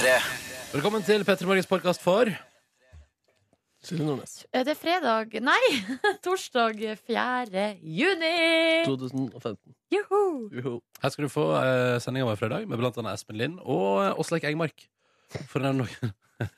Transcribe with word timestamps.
P3. 0.00 0.12
Velkommen 0.72 1.02
til 1.04 1.20
Petter 1.28 1.44
Morgens 1.44 1.66
podkast 1.68 2.00
for 2.00 2.24
Silje 3.84 4.04
Nordnes. 4.06 4.46
Eh, 4.48 4.62
Det 4.64 4.72
er 4.72 4.78
fredag 4.80 5.34
Nei, 5.44 5.84
torsdag 6.24 6.80
4. 7.04 7.64
juni! 7.84 8.84
2015. 8.86 9.58
Juhu! 9.92 10.48
Juhu. 10.56 10.80
Her 11.02 11.12
skal 11.12 11.28
du 11.28 11.28
få 11.28 11.44
eh, 11.58 11.98
sendinga 12.00 12.30
vår 12.30 12.40
fredag 12.40 12.64
med 12.68 12.80
blant 12.80 12.96
annet 12.96 13.20
Espen 13.20 13.36
Lind 13.36 13.60
og 13.60 14.00
uh, 14.00 14.16
Åsleik 14.16 14.48
Engmark. 14.48 14.88
For 15.52 15.60
å 15.60 15.68
nevne 15.68 15.84
noe. 15.84 16.12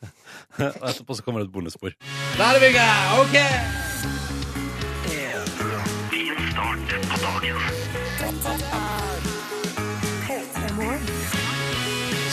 og 0.79 0.87
etterpå 0.93 1.19
så 1.19 1.27
kommer 1.27 1.43
det 1.43 1.51
et 1.51 1.57
bonusspor. 1.59 1.99
Der 2.39 2.47
er 2.47 2.63
vi 2.63 2.71
i 2.71 2.79
gang! 2.79 3.27
OK! 3.27 3.37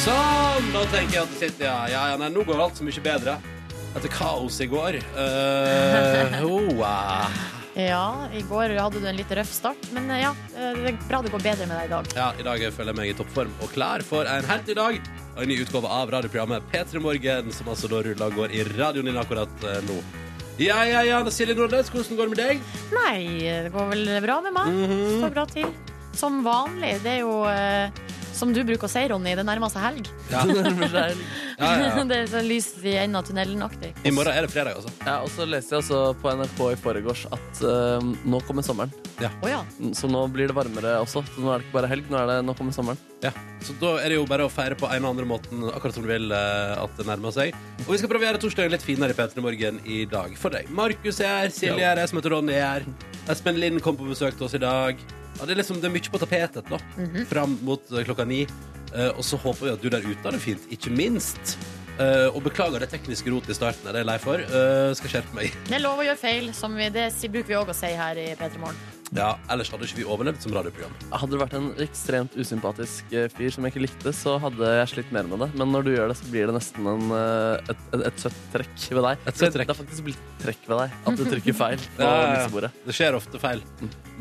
Sånn, 0.10 0.71
da 0.73 0.82
tenker 0.89 1.14
jeg 1.14 1.21
at 1.21 1.33
det 1.33 1.38
sitter 1.38 1.68
ja, 1.68 1.78
ja, 1.92 2.02
ja, 2.10 2.18
nei, 2.18 2.32
nå 2.33 2.42
går 2.47 2.61
alt 2.64 2.79
så 2.79 2.86
mye 2.86 3.02
bedre. 3.06 3.36
Etter 3.97 4.10
kaos 4.10 4.57
i 4.64 4.68
går. 4.70 4.97
Uh, 5.14 6.42
oh, 6.50 6.82
uh. 6.82 7.38
Ja, 7.78 8.25
i 8.36 8.42
går 8.50 8.74
hadde 8.75 9.00
du 9.04 9.06
en 9.07 9.19
litt 9.19 9.30
røff 9.38 9.52
start, 9.54 9.86
men 9.96 10.10
eh, 10.11 10.24
ja, 10.24 10.32
eh, 10.57 10.74
det 10.82 10.89
er 10.89 10.97
bra 11.06 11.21
det 11.24 11.32
går 11.32 11.43
bedre 11.46 11.68
med 11.69 11.78
deg 11.78 11.88
i 11.88 11.93
dag. 11.93 12.10
Ja, 12.18 12.28
I 12.36 12.47
dag 12.47 12.66
føler 12.75 12.92
jeg 12.92 13.00
meg 13.00 13.11
i 13.11 13.16
toppform 13.21 13.54
og 13.61 13.71
klar 13.71 14.04
for 14.04 14.28
en 14.28 14.50
helt 14.50 14.68
ny 14.68 14.75
dag. 14.82 15.00
Og 15.36 15.46
en 15.46 15.52
ny 15.54 15.60
utgave 15.64 15.93
av 16.00 16.11
radioprogrammet 16.18 16.68
P3 16.74 17.05
Morgen, 17.05 17.54
som 17.55 17.71
altså 17.71 17.91
da 17.94 18.02
ruller 18.10 18.25
og 18.25 18.41
går 18.41 18.57
i 18.57 18.66
radioen 18.74 19.11
din 19.11 19.21
akkurat 19.21 19.66
nå. 19.86 20.02
Ja, 20.60 20.82
ja, 20.89 21.05
ja, 21.07 21.21
Silje 21.32 21.55
Nordnes, 21.55 21.94
hvordan 21.94 22.19
går 22.19 22.28
det 22.28 22.36
med 22.36 22.44
deg? 22.44 22.69
Nei, 22.97 23.18
det 23.46 23.71
går 23.78 23.94
vel 23.94 24.16
bra 24.25 24.41
med 24.44 24.57
meg. 24.57 24.75
Mhm. 24.75 25.10
Står 25.21 25.36
bra 25.38 25.47
til. 25.54 25.71
Som 26.19 26.41
vanlig. 26.44 26.97
Det 27.05 27.19
er 27.19 27.21
jo 27.21 27.46
som 28.39 28.54
du 28.56 28.61
bruker 28.64 28.88
å 28.88 28.92
si, 28.92 29.04
Ronny, 29.11 29.36
det 29.38 29.46
nærmer 29.48 29.71
seg 29.74 29.84
helg. 29.84 30.10
Ja, 30.32 30.46
Det 30.47 30.64
nærmer 30.64 30.92
seg 30.93 31.10
helg. 31.10 31.24
ja, 31.60 31.70
ja, 31.75 31.89
ja. 31.89 32.03
det 32.09 32.22
er 32.23 32.31
så 32.31 32.44
lys 32.45 32.70
i 32.81 32.95
enden 33.02 33.19
av 33.19 33.27
tunnelen-aktig. 33.27 33.91
I 34.08 34.13
morgen 34.16 34.36
er 34.36 34.47
det 34.47 34.52
fredag, 34.53 34.80
altså. 34.80 34.94
Ja, 35.03 35.17
og 35.25 35.31
så 35.33 35.47
leste 35.50 35.75
jeg 35.75 35.83
også 35.83 36.02
på 36.22 36.33
NRK 36.39 36.61
i 36.72 36.80
forgårs 36.80 37.25
at 37.36 37.61
uh, 37.67 38.09
nå 38.23 38.41
kommer 38.47 38.66
sommeren. 38.66 38.94
Oh, 39.19 39.50
ja. 39.52 39.59
Så 39.97 40.08
nå 40.08 40.23
blir 40.31 40.47
det 40.47 40.55
varmere 40.55 40.95
også. 41.03 41.25
Så 41.33 41.44
nå 41.44 41.52
er 41.52 41.59
det 41.59 41.67
ikke 41.67 41.75
bare 41.81 41.91
helg, 41.91 42.08
nå, 42.08 42.22
er 42.22 42.31
det, 42.31 42.38
nå 42.47 42.55
kommer 42.55 42.75
sommeren. 42.75 43.02
Ja. 43.25 43.33
Så 43.66 43.75
da 43.81 43.97
er 44.00 44.13
det 44.13 44.22
jo 44.22 44.23
bare 44.30 44.47
å 44.47 44.52
feire 44.53 44.78
på 44.80 44.88
en 44.88 45.03
og 45.03 45.11
andre 45.11 45.28
måten 45.28 45.66
akkurat 45.73 45.97
som 45.97 46.06
du 46.06 46.11
vil 46.11 46.31
uh, 46.31 46.80
at 46.80 46.95
det 46.95 47.08
nærmer 47.09 47.35
seg. 47.35 47.56
Og 47.85 47.91
vi 47.91 48.00
skal 48.00 48.11
prøve 48.13 48.23
å 48.23 48.30
gjøre 48.30 48.44
torsdagen 48.45 48.75
litt 48.75 48.85
finere 48.88 49.16
i 49.16 49.19
P3 49.19 49.44
Morgen 49.44 49.83
i 49.83 50.02
dag 50.09 50.35
for 50.39 50.56
deg. 50.56 50.72
Markus 50.72 51.19
er 51.19 51.33
her, 51.44 51.53
Silje 51.53 51.83
er 51.83 51.91
her, 51.91 52.03
jeg 52.06 52.13
som 52.13 52.22
heter 52.22 52.38
Ronny 52.38 52.56
er 52.56 52.67
her. 52.80 52.91
Espen 53.30 53.59
Lind 53.59 53.83
kom 53.83 54.00
på 54.00 54.08
besøk 54.08 54.39
til 54.39 54.47
oss 54.47 54.56
i 54.58 54.63
dag. 54.63 55.03
Ja, 55.39 55.45
det, 55.47 55.53
er 55.55 55.61
liksom, 55.61 55.79
det 55.79 55.87
er 55.87 55.93
mye 55.95 56.11
på 56.11 56.19
tapetet 56.19 56.69
nå, 56.69 56.79
fram 57.29 57.57
mot 57.63 57.91
eh, 57.95 58.03
klokka 58.03 58.25
ni. 58.27 58.41
Eh, 58.93 59.11
og 59.15 59.23
så 59.23 59.37
håper 59.39 59.65
vi 59.69 59.73
at 59.77 59.81
du 59.83 59.89
der 59.93 60.03
ute 60.03 60.23
har 60.25 60.35
det 60.35 60.41
fint, 60.43 60.65
ikke 60.75 60.91
minst. 60.91 61.57
Eh, 61.99 62.27
og 62.31 62.41
beklager 62.45 62.79
det 62.83 62.89
tekniske 62.91 63.31
rotet 63.31 63.51
i 63.51 63.57
starten, 63.57 63.87
det 63.87 64.01
jeg 64.01 64.05
er 64.05 64.09
lei 64.11 64.17
for. 64.23 64.39
Eh, 64.39 64.91
skal 64.99 65.11
skjerpe 65.15 65.35
meg. 65.35 65.55
Det 65.67 65.75
er 65.79 65.83
lov 65.83 65.99
å 65.99 66.05
gjøre 66.07 66.19
feil, 66.19 66.51
som 66.55 66.75
vi, 66.79 66.87
det 66.95 67.09
si- 67.15 67.27
bruker 67.31 67.47
vi 67.53 67.57
òg 67.59 67.71
å 67.71 67.75
si 67.75 67.91
her 67.95 68.19
i 68.19 68.29
P3 68.39 68.59
Morgen. 68.61 68.79
Ja, 69.15 69.31
ellers 69.49 69.71
hadde 69.73 69.88
ikke 69.88 69.97
vi 70.02 70.05
overlevd 70.05 70.43
som 70.43 70.53
radioprogram. 70.53 70.93
Hadde 71.09 71.33
du 71.33 71.39
vært 71.41 71.55
en 71.57 71.69
ekstremt 71.81 72.35
usympatisk 72.38 73.13
eh, 73.16 73.25
fyr 73.33 73.53
som 73.55 73.66
jeg 73.66 73.73
ikke 73.73 73.83
likte, 73.88 74.13
så 74.13 74.35
hadde 74.43 74.69
jeg 74.79 74.91
slitt 74.91 75.13
mer 75.16 75.25
med 75.29 75.41
det. 75.43 75.47
Men 75.57 75.73
når 75.73 75.88
du 75.88 75.91
gjør 75.95 76.11
det, 76.11 76.17
så 76.19 76.29
blir 76.29 76.49
det 76.51 76.55
nesten 76.59 76.89
en, 76.91 77.07
eh, 77.17 77.71
et, 77.73 77.81
et, 77.97 78.05
et 78.11 78.21
søtt 78.21 78.38
trekk 78.53 78.85
ved 78.99 79.07
deg. 79.07 79.25
Et 79.31 79.41
søtt 79.41 79.55
trekk. 79.57 79.71
Det 79.71 79.75
er 79.75 79.79
faktisk 79.81 80.07
blitt 80.09 80.29
trekk 80.43 80.69
ved 80.69 80.81
deg. 80.83 80.95
At 81.09 81.19
du 81.19 81.25
trykker 81.33 81.57
feil 81.57 81.81
på 81.97 82.05
Ja, 82.05 82.13
ja, 82.38 82.45
ja. 82.67 82.71
Det 82.85 82.97
skjer 82.99 83.17
ofte 83.17 83.41
feil. 83.41 83.66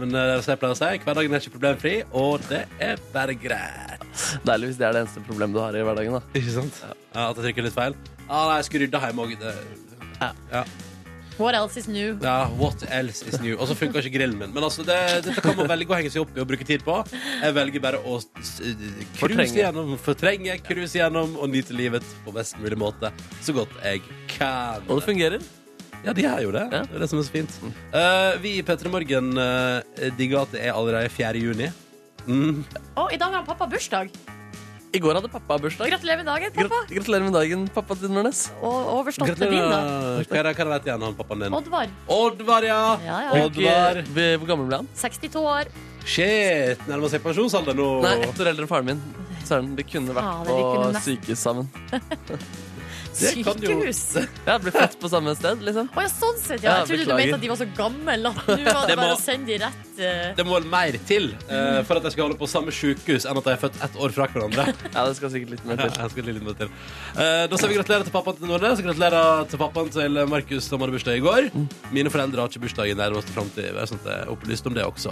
Men 0.00 0.16
uh, 0.16 0.38
som 0.40 0.54
jeg 0.54 0.62
pleier 0.62 0.76
å 0.76 0.80
si, 0.80 0.90
hverdagen 1.04 1.36
er 1.36 1.44
ikke 1.44 1.56
problemfri, 1.58 1.94
og 2.16 2.48
det 2.48 2.64
er 2.88 3.04
bare 3.12 3.36
greit. 3.38 4.08
Deilig 4.46 4.72
hvis 4.72 4.80
det 4.80 4.88
er 4.88 4.96
det 4.96 5.04
eneste 5.04 5.24
problemet 5.26 5.58
du 5.58 5.62
har 5.62 5.76
i 5.76 5.84
hverdagen. 5.84 6.16
da 6.16 6.38
Ikke 6.38 6.54
sant? 6.56 6.80
Ja, 7.12 7.28
At 7.28 7.36
jeg 7.36 7.50
trykker 7.50 7.68
litt 7.68 7.76
feil. 7.76 7.96
Ah, 8.28 8.48
nei, 8.48 8.58
jeg 8.60 8.68
skulle 8.70 8.88
rydda 8.88 9.04
hjemme 9.04 9.26
òg. 9.28 9.36
Ja. 10.18 10.64
What 11.38 11.54
else 11.54 11.76
is 11.78 11.86
new? 11.86 12.16
ja, 12.22 12.48
what 12.58 12.82
else 12.90 13.22
is 13.28 13.36
new? 13.40 13.54
Og 13.60 13.68
så 13.70 13.74
funka 13.78 14.00
ikke 14.02 14.10
grillen 14.16 14.38
min. 14.40 14.50
Men 14.54 14.64
altså, 14.66 14.82
det, 14.86 14.96
dette 15.26 15.40
kan 15.44 15.54
man 15.56 15.68
velge 15.70 15.92
å 15.94 15.98
henge 16.00 16.10
seg 16.10 16.24
opp 16.24 16.32
i 16.34 16.42
og 16.42 16.48
bruke 16.50 16.66
tid 16.66 16.82
på. 16.86 16.96
Jeg 17.44 17.54
velger 17.54 17.84
bare 17.84 18.00
å 18.02 18.16
s- 18.18 18.56
cruise 19.20 19.54
gjennom, 19.54 19.92
fortrenge, 20.02 20.56
cruise 20.66 20.98
gjennom 20.98 21.36
og 21.38 21.52
nyte 21.52 21.76
livet 21.78 22.02
på 22.24 22.34
best 22.34 22.58
mulig 22.58 22.78
måte. 22.80 23.12
Så 23.44 23.54
godt 23.54 23.70
jeg 23.84 24.02
kan. 24.34 24.82
Og 24.88 24.98
det 24.98 25.06
fungerer. 25.06 25.46
Ja, 26.06 26.12
de 26.14 26.24
er 26.30 26.42
jo 26.42 26.50
det. 26.54 26.64
Ja. 26.74 26.82
Det 26.86 26.94
er 26.98 27.02
det 27.02 27.08
som 27.10 27.18
er 27.22 27.26
så 27.26 27.34
fint. 27.34 27.54
Uh, 27.94 28.34
vi 28.42 28.56
i 28.58 28.64
P3 28.66 28.90
Morgen 28.90 29.32
uh, 29.38 29.78
digger 30.18 30.42
at 30.44 30.52
det 30.54 30.66
er 30.66 30.74
allerede 30.74 31.10
4. 31.10 31.38
juni. 31.42 31.70
Mm. 32.28 32.60
Å, 32.98 33.06
I 33.14 33.18
dag 33.18 33.34
har 33.38 33.46
pappa 33.46 33.66
bursdag. 33.70 34.10
I 34.88 35.00
går 35.04 35.18
hadde 35.18 35.28
pappa 35.28 35.58
bursdag. 35.60 35.90
Gratulerer 35.90 36.22
med 36.22 36.28
dagen, 36.30 36.52
pappa. 36.54 36.68
Grat 36.68 36.92
gratulerer 36.96 37.24
med 37.26 37.34
dagen, 37.36 37.64
pappa 37.74 37.96
til 38.00 38.12
Nørnes 38.12 38.46
Og 38.62 38.92
overstått 38.94 39.34
med 39.42 39.52
din, 39.52 39.60
da. 39.60 39.80
Hva 40.24 40.38
er 40.40 40.48
det 40.48 40.54
igjen, 40.88 41.04
han 41.04 41.18
pappaen 41.18 41.44
din? 41.44 41.56
Oddvar. 41.58 41.92
Oddvar, 42.08 42.64
ja! 42.64 42.80
Ja, 43.04 43.18
ja. 43.26 43.42
Oddvar. 43.44 44.00
Hvor 44.40 44.48
gammel 44.48 44.70
ble 44.70 44.80
han? 44.82 44.88
62 44.96 45.42
år. 45.42 45.68
Shit, 46.08 46.80
nærmer 46.88 47.12
seg 47.12 47.20
pensjonsalder 47.26 47.76
nå. 47.76 47.90
Nei, 48.06 48.14
ett 48.30 48.40
år 48.40 48.52
eldre 48.54 48.64
enn 48.64 48.70
faren 48.70 48.88
min. 48.94 49.04
Søren, 49.44 49.74
vi 49.76 49.84
kunne 49.88 50.16
vært 50.16 50.24
ja, 50.24 50.40
de 50.48 50.56
kunne 50.56 50.88
på 50.96 51.04
sykehus 51.04 51.44
sammen. 51.44 51.68
Det 53.18 53.44
kan 53.44 53.62
jo- 53.62 53.78
Sykehus. 53.80 54.00
Ja, 54.46 54.58
ble 54.62 54.70
født 54.74 54.96
på 55.00 55.08
samme 55.10 55.32
sted, 55.38 55.62
liksom. 55.66 55.88
Å 55.96 56.00
ja, 56.04 56.08
sånn 56.12 56.38
sett, 56.38 56.62
ja. 56.62 56.68
Ja, 56.70 56.76
Jeg 56.78 56.86
trodde 56.88 56.98
du 56.98 57.04
beklager. 57.04 57.18
mente 57.18 57.34
at 57.34 57.40
de 57.40 57.48
var 57.48 57.56
så 57.56 57.68
gamle. 57.76 58.12
At 58.12 58.18
nå 58.18 58.24
var 58.46 58.86
det 58.86 58.88
Det 58.88 58.96
må- 58.96 59.02
bare 59.02 59.16
å 59.16 59.20
sende 59.22 59.46
de 59.46 59.58
rett 59.64 59.98
eh, 59.98 60.34
Det 60.38 60.44
må 60.46 60.52
vel 60.58 60.68
mer 60.70 60.92
til 61.08 61.24
eh, 61.48 61.82
for 61.88 61.96
at 61.98 62.02
jeg 62.06 62.12
skal 62.14 62.24
holde 62.28 62.38
på 62.38 62.48
samme 62.48 62.70
sykehus 62.74 63.24
enn 63.26 63.36
at 63.40 63.44
jeg 63.50 63.54
er 63.58 63.62
født 63.64 63.76
ett 63.88 63.96
år 63.98 64.10
fra 64.14 64.26
hverandre. 64.28 64.64
Ja, 64.94 65.06
det 65.08 65.16
skal 65.18 65.30
sikkert 65.34 65.50
litt 65.56 65.64
mer 65.66 65.76
Ja, 65.78 65.88
til. 65.88 65.98
jeg 66.04 66.10
skal 66.14 66.24
litt 66.30 66.42
mer 66.46 66.58
til. 66.62 66.70
Eh, 67.16 67.46
da 67.50 67.56
sier 67.56 67.68
vi 67.72 67.78
gratulerer 67.80 68.04
til 68.06 68.14
pappaen 68.14 68.36
til 68.38 68.46
Nordnes. 68.52 68.84
Gratulerer 68.86 69.48
til 69.50 69.58
pappaen 69.64 69.90
til 69.98 70.12
Markus, 70.28 70.64
som 70.68 70.80
hadde 70.84 70.92
bursdag 70.98 71.16
i 71.18 71.24
går. 71.24 71.50
Mine 71.90 72.10
foreldre 72.14 72.44
har 72.44 72.48
ikke 72.52 72.62
bursdag 72.68 72.92
i 72.92 72.94
nærmeste 72.98 73.32
framtid. 73.34 73.72
Sånn 73.88 74.00
at 74.04 74.08
jeg 74.12 74.18
er 74.22 74.32
opplyst 74.36 74.66
om 74.70 74.74
det 74.78 74.84
også. 74.86 75.10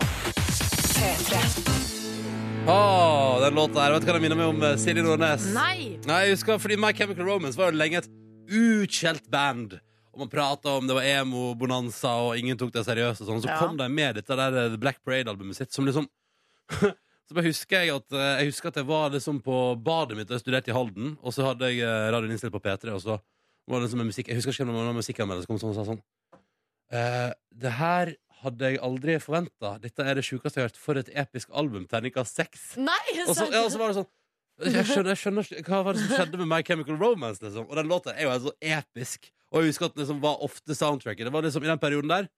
Åh, 2.68 3.40
den 3.40 3.54
låta 3.54 3.80
her. 3.80 3.92
Vet 3.94 4.02
du 4.02 4.08
hva 4.08 4.14
den 4.16 4.22
minner 4.24 4.38
meg 4.38 4.48
om? 4.50 4.62
eh, 4.66 4.76
Silje 4.80 5.02
Nordnes. 5.04 5.44
Nei! 5.54 5.98
Nei, 6.06 6.20
jeg 6.26 6.34
husker, 6.36 6.58
fordi 6.62 6.76
My 6.80 6.92
Chemical 6.96 7.26
Romance 7.28 7.58
var 7.58 7.70
jo 7.70 7.78
lenge 7.78 8.00
et 8.02 8.08
utskjelt 8.50 9.28
band. 9.30 9.76
Og 10.12 10.22
man 10.24 10.30
prata 10.32 10.72
om 10.80 10.86
det 10.88 10.96
var 10.96 11.06
emo-bonanza, 11.06 12.14
og 12.26 12.38
ingen 12.40 12.58
tok 12.58 12.72
det 12.74 12.82
seriøst. 12.88 13.22
Og 13.22 13.28
sånn. 13.28 13.42
Så 13.44 13.50
Ja. 13.52 13.58
kom 13.60 13.76
de 13.76 13.88
med 13.88 14.16
dette 14.16 14.34
der 14.36 14.56
eh, 14.64 14.68
The 14.70 14.78
Black 14.78 14.98
Parade-albumet 15.04 15.54
sitt, 15.56 15.72
som 15.72 15.86
liksom 15.86 16.08
Så 17.26 17.34
bare 17.34 17.46
husker 17.46 17.82
jeg 17.82 17.90
at 17.90 18.12
eh, 18.12 18.38
Jeg 18.42 18.50
husker 18.52 18.68
at 18.68 18.76
jeg 18.76 18.86
var 18.86 19.10
liksom 19.10 19.40
på 19.42 19.76
badet 19.82 20.16
mitt 20.16 20.28
da 20.28 20.34
jeg 20.34 20.42
studerte 20.44 20.70
i 20.70 20.74
Halden, 20.74 21.16
og 21.22 21.32
så 21.34 21.42
hadde 21.46 21.70
jeg 21.70 21.82
eh, 21.86 22.10
radioen 22.10 22.30
innstilt 22.34 22.52
på 22.54 22.60
P3, 22.62 22.90
og 22.94 23.02
så 23.02 23.18
var 23.68 23.78
det 23.80 23.86
liksom 23.88 24.00
en 24.00 24.06
musikk 24.10 24.28
Jeg 24.28 24.36
husker 24.38 24.52
ikke 24.54 24.62
om 24.66 24.74
det 24.74 24.82
var 24.86 24.94
musikkanmelder 24.94 25.42
som 25.42 25.50
kom 25.54 25.58
sånn 25.62 25.70
og 25.70 25.78
sa 25.78 25.84
sånn 25.90 26.02
eh, 26.94 27.32
Det 27.50 27.72
her 27.78 28.14
hadde 28.42 28.70
jeg 28.72 28.82
aldri 28.84 29.16
forventa. 29.22 29.76
Dette 29.82 30.04
er 30.04 30.18
det 30.18 30.24
sjukeste 30.26 30.60
jeg 30.60 30.66
har 30.66 30.70
hørt. 30.70 30.80
For 30.80 31.00
et 31.00 31.10
episk 31.14 31.52
album. 31.56 31.86
Terningkast 31.90 32.38
seks. 32.38 32.68
Nei! 32.80 33.00
Og 33.26 33.34
så, 33.36 33.48
ja, 33.52 33.64
og 33.64 33.72
så 33.72 33.80
var 33.80 33.92
det 33.92 34.00
sånn 34.02 34.12
jeg 34.56 34.86
skjønner, 34.88 35.12
jeg 35.12 35.20
skjønner 35.20 35.48
ikke 35.52 35.68
Hva 35.68 35.82
var 35.84 35.92
det 35.92 36.00
som 36.00 36.16
skjedde 36.16 36.38
med 36.40 36.48
My 36.48 36.62
Chemical 36.64 36.96
Romance? 36.96 37.42
Liksom? 37.44 37.66
Og 37.68 37.76
den 37.76 37.90
låta 37.90 38.14
er 38.14 38.24
jo 38.24 38.30
helt 38.32 38.46
så 38.46 38.52
episk. 38.64 39.28
Og 39.52 39.60
jeg 39.60 39.74
husker 39.74 39.90
at 39.90 39.96
den 39.96 40.04
liksom 40.06 40.22
var 40.22 40.40
ofte 40.46 40.76
soundtracket. 40.78 41.28
Det 41.28 41.32
var 41.34 41.44
liksom 41.44 41.66
I 41.66 41.68
den 41.74 41.82
perioden 41.82 42.12
der 42.12 42.30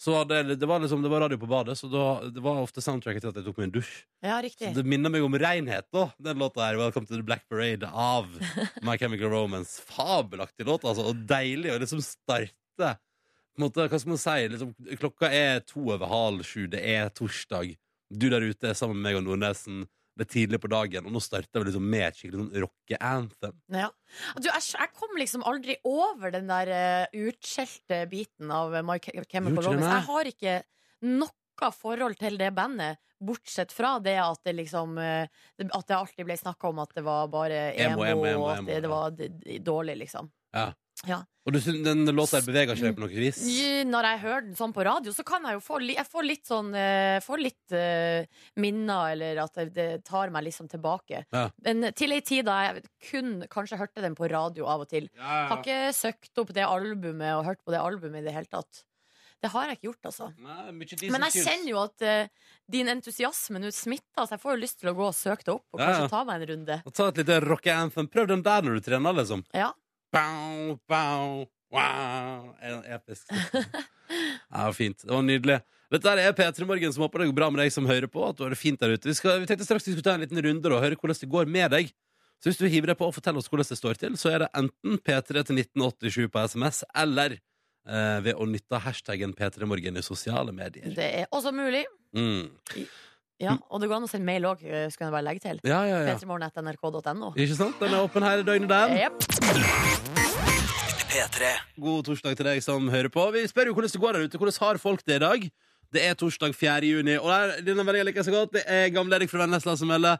så 0.00 0.16
hadde, 0.18 0.40
det, 0.42 0.56
det, 0.58 0.66
var 0.66 0.80
liksom, 0.82 1.02
det 1.04 1.10
var 1.10 1.22
radio 1.22 1.38
på 1.38 1.46
badet, 1.46 1.76
så 1.78 1.86
da, 1.86 2.04
det 2.34 2.42
var 2.42 2.58
ofte 2.64 2.82
soundtracket 2.82 3.22
til 3.22 3.30
at 3.30 3.36
jeg 3.38 3.46
tok 3.46 3.60
meg 3.60 3.68
en 3.68 3.74
dusj. 3.76 3.92
Ja, 4.26 4.40
Så 4.42 4.72
det 4.74 4.82
minner 4.90 5.12
meg 5.12 5.22
om 5.22 5.36
renhet, 5.38 5.86
da, 5.94 6.08
den 6.18 6.42
låta 6.42 6.64
her. 6.66 6.78
'Welcome 6.80 7.06
to 7.06 7.14
the 7.14 7.22
Black 7.22 7.46
Parade' 7.48 7.86
av 7.88 8.26
My 8.82 8.98
Chemical 8.98 9.30
Romance. 9.30 9.78
Fabelaktig 9.86 10.66
låt, 10.66 10.84
altså. 10.84 11.06
Og 11.12 11.22
deilig 11.30 11.72
å 11.72 11.78
liksom 11.78 12.02
starte 12.02 12.96
måte, 13.62 13.88
Hva 13.88 14.00
skal 14.00 14.14
man 14.14 14.22
si? 14.22 14.36
Liksom, 14.52 14.72
klokka 15.00 15.30
er 15.32 15.60
to 15.66 15.82
over 15.88 16.10
halv 16.10 16.46
sju, 16.46 16.66
det 16.70 16.82
er 16.94 17.12
torsdag. 17.14 17.74
Du 18.14 18.28
der 18.30 18.44
ute 18.44 18.70
er 18.70 18.78
sammen 18.78 18.98
med 18.98 19.08
meg 19.08 19.20
og 19.20 19.26
Nordnesen. 19.26 19.84
Det 20.14 20.28
er 20.28 20.30
tidlig 20.30 20.60
på 20.62 20.70
dagen, 20.70 21.08
og 21.08 21.14
nå 21.16 21.20
starter 21.22 21.58
vi 21.58 21.66
liksom 21.72 21.86
med 21.90 22.04
et 22.06 22.18
skikkelig 22.18 22.44
sånn 22.44 22.60
rocke-anthem. 22.62 23.56
Ja. 23.74 23.88
Du, 24.38 24.46
jeg, 24.46 24.62
jeg 24.70 24.92
kom 24.94 25.16
liksom 25.18 25.42
aldri 25.50 25.74
over 25.90 26.30
den 26.30 26.46
der 26.52 26.70
uh, 26.70 27.16
utskjelte 27.26 28.04
biten 28.12 28.52
av 28.54 28.76
My 28.86 29.00
Chemical 29.02 29.58
Romance. 29.58 29.88
Jeg 29.90 30.06
har 30.06 30.30
ikke 30.30 30.54
noe 31.18 31.72
forhold 31.74 32.14
til 32.20 32.38
det 32.38 32.52
bandet, 32.54 33.02
bortsett 33.24 33.74
fra 33.74 33.96
det 34.02 34.14
at 34.20 34.40
det 34.46 34.52
liksom 34.58 34.98
uh, 34.98 35.26
At 35.64 35.86
det 35.88 35.96
alltid 35.96 36.26
ble 36.28 36.36
snakka 36.38 36.70
om 36.70 36.80
at 36.82 36.94
det 36.94 37.04
var 37.06 37.28
bare 37.32 37.60
Emo, 37.72 38.04
emo, 38.06 38.26
emo, 38.26 38.26
emo, 38.30 38.46
og 38.46 38.54
at 38.54 38.66
det, 38.68 38.80
det 38.84 38.90
var 38.92 39.66
dårlig, 39.66 39.98
liksom. 40.04 40.30
Ja. 40.54 40.70
Ja. 41.08 41.22
Og 41.44 41.52
du 41.52 41.58
synes 41.60 41.82
den 41.84 42.08
låta 42.16 42.40
beveger 42.40 42.78
seg 42.78 42.94
på 42.96 43.02
noe 43.04 43.12
vis? 43.12 43.42
Når 43.84 44.06
jeg 44.08 44.20
hører 44.22 44.44
den 44.46 44.56
sånn 44.56 44.72
på 44.72 44.84
radio, 44.86 45.12
så 45.12 45.26
kan 45.28 45.44
jeg 45.44 45.58
jo 45.58 45.62
få, 45.64 45.80
jeg 45.84 46.06
får 46.08 46.24
litt 46.24 46.48
sånn 46.48 46.70
eh, 46.78 47.18
Får 47.24 47.42
litt 47.42 47.74
uh, 47.76 48.24
minner, 48.60 49.12
eller 49.12 49.42
at 49.42 49.60
det, 49.74 49.88
tar 50.08 50.32
meg 50.32 50.46
liksom 50.48 50.70
tilbake. 50.72 51.26
Ja. 51.34 51.44
Men 51.66 51.90
til 51.96 52.16
ei 52.16 52.22
tid 52.24 52.48
da 52.48 52.56
jeg 52.64 52.86
kun 53.10 53.36
kanskje 53.52 53.78
hørte 53.80 54.04
den 54.04 54.16
på 54.16 54.28
radio 54.32 54.70
av 54.72 54.86
og 54.86 54.90
til. 54.90 55.10
Har 55.20 55.60
ikke 55.60 55.92
søkt 55.96 56.40
opp 56.40 56.56
det 56.56 56.64
albumet 56.64 57.36
og 57.36 57.44
hørt 57.50 57.62
på 57.64 57.76
det 57.76 57.82
albumet 57.82 58.22
i 58.22 58.26
det 58.30 58.36
hele 58.36 58.48
tatt. 58.48 58.84
Det 59.44 59.50
har 59.52 59.68
jeg 59.68 59.76
ikke 59.76 59.88
gjort, 59.90 60.06
altså. 60.08 60.30
Nei, 60.40 61.10
Men 61.12 61.26
jeg 61.26 61.44
kjenner 61.44 61.68
jo 61.68 61.80
at 61.82 62.04
uh, 62.08 62.50
din 62.72 62.88
entusiasme 62.88 63.60
nå 63.60 63.68
smitter, 63.76 64.24
så 64.24 64.38
jeg 64.38 64.40
får 64.40 64.54
jo 64.56 64.62
lyst 64.62 64.80
til 64.80 64.94
å 64.94 64.96
gå 64.96 65.08
og 65.10 65.16
søke 65.16 65.44
det 65.44 65.52
opp 65.52 65.76
og 65.76 65.82
Ja, 65.82 65.90
kanskje 65.90 66.12
ta 66.14 66.22
meg 66.24 66.40
en 66.40 66.52
runde. 66.54 66.82
Og 66.88 66.96
Ta 66.96 67.12
et 67.12 67.20
lite 67.20 67.40
rocke-anthem. 67.44 68.08
Prøv 68.08 68.30
den 68.32 68.44
der 68.46 68.64
når 68.64 68.78
du 68.78 68.86
trener, 68.88 69.18
liksom. 69.20 69.44
Ja. 69.52 69.74
Bow, 70.14 70.78
bow, 70.88 71.44
wow. 71.74 72.54
En 72.62 72.84
episk. 72.86 73.28
Ja, 74.54 74.68
fint. 74.76 75.00
Det 75.02 75.10
var 75.10 75.22
nydelig. 75.24 75.56
Dette 75.90 76.12
er 76.20 76.34
P3 76.36 76.66
Morgen, 76.68 76.92
som 76.92 77.02
håper 77.02 77.22
det 77.22 77.30
går 77.30 77.36
bra 77.38 77.46
med 77.50 77.62
deg 77.64 77.72
som 77.72 77.86
hører 77.88 78.06
på. 78.10 78.20
At 78.28 78.36
du 78.38 78.44
har 78.44 78.52
det 78.52 78.58
fint 78.60 78.78
der 78.78 78.92
ute. 78.94 79.08
Vi, 79.08 79.14
skal, 79.16 79.40
vi 79.42 79.48
tenkte 79.48 79.66
straks 79.66 79.88
vi 79.88 79.94
skulle 79.94 80.06
ta 80.06 80.14
en 80.14 80.22
liten 80.22 80.38
runde 80.44 80.62
da, 80.68 80.76
og 80.76 80.84
høre 80.84 80.98
hvordan 81.00 81.18
det 81.18 81.30
går 81.32 81.50
med 81.50 81.72
deg. 81.74 81.90
Så 82.42 82.50
hvis 82.50 82.60
du 82.60 82.66
hiver 82.68 82.92
deg 82.92 82.98
på 83.00 83.08
og 83.08 83.16
forteller 83.16 83.40
oss 83.40 83.48
hvordan 83.50 83.66
det 83.70 83.78
står 83.80 83.98
til, 83.98 84.18
så 84.20 84.34
er 84.34 84.44
det 84.44 84.50
enten 84.60 85.00
P3 85.00 85.44
til 85.48 85.62
1987 85.64 86.28
på 86.34 86.44
SMS, 86.52 86.82
eller 87.04 87.38
eh, 87.38 88.18
ved 88.28 88.36
å 88.36 88.46
nytte 88.50 88.82
hashtaggen 88.84 89.34
P3morgen 89.38 89.98
i 89.98 90.04
sosiale 90.04 90.54
medier. 90.54 90.92
Det 90.94 91.10
er 91.24 91.30
også 91.34 91.54
mulig. 91.56 91.86
Mm. 92.14 92.52
Ja, 93.44 93.58
og 93.68 93.82
det 93.82 93.88
går 93.90 93.96
an 94.00 94.06
å 94.08 94.10
sende 94.10 94.28
mail 94.28 94.48
òg, 94.48 94.64
skal 94.92 95.08
jeg 95.08 95.14
bare 95.14 95.26
legge 95.26 95.44
til. 95.44 95.60
Ja, 95.68 95.80
ja, 95.88 96.02
ja. 96.06 96.14
p3morgen.nrk.no. 96.16 97.34
Ikke 97.36 97.58
sant? 97.58 97.76
Den 97.82 97.94
er 97.94 98.00
åpen 98.04 98.26
her 98.26 98.42
i 98.42 98.46
døgnet, 98.46 98.70
den. 98.72 98.88
Yep. 99.04 99.14
God 101.78 102.08
torsdag 102.08 102.34
til 102.34 102.48
deg 102.48 102.62
som 102.64 102.88
hører 102.90 103.10
på. 103.12 103.22
Vi 103.36 103.44
spør 103.46 103.70
jo 103.70 103.74
hvordan 103.76 103.92
det 103.92 104.02
går 104.02 104.16
der 104.16 104.24
ute. 104.26 104.38
Hvordan 104.40 104.60
har 104.64 104.80
folk 104.82 105.04
det 105.06 105.20
i 105.20 105.22
dag? 105.22 105.44
Det 105.94 106.02
er 106.02 106.16
torsdag 106.18 106.56
4. 106.58 106.88
juni, 106.90 107.14
og 107.20 107.28
der, 107.30 107.60
denne 107.62 107.84
meldingen 107.86 108.08
liker 108.08 108.24
jeg 108.24 108.26
så 108.32 108.34
godt. 108.34 108.56
Det 108.56 108.64
er 108.66 108.88
gamle 108.90 109.14
Erik 109.20 109.30
fra 109.30 109.44
Vennesla 109.44 109.76
som 109.78 109.92
melder. 109.92 110.18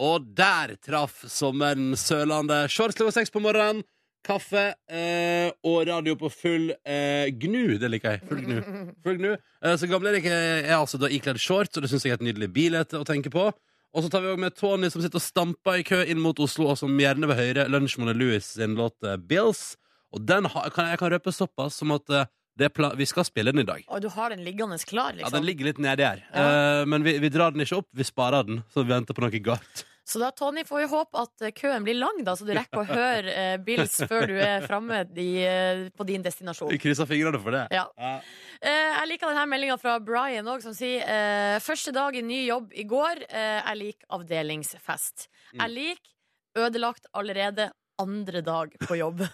Og 0.00 0.24
der 0.32 0.78
traff 0.80 1.26
sommeren 1.28 1.92
Sørlandet. 1.98 2.72
Shorts 2.72 2.96
klokka 2.96 3.18
seks 3.18 3.32
på 3.34 3.42
morgenen. 3.44 3.84
Kaffe 4.26 4.66
eh, 4.92 5.48
og 5.64 5.86
radio 5.88 6.14
på 6.20 6.28
full 6.32 6.68
eh, 6.84 7.30
gnu. 7.40 7.78
Det 7.80 7.88
liker 7.88 8.16
jeg. 8.16 8.22
Full 8.28 8.42
gnu. 8.44 8.60
Full 9.06 9.18
gnu. 9.22 9.32
Eh, 9.64 9.76
så 9.80 9.88
gamle 9.90 10.12
Erik 10.12 10.28
er, 10.28 10.66
er 10.66 10.76
altså 10.76 11.00
da 11.00 11.08
ikledd 11.08 11.40
shorts, 11.40 11.76
og 11.76 11.84
det 11.86 11.90
syns 11.92 12.04
jeg 12.06 12.14
er 12.14 12.20
et 12.20 12.26
nydelig 12.28 12.50
bilete 12.52 13.00
å 13.00 13.06
tenke 13.08 13.32
på. 13.32 13.48
Og 13.90 14.04
så 14.04 14.10
tar 14.12 14.22
vi 14.22 14.30
òg 14.30 14.38
med 14.38 14.54
Tony 14.54 14.90
som 14.92 15.02
sitter 15.02 15.18
og 15.18 15.24
stamper 15.24 15.80
i 15.80 15.86
kø 15.86 16.02
inn 16.04 16.20
mot 16.22 16.38
Oslo, 16.42 16.68
og 16.70 16.78
som 16.78 16.92
gjerne 17.00 17.26
vil 17.32 17.40
høre 17.40 17.66
Lunsjmon 17.72 18.12
Louis 18.14 18.52
sin 18.54 18.76
låt 18.78 19.00
eh, 19.02 19.16
Bills. 19.18 19.72
Og 20.14 20.22
den 20.26 20.46
ha, 20.50 20.66
kan, 20.74 20.92
jeg 20.92 21.00
kan 21.00 21.10
røpe 21.14 21.34
såpass 21.34 21.80
som 21.80 21.96
at 21.96 22.14
eh, 22.14 22.28
det 22.60 22.68
er 22.68 22.74
pla 22.74 22.92
vi 22.98 23.06
skal 23.08 23.24
spille 23.26 23.54
den 23.54 23.64
i 23.64 23.66
dag. 23.66 23.82
Og 23.88 24.02
du 24.04 24.10
har 24.12 24.34
den 24.34 24.44
liggende 24.46 24.78
klar, 24.84 25.14
Ja, 25.14 25.22
liksom. 25.22 25.38
Den 25.38 25.48
ligger 25.48 25.70
litt 25.70 25.80
nedi 25.82 26.06
her. 26.06 26.22
Ja. 26.30 26.46
Eh, 26.80 26.82
men 26.90 27.06
vi, 27.06 27.16
vi 27.22 27.32
drar 27.32 27.54
den 27.54 27.64
ikke 27.64 27.80
opp, 27.80 27.88
vi 27.96 28.06
sparer 28.06 28.46
den, 28.46 28.62
så 28.70 28.84
vi 28.84 28.92
venter 28.92 29.16
på 29.16 29.24
noe 29.24 29.42
godt. 29.48 29.86
Så 30.04 30.18
da, 30.18 30.30
Tony, 30.34 30.64
får 30.66 30.82
vi 30.82 30.86
håpe 30.90 31.20
at 31.22 31.44
eh, 31.46 31.52
køen 31.54 31.84
blir 31.86 31.98
lang, 31.98 32.22
da, 32.26 32.34
så 32.36 32.46
du 32.48 32.52
rekker 32.56 32.82
å 32.82 32.86
høre 32.90 33.34
eh, 33.34 33.56
Bills 33.62 33.98
før 34.10 34.26
du 34.30 34.36
er 34.40 34.64
framme 34.66 35.02
eh, 35.04 35.82
på 35.94 36.06
din 36.08 36.24
destinasjon. 36.24 36.72
Vi 36.72 36.80
krysser 36.82 37.08
fingrene 37.10 37.40
for 37.42 37.54
det. 37.54 37.66
Ja. 37.74 37.86
Eh, 37.98 38.70
jeg 38.70 39.10
liker 39.12 39.30
denne 39.30 39.46
meldinga 39.50 39.76
fra 39.80 39.98
Brian 40.02 40.48
òg, 40.50 40.64
som 40.64 40.74
sier 40.76 41.04
eh, 41.04 41.58
Første 41.62 41.92
dag 41.94 42.16
i 42.16 42.24
ny 42.24 42.42
jobb 42.46 42.72
i 42.74 42.86
går. 42.88 43.26
Eh, 43.28 43.58
jeg 43.60 43.80
liker 43.84 44.16
avdelingsfest. 44.18 45.28
Mm. 45.52 45.60
Jeg 45.60 45.76
liker 45.76 46.64
ødelagt 46.66 47.06
allerede 47.14 47.70
andre 48.00 48.40
dag 48.46 48.72
på 48.88 48.96
jobb. 48.98 49.20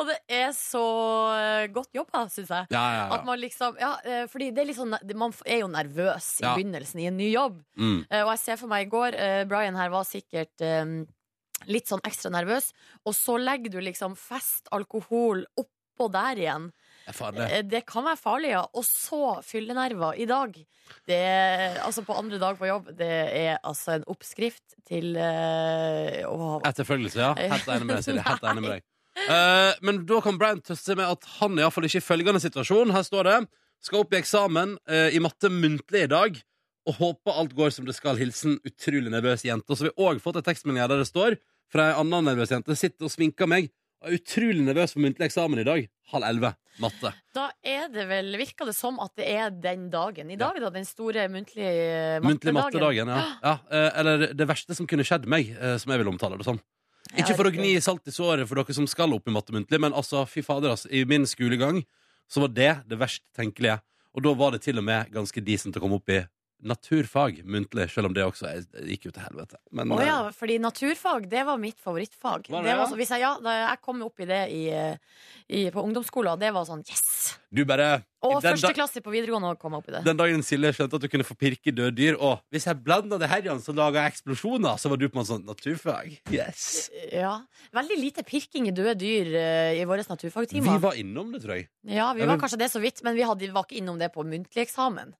Og 0.00 0.06
det 0.08 0.16
er 0.32 0.50
så 0.56 0.82
eh, 1.34 1.66
godt 1.74 1.90
jobba, 1.96 2.22
syns 2.32 2.50
jeg. 2.52 2.68
Ja, 2.72 2.82
ja, 2.94 3.04
At 3.16 3.24
man 3.28 3.40
liksom, 3.42 3.76
ja, 3.80 3.92
eh, 4.06 4.24
fordi 4.30 4.50
det 4.54 4.62
er 4.62 4.68
litt 4.70 4.78
sånn, 4.78 4.94
Man 5.18 5.34
er 5.44 5.62
jo 5.62 5.68
nervøs 5.72 6.28
i 6.40 6.44
Ja. 6.46 6.54
begynnelsen 6.56 7.00
i 7.02 7.08
en 7.10 7.18
ny 7.20 7.30
jobb. 7.32 7.58
Mm. 7.76 7.98
Eh, 8.08 8.22
Og 8.24 8.30
jeg 8.34 8.42
ser 8.44 8.56
for 8.60 8.68
meg 8.72 8.86
i 8.86 8.90
går 8.92 9.18
Brian 9.50 9.76
her 9.76 9.90
var 9.92 10.04
sikkert 10.08 10.60
eh, 10.64 10.84
litt 11.68 11.90
sånn 11.90 12.00
ekstra 12.06 12.30
nervøs. 12.32 12.70
Og 13.04 13.14
så 13.16 13.36
legger 13.40 13.70
du 13.74 13.80
liksom 13.84 14.16
fest, 14.16 14.68
alkohol 14.72 15.44
oppå 15.60 16.10
der 16.12 16.36
igjen. 16.40 16.70
Er 17.10 17.16
farlig. 17.16 17.46
Eh, 17.46 17.62
Det 17.66 17.82
kan 17.88 18.06
være 18.06 18.18
farlig, 18.20 18.52
ja. 18.54 18.62
Og 18.74 18.84
så 18.86 19.20
fyllenerver 19.46 20.18
i 20.22 20.26
dag. 20.30 20.54
Det, 21.06 21.20
altså 21.84 22.02
på 22.06 22.16
andre 22.18 22.38
dag 22.42 22.58
på 22.58 22.66
jobb. 22.70 22.90
Det 22.98 23.10
er 23.10 23.58
altså 23.62 23.98
en 23.98 24.06
oppskrift 24.10 24.78
til 24.88 25.12
uh, 25.18 26.24
å 26.26 26.60
Etterfølgelse, 26.66 27.20
ja. 27.20 27.32
Helt 27.38 27.68
enig 27.70 27.86
med 27.88 27.96
deg, 27.98 28.06
Silje. 28.08 28.24
Helt 28.26 28.46
enig 28.50 28.64
med 28.64 28.72
deg. 28.76 28.86
Uh, 29.20 29.72
men 29.86 30.04
da 30.08 30.20
kan 30.24 30.38
Brian 30.40 30.62
tøste 30.62 30.92
seg 30.92 30.98
med 31.00 31.10
at 31.10 31.26
han 31.40 31.58
er 31.58 31.66
iallfall 31.66 31.86
ikke 31.88 32.00
i 32.00 32.06
følgende 32.06 32.42
situasjon. 32.42 32.94
Her 32.94 33.04
står 33.06 33.28
det 33.28 33.40
skal 33.80 34.02
opp 34.02 34.12
i 34.12 34.18
eksamen 34.20 34.74
uh, 34.90 35.08
i 35.12 35.20
matte 35.22 35.50
muntlig 35.52 36.06
i 36.06 36.10
dag. 36.10 36.40
Og 36.88 36.96
håper 36.96 37.36
alt 37.42 37.54
går 37.56 37.74
som 37.76 37.86
det 37.86 37.94
skal. 37.96 38.18
Hilsen 38.18 38.56
utrolig 38.66 39.12
nervøs 39.12 39.44
jente. 39.46 39.68
Og 39.68 39.76
så 39.78 39.86
har 39.86 39.92
vi 39.92 40.06
òg 40.08 40.22
fått 40.24 40.40
en 40.40 40.46
tekstmelding 40.46 40.80
der 40.88 41.02
det 41.02 41.10
står 41.10 41.36
fra 41.70 41.90
ei 41.90 41.98
anna 42.00 42.22
nervøs 42.32 42.50
jente. 42.54 42.74
Sitter 42.78 43.06
og 43.06 43.12
sminker 43.12 43.50
meg. 43.50 43.68
Og 44.00 44.08
er 44.08 44.16
utrolig 44.16 44.62
nervøs 44.64 44.94
for 44.94 45.04
muntlig 45.04 45.26
eksamen 45.28 45.60
i 45.60 45.64
dag. 45.66 45.88
Halv 46.10 46.26
elleve. 46.30 46.50
Matte. 46.80 47.10
Da 47.36 47.50
er 47.66 47.90
det 47.92 48.06
vel, 48.08 48.30
virker 48.40 48.70
det 48.70 48.74
som 48.78 48.96
at 49.04 49.12
det 49.20 49.26
er 49.28 49.50
den 49.52 49.90
dagen 49.92 50.30
i 50.32 50.38
dag, 50.40 50.56
da. 50.62 50.70
Den 50.72 50.86
store 50.88 51.26
muntlige 51.28 52.20
Muntlig 52.24 52.54
mattedagen. 52.56 53.10
mattedagen, 53.10 53.12
ja. 53.12 53.26
ja. 53.44 53.54
eh, 53.68 53.90
Eller 54.00 54.24
det 54.32 54.46
verste 54.48 54.76
som 54.78 54.88
kunne 54.88 55.04
skjedd 55.04 55.28
meg, 55.28 55.52
eh, 55.52 55.76
som 55.82 55.92
jeg 55.92 56.00
vil 56.00 56.08
omtale 56.14 56.40
det 56.40 56.48
som. 56.48 56.58
Ikke 57.18 57.34
for 57.36 57.50
å 57.50 57.52
gni 57.52 57.74
salt 57.84 58.08
i 58.08 58.14
såret 58.14 58.48
for 58.48 58.60
dere 58.60 58.76
som 58.76 58.86
skal 58.88 59.12
opp 59.16 59.28
i 59.28 59.34
matte 59.34 59.52
muntlig, 59.52 59.80
men 59.82 59.92
altså, 59.96 60.24
fy 60.30 60.44
fader, 60.46 60.72
altså, 60.72 60.88
i 60.94 61.04
min 61.08 61.26
skolegang 61.28 61.82
så 62.30 62.44
var 62.46 62.52
det 62.56 62.72
det 62.88 62.98
verst 63.00 63.24
tenkelige. 63.36 63.80
Og 64.16 64.24
da 64.24 64.32
var 64.38 64.54
det 64.56 64.62
til 64.64 64.80
og 64.80 64.86
med 64.86 65.10
ganske 65.12 65.42
decent 65.44 65.76
å 65.76 65.82
komme 65.82 65.98
opp 66.00 66.08
i 66.14 66.22
naturfag 66.62 67.42
muntlig, 67.44 67.88
selv 67.90 68.06
om 68.10 68.14
det 68.16 68.24
også 68.24 68.46
er- 68.50 68.86
gikk 68.86 69.06
jo 69.08 69.10
til 69.14 69.22
helvete. 69.22 69.56
Men 69.72 69.88
Å 69.90 70.00
eh, 70.00 70.06
ja, 70.06 70.18
fordi 70.34 70.58
naturfag, 70.60 71.28
det 71.28 71.44
var 71.46 71.58
mitt 71.58 71.78
favorittfag. 71.80 72.48
Var 72.50 72.62
det, 72.62 72.70
det 72.70 72.76
var, 72.78 72.86
så- 72.86 72.96
hvis 72.96 73.10
jeg, 73.10 73.20
ja, 73.20 73.38
da 73.40 73.56
jeg 73.70 73.80
kom 73.82 74.02
opp 74.02 74.20
i 74.20 74.24
det 74.24 74.42
i, 74.50 74.68
eh, 74.70 74.96
i, 75.48 75.70
på 75.70 75.82
ungdomsskolen, 75.84 76.38
det 76.38 76.52
var 76.52 76.64
sånn 76.64 76.84
yes! 76.88 77.36
du 77.52 77.64
bare 77.66 78.04
Og 78.22 78.42
første 78.42 78.68
da, 78.68 78.72
klasse 78.72 79.00
på 79.02 79.10
videregående 79.10 79.48
òg 79.50 79.58
kom 79.58 79.72
jeg 79.72 79.82
opp 79.82 79.88
i 79.88 79.92
det. 79.96 80.04
den 80.04 80.16
dagen 80.16 80.42
Silje 80.42 80.70
skjønte 80.76 80.94
at 80.94 81.02
du 81.02 81.08
kunne 81.08 81.24
få 81.26 81.34
pirke 81.34 81.72
døde 81.74 81.96
dyr, 81.96 82.14
og 82.20 82.40
hvis 82.52 82.66
jeg 82.68 82.78
blanda 82.84 83.18
det 83.18 83.28
her 83.28 83.42
igjen, 83.42 83.58
så 83.64 83.74
laga 83.74 84.04
jeg 84.04 84.12
eksplosjoner, 84.14 84.78
så 84.78 84.88
var 84.88 84.96
du 85.00 85.08
på 85.08 85.18
en 85.18 85.26
sånn 85.26 85.44
naturfag. 85.44 86.20
Yes! 86.30 86.90
Ja. 87.12 87.40
Veldig 87.74 87.98
lite 87.98 88.22
pirking 88.22 88.68
i 88.68 88.74
døde 88.76 88.94
dyr 89.00 89.34
eh, 89.34 89.80
i 89.80 89.84
våre 89.84 90.04
Vi 90.06 90.78
var 90.78 90.94
innom 90.94 91.32
det, 91.32 91.42
tror 91.42 91.56
jeg. 91.56 91.68
Ja, 91.84 92.12
vi 92.12 92.26
var 92.26 92.38
kanskje 92.38 92.58
det 92.58 92.70
så 92.70 92.80
vidt, 92.80 93.02
men 93.02 93.16
vi 93.16 93.22
hadde, 93.26 93.50
var 93.52 93.64
ikke 93.64 93.80
innom 93.80 93.98
det 93.98 94.12
på 94.14 94.22
muntlig 94.22 94.66
eksamen. 94.68 95.14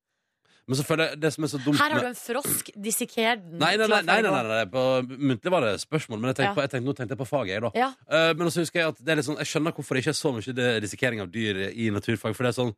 Men 0.71 0.79
så 0.79 0.85
føler 0.87 1.09
jeg 1.09 1.19
det 1.19 1.31
som 1.35 1.45
er 1.47 1.51
så 1.51 1.59
dumt 1.59 1.81
Her 1.81 1.95
har 1.97 2.05
du 2.05 2.09
en 2.13 2.15
frosk, 2.15 2.69
disseker 2.79 3.41
den. 3.41 3.57
Nei, 3.59 3.73
nei, 3.81 3.89
nei, 3.91 3.99
nei, 4.07 4.19
nei, 4.23 4.43
nei. 4.47 4.61
På, 4.71 4.85
muntlig 5.19 5.51
var 5.51 5.67
det 5.67 5.73
spørsmål, 5.83 6.21
men 6.23 6.31
jeg 6.31 6.39
tenkte 6.39 6.53
på, 6.61 6.63
jeg 6.63 6.73
tenkte, 6.77 6.87
nå 6.87 6.95
tenkte 6.95 7.17
jeg 7.17 7.21
på 7.25 7.27
faget. 7.27 7.51
Jeg, 7.57 7.65
da. 7.65 7.71
Ja. 7.75 7.89
Uh, 8.07 8.31
men 8.39 8.53
så 8.55 8.63
husker 8.63 8.85
jeg 8.85 8.93
at 8.93 9.01
det 9.03 9.11
er 9.11 9.19
litt 9.19 9.27
sånn, 9.27 9.41
jeg 9.43 9.51
skjønner 9.51 9.75
hvorfor 9.75 9.99
det 9.99 10.05
ikke 10.05 10.15
er 10.15 10.21
så 10.21 10.33
mye 10.37 10.55
det 10.61 10.69
risikering 10.87 11.25
av 11.25 11.33
dyr 11.35 11.65
i 11.73 11.91
naturfag. 11.91 12.37
For 12.39 12.47
det 12.47 12.53
er 12.53 12.59
sånn 12.61 12.73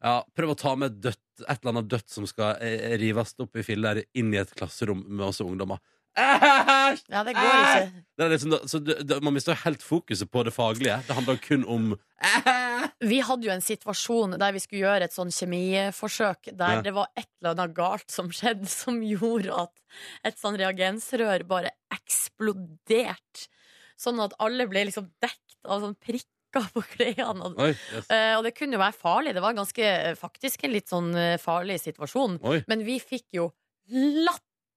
ja, 0.00 0.18
Prøv 0.36 0.52
å 0.52 0.58
ta 0.60 0.74
med 0.80 1.00
dødt, 1.00 1.22
et 1.46 1.54
eller 1.54 1.72
annet 1.74 1.88
dødt 1.92 2.12
som 2.12 2.28
skal 2.28 2.60
eh, 2.64 2.94
rives 3.00 3.34
opp 3.40 3.56
i 3.56 3.64
filler, 3.64 4.02
inn 4.20 4.34
i 4.36 4.40
et 4.40 4.52
klasserom 4.56 5.00
med 5.08 5.26
også 5.30 5.48
ungdommer. 5.48 5.80
Æsj! 6.18 7.02
ja, 7.12 7.20
det 7.26 7.34
går 7.36 7.50
ikke. 7.50 8.02
Det 8.18 8.24
er 8.24 8.32
liksom, 8.34 8.54
så 8.68 8.80
det, 8.82 8.96
det, 9.06 9.18
man 9.24 9.34
mister 9.36 9.56
helt 9.62 9.82
fokuset 9.84 10.30
på 10.30 10.42
det 10.44 10.52
faglige. 10.52 10.96
Det 11.06 11.16
handler 11.16 11.38
kun 11.44 11.64
om 11.70 11.92
Æsj! 11.94 12.88
Vi 13.10 13.20
hadde 13.24 13.46
jo 13.46 13.52
en 13.54 13.64
situasjon 13.64 14.34
der 14.40 14.52
vi 14.56 14.60
skulle 14.60 14.82
gjøre 14.82 15.06
et 15.06 15.14
sånn 15.14 15.30
kjemiforsøk, 15.32 16.50
der 16.52 16.80
Ja. 16.80 16.82
det 16.84 16.92
var 16.96 17.08
et 17.16 17.28
eller 17.40 17.54
annet 17.54 17.76
galt 17.76 18.10
som 18.12 18.28
skjedde, 18.34 18.68
som 18.68 18.98
gjorde 19.04 19.54
at 19.66 19.72
et 20.28 20.36
sånn 20.40 20.58
reagensrør 20.60 21.46
bare 21.48 21.72
eksploderte. 21.94 23.48
Sånn 24.00 24.20
at 24.24 24.34
alle 24.40 24.64
ble 24.68 24.86
liksom 24.88 25.10
dekt 25.22 25.58
av 25.68 25.82
sånn 25.84 25.96
prikk 26.00 26.28
på 26.74 26.82
klærne. 26.96 27.46
Og, 27.46 27.58
Oi, 27.62 27.70
yes. 27.94 28.08
Uh, 28.10 28.34
og 28.38 28.44
det 28.46 28.54
kunne 28.56 28.74
jo 28.74 28.82
være 28.82 28.96
farlig. 28.96 29.34
Det 29.36 29.42
var 29.44 29.54
ganske, 29.54 29.90
faktisk 30.18 30.64
en 30.66 30.72
litt 30.74 30.88
sånn 30.90 31.10
eh, 31.14 31.36
farlig 31.38 31.76
situasjon. 31.84 32.40
Oi. 32.42 32.56
Men 32.70 32.82
vi 32.86 32.96
fikk 32.98 33.28
jo 33.36 33.50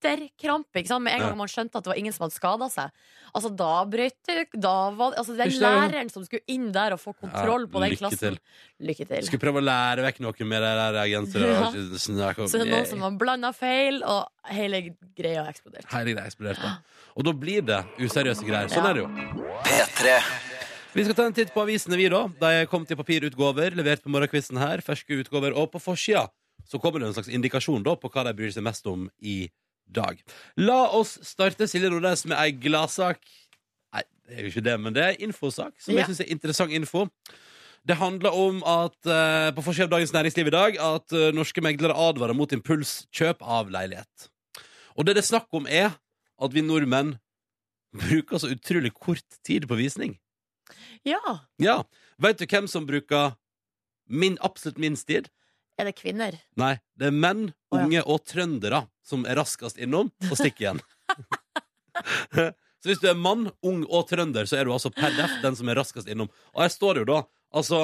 latterkrampe 0.04 0.82
ikke 0.82 0.92
sant? 0.92 1.04
med 1.04 1.14
en 1.16 1.24
gang 1.24 1.38
man 1.38 1.48
skjønte 1.52 1.80
at 1.80 1.86
det 1.86 1.92
var 1.94 2.00
ingen 2.00 2.14
som 2.14 2.26
hadde 2.26 2.36
skada 2.36 2.70
seg. 2.72 2.92
Altså 3.34 3.50
Da 3.58 3.72
brøt 3.90 4.18
det 4.28 4.48
da 4.54 4.74
var, 4.92 5.16
altså, 5.18 5.36
Den 5.38 5.50
det, 5.50 5.58
er 5.58 5.64
læreren 5.64 6.12
som 6.12 6.26
skulle 6.26 6.44
inn 6.48 6.72
der 6.76 6.94
og 6.94 7.02
få 7.02 7.14
kontroll 7.16 7.66
Ja, 7.66 7.72
på 7.72 7.82
den 7.82 7.90
lykke 7.94 8.02
klassen 8.04 8.22
til. 8.22 8.40
Lykke 8.84 9.08
til. 9.10 9.26
Skulle 9.28 9.44
prøve 9.44 9.62
å 9.64 9.66
lære 9.66 10.06
vekk 10.06 10.22
noe 10.26 10.48
med 10.50 10.66
det 10.66 10.74
der 10.80 10.94
reagensrøret. 11.00 11.58
Ja. 11.58 12.32
og 12.38 12.50
Så 12.50 12.60
det 12.60 12.68
er 12.68 12.72
noen 12.76 12.90
som 12.90 13.02
har 13.06 13.18
blanda 13.18 13.54
feil, 13.56 14.04
og 14.04 14.28
hele 14.54 14.84
greia 15.18 15.46
har 15.46 15.54
eksplodert. 15.54 15.88
Hele 15.94 16.14
greia 16.16 16.28
eksploderte. 16.30 16.76
Og 17.18 17.26
da 17.28 17.34
blir 17.34 17.66
det 17.66 17.82
useriøse 18.00 18.46
greier. 18.46 18.70
Sånn 18.70 18.84
Ja. 18.84 18.90
er 18.90 18.94
det 18.94 19.04
jo. 19.04 19.10
P3. 19.64 20.20
Vi 20.94 21.04
skal 21.08 21.16
ta 21.18 21.26
en 21.26 21.34
titt 21.34 21.50
på 21.54 21.62
avisene, 21.64 21.98
vi, 21.98 22.06
da. 22.10 22.28
De 22.28 22.46
er 22.62 22.68
kommet 22.70 22.92
i 22.92 22.96
papirutgaver, 22.96 23.74
levert 23.74 24.04
på 24.04 24.12
morgenkvisten 24.14 24.60
her. 24.62 24.78
Ferske 24.86 25.18
utgaver. 25.24 25.56
Og 25.58 25.72
på 25.74 25.82
forsida 25.82 26.28
så 26.70 26.80
kommer 26.80 27.00
det 27.02 27.08
en 27.10 27.16
slags 27.18 27.32
indikasjon 27.34 27.84
da 27.84 27.96
på 28.00 28.12
hva 28.14 28.24
de 28.28 28.34
bryr 28.38 28.52
seg 28.54 28.64
mest 28.66 28.86
om 28.88 29.08
i 29.20 29.50
dag. 29.88 30.20
La 30.58 30.84
oss 30.98 31.18
starte, 31.26 31.68
Silje 31.70 31.90
Nordnes, 31.92 32.26
med 32.30 32.38
ei 32.40 32.52
gladsak. 32.56 33.22
Nei, 33.94 34.04
det 34.28 34.38
er 34.38 34.46
jo 34.48 34.54
ikke 34.54 34.66
det, 34.66 34.78
men 34.82 34.96
det 34.96 35.04
er 35.06 35.24
infosak 35.26 35.76
som 35.82 35.96
jeg 35.98 36.08
syns 36.10 36.24
er 36.24 36.32
interessant 36.34 36.74
info. 36.74 37.08
Det 37.84 37.98
handler 38.00 38.32
om 38.32 38.62
at 38.64 39.10
eh, 39.12 39.50
på 39.56 39.64
forskjell 39.66 39.90
av 39.90 39.98
Dagens 39.98 40.14
Næringsliv 40.16 40.48
i 40.48 40.56
dag 40.56 40.78
at 40.80 41.16
eh, 41.18 41.34
norske 41.36 41.62
meglere 41.66 41.98
advarer 42.00 42.38
mot 42.38 42.54
impulskjøp 42.56 43.44
av 43.44 43.74
leilighet. 43.74 44.30
Og 44.96 45.04
det 45.04 45.18
det 45.18 45.26
er 45.26 45.32
snakk 45.34 45.52
om, 45.52 45.68
er 45.68 45.92
at 46.40 46.54
vi 46.56 46.64
nordmenn 46.64 47.18
bruker 47.94 48.40
så 48.40 48.54
utrolig 48.54 48.94
kort 48.96 49.40
tid 49.44 49.68
på 49.68 49.78
visning. 49.78 50.16
Ja. 51.04 51.20
Ja, 51.60 51.84
Vet 52.22 52.40
du 52.40 52.46
hvem 52.48 52.68
som 52.70 52.86
bruker 52.88 53.34
min, 54.08 54.38
absolutt 54.42 54.80
minst 54.80 55.08
tid. 55.10 55.30
Er 55.80 55.88
det 55.90 55.96
kvinner? 55.98 56.36
Nei, 56.60 56.76
det 57.00 57.08
er 57.10 57.16
menn, 57.16 57.48
unge 57.74 58.04
og 58.06 58.22
trøndere 58.30 58.84
som 59.04 59.26
er 59.26 59.40
raskest 59.42 59.80
innom 59.82 60.12
og 60.30 60.36
stikker 60.38 60.68
igjen. 60.68 60.82
så 62.34 62.90
hvis 62.90 63.02
du 63.02 63.08
er 63.10 63.18
mann, 63.20 63.48
ung 63.66 63.84
og 63.90 64.08
trønder, 64.10 64.48
så 64.50 64.60
er 64.60 64.68
du 64.68 64.74
altså 64.76 64.92
per 64.94 65.14
def 65.18 65.34
den 65.44 65.58
som 65.60 65.70
er 65.72 65.80
raskest 65.80 66.10
innom. 66.12 66.30
Og 66.54 66.64
her 66.66 66.74
står 66.74 66.98
det 67.00 67.04
jo 67.06 67.10
da 67.14 67.20
altså 67.54 67.82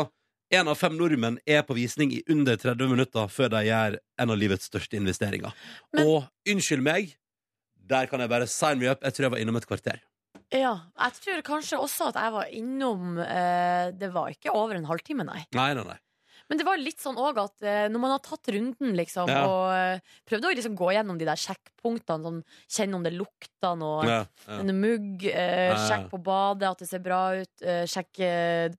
én 0.53 0.69
av 0.69 0.77
fem 0.79 0.96
nordmenn 0.98 1.38
er 1.46 1.62
på 1.65 1.75
visning 1.77 2.13
i 2.15 2.24
under 2.34 2.58
30 2.58 2.89
minutter 2.89 3.29
før 3.29 3.51
de 3.53 3.63
gjør 3.67 3.98
en 4.22 4.34
av 4.34 4.39
livets 4.41 4.69
største 4.69 4.98
investeringer. 4.98 5.53
Men- 5.93 6.08
Og 6.08 6.29
unnskyld 6.50 6.81
meg, 6.86 7.15
der 7.89 8.05
kan 8.08 8.19
jeg 8.22 8.29
bare 8.29 8.48
sign 8.48 8.79
me 8.79 8.89
up. 8.89 9.01
Jeg 9.03 9.13
tror 9.13 9.24
jeg 9.27 9.31
var 9.31 9.39
innom 9.43 9.55
et 9.58 9.67
kvarter. 9.69 10.00
Ja. 10.53 10.75
Jeg 10.98 11.13
tror 11.22 11.41
kanskje 11.46 11.77
også 11.77 12.10
at 12.10 12.15
jeg 12.17 12.31
var 12.34 12.46
innom 12.50 13.17
eh, 13.22 13.91
Det 13.91 14.10
var 14.13 14.29
ikke 14.34 14.50
over 14.53 14.75
en 14.75 14.86
halvtime, 14.86 15.24
nei. 15.25 15.43
Nei, 15.53 15.74
nei, 15.77 15.84
nei. 15.86 15.98
Men 16.50 16.58
det 16.58 16.65
var 16.65 16.79
litt 16.82 16.98
sånn 16.98 17.18
òg 17.22 17.38
at 17.44 17.62
eh, 17.62 17.84
når 17.94 18.01
man 18.01 18.12
har 18.15 18.22
tatt 18.25 18.48
runden, 18.50 18.96
liksom, 18.98 19.29
Ja. 19.29 19.44
og 19.46 19.65
eh, 19.75 20.00
prøvd 20.25 20.48
å 20.50 20.53
liksom 20.58 20.75
gå 20.79 20.88
gjennom 20.96 21.20
de 21.20 21.27
der 21.29 21.38
sjekkpunktene, 21.38 22.24
sånn, 22.25 22.39
kjenne 22.65 22.98
om 22.98 23.03
det 23.06 23.13
lukter 23.13 23.75
noe 23.77 24.08
Ja, 24.08 24.15
ja. 24.48 24.58
En 24.58 24.74
mugg, 24.82 25.27
eh, 25.29 25.75
sjekk 25.86 26.10
på 26.10 26.22
badet, 26.25 26.72
at 26.72 26.82
det 26.82 26.89
ser 26.89 27.03
bra 27.06 27.22
ut, 27.38 27.62
eh, 27.62 27.84
sjekk 27.86 28.20
eh, 28.25 28.70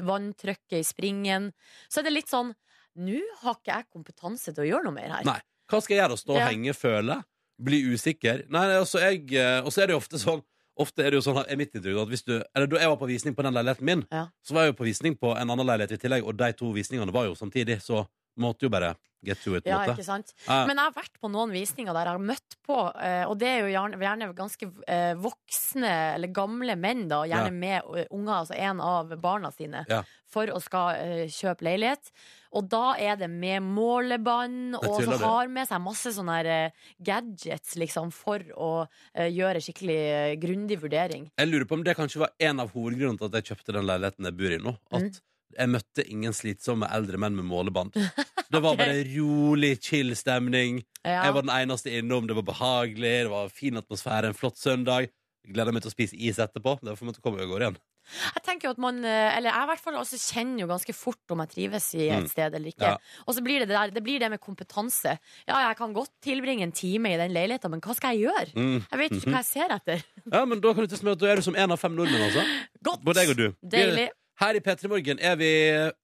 vanntrykket 0.00 0.78
i 0.80 0.84
springen. 0.86 1.50
Så 1.92 2.00
er 2.00 2.08
det 2.08 2.16
litt 2.16 2.32
sånn 2.32 2.54
Nå 3.00 3.20
har 3.44 3.54
ikke 3.54 3.70
jeg 3.76 3.86
kompetanse 3.94 4.50
til 4.52 4.64
å 4.64 4.66
gjøre 4.66 4.88
noe 4.88 4.96
mer 4.96 5.12
her. 5.14 5.24
Nei. 5.28 5.38
Hva 5.70 5.78
skal 5.80 5.94
jeg 5.96 6.02
gjøre? 6.02 6.16
Stå 6.18 6.34
og 6.34 6.40
henge, 6.42 6.72
føle? 6.74 7.20
Bli 7.62 7.78
usikker? 7.92 8.42
Nei, 8.50 8.64
altså 8.74 8.98
jeg 8.98 9.28
Og 9.62 9.70
så 9.70 9.84
er 9.84 9.86
det 9.86 9.94
jo 9.94 10.00
ofte 10.00 10.18
sånn 10.18 10.42
Ofte 10.80 11.04
er 11.04 11.12
det 11.12 11.18
jo 11.20 11.24
sånn 11.26 11.42
er 11.44 11.58
mitt 11.60 11.74
inntrykk 11.76 11.98
at 12.06 12.08
hvis 12.12 12.22
du 12.24 12.32
Eller 12.56 12.66
da 12.70 12.78
jeg 12.80 12.88
var 12.88 12.96
på 13.00 13.08
visning 13.10 13.34
på 13.36 13.44
den 13.44 13.52
leiligheten 13.56 13.84
min, 13.84 14.04
Ja. 14.10 14.26
så 14.42 14.54
var 14.56 14.64
jeg 14.64 14.72
jo 14.72 14.78
på 14.80 14.88
visning 14.88 15.16
på 15.20 15.34
en 15.36 15.50
annen 15.52 15.66
leilighet 15.66 15.92
i 15.98 16.00
tillegg, 16.00 16.24
og 16.24 16.36
de 16.40 16.52
to 16.56 16.72
visningene 16.72 17.12
var 17.12 17.26
jo 17.28 17.34
samtidig, 17.36 17.80
så 17.84 18.06
måtte 18.40 18.66
jo 18.66 18.72
bare 18.72 18.94
get 19.22 19.36
to 19.44 19.52
it, 19.54 19.66
Ja, 19.68 19.82
måte. 19.82 19.92
ikke 19.98 20.04
sant? 20.06 20.30
Ja. 20.46 20.62
Men 20.64 20.78
jeg 20.80 20.86
har 20.86 20.94
vært 20.96 21.18
på 21.20 21.28
noen 21.28 21.50
visninger 21.52 21.92
der 21.92 22.08
jeg 22.08 22.14
har 22.16 22.22
møtt 22.24 22.54
på, 22.64 22.76
eh, 23.04 23.24
og 23.28 23.34
det 23.38 23.48
er 23.50 23.58
jo 23.60 23.72
gjerne, 23.74 23.98
gjerne 24.00 24.28
ganske 24.34 24.68
eh, 24.88 25.12
voksne 25.20 25.90
eller 26.14 26.28
gamle 26.32 26.76
menn, 26.80 27.02
da, 27.10 27.18
gjerne 27.28 27.50
Ja. 27.50 27.50
med 27.50 27.82
eh, 28.00 28.06
unger, 28.16 28.32
altså 28.38 28.56
en 28.56 28.80
av 28.80 29.12
barna 29.20 29.50
sine, 29.52 29.84
Ja. 29.92 30.02
for 30.26 30.46
å 30.48 30.60
skal 30.62 31.28
kjøpe 31.28 31.60
leilighet. 31.68 32.08
Og 32.56 32.68
da 32.72 32.94
er 32.96 33.16
det 33.20 33.28
med 33.30 33.62
målebånd, 33.62 34.76
og 34.80 35.02
så 35.04 35.18
har 35.20 35.48
med 35.52 35.68
seg 35.68 35.82
masse 35.84 36.10
sånne 36.16 36.72
gadgets, 37.02 37.76
liksom, 37.76 38.10
for 38.14 38.38
å 38.56 38.70
gjøre 39.14 39.60
skikkelig 39.62 40.40
grundig 40.42 40.80
vurdering. 40.80 41.28
Jeg 41.36 41.48
lurer 41.50 41.66
på 41.68 41.76
om 41.78 41.84
det 41.84 41.96
kanskje 41.98 42.24
var 42.24 42.30
en 42.40 42.60
av 42.64 42.72
hovedgrunnene 42.72 43.18
til 43.20 43.28
at 43.30 43.38
jeg 43.44 43.52
kjøpte 43.52 43.74
den 43.76 43.86
leiligheten 43.86 44.24
jeg 44.30 44.36
bor 44.40 44.56
i 44.56 44.58
nå. 44.64 44.76
At 44.90 45.02
Mm. 45.02 45.20
Jeg 45.58 45.68
møtte 45.72 46.04
ingen 46.10 46.32
slitsomme 46.36 46.88
eldre 46.94 47.18
menn 47.18 47.36
med 47.36 47.44
målebånd. 47.50 47.94
Det 48.50 48.58
var 48.64 48.74
bare 48.76 49.04
rolig, 49.14 49.76
chill 49.82 50.10
stemning. 50.18 50.80
Ja. 51.06 51.20
Jeg 51.28 51.34
var 51.36 51.42
den 51.46 51.52
eneste 51.54 51.92
innom. 52.00 52.26
Det 52.26 52.34
var 52.34 52.42
behagelig, 52.48 53.12
det 53.26 53.30
var 53.30 53.48
fin 53.54 53.78
atmosfære, 53.78 54.32
en 54.32 54.34
flott 54.34 54.58
søndag. 54.58 55.06
Gleder 55.46 55.72
meg 55.72 55.82
til 55.84 55.92
å 55.92 55.94
spise 55.94 56.18
is 56.18 56.38
etterpå. 56.42 56.80
Derfor 56.82 57.06
måtte 57.06 57.22
jeg 57.22 57.24
komme 57.28 57.44
og 57.46 57.52
gå 57.54 57.60
igjen. 57.62 57.78
Jeg 58.10 58.42
tenker 58.42 58.66
jo 58.66 58.70
at 58.72 58.78
man 58.82 58.96
eh, 59.06 59.36
Eller 59.36 59.52
jeg 59.52 59.62
i 59.62 59.68
hvert 59.70 59.82
fall 59.84 59.96
også 60.00 60.18
kjenner 60.18 60.62
jo 60.64 60.66
ganske 60.70 60.94
fort 60.96 61.30
om 61.30 61.42
jeg 61.44 61.50
trives 61.52 61.86
i 61.94 62.06
et 62.08 62.24
Mm. 62.24 62.28
sted 62.32 62.54
eller 62.56 62.72
ikke. 62.72 62.88
Ja. 62.96 63.22
Og 63.28 63.36
så 63.36 63.42
blir 63.44 63.60
det 63.62 63.68
det 63.70 63.76
der 63.76 63.92
Det 63.94 64.02
blir 64.02 64.18
det 64.18 64.30
med 64.32 64.40
kompetanse. 64.42 65.12
Ja, 65.46 65.60
jeg 65.68 65.76
kan 65.78 65.92
godt 65.94 66.10
tilbringe 66.24 66.64
en 66.66 66.72
time 66.74 67.12
i 67.14 67.18
den 67.20 67.30
leiligheten, 67.36 67.70
men 67.70 67.80
hva 67.84 67.94
skal 67.94 68.16
jeg 68.16 68.26
gjøre? 68.26 68.50
Mm. 68.56 68.78
Jeg 68.90 68.98
vet 69.04 69.14
ikke 69.20 69.30
hva 69.30 69.42
jeg 69.44 69.50
ser 69.52 69.76
etter. 69.76 70.02
Ja, 70.32 70.42
men 70.44 70.60
Da 70.64 70.72
kan 70.74 70.82
du 70.82 70.90
til 70.90 70.98
smøre 71.04 71.12
at 71.20 71.22
du 71.22 71.26
er 71.30 71.36
du 71.38 71.42
som 71.46 71.54
en 71.60 71.70
av 71.76 71.78
fem 71.78 71.94
nordmenn, 71.94 72.26
altså. 72.32 72.42
Godt! 72.82 73.04
Både 73.06 73.22
jeg 73.22 73.30
og 73.30 73.38
du. 73.38 73.46
Deilig. 73.76 74.08
Her 74.40 74.56
i 74.56 74.60
P3 74.64 74.88
Morgen 74.88 75.18
er 75.20 75.34
vi 75.36 75.50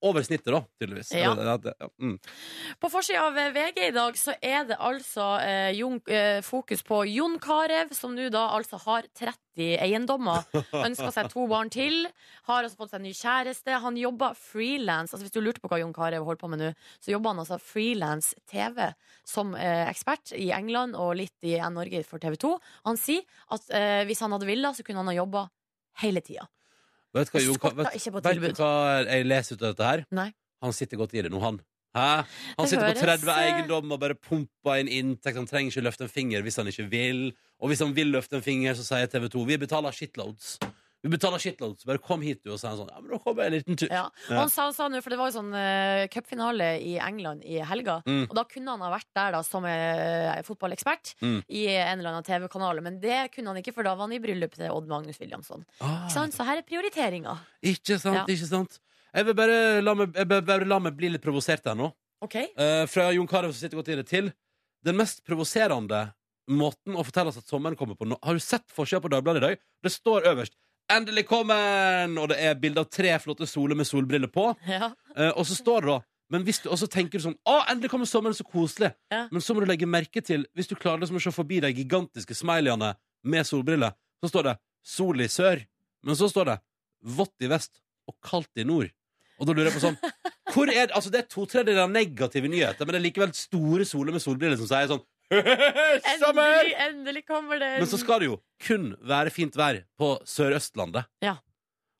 over 0.05 0.21
snittet, 0.21 0.51
da, 0.53 0.59
tydeligvis. 0.77 1.09
Ja. 1.17 1.31
Mm. 1.97 2.19
På 2.77 2.89
forsida 2.93 3.23
av 3.25 3.37
eh, 3.37 3.49
VG 3.55 3.79
i 3.87 3.93
dag 3.95 4.17
så 4.19 4.35
er 4.37 4.67
det 4.69 4.77
altså 4.77 5.25
eh, 5.41 5.71
Jon, 5.73 5.97
eh, 6.05 6.43
fokus 6.45 6.83
på 6.85 6.99
Jon 7.09 7.39
Carew, 7.41 7.89
som 7.97 8.13
nå 8.13 8.27
da 8.33 8.43
altså 8.53 8.77
har 8.83 9.07
30 9.17 9.81
eiendommer. 9.81 10.45
Ønsker 10.85 11.09
seg 11.15 11.31
to 11.33 11.47
barn 11.49 11.71
til. 11.73 12.05
Har 12.45 12.61
altså 12.61 12.77
fått 12.83 12.93
seg 12.93 13.01
ny 13.07 13.13
kjæreste. 13.17 13.79
Han 13.81 13.97
jobber 13.97 14.37
frilans. 14.37 15.15
Altså 15.15 15.25
hvis 15.25 15.33
du 15.33 15.41
lurte 15.41 15.63
på 15.63 15.71
hva 15.71 15.81
Jon 15.81 15.95
Carew 15.95 16.27
holder 16.27 16.41
på 16.43 16.51
med 16.53 16.61
nå, 16.61 16.69
så 17.01 17.15
jobber 17.15 17.33
han 17.33 17.41
altså 17.41 17.57
frilans 17.57 18.35
TV 18.51 18.83
som 19.25 19.55
eh, 19.57 19.87
ekspert 19.89 20.35
i 20.37 20.51
England 20.53 20.93
og 20.93 21.15
litt 21.17 21.47
i 21.47 21.57
Norge 21.73 22.03
for 22.05 22.21
TV 22.21 22.37
2. 22.45 22.53
Han 22.85 23.01
sier 23.01 23.25
at 23.57 23.73
eh, 23.73 24.03
hvis 24.05 24.21
han 24.21 24.37
hadde 24.37 24.49
villet, 24.49 24.77
så 24.77 24.85
kunne 24.85 25.01
han 25.01 25.09
ha 25.09 25.17
jobba 25.17 25.47
hele 26.03 26.21
tida. 26.21 26.45
Vet 27.15 27.31
du 27.31 27.37
hva, 27.37 27.43
Jon, 27.45 27.57
skorter 27.57 27.79
vet, 27.79 27.95
ikke 27.99 28.11
på 28.11 28.21
vet 28.21 28.27
du 28.27 28.39
tilbud. 28.41 28.59
hva 28.59 28.73
jeg 29.07 29.25
leser 29.27 29.55
ut 29.55 29.63
av 29.63 29.73
dette 29.73 29.89
her? 29.89 30.05
Nei. 30.11 30.29
Han 30.65 30.73
sitter 30.73 30.99
godt 30.99 31.13
i 31.15 31.23
det 31.23 31.31
nå, 31.31 31.39
han. 31.43 31.59
Hæ? 31.97 32.07
Han 32.57 32.65
Det 32.65 32.69
sitter 32.69 32.83
på 32.83 32.91
høres, 32.91 33.21
30 33.23 33.29
eh, 33.31 33.43
eiendom 33.45 33.93
og 33.95 34.01
bare 34.01 34.17
pumper 34.17 34.81
inn 34.81 34.89
inntekt. 34.91 35.37
Han 35.37 35.47
trenger 35.49 35.71
ikke 35.71 35.85
løfte 35.87 36.05
en 36.05 36.13
finger 36.13 36.43
hvis 36.45 36.59
han 36.61 36.69
ikke 36.69 36.87
vil. 36.91 37.21
Og 37.61 37.71
hvis 37.71 37.81
han 37.85 37.95
vil 37.97 38.11
løfte 38.13 38.37
en 38.37 38.45
finger, 38.45 38.75
så 38.77 38.85
sier 38.85 39.09
TV 39.09 39.29
2 39.33 39.45
vi 39.49 39.57
betaler 39.63 39.95
shitloads. 39.95 40.57
Vi 41.05 41.09
betaler 41.13 41.37
shitloads. 41.39 41.85
Bare 41.85 41.99
kom 42.01 42.21
hit, 42.25 42.39
du. 42.43 42.49
Og 42.51 42.57
så 42.59 42.67
er 42.67 42.71
han 42.73 42.79
sånn 42.79 42.89
Ja, 42.89 42.99
men 43.03 43.11
da 43.13 43.17
kommer 43.21 43.43
jeg 43.43 43.51
en 43.51 43.55
liten 43.59 43.77
tur. 43.77 43.91
Ja. 43.93 44.05
Og 44.31 44.39
han 44.41 44.49
sa, 44.49 44.65
sa 44.73 44.87
nå, 44.89 44.97
for 45.05 45.13
det 45.13 45.19
var 45.19 45.29
jo 45.29 45.35
sånn 45.37 45.51
uh, 45.53 46.07
cupfinale 46.11 46.69
i 46.81 46.95
England 46.97 47.45
i 47.45 47.59
helga. 47.61 47.99
Mm. 48.07 48.23
Og 48.25 48.33
da 48.39 48.43
kunne 48.49 48.73
han 48.73 48.81
ha 48.81 48.89
vært 48.95 49.07
der 49.15 49.35
da 49.37 49.41
som 49.45 49.65
eh, 49.69 50.41
fotballekspert 50.47 51.13
Mm. 51.21 51.37
i 51.49 51.61
en 51.69 51.99
eller 51.99 52.09
annen 52.15 52.25
TV-kanal. 52.25 52.81
Men 52.83 52.99
det 53.03 53.19
kunne 53.35 53.53
han 53.53 53.61
ikke, 53.61 53.73
for 53.77 53.83
da 53.85 53.93
var 53.95 54.07
han 54.09 54.17
i 54.17 54.19
bryllup 54.23 54.57
til 54.57 54.73
Odd 54.73 54.89
Magnus 54.89 55.19
Williamson. 55.21 55.63
Ah, 55.79 56.07
Ikke 56.07 56.15
sant? 56.17 56.33
Så 56.35 56.43
her 56.49 56.57
er 56.57 56.67
prioriteringa. 56.67 57.37
ikke 57.63 57.99
sant, 58.01 58.17
Ja. 58.23 58.25
ikke 58.27 58.49
sant. 58.49 58.79
Jeg 59.13 59.25
vil 59.29 59.33
bare 59.37 59.81
la 59.81 59.93
meg, 59.95 60.13
jeg 60.13 60.27
vil 60.27 60.41
bare 60.41 60.65
la 60.67 60.79
meg 60.79 60.97
bli 60.97 61.09
litt 61.13 61.21
provosert 61.23 61.63
her 61.65 61.75
nå. 61.77 61.91
OK? 62.21 62.35
Eh, 62.35 62.85
fra 62.89 63.11
Jon 63.13 63.27
Carew 63.29 63.51
som 63.53 63.61
sitter 63.61 63.77
godt 63.77 63.89
i 63.93 63.95
det 64.01 64.07
til 64.09 64.33
den 64.83 64.97
mest 64.97 65.23
provoserende 65.25 66.11
måten 66.49 66.95
å 66.95 67.03
fortelle 67.05 67.29
oss 67.29 67.37
at 67.37 67.47
sommeren 67.49 67.75
kommer 67.77 67.95
på 67.99 68.05
nå. 68.07 68.17
Har 68.23 68.33
du 68.33 68.39
sett 68.39 68.65
forsida 68.71 69.01
på 69.03 69.09
Dagbladet 69.11 69.41
i 69.43 69.45
dag? 69.47 69.57
Det 69.83 69.91
står 69.91 70.25
øverst 70.31 70.53
'Endelig 70.89 71.25
kommen!' 71.27 72.17
Og 72.17 72.29
det 72.29 72.37
er 72.39 72.55
bilde 72.55 72.79
av 72.79 72.89
tre 72.89 73.17
flotte 73.19 73.47
soler 73.47 73.75
med 73.75 73.87
solbriller 73.87 74.31
på. 74.31 74.55
Ja. 74.67 74.93
Eh, 75.15 75.29
og 75.29 75.45
så 75.45 75.55
står 75.55 75.81
det 75.81 75.91
da 75.91 75.99
men 76.29 76.43
hvis 76.43 76.59
du, 76.59 76.69
Og 76.69 76.79
så 76.79 76.87
tenker 76.91 77.19
du 77.19 77.23
sånn 77.23 77.39
'Å, 77.47 77.67
endelig 77.71 77.89
kommer 77.89 78.05
sommeren, 78.05 78.35
så 78.35 78.43
koselig'. 78.43 78.93
Ja. 79.11 79.27
Men 79.31 79.41
så 79.41 79.55
må 79.55 79.63
du 79.63 79.67
legge 79.71 79.87
merke 79.87 80.21
til, 80.21 80.45
hvis 80.55 80.67
du 80.67 80.75
klarer 80.75 80.99
liksom 80.99 81.17
å 81.17 81.23
se 81.23 81.31
forbi 81.31 81.61
de 81.61 81.73
gigantiske 81.73 82.35
smileyene 82.35 82.95
med 83.23 83.47
solbriller, 83.47 83.93
så 84.21 84.29
står 84.29 84.43
det 84.43 84.57
'Sol 84.83 85.21
i 85.21 85.27
sør'. 85.27 85.65
Men 86.03 86.15
så 86.15 86.29
står 86.29 86.45
det 86.45 86.59
'Vått 87.05 87.41
i 87.41 87.47
vest 87.47 87.79
og 88.07 88.15
kaldt 88.21 88.51
i 88.57 88.63
nord'. 88.63 88.91
Og 89.39 89.47
da 89.47 89.53
lurer 89.53 89.71
jeg 89.71 89.79
på 89.79 89.87
sånn 89.87 89.97
hvor 90.53 90.69
er 90.71 90.87
altså 90.87 91.11
det 91.11 91.19
er 91.19 91.27
to 91.29 91.45
tredjedeler 91.45 91.91
negative 91.91 92.47
nyheter, 92.47 92.85
men 92.85 92.95
det 92.95 92.99
er 93.01 93.11
likevel 93.11 93.33
store 93.33 93.85
soler 93.85 94.11
med 94.11 94.21
solbriller 94.21 94.57
som 94.57 94.67
sier 94.69 94.87
sånn 94.87 95.03
Sommer! 96.21 96.53
Endelig, 96.53 96.77
endelig 96.87 97.25
kommer 97.27 97.59
det 97.59 97.73
Men 97.81 97.89
så 97.91 97.99
skal 97.99 98.23
det 98.23 98.29
jo 98.29 98.37
kun 98.63 98.93
være 99.03 99.33
fint 99.33 99.57
vær 99.59 99.81
på 99.99 100.13
Sør-Østlandet. 100.27 101.09
Ja. 101.23 101.35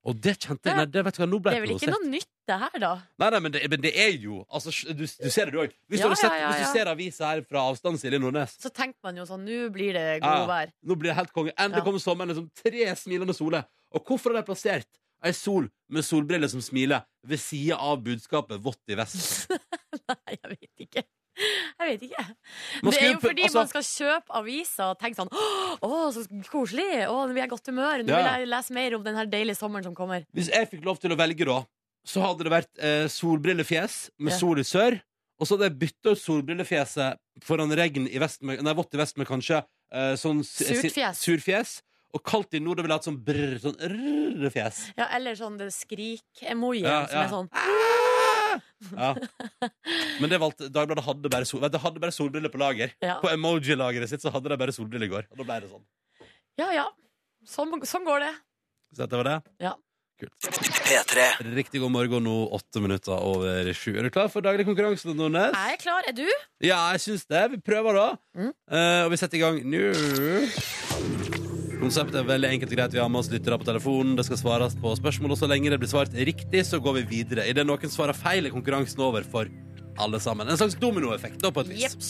Og 0.08 0.16
det 0.24 0.38
kjente 0.40 0.70
jeg 0.70 0.78
Nei, 0.78 0.86
det 0.88 1.02
vet 1.04 1.18
du 1.18 1.20
hva, 1.20 1.28
nå 1.28 1.40
ble 1.44 1.52
Det 1.52 1.60
er 1.60 1.64
vel 1.66 1.74
ikke 1.76 1.92
noe 1.92 2.08
nytt, 2.08 2.30
det 2.48 2.58
her, 2.62 2.76
da? 2.80 2.92
Nei, 3.20 3.30
nei, 3.34 3.42
men 3.44 3.54
det, 3.54 3.62
men 3.74 3.82
det 3.84 3.92
er 4.00 4.14
jo 4.24 4.38
altså, 4.48 4.72
du, 4.88 5.04
du 5.04 5.32
ser 5.34 5.50
det, 5.50 5.56
du 5.56 5.60
òg. 5.66 5.74
Hvis, 5.92 6.00
Ja, 6.00 6.12
ja, 6.14 6.30
ja, 6.40 6.52
hvis 6.54 6.62
du 6.64 6.78
ser 6.78 6.92
avisa 6.94 7.32
her 7.34 7.42
fra 7.50 7.66
avstand, 7.74 8.00
Silje 8.00 8.22
Nordnes 8.24 8.56
Så 8.64 8.72
tenker 8.72 9.02
man 9.04 9.20
jo 9.20 9.26
sånn 9.28 9.44
Nå 9.48 9.66
blir 9.76 9.98
det 9.98 10.06
godvær. 10.24 10.72
Nå 10.88 10.96
blir 10.96 11.12
det 11.12 11.18
helt 11.20 11.34
konge. 11.36 11.52
Endelig 11.60 11.84
kommer 11.84 12.04
sommeren. 12.04 12.32
Liksom, 12.32 12.48
tre 12.62 12.88
smilende 13.00 13.36
soler. 13.36 13.68
Og 13.96 14.08
hvorfor 14.08 14.32
har 14.32 14.40
de 14.40 14.48
plassert 14.48 14.88
ei 15.26 15.34
sol 15.36 15.68
med 15.92 16.06
solbriller 16.06 16.50
som 16.52 16.62
smiler, 16.62 17.04
ved 17.28 17.42
sida 17.42 17.76
av 17.82 18.00
budskapet 18.06 18.62
'vått 18.64 18.94
i 18.94 18.98
vest'? 19.00 19.50
Nei, 20.08 20.38
jeg 20.38 20.52
vet 20.54 20.88
ikke. 20.88 21.04
Jeg 21.38 21.88
vet 21.92 22.06
ikke. 22.08 22.24
Det 22.88 22.98
er 23.02 23.12
jo 23.14 23.20
fordi 23.22 23.44
altså- 23.46 23.62
man 23.62 23.68
skal 23.72 23.86
kjøpe 23.88 24.36
aviser 24.40 24.84
og 24.92 25.00
tenke 25.00 25.20
sånn 25.20 25.30
Å, 25.32 25.90
så 26.16 26.24
koselig! 26.50 27.06
Å, 27.08 27.18
vi 27.32 27.40
jeg 27.42 27.48
i 27.50 27.54
godt 27.54 27.70
humør. 27.72 28.04
Nå 28.04 28.14
vil 28.16 28.30
jeg 28.32 28.48
lese 28.50 28.74
mer 28.74 28.96
om 28.98 29.04
den 29.06 29.16
her 29.20 29.26
deilige 29.30 29.58
sommeren 29.60 29.84
som 29.86 29.96
kommer. 29.96 30.26
Hvis 30.34 30.50
jeg 30.50 30.70
fikk 30.72 30.86
lov 30.88 30.98
til 31.00 31.14
å 31.14 31.20
velge, 31.20 31.46
da, 31.46 31.60
så 32.08 32.24
hadde 32.24 32.48
det 32.48 32.54
vært 32.56 32.72
eh, 32.82 33.06
solbrillefjes 33.12 34.10
med 34.20 34.34
Ja. 34.34 34.38
sol 34.40 34.60
i 34.60 34.66
sør. 34.66 35.00
Og 35.40 35.46
så 35.46 35.54
hadde 35.58 35.68
jeg 35.70 35.80
bytta 35.84 36.16
ut 36.16 36.18
solbrillefjeset 36.24 37.18
foran 37.46 37.70
regn 37.78 38.08
i 38.10 38.18
vest 38.18 38.42
med, 38.42 38.64
Nei, 38.66 38.74
vått 38.74 38.96
i 38.96 38.98
vest 38.98 39.18
med 39.22 39.28
kanskje 39.30 39.60
eh, 39.94 40.16
sånn 40.18 40.42
surfjes. 40.42 40.94
Fjes. 40.98 41.22
surfjes. 41.22 41.82
Og 42.16 42.24
kaldt 42.24 42.56
i 42.56 42.60
nord, 42.64 42.78
da 42.80 42.84
ville 42.86 42.96
jeg 42.96 43.02
hatt 43.04 43.10
sånn 43.12 43.20
brr, 43.22 43.58
sånn 43.62 43.76
rrr-fjes. 43.84 44.78
Ja, 44.98 45.10
eller 45.14 45.36
sånn 45.38 45.60
skrik-emoji, 45.70 46.82
Ja, 46.88 47.06
som 47.06 47.20
ja. 47.20 47.24
er 47.26 47.30
sånn 47.30 47.50
Ja. 48.92 49.14
Men 50.22 50.32
det 50.32 50.40
valgte 50.42 50.70
Dagbladet 50.74 51.06
hadde 51.08 51.32
bare, 51.34 51.48
sol, 51.50 51.64
du, 51.64 51.80
hadde 51.82 52.04
bare 52.04 52.16
solbriller 52.16 52.54
på 52.54 52.62
lager. 52.62 52.94
Ja, 53.04 53.18
På 53.24 53.32
emoji-lageret 53.32 54.12
sitt 54.12 54.24
så 54.24 54.34
hadde 54.34 54.54
de 54.54 54.60
bare 54.60 54.76
solbriller 54.76 55.10
i 55.10 55.14
går. 55.16 55.28
Og 55.32 55.42
da 55.42 55.48
ble 55.48 55.60
det 55.66 55.74
sånn. 55.74 55.84
ja. 56.62 56.72
ja. 56.84 56.88
Sånn, 57.48 57.72
sånn 57.88 58.04
går 58.04 58.26
det. 58.26 58.32
Så 58.92 59.06
dette 59.06 59.20
var 59.20 59.28
det? 59.30 59.36
Ja. 59.64 59.76
Kult. 60.18 60.48
Riktig 61.54 61.82
god 61.84 61.94
morgen 61.94 62.26
nå, 62.26 62.34
åtte 62.58 62.82
minutter 62.82 63.14
over 63.14 63.70
sju. 63.78 63.92
Er 64.00 64.08
du 64.08 64.10
klar 64.14 64.32
for 64.34 64.42
daglig 64.42 64.66
konkurranse, 64.66 65.14
Nordnes? 65.14 65.54
Jeg 65.54 65.78
er 65.78 65.82
klar. 65.84 66.10
Er 66.10 66.18
du? 66.18 66.26
Ja, 66.66 66.80
jeg 66.96 67.06
syns 67.06 67.28
det. 67.30 67.44
Vi 67.54 67.62
prøver, 67.62 68.02
da. 68.02 68.08
Mm. 68.34 68.52
Uh, 68.66 69.06
og 69.06 69.14
vi 69.14 69.22
setter 69.22 69.38
i 69.38 69.46
gang 69.46 69.62
nå. 69.70 71.27
Konseptet 71.78 72.16
er 72.18 72.26
veldig 72.26 72.50
enkelt 72.56 72.72
og 72.74 72.80
greit. 72.80 72.94
Vi 72.96 73.02
har 73.02 73.10
med 73.12 73.22
oss 73.22 73.30
lyttere 73.30 73.58
på 73.62 73.68
telefonen. 73.68 74.16
Det 74.18 74.26
skal 74.26 74.40
svares 74.40 74.74
på 74.82 74.96
spørsmål, 74.98 75.36
og 75.36 75.38
så 75.38 75.50
lenge 75.50 75.70
det 75.70 75.78
blir 75.82 75.92
svart 75.92 76.16
riktig, 76.16 76.64
så 76.66 76.80
går 76.82 77.00
vi 77.00 77.04
videre. 77.12 77.46
Idet 77.46 77.68
noen 77.70 77.94
svarer 77.94 78.18
feil, 78.18 78.48
er 78.50 78.56
konkurransen 78.56 79.04
over 79.06 79.28
for 79.30 79.52
alle 80.02 80.20
sammen. 80.22 80.50
En 80.50 80.58
slags 80.58 80.78
dominoeffekt, 80.82 81.38
da, 81.44 81.52
på 81.54 81.62
et 81.66 81.70
vis. 81.76 81.84
Jeps. 81.86 82.10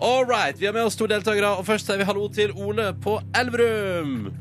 All 0.00 0.24
right, 0.24 0.56
vi 0.58 0.66
har 0.66 0.74
med 0.74 0.88
oss 0.88 0.96
to 0.96 1.06
deltakere, 1.10 1.52
og 1.60 1.68
først 1.68 1.86
sier 1.88 2.00
vi 2.00 2.08
hallo 2.08 2.26
til 2.32 2.56
Ole 2.56 2.90
på 3.04 3.18
Elverum. 3.36 4.32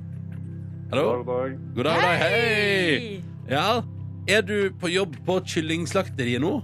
Hallo. 0.94 1.08
God 1.20 1.28
dag. 1.34 1.60
God 1.76 1.90
dag, 1.90 2.08
Hei. 2.24 2.32
Hei! 2.32 3.24
Ja, 3.52 3.68
er 4.32 4.48
du 4.48 4.72
på 4.80 4.88
jobb 4.94 5.20
på 5.28 5.42
kyllingslakteriet 5.44 6.42
nå? 6.44 6.62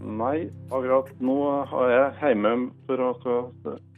Nei, 0.00 0.48
akkurat 0.72 1.10
nå 1.20 1.34
har 1.68 1.90
jeg 1.92 2.12
hjemme 2.22 2.52
for 2.88 3.02
å 3.04 3.10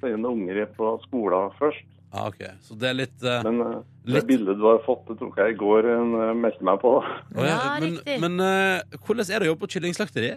sende 0.03 0.29
unger 0.33 0.65
på 0.77 0.97
skolen 1.07 1.53
først. 1.61 1.85
Ah, 2.13 2.27
ok, 2.29 2.43
så 2.61 2.75
det 2.77 2.89
er 2.91 2.97
litt 2.99 3.23
uh, 3.25 3.39
Men 3.47 3.61
eh, 3.65 3.77
det 4.05 4.17
Litt- 4.19 4.27
bildet 4.29 4.59
du 4.61 4.65
har 4.67 4.83
fått, 4.85 5.07
det 5.09 5.15
tok 5.23 5.39
jeg 5.41 5.55
i 5.55 5.61
går. 5.63 5.87
En, 5.95 6.11
uh, 6.19 6.33
meldte 6.37 6.67
meg 6.69 6.81
på. 6.83 6.91
Oh, 7.01 7.39
Ja, 7.41 7.79
men, 7.81 7.95
riktig. 7.97 8.17
men 8.21 8.35
eh, 8.45 8.99
hvordan 9.07 9.31
er 9.31 9.39
det 9.41 9.47
å 9.47 9.53
jobbe 9.55 9.63
på 9.65 9.71
kyllingslakteri? 9.77 10.33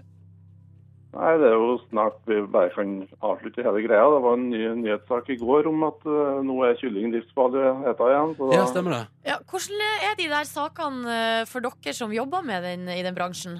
Nei, 1.15 1.33
det 1.41 1.49
er 1.49 1.57
jo 1.57 1.75
snart 1.89 2.21
vi 2.27 2.37
bare 2.51 2.71
kan 2.75 2.93
avslutte 3.23 3.63
hele 3.65 3.81
greia. 3.83 4.05
Det 4.13 4.21
var 4.23 4.37
en 4.37 4.47
ny 4.53 4.61
nyhetssak 4.85 5.29
i 5.31 5.37
går 5.41 5.67
om 5.71 5.83
at 5.87 6.01
nå 6.43 6.55
er 6.67 6.79
kylling 6.79 7.11
livsfarlig 7.15 7.67
heta 7.85 8.09
igjen. 8.11 8.33
Så 8.39 8.49
da, 8.51 8.57
Ja, 8.59 8.65
stemmer 8.71 8.95
det. 8.95 9.03
Ja, 9.31 9.37
hvordan 9.47 9.85
er 10.11 10.17
de 10.19 10.27
der 10.31 10.47
sakene 10.49 11.19
for 11.47 11.63
dere 11.63 11.95
som 11.95 12.11
jobber 12.15 12.43
med 12.43 12.67
den 12.67 12.87
i 12.91 13.01
den 13.03 13.15
bransjen? 13.15 13.59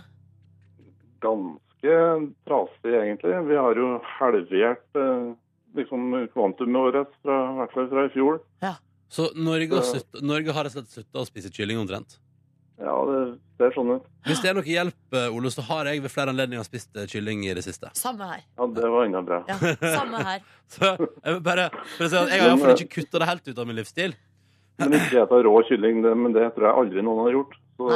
ganske 1.25 1.74
trasig, 2.47 2.93
egentlig. 2.93 3.35
Vi 3.49 3.55
har 3.59 3.75
jo 3.79 3.87
halvert 4.17 4.99
eh, 5.01 5.31
liksom 5.77 6.13
kvantumet 6.33 6.93
vårt, 6.95 7.15
fra, 7.23 7.39
i 7.53 7.57
hvert 7.61 7.73
fall 7.77 7.89
fra 7.93 8.05
i 8.07 8.13
fjor. 8.13 8.39
Så 9.15 9.29
Norge, 9.37 9.69
har 9.75 9.83
slutt- 9.85 10.21
Norge 10.25 10.51
har 10.55 10.65
rett 10.65 10.75
og 10.75 10.81
slett 10.81 10.95
slutta 10.97 11.21
å 11.21 11.27
spise 11.27 11.51
kylling 11.53 11.77
omtrent? 11.79 12.17
Ja, 12.81 12.95
det 13.07 13.19
ser 13.61 13.71
sånn 13.77 13.91
ut. 13.95 14.07
Hvis 14.27 14.41
det 14.43 14.49
er 14.49 14.55
noe 14.57 14.67
hjelp, 14.67 14.97
eh, 15.15 15.29
Ole, 15.31 15.47
så 15.53 15.63
har 15.63 15.87
jeg 15.87 16.01
ved 16.03 16.11
flere 16.11 16.33
anledninger 16.33 16.65
spist 16.67 16.89
eh, 16.99 17.05
kylling 17.07 17.45
i 17.47 17.53
det 17.55 17.63
siste. 17.63 17.87
Samme 17.95 18.27
her. 18.27 18.41
Ja, 18.57 18.67
det 18.67 18.89
var 18.91 19.05
enda 19.05 19.21
bra. 19.23 19.37
Ja, 19.47 19.55
samme 19.95 20.23
her. 20.27 20.41
Så 20.75 20.89
jeg 20.97 21.35
vil 21.37 21.43
bare 21.45 21.69
jeg 22.33 22.41
har 22.41 22.49
iallfall 22.49 22.73
ikke 22.75 22.97
kutta 22.97 23.21
det 23.21 23.29
helt 23.29 23.47
ut 23.47 23.61
av 23.61 23.69
min 23.69 23.77
livsstil. 23.79 24.15
Men 24.81 24.97
ikke 24.97 25.21
spise 25.23 25.39
rå 25.45 25.53
kylling, 25.69 26.01
det, 26.03 26.11
men 26.19 26.33
det 26.35 26.49
tror 26.57 26.67
jeg 26.67 26.79
aldri 26.81 27.05
noen 27.05 27.23
har 27.29 27.37
gjort. 27.37 27.55
Så 27.77 27.91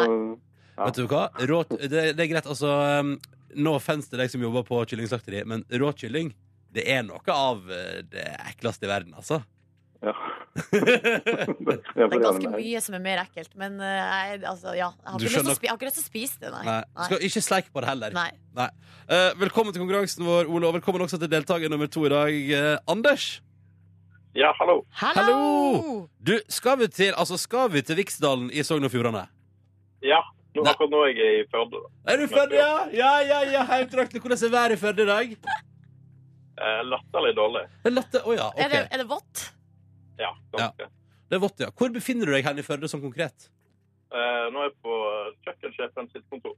Ja. 0.80 0.86
Vet 0.86 0.96
du 0.96 1.08
hva? 1.12 1.26
Rå, 1.50 1.58
det, 1.76 1.90
det 2.16 2.24
er 2.24 2.30
greit, 2.32 2.46
altså 2.48 2.70
No 3.56 3.74
offence 3.78 4.12
til 4.12 4.22
deg 4.22 4.32
som 4.32 4.44
jobber 4.44 4.66
på 4.68 4.84
kyllingslakteri, 4.90 5.46
men 5.50 5.66
rå 5.82 5.94
kylling 5.98 6.34
det 6.76 6.86
er 6.90 7.06
noe 7.06 7.34
av 7.34 7.72
eh, 7.74 8.02
det 8.06 8.28
ekleste 8.52 8.86
i 8.86 8.92
verden, 8.92 9.16
altså. 9.18 9.42
ja. 10.06 10.14
det, 10.74 11.76
er 11.96 12.14
ganske 12.20 12.50
mye 12.52 12.80
som 12.82 12.96
er 12.98 13.02
mer 13.04 13.22
ekkelt, 13.24 13.52
men 13.60 13.78
eh, 13.82 13.98
jeg, 13.98 14.40
altså, 14.50 14.74
ja, 14.78 14.90
jeg, 14.92 15.12
har 15.12 15.18
ikke 15.18 15.30
lyst 15.30 15.40
til 15.40 15.54
å 15.54 15.58
spi- 15.58 15.70
jeg 15.70 15.72
har 15.72 15.80
ikke 15.80 15.90
lyst 15.90 16.00
til 16.00 16.06
å 16.06 16.10
spise 16.10 16.42
det, 16.44 16.54
nei. 16.54 16.64
Nei. 16.70 17.10
Skal 17.10 17.28
ikke 17.30 17.44
sleike 17.46 17.74
på 17.74 17.84
det 17.84 17.92
heller. 17.92 18.18
Nei. 18.18 18.70
Eh, 19.10 19.30
velkommen 19.42 19.74
til 19.74 19.82
konkurransen 19.82 20.26
vår, 20.28 20.50
Ole, 20.50 20.70
og 20.70 20.78
velkommen 20.78 21.06
også 21.06 21.22
til 21.22 21.32
deltaker 21.32 21.72
nummer 21.74 21.90
to 21.90 22.06
i 22.06 22.14
dag, 22.14 22.42
uh, 22.54 22.74
Anders. 22.92 23.30
Ja, 24.38 24.52
hallo. 24.60 24.84
Hallo! 25.02 25.24
Hallo! 25.26 25.94
Du, 26.22 26.36
skal 26.54 26.78
vi 26.84 26.90
til, 26.94 27.16
altså, 27.18 27.40
skal 27.42 27.72
vi 27.74 27.82
til 27.86 27.98
Viksdalen 27.98 28.52
i 28.54 28.66
Sogn 28.66 28.86
og 28.86 28.94
Fjordane? 28.94 29.26
Ja, 30.06 30.22
nå, 30.64 30.72
akkurat 30.72 30.92
nå 30.94 31.02
er 31.08 31.14
jeg 31.20 31.40
i 31.40 31.46
Førde. 31.52 31.82
Er 32.10 32.18
du 32.20 32.24
i 32.26 32.30
Førde, 32.32 32.56
ja? 32.60 32.74
Ja, 32.96 33.12
ja, 33.26 33.40
ja, 33.54 33.64
heimtraktene. 33.70 34.22
Hvordan 34.24 34.44
er 34.48 34.54
været 34.56 34.76
i 34.76 34.80
Førde 34.82 35.06
i 35.06 35.10
dag? 35.10 35.34
Eh, 36.60 36.82
latterlig 36.92 37.36
dårlig. 37.38 37.64
Latter, 37.88 38.20
er 38.26 38.36
ja, 38.40 38.48
okay. 38.50 38.66
Er, 38.66 38.70
det, 38.74 38.82
er 38.92 39.04
det 39.04 39.08
vått? 39.10 39.46
Ja, 40.20 40.34
ganske. 40.56 40.90
Det 41.30 41.38
er 41.38 41.44
vått, 41.44 41.60
ja. 41.64 41.70
Hvor 41.78 41.94
befinner 41.96 42.26
du 42.28 42.34
deg 42.36 42.46
hen 42.50 42.60
i 42.60 42.66
Førde 42.66 42.90
sånn 42.92 43.04
konkret? 43.06 43.48
Eh, 44.10 44.46
nå 44.52 44.64
er 44.64 44.70
jeg 44.72 44.76
på 44.84 45.00
kjøkkensjefen 45.48 46.12
sitt 46.12 46.26
kontor. 46.34 46.56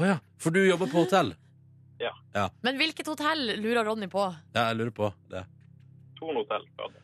Å 0.00 0.08
ja, 0.08 0.18
for 0.42 0.50
du 0.54 0.62
jobber 0.64 0.90
på 0.90 1.04
hotell? 1.04 1.34
Ja. 2.34 2.48
Men 2.66 2.76
hvilket 2.80 3.06
hotell 3.06 3.52
lurer 3.62 3.86
Ronny 3.86 4.08
på? 4.10 4.24
Ja, 4.56 4.68
jeg 4.72 4.80
lurer 4.80 4.94
på 4.96 5.10
det. 5.30 5.44
Tornhotell. 6.18 6.64
Førde. 6.78 7.00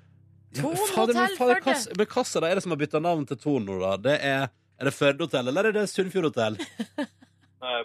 Ja, 0.59 0.71
fader, 0.91 1.15
men 1.15 1.37
fader, 1.39 1.61
hva- 1.63 1.97
Men 1.97 2.07
hva 2.11 2.49
er 2.49 2.55
det 2.59 2.63
som 2.65 2.73
har 2.75 2.81
bytta 2.81 2.99
navn 3.01 3.27
til 3.27 3.39
Thon 3.39 3.65
nå, 3.69 3.77
da? 3.79 3.93
Det 3.97 4.17
er, 4.27 4.49
er 4.81 4.89
det 4.89 4.95
Førde 4.97 5.27
hotell, 5.27 5.51
eller 5.53 5.69
er 5.69 5.77
det 5.77 5.87
Sunnfjord 5.93 6.31
hotell? 6.31 6.57
Eh, 7.61 7.81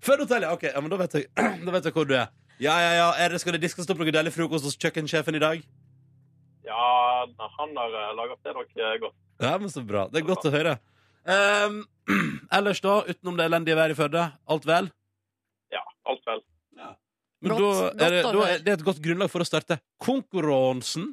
Førde 0.00 0.22
hotell. 0.22 0.44
Ja. 0.46 0.52
Ok, 0.54 0.68
ja, 0.70 0.80
men 0.80 0.92
da 0.92 0.98
vet, 1.00 1.16
jeg, 1.18 1.26
da 1.66 1.74
vet 1.74 1.88
jeg 1.88 1.96
hvor 1.96 2.06
du 2.06 2.14
er. 2.14 2.30
Ja, 2.62 2.76
ja, 2.78 2.92
ja. 2.98 3.08
Er 3.24 3.32
det, 3.34 3.40
skal 3.42 3.56
det 3.56 3.62
diskes 3.64 3.88
opp 3.90 3.98
noe 3.98 4.12
deilig 4.14 4.32
frokost 4.36 4.68
hos 4.68 4.78
kjøkkensjefen 4.78 5.38
i 5.38 5.42
dag? 5.42 5.64
Ja, 6.68 6.84
han 7.56 7.74
har 7.80 7.96
uh, 7.96 8.12
laga 8.14 8.36
til 8.38 8.54
dere 8.76 9.00
godt. 9.02 9.16
Ja, 9.42 9.56
men 9.58 9.72
så 9.72 9.82
bra. 9.86 10.06
Det 10.12 10.20
er 10.20 10.28
godt 10.28 10.46
å 10.46 10.52
høre. 10.54 10.76
Um, 11.26 11.80
ellers, 12.60 12.82
da, 12.84 13.00
utenom 13.08 13.40
det 13.40 13.48
elendige 13.50 13.78
været 13.80 13.96
i 13.96 13.98
Førde, 13.98 14.28
alt 14.54 14.68
vel? 14.68 14.90
Ja, 15.74 15.82
alt 16.06 16.22
vel. 16.28 16.44
Men 17.40 17.56
Godt- 17.56 17.96
da 17.96 18.04
er 18.04 18.10
det, 18.12 18.22
da 18.22 18.46
er 18.52 18.58
det 18.64 18.72
et 18.76 18.84
godt 18.84 18.98
grunnlag 19.00 19.30
for 19.32 19.40
å 19.40 19.48
starte 19.48 19.80
konkurransen. 20.04 21.06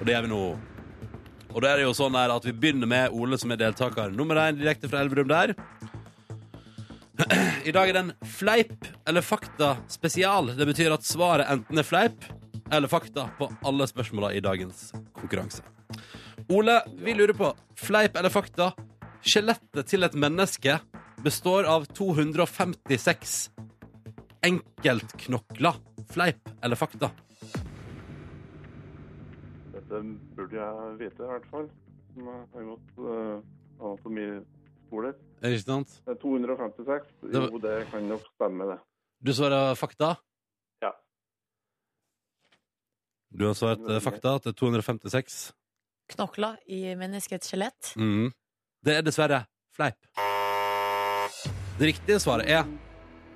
Og 0.00 0.02
det 0.08 0.16
gjør 0.16 0.26
vi 0.26 0.30
nå. 0.32 0.42
Og 1.50 1.62
da 1.62 1.72
er 1.72 1.80
det 1.80 1.88
jo 1.88 1.94
sånn 1.96 2.14
her 2.14 2.32
at 2.32 2.44
vi 2.46 2.54
begynner 2.54 2.90
med 2.90 3.14
Ole, 3.16 3.38
som 3.40 3.50
er 3.50 3.58
deltaker 3.60 4.12
nummer 4.14 4.38
én 4.44 4.58
direkte 4.58 4.90
fra 4.90 5.02
Elverum 5.02 5.30
der. 5.30 5.54
I 7.68 7.72
dag 7.74 7.90
er 7.90 7.96
det 7.96 8.02
en 8.04 8.12
fleip 8.24 8.86
eller 9.08 9.24
fakta 9.24 9.74
spesial. 9.90 10.54
Det 10.56 10.66
betyr 10.68 10.94
at 10.94 11.04
svaret 11.06 11.50
enten 11.50 11.80
er 11.80 11.86
fleip 11.86 12.24
eller 12.70 12.88
fakta 12.88 13.26
på 13.38 13.50
alle 13.66 13.88
spørsmåla 13.90 14.32
i 14.32 14.42
dagens 14.44 14.92
konkurranse. 15.16 15.64
Ole, 16.50 16.80
vi 17.02 17.14
lurer 17.14 17.36
på 17.36 17.50
fleip 17.78 18.16
eller 18.16 18.32
fakta. 18.32 18.70
Skjelettet 19.20 19.90
til 19.90 20.06
et 20.06 20.16
menneske 20.16 20.78
består 21.20 21.68
av 21.68 21.84
256 21.92 23.50
enkeltknokler. 24.46 25.82
Fleip 26.10 26.54
eller 26.62 26.78
fakta? 26.78 27.10
Dette 29.90 30.06
burde 30.36 30.54
jeg 30.54 30.96
vite, 31.00 31.24
i 31.24 31.28
hvert 31.32 31.46
fall. 31.50 31.64
Som 32.14 32.28
har 32.30 32.66
gått 32.68 32.98
uh, 33.02 33.40
anatomiskole. 33.80 35.14
Ikke 35.42 35.62
sant? 35.64 35.94
Det 36.06 36.14
er 36.14 36.20
256. 36.22 37.08
Det 37.24 37.40
Jo, 37.40 37.58
det 37.58 37.76
kan 37.90 38.06
nok 38.06 38.26
stemme, 38.36 38.68
det. 38.70 38.76
Du 39.20 39.32
svarer 39.34 39.74
fakta? 39.74 40.12
Ja. 40.84 40.92
Du 43.34 43.48
har 43.48 43.56
svart 43.58 43.82
eh, 43.90 43.98
fakta 44.02 44.36
til 44.46 44.54
256. 44.54 45.40
Knokler 46.14 46.60
i 46.70 46.94
menneskets 46.98 47.50
skjelett? 47.50 47.90
Mm. 47.98 48.30
Det 48.86 48.94
er 48.94 49.02
dessverre 49.06 49.42
fleip. 49.74 49.98
Det 51.80 51.90
riktige 51.90 52.20
svaret 52.22 52.46
er 52.46 52.62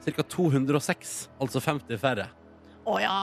ca. 0.07 0.23
206, 0.23 1.17
altså 1.41 1.65
50 1.67 1.99
færre. 1.99 2.31
Å 2.87 2.97
ja! 3.03 3.19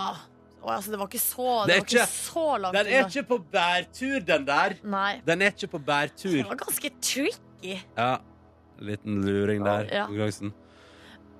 Å, 0.62 0.69
altså, 0.76 0.91
det 0.93 1.00
var 1.02 1.08
ikke 1.08 1.19
så, 1.24 1.65
Det 1.65 1.67
det 1.67 1.78
var 1.80 1.86
ikke 1.86 2.02
ikke- 2.02 2.08
så 2.08 2.62
langt 2.62 2.74
Den 2.74 2.88
er 2.88 3.00
unna. 3.00 3.10
ikke 3.10 3.28
på 3.28 3.38
bærtur, 3.52 4.26
den 4.26 4.45
der. 4.45 4.76
Nei. 4.84 5.21
Den 5.26 5.41
er 5.41 5.52
ikke 5.52 5.69
på 5.71 5.80
Det 5.80 5.86
bærtur. 5.88 6.43
var 6.47 6.56
ganske 6.56 6.89
tricky. 7.02 7.80
Ja, 7.97 8.17
liten 8.80 9.21
luring 9.26 9.63
der. 9.63 9.88
Ja. 9.91 10.06
konkurransen. 10.08 10.54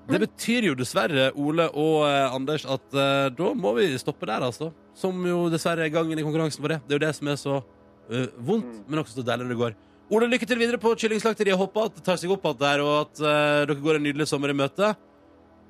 Det 0.10 0.20
betyr 0.20 0.64
jo 0.66 0.74
dessverre, 0.76 1.32
Ole 1.38 1.70
og 1.70 2.08
eh, 2.10 2.34
Anders, 2.36 2.66
at 2.66 2.82
eh, 2.94 3.30
da 3.30 3.54
må 3.54 3.76
vi 3.78 3.86
stoppe 4.02 4.26
der, 4.26 4.42
altså. 4.42 4.74
Som 4.96 5.24
jo 5.26 5.50
dessverre 5.50 5.86
er 5.86 5.90
gangen 5.94 6.18
i 6.20 6.24
konkurransen 6.24 6.60
vår. 6.60 6.70
Det 6.70 6.88
Det 6.88 6.96
er 6.96 7.00
jo 7.00 7.06
det 7.08 7.16
som 7.16 7.28
er 7.28 7.36
så 7.40 7.64
eh, 8.12 8.26
vondt, 8.42 8.66
Mm. 8.66 8.84
men 8.90 9.00
også 9.00 9.22
så 9.22 9.24
deilig 9.24 9.46
når 9.46 9.50
det 9.50 9.58
går. 9.62 9.76
Ole, 10.12 10.28
lykke 10.28 10.46
til 10.48 10.58
videre 10.58 10.78
på 10.78 10.96
Kyllingslakteriet. 10.98 11.56
Håper 11.56 11.86
at 11.86 11.96
det 11.96 12.04
tar 12.04 12.18
seg 12.18 12.30
opp 12.32 12.44
igjen 12.44 12.58
der, 12.60 12.82
og 12.82 13.02
at 13.06 13.22
eh, 13.22 13.66
dere 13.70 13.82
går 13.82 13.96
en 13.96 14.04
nydelig 14.04 14.28
sommer 14.28 14.50
i 14.50 14.54
møte. 14.54 14.96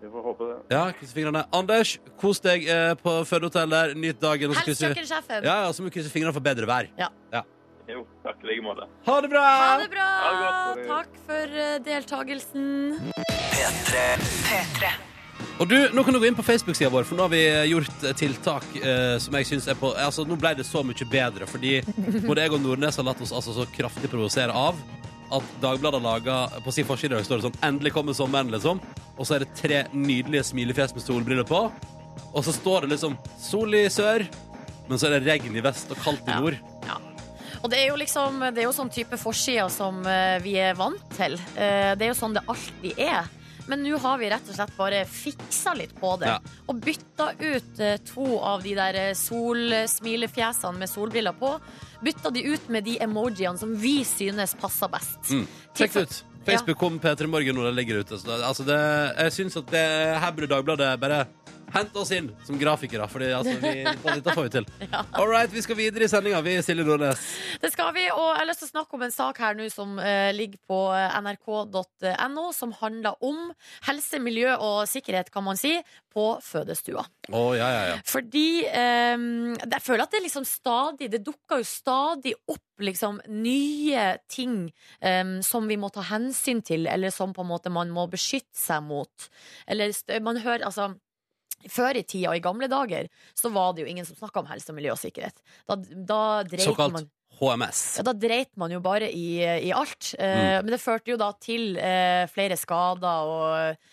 Vi 0.02 0.10
får 0.10 0.24
håpe 0.26 0.46
det. 0.50 0.58
Ja, 0.74 0.84
fingrene. 1.14 1.44
Anders, 1.54 1.96
kos 2.18 2.40
deg 2.42 2.66
eh, 2.66 2.94
på 2.98 3.20
fødehotellet. 3.30 3.94
Nyt 4.02 4.20
dagen. 4.22 4.50
og 4.50 4.56
så 4.58 4.64
Helst 4.64 4.70
krysser- 4.72 4.96
kjøkkensjefen. 4.96 5.44
Ja, 5.46 5.58
ja, 5.68 5.74
så 5.74 5.84
må 5.84 5.92
vi 5.92 5.98
krysse 6.00 6.14
fingrene 6.14 6.34
for 6.34 6.42
bedre 6.46 6.66
vær. 6.70 6.90
Jo, 7.92 8.06
takk 8.24 8.40
i 8.46 8.48
like 8.48 8.64
måte. 8.64 8.86
Ha 9.08 9.16
det 9.22 9.30
bra! 9.34 9.42
Ha 9.44 9.78
det 9.82 9.90
bra! 9.92 10.06
Ha 10.24 10.30
det 10.32 10.44
godt. 10.48 10.88
Takk 10.88 11.18
for 11.28 11.58
eh, 11.60 11.78
deltagelsen. 11.84 13.02
Og 15.62 15.68
du, 15.70 15.76
Nå 15.94 16.04
kan 16.06 16.16
du 16.16 16.20
gå 16.22 16.30
inn 16.30 16.38
på 16.38 16.46
Facebook-sida 16.46 16.90
vår, 16.94 17.04
for 17.06 17.20
nå 17.20 17.26
har 17.28 17.34
vi 17.34 17.42
gjort 17.70 18.06
eh, 18.08 18.16
tiltak 18.18 18.66
eh, 18.80 19.18
som 19.22 19.36
jeg 19.38 19.50
syns 19.50 19.68
er 19.70 19.78
på 19.78 19.92
Altså, 19.94 20.24
Nå 20.26 20.38
ble 20.40 20.54
det 20.58 20.66
så 20.70 20.82
mye 20.88 21.08
bedre, 21.12 21.46
fordi 21.50 21.82
både 22.30 22.46
jeg 22.48 22.56
og 22.56 22.64
Nordnes 22.64 22.98
har 22.98 23.06
latt 23.10 23.22
oss 23.22 23.34
altså 23.36 23.54
så 23.60 23.68
kraftig 23.76 24.10
provosere 24.14 24.56
av 24.56 24.80
at 25.32 25.44
Dagbladet 25.62 26.02
laga 26.04 26.48
På 26.66 26.72
sin 26.72 26.86
forside 26.86 27.24
står 27.26 27.42
det 27.42 27.46
sånn 27.50 27.60
'Endelig 27.62 27.94
kommer 27.94 28.14
sommeren', 28.14 28.52
liksom. 28.52 28.82
Og 29.18 29.26
så 29.26 29.36
er 29.36 29.40
det 29.46 29.56
tre 29.56 29.84
nydelige 29.94 30.44
smilefjes 30.44 30.94
med 30.96 31.04
solbriller 31.04 31.48
på. 31.48 31.72
Og 32.34 32.44
så 32.44 32.52
står 32.54 32.82
det 32.82 32.90
liksom 32.98 33.18
'Sol 33.40 33.74
i 33.76 33.86
sør', 33.90 34.28
men 34.90 34.98
så 34.98 35.08
er 35.08 35.20
det 35.20 35.28
regn 35.28 35.56
i 35.56 35.62
vest 35.62 35.92
og 35.92 35.98
kaldt 35.98 36.28
i 36.28 36.32
Ja. 36.32 36.40
nord. 36.40 36.58
Og 37.64 37.70
det 37.70 37.78
er 37.78 37.88
jo 37.90 37.96
liksom 37.96 38.40
Det 38.56 38.64
er 38.64 38.64
jo 38.64 38.74
sånn 38.74 38.90
type 38.92 39.18
forsider 39.18 39.70
som 39.70 40.06
eh, 40.08 40.40
vi 40.40 40.56
er 40.58 40.74
vant 40.74 41.02
til. 41.16 41.34
Eh, 41.56 41.94
det 41.96 42.02
er 42.02 42.08
jo 42.14 42.18
sånn 42.18 42.34
det 42.34 42.42
alltid 42.48 42.98
er. 42.98 43.30
Men 43.68 43.84
nå 43.84 44.00
har 44.00 44.18
vi 44.18 44.30
rett 44.30 44.50
og 44.50 44.56
slett 44.56 44.76
bare 44.76 45.06
fiksa 45.06 45.76
litt 45.78 45.94
på 46.00 46.18
det. 46.20 46.26
Ja. 46.28 46.40
Og 46.68 46.82
bytta 46.82 47.28
ut 47.40 47.80
eh, 47.80 47.98
to 47.98 48.40
av 48.40 48.64
de 48.64 48.74
der 48.74 49.14
solsmilefjesene 49.14 50.78
med 50.80 50.90
solbriller 50.90 51.38
på. 51.38 51.60
Bytta 52.02 52.32
de 52.34 52.44
ut 52.50 52.70
med 52.74 52.88
de 52.88 52.98
emojiene 53.04 53.60
som 53.62 53.74
vi 53.78 54.02
synes 54.08 54.56
passer 54.58 54.90
best. 54.92 55.20
Mm. 55.30 55.48
Sjekk 55.78 55.94
det 55.94 56.06
ut. 56.08 56.20
Facebook 56.46 56.80
kom 56.82 56.98
P3 57.00 57.28
Morgen 57.30 57.56
når 57.56 57.70
det 57.70 57.76
ligger 57.78 58.02
ute. 58.02 58.18
Altså 58.42 58.66
det, 58.66 58.80
jeg 59.20 59.34
syns 59.36 59.58
at 59.62 59.68
det, 59.70 59.86
her 60.24 60.32
burde 60.34 60.50
Dagbladet 60.50 60.96
bare 61.02 61.26
hente 61.74 62.00
oss 62.00 62.12
inn 62.16 62.30
som 62.46 62.60
grafikere. 62.60 63.08
for 63.12 63.24
altså, 63.24 63.56
vi, 63.62 63.84
dette 63.84 64.36
får 64.36 64.48
vi 64.48 64.54
til. 64.58 64.68
All 65.18 65.30
right, 65.30 65.52
vi 65.54 65.64
skal 65.64 65.78
videre 65.80 66.08
i 66.08 66.12
sendinga. 66.12 66.42
Vi 66.46 66.58
Silje 66.66 66.86
Nordnes. 66.88 67.22
Det 67.62 67.72
skal 67.74 67.94
vi, 67.96 68.08
og 68.12 68.28
jeg 68.32 68.40
har 68.42 68.50
lyst 68.50 68.64
til 68.64 68.70
å 68.70 68.74
snakke 68.76 68.98
om 68.98 69.06
en 69.08 69.16
sak 69.16 69.42
her 69.44 69.58
nå 69.58 69.68
som 69.74 69.98
uh, 70.00 70.30
ligger 70.36 70.62
på 70.68 70.80
eh, 70.96 71.18
nrk.no, 71.22 72.46
som 72.56 72.74
handler 72.82 73.18
om 73.26 73.52
helse, 73.88 74.20
miljø 74.24 74.56
og 74.58 74.84
sikkerhet, 74.90 75.32
kan 75.34 75.46
man 75.46 75.60
si, 75.60 75.78
på 76.12 76.26
fødestua. 76.44 77.06
Ja, 77.32 77.44
ja, 77.56 77.70
ja. 77.92 78.00
Fordi 78.08 78.64
um, 78.68 79.54
jeg 79.56 79.84
føler 79.84 80.04
at 80.04 80.12
det 80.12 80.24
liksom 80.26 80.44
stadig 80.48 81.08
Det 81.14 81.22
dukker 81.24 81.62
jo 81.62 81.68
stadig 81.68 82.34
opp 82.52 82.84
liksom 82.84 83.22
nye 83.30 84.18
ting 84.32 84.66
um, 85.00 85.38
som 85.46 85.70
vi 85.70 85.78
må 85.80 85.92
ta 85.94 86.04
hensyn 86.10 86.64
til, 86.66 86.88
eller 86.90 87.14
som 87.14 87.34
på 87.34 87.46
en 87.46 87.52
måte 87.54 87.72
man 87.72 87.94
må 87.94 88.08
beskytte 88.12 88.58
seg 88.58 88.84
mot. 88.84 89.30
Eller 89.70 89.94
man 90.26 90.42
hører 90.42 90.68
altså 90.68 90.92
før 91.70 92.00
i 92.00 92.04
tida, 92.04 92.36
i 92.36 92.44
gamle 92.44 92.70
dager, 92.72 93.10
så 93.38 93.52
var 93.54 93.74
det 93.74 93.84
jo 93.86 93.92
ingen 93.92 94.06
som 94.08 94.18
snakka 94.18 94.42
om 94.42 94.50
helse, 94.50 94.74
miljø 94.74 94.94
og 94.96 95.02
sikkerhet. 95.02 95.42
Da, 95.70 95.78
da 95.78 96.22
Såkalt 96.62 96.94
man 96.96 97.10
HMS. 97.42 97.98
ja, 97.98 98.04
da 98.06 98.14
dreit 98.14 98.52
man 98.60 98.72
jo 98.74 98.80
bare 98.84 99.08
i, 99.12 99.42
i 99.42 99.72
alt. 99.74 100.14
Eh, 100.20 100.60
Men 100.62 100.70
det 100.74 100.82
førte 100.84 101.14
jo 101.14 101.18
da 101.18 101.32
til 101.42 101.74
uh, 101.80 102.28
flere 102.30 102.58
skader 102.60 103.32
og, 103.32 103.88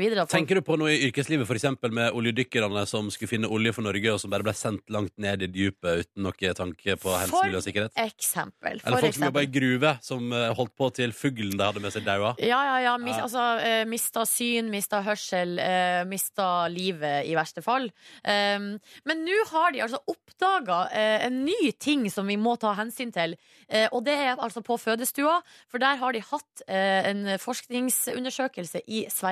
videre. 0.00 0.26
Folk- 0.26 0.30
Tenker 0.36 0.54
du 0.54 0.60
på 0.60 0.76
noe 0.78 0.92
i 0.92 1.08
yrkeslivet, 1.08 1.48
eksempel 1.56 1.92
med 1.96 2.12
oljedykkerne 2.12 2.86
som 2.86 3.08
skulle 3.10 3.30
finne 3.30 3.48
olje 3.48 3.72
for 3.72 3.82
Norge, 3.82 4.12
og 4.12 4.20
som 4.20 4.30
bare 4.30 4.44
ble 4.44 4.52
sendt 4.52 4.84
langt 4.92 5.16
ned 5.18 5.42
i 5.42 5.48
dypet 5.48 6.04
uten 6.04 6.26
noe 6.26 6.52
tanke 6.54 6.96
på 7.00 7.14
helse, 7.16 7.40
miljø 7.44 7.56
og 7.56 7.64
sikkerhet? 7.64 7.92
eksempel. 7.96 8.80
Eller 8.84 8.98
For 8.98 9.06
folk 9.06 9.14
som 9.16 9.24
jobba 9.28 9.42
i 9.46 9.50
gruve, 9.50 9.92
som 10.04 10.32
eh, 10.32 10.52
holdt 10.54 10.74
på 10.76 10.90
til 10.92 11.12
fuglen 11.16 11.56
de 11.56 11.64
hadde 11.64 11.80
med 11.80 11.92
seg 11.94 12.04
daua? 12.04 12.34
Ja, 12.38 12.60
ja, 12.68 12.76
ja. 12.84 12.96
Mis. 13.00 13.16
Altså, 13.16 13.46
eh, 13.64 13.84
mista 13.88 14.26
syn, 14.28 14.70
mista 14.70 15.00
hørsel, 15.02 15.58
eh, 15.58 16.04
mista 16.04 16.68
livet 16.68 17.26
i 17.26 17.34
verste 17.34 17.64
fall. 17.64 17.88
Um, 18.24 18.78
men 19.08 19.24
nå 19.24 19.38
har 19.50 19.72
de 19.72 19.80
altså 19.86 20.02
oppdaga 20.06 20.82
eh, 20.92 21.26
en 21.26 21.44
ny 21.46 21.72
ting 21.80 22.04
som 22.12 22.28
vi 22.28 22.36
må 22.36 22.58
ta 22.60 22.74
hensyn 22.78 23.12
til. 23.12 23.36
Eh, 23.68 23.88
og 23.92 24.04
det 24.04 24.18
er 24.20 24.36
altså 24.36 24.62
på 24.62 24.76
fødestua, 24.80 25.40
for 25.70 25.78
der 25.78 25.96
har 25.96 26.12
de 26.12 26.20
hatt 26.20 26.62
en 26.70 27.24
forskningsundersøkelse 27.40 28.82
i 28.86 29.06
Sverige 29.10 29.29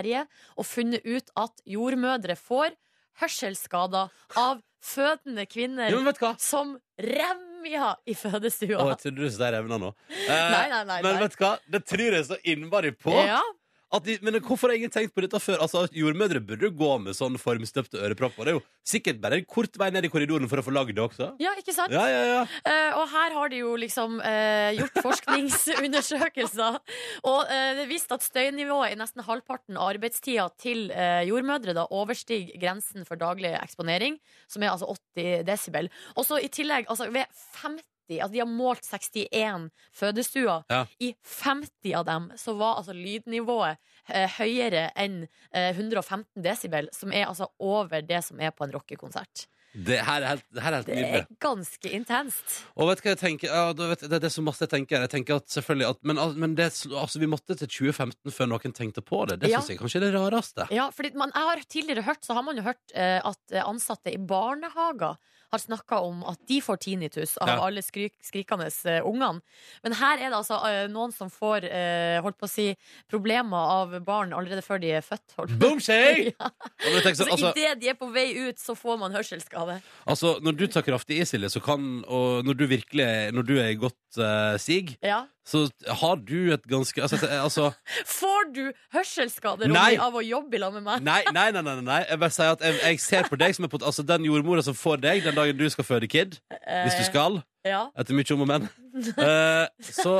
og 0.56 0.66
funnet 0.66 1.04
ut 1.06 1.30
at 1.37 1.61
jordmødre 1.66 2.37
får 2.37 2.76
hørselsskader 3.22 4.08
av 4.38 4.61
fødende 4.84 5.44
kvinner 5.50 5.90
Ja, 5.90 5.98
men 6.00 6.14
hva? 6.14 6.34
som 6.38 6.76
remja 7.02 7.96
i 8.06 8.14
fødestua. 8.14 8.78
Å, 8.78 8.88
jeg 8.92 9.00
trodde 9.02 9.24
du 9.26 9.30
sa 9.34 9.48
revna 9.54 9.78
nå. 9.82 9.88
Eh, 10.08 10.28
Nei, 10.30 10.68
nei, 10.70 10.82
nei, 10.87 10.98
Men 11.02 11.16
nei. 11.16 11.22
vet 11.24 11.34
du 11.34 11.42
hva? 11.42 11.52
Det 11.66 11.80
tror 11.88 12.14
jeg 12.18 12.24
så 12.28 12.38
innmari 12.44 12.92
på. 12.94 13.11
Ja, 13.14 13.40
At 13.42 13.57
de, 14.05 14.18
men 14.20 14.37
hvorfor 14.44 14.68
har 14.68 14.77
ingen 14.77 14.92
tenkt 14.92 15.14
på 15.16 15.22
dette 15.24 15.38
før? 15.40 15.62
Altså, 15.64 15.87
Jordmødre 15.96 16.42
burde 16.44 16.68
gå 16.77 16.90
med 17.01 17.16
sånn 17.16 17.38
formstøpte 17.40 18.01
ørepropper. 18.05 18.44
Det 18.44 18.53
er 18.53 18.59
jo 18.59 18.64
sikkert 18.88 19.22
bare 19.22 19.38
en 19.40 19.46
kort 19.48 19.79
vei 19.81 19.88
ned 19.94 20.05
i 20.05 20.11
korridoren 20.12 20.48
for 20.51 20.61
å 20.61 20.64
få 20.66 20.74
lagd 20.77 20.92
det 20.96 21.05
også. 21.05 21.31
ja, 21.40 21.55
ikke 21.57 21.72
sant? 21.72 21.94
Ja, 21.94 22.05
ja, 22.12 22.20
ja. 22.29 22.42
Uh, 22.68 23.01
og 23.01 23.07
her 23.14 23.37
har 23.38 23.53
de 23.53 23.62
jo 23.62 23.72
liksom 23.81 24.20
uh, 24.20 24.70
gjort 24.77 25.01
forskningsundersøkelser. 25.09 26.79
Og 27.33 27.40
uh, 27.48 27.72
det 27.79 27.88
viste 27.90 28.16
at 28.16 28.24
støynivået 28.27 28.92
i 28.92 29.01
nesten 29.01 29.24
halvparten 29.24 29.79
av 29.81 29.94
arbeidstida 29.94 30.48
til 30.61 30.88
jordmødre 31.29 31.74
da 31.77 31.87
overstiger 31.94 32.61
grensen 32.61 33.07
for 33.09 33.20
daglig 33.20 33.55
eksponering, 33.59 34.18
som 34.51 34.64
er 34.64 34.72
altså 34.72 34.88
80 35.16 35.46
desibel. 35.48 35.88
Og 36.16 36.27
så 36.29 36.40
i 36.42 36.51
tillegg, 36.53 36.88
altså 36.92 37.09
ved 37.14 37.24
50 37.62 37.83
Altså 38.16 38.32
de 38.32 38.42
har 38.42 38.48
målt 38.48 38.88
61 38.88 39.68
fødestuer. 39.92 40.64
Ja. 40.72 40.80
I 41.04 41.12
50 41.42 41.94
av 42.00 42.06
dem 42.08 42.30
så 42.40 42.56
var 42.58 42.80
altså 42.80 42.96
lydnivået 42.96 43.76
eh, 44.08 44.28
høyere 44.38 44.88
enn 44.96 45.26
eh, 45.52 45.70
115 45.76 46.42
desibel, 46.44 46.88
som 46.96 47.12
er 47.12 47.28
altså 47.28 47.50
over 47.60 48.00
det 48.02 48.24
som 48.24 48.40
er 48.40 48.50
på 48.56 48.64
en 48.64 48.72
rockekonsert. 48.78 49.46
Det 49.78 49.98
her 50.00 50.24
er 50.24 50.30
helt, 50.32 50.44
det 50.56 50.62
her 50.64 50.72
er 50.72 50.76
helt 50.80 50.86
Det 50.88 50.94
nydelig. 50.96 51.18
er 51.20 51.36
ganske 51.44 51.90
intenst. 51.92 52.54
Og 52.80 52.88
vet 52.88 52.98
du 52.98 53.04
hva 53.04 53.12
jeg 53.12 53.18
tenker? 53.20 53.50
Ja, 53.52 53.66
vet, 53.76 54.00
det, 54.00 54.18
det 54.24 54.26
er 54.30 54.32
så 54.32 54.42
masse 54.42 54.64
jeg 54.64 54.72
tenker. 54.72 55.04
Jeg 55.04 55.10
tenker 55.12 55.36
at 55.42 55.52
selvfølgelig 55.52 55.88
at, 55.92 55.98
Men, 56.08 56.20
men 56.40 56.54
det, 56.58 56.70
altså, 56.88 57.20
vi 57.20 57.28
måtte 57.30 57.54
til 57.60 57.68
2015 57.68 58.32
før 58.32 58.48
noen 58.48 58.74
tenkte 58.74 59.04
på 59.04 59.20
det. 59.28 59.36
Det 59.44 59.50
Ja. 59.52 59.60
syns 59.60 59.74
jeg 59.74 59.78
kanskje 59.82 60.00
er 60.00 60.06
det 60.08 60.14
rareste. 60.16 60.66
Ja, 60.74 60.88
fordi 60.90 61.12
man, 61.20 61.30
jeg 61.36 61.50
har 61.50 61.62
tidligere 61.68 62.06
hørt, 62.08 62.24
så 62.24 62.34
har 62.34 62.42
man 62.48 62.56
jo 62.58 62.64
hørt 62.64 62.96
eh, 62.96 63.20
at 63.22 63.58
ansatte 63.68 64.10
i 64.10 64.18
barnehager 64.18 65.20
har 65.52 65.58
snakka 65.62 65.98
om 66.04 66.22
at 66.28 66.38
de 66.48 66.61
får 66.61 66.76
tinnitus 66.84 67.37
av 67.40 67.48
Ja. 67.48 67.56
alle 67.64 67.80
skrik, 67.82 68.14
skrikende 68.24 68.66
eh, 68.84 69.00
ungene. 69.06 69.40
Men 69.82 69.92
her 69.96 70.18
er 70.18 70.28
det 70.28 70.37
altså 70.37 70.58
eh, 70.68 70.88
noen 70.92 71.12
som 71.14 71.30
får 71.32 71.64
eh, 71.64 72.18
holdt 72.24 72.37
på 72.38 72.44
å 72.48 72.52
si, 72.52 72.66
problemer 73.08 73.56
av 73.78 73.94
barn 74.04 74.34
allerede 74.37 74.62
før 74.64 74.80
de 74.82 74.90
er 74.98 75.04
født. 75.06 75.37
Boom. 75.37 75.58
Boomshay! 75.58 76.32
Ja. 76.38 76.50
Jeg 76.84 77.16
Så 77.16 77.24
sånn, 77.24 77.32
altså, 77.32 77.52
idet 77.56 77.80
de 77.80 77.88
er 77.90 77.96
på 77.98 78.06
vei 78.12 78.26
ut, 78.48 78.58
så 78.61 78.74
får 78.78 78.98
man 79.00 79.12
hørselsskade. 79.16 79.78
altså, 80.06 80.37
når 80.44 80.56
du 80.58 80.66
tar 80.68 80.82
kraftig 80.87 81.18
i, 81.22 81.24
Silje, 81.28 81.48
så 81.50 81.61
kan 81.64 82.04
Og 82.06 82.44
når 82.46 82.54
du 82.58 82.66
virkelig 82.66 83.06
Når 83.34 83.42
du 83.48 83.54
er 83.61 83.72
godt 83.80 83.96
uh, 84.16 84.56
sig, 84.56 84.94
Ja. 85.04 85.26
så 85.44 85.66
har 86.00 86.16
du 86.16 86.52
et 86.54 86.64
ganske 86.68 87.02
Altså, 87.04 87.18
altså 87.26 87.66
Får 88.18 88.48
du 88.56 88.62
hørselsskader 88.94 89.68
Nei. 89.68 89.96
Av 90.00 90.14
å 90.16 90.22
jobbe 90.24 90.56
i 90.56 90.62
lag 90.62 90.72
med 90.78 90.86
meg? 90.86 91.04
Nei, 91.04 91.20
nei, 91.34 91.50
nei, 91.52 91.62
nei, 91.66 91.76
nei. 91.84 92.00
Jeg 92.08 92.20
bare 92.22 92.34
sier 92.34 92.54
at 92.56 92.64
jeg, 92.64 92.78
jeg 92.84 93.00
ser 93.04 93.28
på 93.28 93.36
deg 93.40 93.54
som 93.56 93.68
på, 93.68 93.80
Altså 93.84 94.04
den 94.08 94.24
jordmora 94.28 94.64
som 94.64 94.76
får 94.78 95.02
deg 95.04 95.22
den 95.28 95.36
dagen 95.36 95.60
du 95.60 95.66
skal 95.72 95.84
føde 95.88 96.08
kid, 96.08 96.38
hvis 96.48 96.96
du 96.96 97.04
Eh, 97.04 97.08
skal, 97.10 97.40
Ja. 97.68 97.82
etter 98.00 98.16
mye 98.16 98.32
om 98.32 98.42
og 98.46 98.48
men, 98.48 98.68
eh, 99.28 99.66
så, 99.84 100.14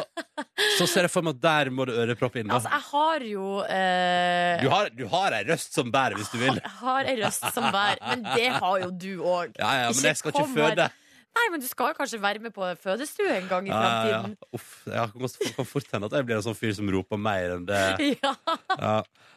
så 0.77 0.87
ser 0.91 1.07
jeg 1.07 1.13
for 1.15 1.25
meg 1.25 1.39
at 1.39 1.43
der 1.47 1.71
må 1.73 1.87
du 1.89 1.93
ørepropp 1.97 2.37
inn. 2.37 2.49
Da. 2.51 2.59
Altså, 2.59 2.69
jeg 2.75 2.85
har 2.91 3.25
jo 3.31 3.47
eh, 3.65 4.63
Du 4.63 4.69
har, 4.73 4.91
du 4.93 5.05
har 5.09 5.37
ei 5.39 5.45
røst 5.49 5.77
som 5.79 5.89
bærer, 5.95 6.19
hvis 6.21 6.29
du 6.35 6.39
vil. 6.43 6.61
Jeg 6.61 6.75
har 6.85 7.09
ei 7.09 7.17
røst 7.23 7.47
som 7.57 7.69
bærer, 7.73 8.01
men 8.11 8.25
det 8.35 8.49
har 8.59 8.81
jo 8.85 8.91
du 8.93 9.11
òg. 9.25 9.55
Ja, 9.61 9.71
ja, 9.85 9.93
men 9.95 10.05
jeg 10.11 10.21
skal 10.21 10.35
ikke 10.35 10.49
føde. 10.55 10.89
her-. 10.89 11.05
Nei, 11.39 11.45
men 11.55 11.63
du 11.63 11.67
skal 11.71 11.93
jo 11.93 11.97
kanskje 12.01 12.19
være 12.21 12.41
med 12.43 12.53
på 12.57 12.67
fødestue 12.83 13.31
en 13.37 13.47
gang 13.51 13.69
i 13.69 13.71
framtiden? 13.71 14.33
ja, 14.35 14.43
ja. 14.43 14.49
Uff, 14.59 14.71
ja, 14.91 15.05
det 15.15 15.53
kan 15.55 15.69
fort 15.69 15.87
hende 15.95 16.09
at 16.11 16.17
jeg 16.19 16.27
blir 16.27 16.37
en 16.41 16.45
sånn 16.49 16.57
fyr 16.59 16.73
som 16.75 16.91
roper 16.91 17.21
mer 17.23 17.55
enn 17.57 17.67
det. 17.69 17.83
Ja, 18.25 18.33
Ja. 18.79 18.95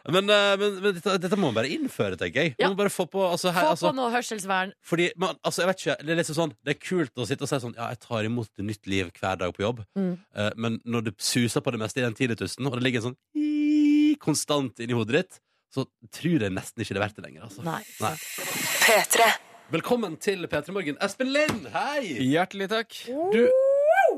Men, 0.09 0.25
eh, 0.33 0.55
men, 0.57 0.79
men 0.81 0.95
dette, 0.97 1.13
dette 1.21 1.37
må 1.37 1.51
man 1.51 1.59
bare 1.59 1.69
innføre, 1.69 2.17
tenker 2.17 2.47
jeg. 2.47 2.55
Man 2.57 2.73
må 2.73 2.79
bare 2.79 2.89
få 2.93 3.05
på 3.11 3.21
altså, 3.27 3.51
her, 3.53 3.67
Få 3.67 3.73
altså, 3.75 3.91
på 3.91 3.97
noe 3.99 4.09
hørselsvern. 4.15 4.71
Fordi, 4.81 5.11
man, 5.21 5.37
altså, 5.45 5.61
jeg 5.61 5.69
vet 5.69 5.83
ikke, 5.85 5.97
det 6.01 6.15
er 6.15 6.19
liksom 6.23 6.37
sånn 6.39 6.55
Det 6.65 6.73
er 6.73 6.79
kult 6.81 7.21
å 7.21 7.27
sitte 7.29 7.45
og 7.45 7.51
si 7.51 7.59
sånn 7.61 7.75
Ja, 7.77 7.91
jeg 7.93 8.01
tar 8.07 8.25
imot 8.25 8.49
et 8.49 8.65
nytt 8.65 8.89
liv 8.89 9.11
hver 9.19 9.37
dag 9.43 9.53
på 9.53 9.61
jobb. 9.67 9.83
Mm. 9.99 10.15
Eh, 10.33 10.49
men 10.57 10.79
når 10.89 11.05
du 11.07 11.13
suser 11.21 11.61
på 11.61 11.75
det 11.75 11.83
meste 11.83 12.01
i 12.01 12.05
den 12.07 12.17
tinnitusen, 12.17 12.65
og 12.65 12.79
det 12.79 12.83
ligger 12.87 13.03
en 13.05 13.07
sånn 13.11 13.19
i- 13.37 14.17
konstant 14.21 14.81
inni 14.83 14.97
hodet 14.97 15.21
ditt, 15.21 15.39
så 15.71 15.85
tror 16.11 16.43
jeg 16.47 16.51
nesten 16.57 16.81
ikke 16.83 16.97
det 16.97 16.99
er 16.99 17.05
verdt 17.05 17.21
det 17.21 17.27
lenger. 17.29 17.45
Altså. 17.47 17.63
Nei. 17.63 17.79
Nei. 18.01 19.31
Velkommen 19.71 20.17
til 20.19 20.43
P3 20.51 20.73
Morgen. 20.75 20.97
Espen 21.05 21.29
Lind, 21.31 21.67
hei! 21.71 22.17
Hjertelig 22.27 22.67
takk. 22.71 22.95
Du, 23.31 23.43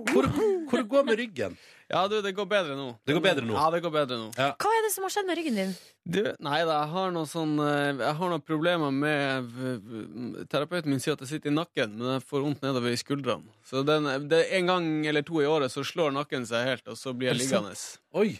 hvor, 0.09 0.25
hvor 0.69 0.79
det 0.81 0.85
går 0.89 1.03
med 1.05 1.19
ryggen? 1.19 1.57
Ja, 1.91 2.07
du, 2.09 2.15
det 2.25 2.31
går 2.33 2.47
bedre 2.49 2.73
nå. 2.77 2.87
Det 3.05 3.13
går 3.13 3.21
bedre 3.21 3.43
nå? 3.45 3.53
Ja, 3.53 3.67
det 3.75 3.81
går 3.83 3.91
bedre 3.93 4.17
nå. 4.17 4.29
Hva 4.33 4.71
er 4.73 4.85
det 4.87 4.89
som 4.95 5.05
har 5.05 5.13
skjedd 5.13 5.27
med 5.29 5.37
ryggen 5.37 5.59
din? 5.59 5.73
Du, 6.15 6.21
nei 6.41 6.61
da, 6.65 6.79
jeg 6.79 6.91
har 6.95 7.11
noen 7.15 7.29
sånn 7.29 7.53
eh, 7.63 7.91
Jeg 8.01 8.15
har 8.19 8.31
noen 8.33 8.41
problemer 8.43 8.91
med 8.95 9.51
v- 9.53 10.45
Terapeuten 10.51 10.89
min 10.91 11.03
sier 11.03 11.13
at 11.15 11.21
jeg 11.23 11.35
sitter 11.35 11.51
i 11.51 11.55
nakken, 11.55 11.93
men 11.99 12.15
jeg 12.15 12.25
får 12.31 12.47
vondt 12.47 12.65
nedover 12.65 12.95
i 12.95 12.99
skuldrene. 12.99 13.53
Så 13.69 13.83
den, 13.87 14.09
det 14.31 14.41
er 14.47 14.57
en 14.57 14.71
gang 14.73 14.89
eller 15.11 15.27
to 15.27 15.43
i 15.43 15.47
året 15.49 15.71
så 15.75 15.85
slår 15.85 16.15
nakken 16.17 16.47
seg 16.49 16.65
helt, 16.71 16.89
og 16.89 16.97
så 16.99 17.13
blir 17.13 17.29
jeg 17.33 17.43
liggende. 17.43 17.75
Oi! 18.17 18.31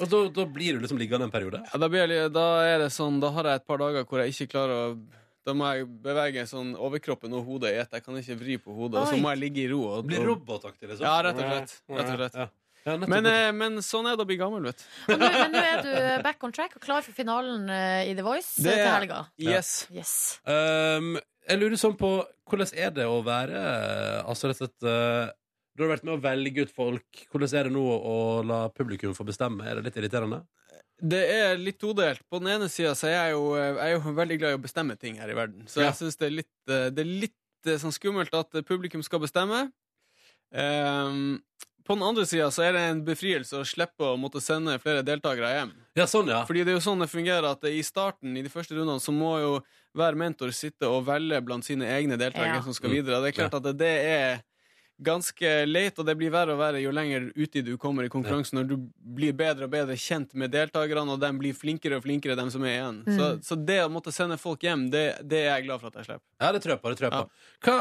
Og 0.00 0.06
da, 0.08 0.20
da 0.32 0.44
blir 0.48 0.78
du 0.78 0.84
liksom 0.86 1.00
liggende 1.00 1.26
en 1.26 1.34
periode? 1.34 1.58
Ja, 1.66 1.80
da, 1.82 1.88
blir 1.92 2.06
jeg, 2.08 2.30
da 2.32 2.44
er 2.64 2.78
det 2.86 2.92
sånn 2.94 3.18
Da 3.20 3.28
har 3.34 3.48
jeg 3.50 3.60
et 3.60 3.66
par 3.68 3.82
dager 3.82 4.06
hvor 4.08 4.22
jeg 4.22 4.32
ikke 4.32 4.46
klarer 4.54 4.78
å 4.86 4.92
Da 5.46 5.54
må 5.56 5.68
jeg 5.74 5.86
bevege 6.04 6.42
sånn 6.48 6.74
overkroppen 6.76 7.32
og 7.32 7.46
hodet 7.48 7.70
i 7.72 7.78
ett. 7.80 7.92
Jeg 7.96 8.04
kan 8.04 8.16
ikke 8.20 8.36
vri 8.40 8.56
på 8.60 8.74
hodet, 8.76 9.00
og 9.00 9.08
så 9.08 9.16
må 9.20 9.30
jeg 9.32 9.40
ligge 9.40 9.62
i 9.64 9.68
ro. 9.72 9.78
Og, 9.96 10.04
Blir 10.10 10.20
robotaktig, 10.28 10.88
liksom? 10.90 11.06
Ja, 11.06 11.14
rett 11.24 11.38
og 11.40 11.46
slett. 11.46 11.76
Rett 11.88 12.10
og 12.10 12.18
slett. 12.20 12.34
Ja. 12.42 12.48
Ja, 12.86 12.94
men, 12.96 13.26
eh, 13.28 13.50
men 13.52 13.74
sånn 13.84 14.06
er 14.08 14.14
det 14.16 14.24
å 14.24 14.28
bli 14.28 14.38
gammel, 14.40 14.62
vet 14.70 14.78
du. 14.80 15.12
Nå- 15.12 15.18
Men 15.32 15.50
nå 15.52 15.60
er 15.60 15.82
du 15.84 16.22
back 16.24 16.42
on 16.44 16.52
track 16.52 16.76
og 16.76 16.80
klar 16.84 17.02
for 17.04 17.12
finalen 17.12 17.68
eh, 17.68 18.08
i 18.08 18.14
The 18.16 18.22
Voice 18.24 18.54
eh, 18.58 18.64
Det 18.64 18.76
til 18.78 18.92
helga. 18.94 19.18
Yes. 19.36 19.72
Yes. 19.92 20.12
Um, 20.48 21.18
jeg 21.48 21.60
lurer 21.60 21.76
sånn 21.76 21.96
på 22.00 22.08
hvordan 22.48 22.72
er 22.80 22.90
det 22.96 23.04
å 23.04 23.18
være 23.24 23.60
Altså 24.24 24.48
rett 24.48 24.60
og 24.60 24.70
slett 24.70 24.86
uh, 24.88 25.28
Du 25.76 25.84
har 25.84 25.92
vært 25.92 26.04
med 26.08 26.14
å 26.16 26.22
velge 26.24 26.64
ut 26.64 26.72
folk. 26.72 27.26
Hvordan 27.32 27.52
er 27.60 27.68
det 27.68 27.72
nå 27.76 27.84
å 27.84 28.16
la 28.48 28.62
publikum 28.72 29.12
få 29.16 29.24
bestemme? 29.28 29.60
Er 29.68 29.76
det 29.80 29.90
litt 29.90 30.00
irriterende? 30.00 30.40
Det 31.00 31.20
er 31.32 31.58
litt 31.60 31.78
todelt. 31.80 32.22
På 32.30 32.40
den 32.42 32.52
ene 32.56 32.68
sida 32.68 32.92
er 33.08 33.14
jeg 33.16 33.34
jo, 33.34 33.44
jeg 33.56 33.76
er 33.84 33.92
jo 33.94 34.14
veldig 34.16 34.38
glad 34.40 34.54
i 34.54 34.58
å 34.58 34.62
bestemme 34.62 34.96
ting 35.00 35.16
her 35.20 35.32
i 35.32 35.36
verden. 35.36 35.66
Så 35.70 35.80
jeg 35.84 35.96
syns 35.96 36.18
det 36.20 36.26
er 36.28 36.34
litt, 36.42 36.56
eh, 36.68 36.88
det 36.92 37.04
er 37.04 37.12
litt 37.26 37.68
eh, 37.70 37.78
sånn 37.80 37.94
skummelt 37.96 38.34
at 38.36 38.60
publikum 38.68 39.02
skal 39.06 39.22
bestemme. 39.22 39.68
Um, 40.50 41.38
på 41.86 41.94
den 41.94 42.02
andre 42.06 42.24
sida 42.26 42.48
er 42.62 42.74
det 42.74 42.82
en 42.86 43.00
befrielse 43.06 43.56
å 43.58 43.66
slippe 43.66 44.04
å 44.06 44.18
måtte 44.20 44.42
sende 44.42 44.76
flere 44.82 45.02
deltakere 45.06 45.50
hjem. 45.56 45.72
Ja, 45.98 46.06
sånn, 46.10 46.28
ja. 46.30 46.42
Fordi 46.46 46.62
det 46.66 46.74
er 46.74 46.78
jo 46.78 46.84
sånn 46.84 47.02
det 47.02 47.08
fungerer 47.10 47.48
at 47.50 47.64
i 47.66 47.80
starten, 47.86 48.36
i 48.38 48.44
de 48.46 48.52
første 48.52 48.76
rundene, 48.76 49.02
så 49.02 49.14
må 49.14 49.32
jo 49.42 49.52
hver 49.98 50.18
mentor 50.18 50.52
sitte 50.54 50.86
og 50.90 51.06
velge 51.08 51.40
blant 51.42 51.66
sine 51.66 51.88
egne 51.90 52.18
deltakere 52.20 52.60
Ja. 52.60 52.62
som 52.62 52.76
skal 52.76 52.94
videre. 52.94 53.18
Det 53.24 53.32
er 53.32 53.38
klart 53.40 53.58
at 53.58 53.66
det 53.78 53.94
er 54.06 54.42
ganske 55.00 55.50
leit, 55.66 55.96
og 55.98 56.06
det 56.06 56.14
blir 56.20 56.30
verre 56.32 56.52
og 56.54 56.60
verre 56.60 56.80
jo 56.82 56.90
lenger 56.92 57.30
uti 57.36 57.62
du 57.64 57.72
kommer 57.80 58.04
i 58.04 58.10
konkurransen, 58.12 58.58
når 58.60 58.66
du 58.68 58.74
blir 59.16 59.32
bedre 59.36 59.64
og 59.66 59.72
bedre 59.72 59.96
kjent 59.96 60.34
med 60.38 60.52
deltakerne, 60.52 61.14
og 61.14 61.20
de 61.22 61.30
blir 61.40 61.56
flinkere 61.56 61.96
og 61.98 62.04
flinkere, 62.04 62.36
de 62.36 62.44
som 62.52 62.64
er 62.68 62.74
igjen. 62.76 62.98
Så, 63.16 63.28
så 63.46 63.56
det 63.56 63.78
å 63.84 63.90
måtte 63.92 64.12
sende 64.12 64.36
folk 64.40 64.62
hjem, 64.66 64.88
det, 64.92 65.04
det 65.24 65.42
er 65.46 65.48
jeg 65.54 65.66
glad 65.68 65.82
for 65.82 65.90
at 65.92 66.00
jeg 66.00 66.10
slipper. 66.10 66.24
Ja, 66.42 66.52
det 66.52 66.62
tror 66.64 66.74
jeg 66.76 66.82
på. 66.84 66.92
det 66.92 67.00
tror 67.00 67.08
jeg 67.08 67.16
på 67.16 67.68
Hva, 67.68 67.76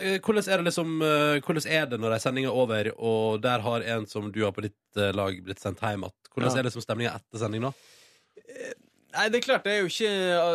eh, 0.00 0.18
hvordan, 0.20 0.46
er 0.46 0.62
det 0.62 0.68
liksom, 0.70 0.94
eh, 1.06 1.38
hvordan 1.46 1.70
er 1.80 1.88
det 1.90 2.00
når 2.02 2.16
ei 2.16 2.22
sending 2.26 2.46
er 2.50 2.60
over, 2.64 2.92
og 2.98 3.40
der 3.42 3.66
har 3.66 3.88
en 3.96 4.06
som 4.10 4.30
du 4.34 4.44
har 4.46 4.54
på 4.56 4.66
ditt 4.68 4.78
eh, 5.00 5.10
lag, 5.16 5.40
blitt 5.46 5.62
sendt 5.62 5.82
hjem 5.82 6.06
igjen? 6.06 6.16
Hvordan 6.30 6.54
Ja. 6.54 6.58
er 6.62 6.68
det 6.68 6.72
som 6.76 6.82
stemninga 6.86 7.16
etter 7.18 7.42
sending, 7.42 7.66
da? 7.66 7.74
Nei, 9.10 9.26
det 9.32 9.40
er 9.40 9.44
klart, 9.44 9.64
det 9.66 9.72
er 9.74 9.80
jo 9.82 9.90
ikke, 9.90 10.10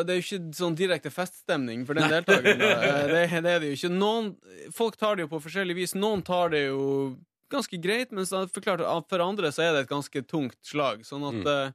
det 0.07 0.13
er 0.13 0.19
jo 0.19 0.23
ikke 0.23 0.57
sånn 0.57 0.75
direkte 0.79 1.11
feststemning 1.11 1.85
for 1.87 1.97
den 1.99 2.11
deltakeren. 2.11 2.61
Eh, 2.75 3.07
Det, 3.11 3.23
det 3.43 3.53
er 3.53 3.63
det 3.63 3.71
jo 3.71 3.77
ikke. 3.77 3.93
Noen, 3.93 4.29
folk 4.75 4.97
tar 4.99 5.17
det 5.17 5.25
jo 5.25 5.31
på 5.33 5.41
forskjellig 5.43 5.75
vis. 5.77 5.95
Noen 5.97 6.23
tar 6.25 6.53
det 6.53 6.67
jo 6.69 6.85
ganske 7.51 7.79
greit, 7.81 8.13
mens 8.15 8.31
for, 8.31 9.23
andre 9.25 9.51
så 9.53 9.65
er 9.65 9.73
det 9.75 9.85
et 9.85 9.91
ganske 9.91 10.23
tungt 10.29 10.59
slag. 10.65 11.03
Sånn 11.07 11.25
at 11.31 11.51
eh, 11.51 11.73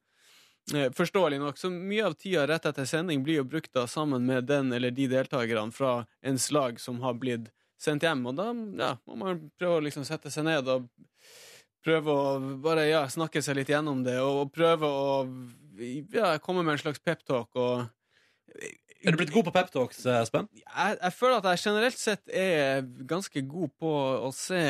Forståelig 0.95 1.41
nok. 1.41 1.57
Så 1.59 1.71
mye 1.73 2.05
av 2.07 2.15
tida 2.15 2.45
rett 2.47 2.67
etter 2.69 2.87
sending 2.87 3.25
blir 3.27 3.41
jo 3.41 3.47
brukt 3.49 3.73
da 3.75 3.87
sammen 3.91 4.27
med 4.29 4.45
den 4.47 4.69
eller 4.77 4.93
de 4.95 5.09
deltakerne 5.11 5.73
fra 5.75 6.05
en 6.23 6.39
slag 6.39 6.79
som 6.79 7.01
har 7.03 7.17
blitt 7.19 7.49
sendt 7.81 8.05
hjem. 8.07 8.23
Og 8.31 8.37
da 8.39 8.51
ja, 8.79 8.93
må 9.09 9.17
man 9.19 9.41
prøve 9.59 9.81
å 9.81 9.87
liksom 9.89 10.05
sette 10.07 10.31
seg 10.31 10.47
ned 10.47 10.69
og 10.71 10.87
prøve 11.85 12.13
å 12.13 12.39
bare 12.63 12.87
ja, 12.91 13.03
snakke 13.09 13.43
seg 13.43 13.57
litt 13.59 13.73
gjennom 13.73 14.05
det, 14.05 14.19
og, 14.21 14.45
og 14.45 14.53
prøve 14.55 14.87
å 14.87 15.15
ja, 15.81 16.35
komme 16.43 16.65
med 16.67 16.77
en 16.77 16.83
slags 16.85 17.03
peptalk 17.03 17.57
og 17.59 17.87
Er 19.01 19.15
du 19.15 19.21
blitt 19.21 19.33
god 19.33 19.47
på 19.49 19.55
peptalks, 19.55 20.03
Espen? 20.05 20.49
jeg, 20.53 20.97
jeg 21.01 21.15
føler 21.17 21.39
at 21.39 21.53
jeg 21.53 21.63
generelt 21.65 22.01
sett 22.01 22.35
er 22.35 22.83
ganske 23.09 23.45
god 23.49 23.71
på 23.81 23.93
å 24.27 24.33
se 24.35 24.65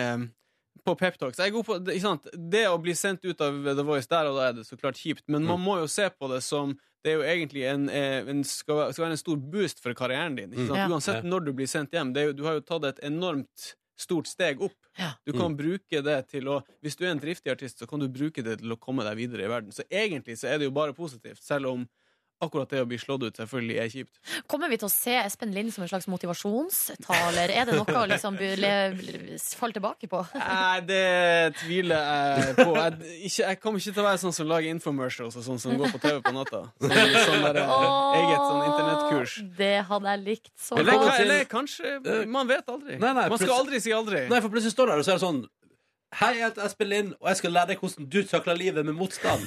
på 0.85 0.95
peptalks. 0.97 1.41
Jeg 1.41 1.51
er 1.51 1.55
god 1.55 1.67
på, 1.67 1.79
det, 1.83 1.97
ikke 1.97 2.07
sant? 2.07 2.29
det 2.53 2.63
å 2.71 2.79
bli 2.81 2.95
sendt 2.97 3.27
ut 3.27 3.43
av 3.45 3.59
The 3.67 3.85
Voice 3.85 4.09
der 4.11 4.31
og 4.31 4.39
da 4.39 4.47
er 4.49 4.55
det 4.61 4.69
så 4.69 4.79
klart 4.81 5.01
kjipt, 5.01 5.27
men 5.29 5.45
man 5.49 5.61
må 5.61 5.81
jo 5.83 5.91
se 5.91 6.07
på 6.15 6.31
det 6.31 6.41
som 6.47 6.77
det 7.01 7.15
er 7.15 7.17
jo 7.17 7.25
egentlig 7.25 7.63
en, 7.65 7.89
eh, 7.89 8.29
en 8.29 8.43
skal, 8.45 8.91
skal 8.93 9.07
være 9.07 9.17
en 9.17 9.21
stor 9.21 9.37
boost 9.53 9.79
for 9.81 9.97
karrieren 9.97 10.35
din. 10.37 10.51
Ikke 10.53 10.67
sant? 10.69 10.81
Ja. 10.83 10.89
Uansett 10.93 11.25
når 11.25 11.47
du 11.47 11.55
blir 11.57 11.71
sendt 11.71 11.95
hjem. 11.97 12.11
Det 12.13 12.21
er 12.21 12.27
jo, 12.29 12.35
du 12.37 12.43
har 12.45 12.59
jo 12.59 12.65
tatt 12.69 12.85
et 12.91 13.01
enormt 13.09 13.71
stort 14.01 14.31
steg 14.31 14.63
opp. 14.65 14.77
Ja. 14.99 15.13
Du 15.27 15.33
kan 15.37 15.55
bruke 15.59 16.03
det 16.05 16.19
til 16.33 16.49
å 16.51 16.61
Hvis 16.85 16.97
du 16.99 17.05
er 17.07 17.13
en 17.13 17.23
driftig 17.23 17.53
artist, 17.53 17.79
så 17.81 17.89
kan 17.89 18.01
du 18.01 18.09
bruke 18.09 18.43
det 18.45 18.61
til 18.63 18.73
å 18.73 18.79
komme 18.81 19.05
deg 19.07 19.19
videre 19.21 19.47
i 19.47 19.51
verden. 19.53 19.75
Så 19.75 19.85
egentlig 19.89 20.39
så 20.41 20.49
er 20.51 20.61
det 20.61 20.69
jo 20.69 20.75
bare 20.77 20.97
positivt, 20.97 21.43
selv 21.45 21.73
om 21.75 21.87
akkurat 22.41 22.71
det 22.73 22.81
å 22.83 22.87
bli 22.89 22.99
slått 23.01 23.27
ut 23.27 23.37
selvfølgelig 23.41 23.77
er 23.83 23.91
kjipt. 23.93 24.13
Kommer 24.51 24.71
vi 24.73 24.79
til 24.81 24.89
å 24.89 24.93
se 24.93 25.15
Espen 25.21 25.53
Lind 25.55 25.73
som 25.75 25.85
en 25.85 25.91
slags 25.91 26.09
motivasjonstaler? 26.11 27.53
Er 27.53 27.69
det 27.69 27.77
noe 27.77 27.97
å 28.01 28.07
liksom 28.09 28.39
falle 28.41 29.77
tilbake 29.77 30.09
på? 30.11 30.23
Nei, 30.41 30.81
det 30.89 31.05
tviler 31.61 32.01
jeg 32.01 32.57
på. 32.61 32.69
Jeg, 32.79 32.97
ikke, 33.29 33.43
jeg 33.45 33.61
kommer 33.63 33.85
ikke 33.85 33.95
til 33.97 34.03
å 34.03 34.09
være 34.09 34.23
sånn 34.25 34.37
som 34.41 34.51
lager 34.51 34.75
infomercials 34.75 35.39
og 35.41 35.47
sånn 35.47 35.63
som 35.63 35.77
går 35.81 35.95
på 35.95 36.03
TV 36.03 36.19
på 36.25 36.35
natta. 36.37 36.65
Sånn, 36.81 37.15
sånn 37.29 37.47
der, 37.47 37.61
eh, 37.61 38.19
eget 38.21 38.43
sånn 38.43 38.65
internettkurs. 38.67 39.37
Det 39.61 39.73
hadde 39.91 40.15
jeg 40.15 40.25
likt 40.27 40.53
så 40.59 40.81
Eller, 40.81 40.97
godt. 40.97 41.15
Eller, 41.15 41.25
eller 41.25 41.49
kanskje 41.51 42.27
Man 42.31 42.49
vet 42.49 42.69
aldri. 42.69 42.99
Nei, 42.99 43.15
nei, 43.17 43.29
Man 43.31 43.41
skal 43.41 43.57
aldri 43.61 43.81
si 43.85 43.93
aldri. 43.95 44.27
Nei, 44.31 44.41
for 44.41 44.53
plutselig 44.53 44.75
står 44.75 44.89
du 44.89 44.95
der 44.95 45.03
og 45.03 45.07
så 45.07 45.15
er 45.15 45.21
det 45.21 45.27
sånn 45.29 45.43
Hei, 46.19 46.33
jeg 46.41 46.49
heter 46.49 46.65
Espen 46.67 46.89
Lind, 46.91 47.13
og 47.21 47.29
jeg 47.31 47.39
skal 47.39 47.53
lære 47.55 47.71
deg 47.71 47.83
hvordan 47.85 48.09
du 48.11 48.17
takler 48.27 48.57
livet 48.59 48.87
med 48.89 48.97
motstand. 48.99 49.45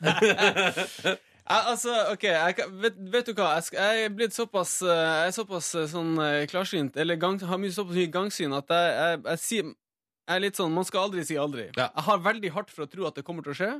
Jeg, 1.48 1.62
altså, 1.70 1.92
ok, 2.12 2.24
jeg, 2.28 2.54
vet, 2.82 2.96
vet 3.12 3.28
du 3.30 3.32
hva? 3.32 3.54
Jeg, 3.56 3.72
jeg 3.72 4.04
er 4.04 4.10
blitt 4.12 4.34
såpass 4.36 4.82
eh, 4.84 4.88
Jeg 4.92 5.30
er 5.30 5.32
såpass 5.32 5.70
eh, 5.80 5.86
sånn 5.88 6.10
eh, 6.20 6.42
klarsynt, 6.50 6.98
eller 7.00 7.16
gang, 7.20 7.38
har 7.40 7.60
mye 7.60 7.72
såpass 7.72 7.96
mye 7.96 8.10
gangsyn, 8.12 8.52
at 8.52 8.74
jeg, 8.74 8.90
jeg, 8.98 9.22
jeg 9.24 9.40
sier 9.44 9.70
Jeg 9.70 10.34
er 10.34 10.42
litt 10.44 10.60
sånn 10.60 10.74
Man 10.76 10.84
skal 10.84 11.06
aldri 11.06 11.24
si 11.24 11.38
aldri. 11.40 11.70
Ja. 11.70 11.86
Jeg 11.88 12.04
har 12.10 12.20
veldig 12.26 12.50
hardt 12.52 12.74
for 12.74 12.84
å 12.84 12.90
tro 12.92 13.08
at 13.08 13.16
det 13.16 13.24
kommer 13.24 13.46
til 13.46 13.54
å 13.54 13.58
skje, 13.62 13.70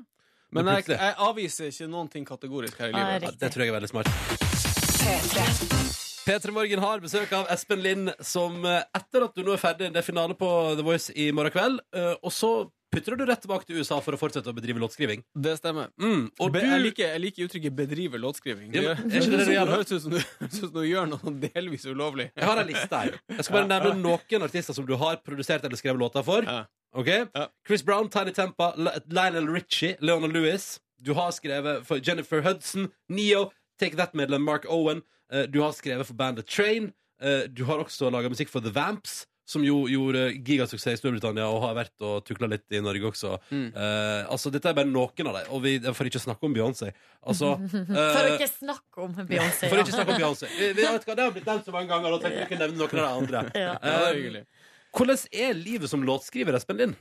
men, 0.57 0.71
jeg, 0.79 0.87
jeg 0.95 1.13
avviser 1.27 1.69
ikke 1.69 1.91
noen 1.93 2.09
ting 2.09 2.25
kategorisk 2.25 2.81
her 2.81 2.89
i 2.89 2.97
livet. 2.97 3.27
Ja, 3.29 3.37
det 3.37 3.53
tror 3.53 3.67
jeg 3.67 3.75
er 3.75 3.77
veldig 3.77 3.91
smart. 3.93 4.09
P3 6.25 6.55
Morgen 6.57 6.81
har 6.81 7.05
besøk 7.05 7.35
av 7.37 7.53
Espen 7.53 7.85
Lind, 7.85 8.15
som 8.25 8.65
etter 8.65 9.29
at 9.29 9.37
du 9.37 9.45
nå 9.45 9.53
er 9.53 9.61
ferdig, 9.61 9.91
det 9.93 10.01
er 10.01 10.09
finale 10.09 10.33
på 10.41 10.49
The 10.79 10.87
Voice 10.89 11.13
i 11.13 11.29
morgen 11.37 11.53
kveld, 11.53 11.85
og 12.25 12.33
så 12.33 12.53
putter 12.91 13.17
du 13.17 13.25
rett 13.29 13.41
tilbake 13.45 13.67
til 13.69 13.77
USA 13.81 13.99
for 14.01 14.17
å 14.17 14.19
fortsette 14.21 14.49
å 14.51 14.55
bedrive 14.57 14.81
låtskriving. 14.83 15.23
Det 15.37 15.57
stemmer. 15.61 15.91
Mm, 16.01 16.31
og 16.41 16.53
Be, 16.53 16.61
du 16.63 16.67
jeg, 16.71 16.83
liker, 16.87 17.13
jeg 17.13 17.21
liker 17.21 17.49
uttrykket 17.49 17.77
'bedrive 17.77 18.19
låtskriving'. 18.23 18.73
Ja, 18.75 18.95
Det 18.95 19.05
men 19.05 19.23
ikke 19.23 19.37
det 19.37 19.47
det 19.47 19.69
høres 19.69 19.93
ut 19.93 20.03
som 20.03 20.11
du, 20.17 20.21
du 20.73 20.81
gjør 20.89 21.07
noe 21.13 21.35
delvis 21.55 21.87
ulovlig. 21.87 22.31
Jeg 22.37 22.45
har 22.49 22.57
en 22.63 22.67
liste 22.67 22.97
her. 23.05 23.19
Jeg 23.29 23.45
skal 23.45 23.59
bare 23.61 23.69
nevne 23.69 23.95
noen 24.03 24.43
artister 24.49 24.75
som 24.75 24.87
du 24.87 24.97
har 24.97 25.17
produsert 25.25 25.65
eller 25.65 25.77
skrevet 25.77 25.99
låter 26.01 26.25
for. 26.25 26.43
Ja. 26.43 26.65
Ok? 26.97 27.07
Ja. 27.35 27.49
Chris 27.67 27.83
Brown, 27.85 28.09
Tiny 28.09 28.33
Tempa, 28.33 28.73
Lionel 29.07 29.49
Richie, 29.53 29.97
Leona 30.01 30.27
Lewis. 30.27 30.79
Du 31.01 31.13
har 31.15 31.31
skrevet 31.31 31.85
for 31.87 32.01
Jennifer 32.03 32.41
Hudson, 32.43 32.89
Neo, 33.09 33.51
Take 33.79 33.97
That-medlem 33.97 34.43
Mark 34.43 34.65
Owen. 34.69 35.03
Eh, 35.31 35.47
Du 35.47 35.61
har 35.61 35.73
skrevet 35.73 36.07
for 36.07 36.15
bandet 36.15 36.47
Train. 36.47 36.93
Eh, 37.21 37.47
Du 37.53 37.65
har 37.65 37.79
også 37.85 38.11
laga 38.11 38.29
musikk 38.29 38.49
for 38.49 38.61
The 38.61 38.71
Vamps, 38.71 39.27
som 39.49 39.65
jo 39.65 39.87
gjorde 39.89 40.27
gigasuksess 40.45 40.99
i 40.99 41.01
Storbritannia 41.01 41.47
og 41.49 41.63
har 41.65 41.77
vært 41.79 42.05
og 42.05 42.21
tukla 42.29 42.51
litt 42.53 42.67
i 42.77 42.83
Norge 42.85 43.09
også. 43.09 43.35
Mm. 43.49 43.71
Uh, 43.73 44.29
altså, 44.35 44.53
dette 44.53 44.69
er 44.69 44.77
bare 44.77 44.91
noen 44.91 45.31
av 45.31 45.39
dem, 45.39 45.51
og 45.57 45.63
vi, 45.65 45.75
får 45.81 46.11
ikke 46.11 46.21
snakke 46.21 46.49
om 46.49 46.57
Beyoncé. 46.57 46.91
Altså, 47.25 47.55
For 47.73 48.21
å 48.21 48.27
eh, 48.27 48.35
ikke 48.37 48.51
snakke 48.53 49.07
om 49.07 49.15
Beyoncé. 49.23 49.69
for 49.71 49.81
ja. 49.81 49.85
ikke 49.87 49.97
snakke 49.97 50.15
om 50.17 50.21
Beyoncé. 50.21 50.51
Vi- 50.53 50.73
vi 50.77 50.85
vet 50.85 51.07
hva, 51.09 51.17
Det 51.17 51.25
har 51.25 51.37
blitt 51.37 51.49
nevnt 51.49 51.69
så 51.69 51.75
mange 51.75 51.89
ganger. 51.95 52.17
Og 52.17 52.25
tenkte 52.25 52.43
vi 52.45 52.51
kunne 52.53 52.67
nevne 52.67 52.83
noen 52.83 52.93
av 52.93 52.99
de 52.99 53.23
andre. 53.23 53.45
Ja. 53.57 53.77
Eh, 53.81 54.09
hyggelig. 54.19 54.45
hvordan 54.99 55.25
er 55.47 55.57
livet 55.57 55.93
som 55.95 56.05
låtskriver, 56.05 56.59
Espen 56.61 56.83
Lind? 56.83 57.01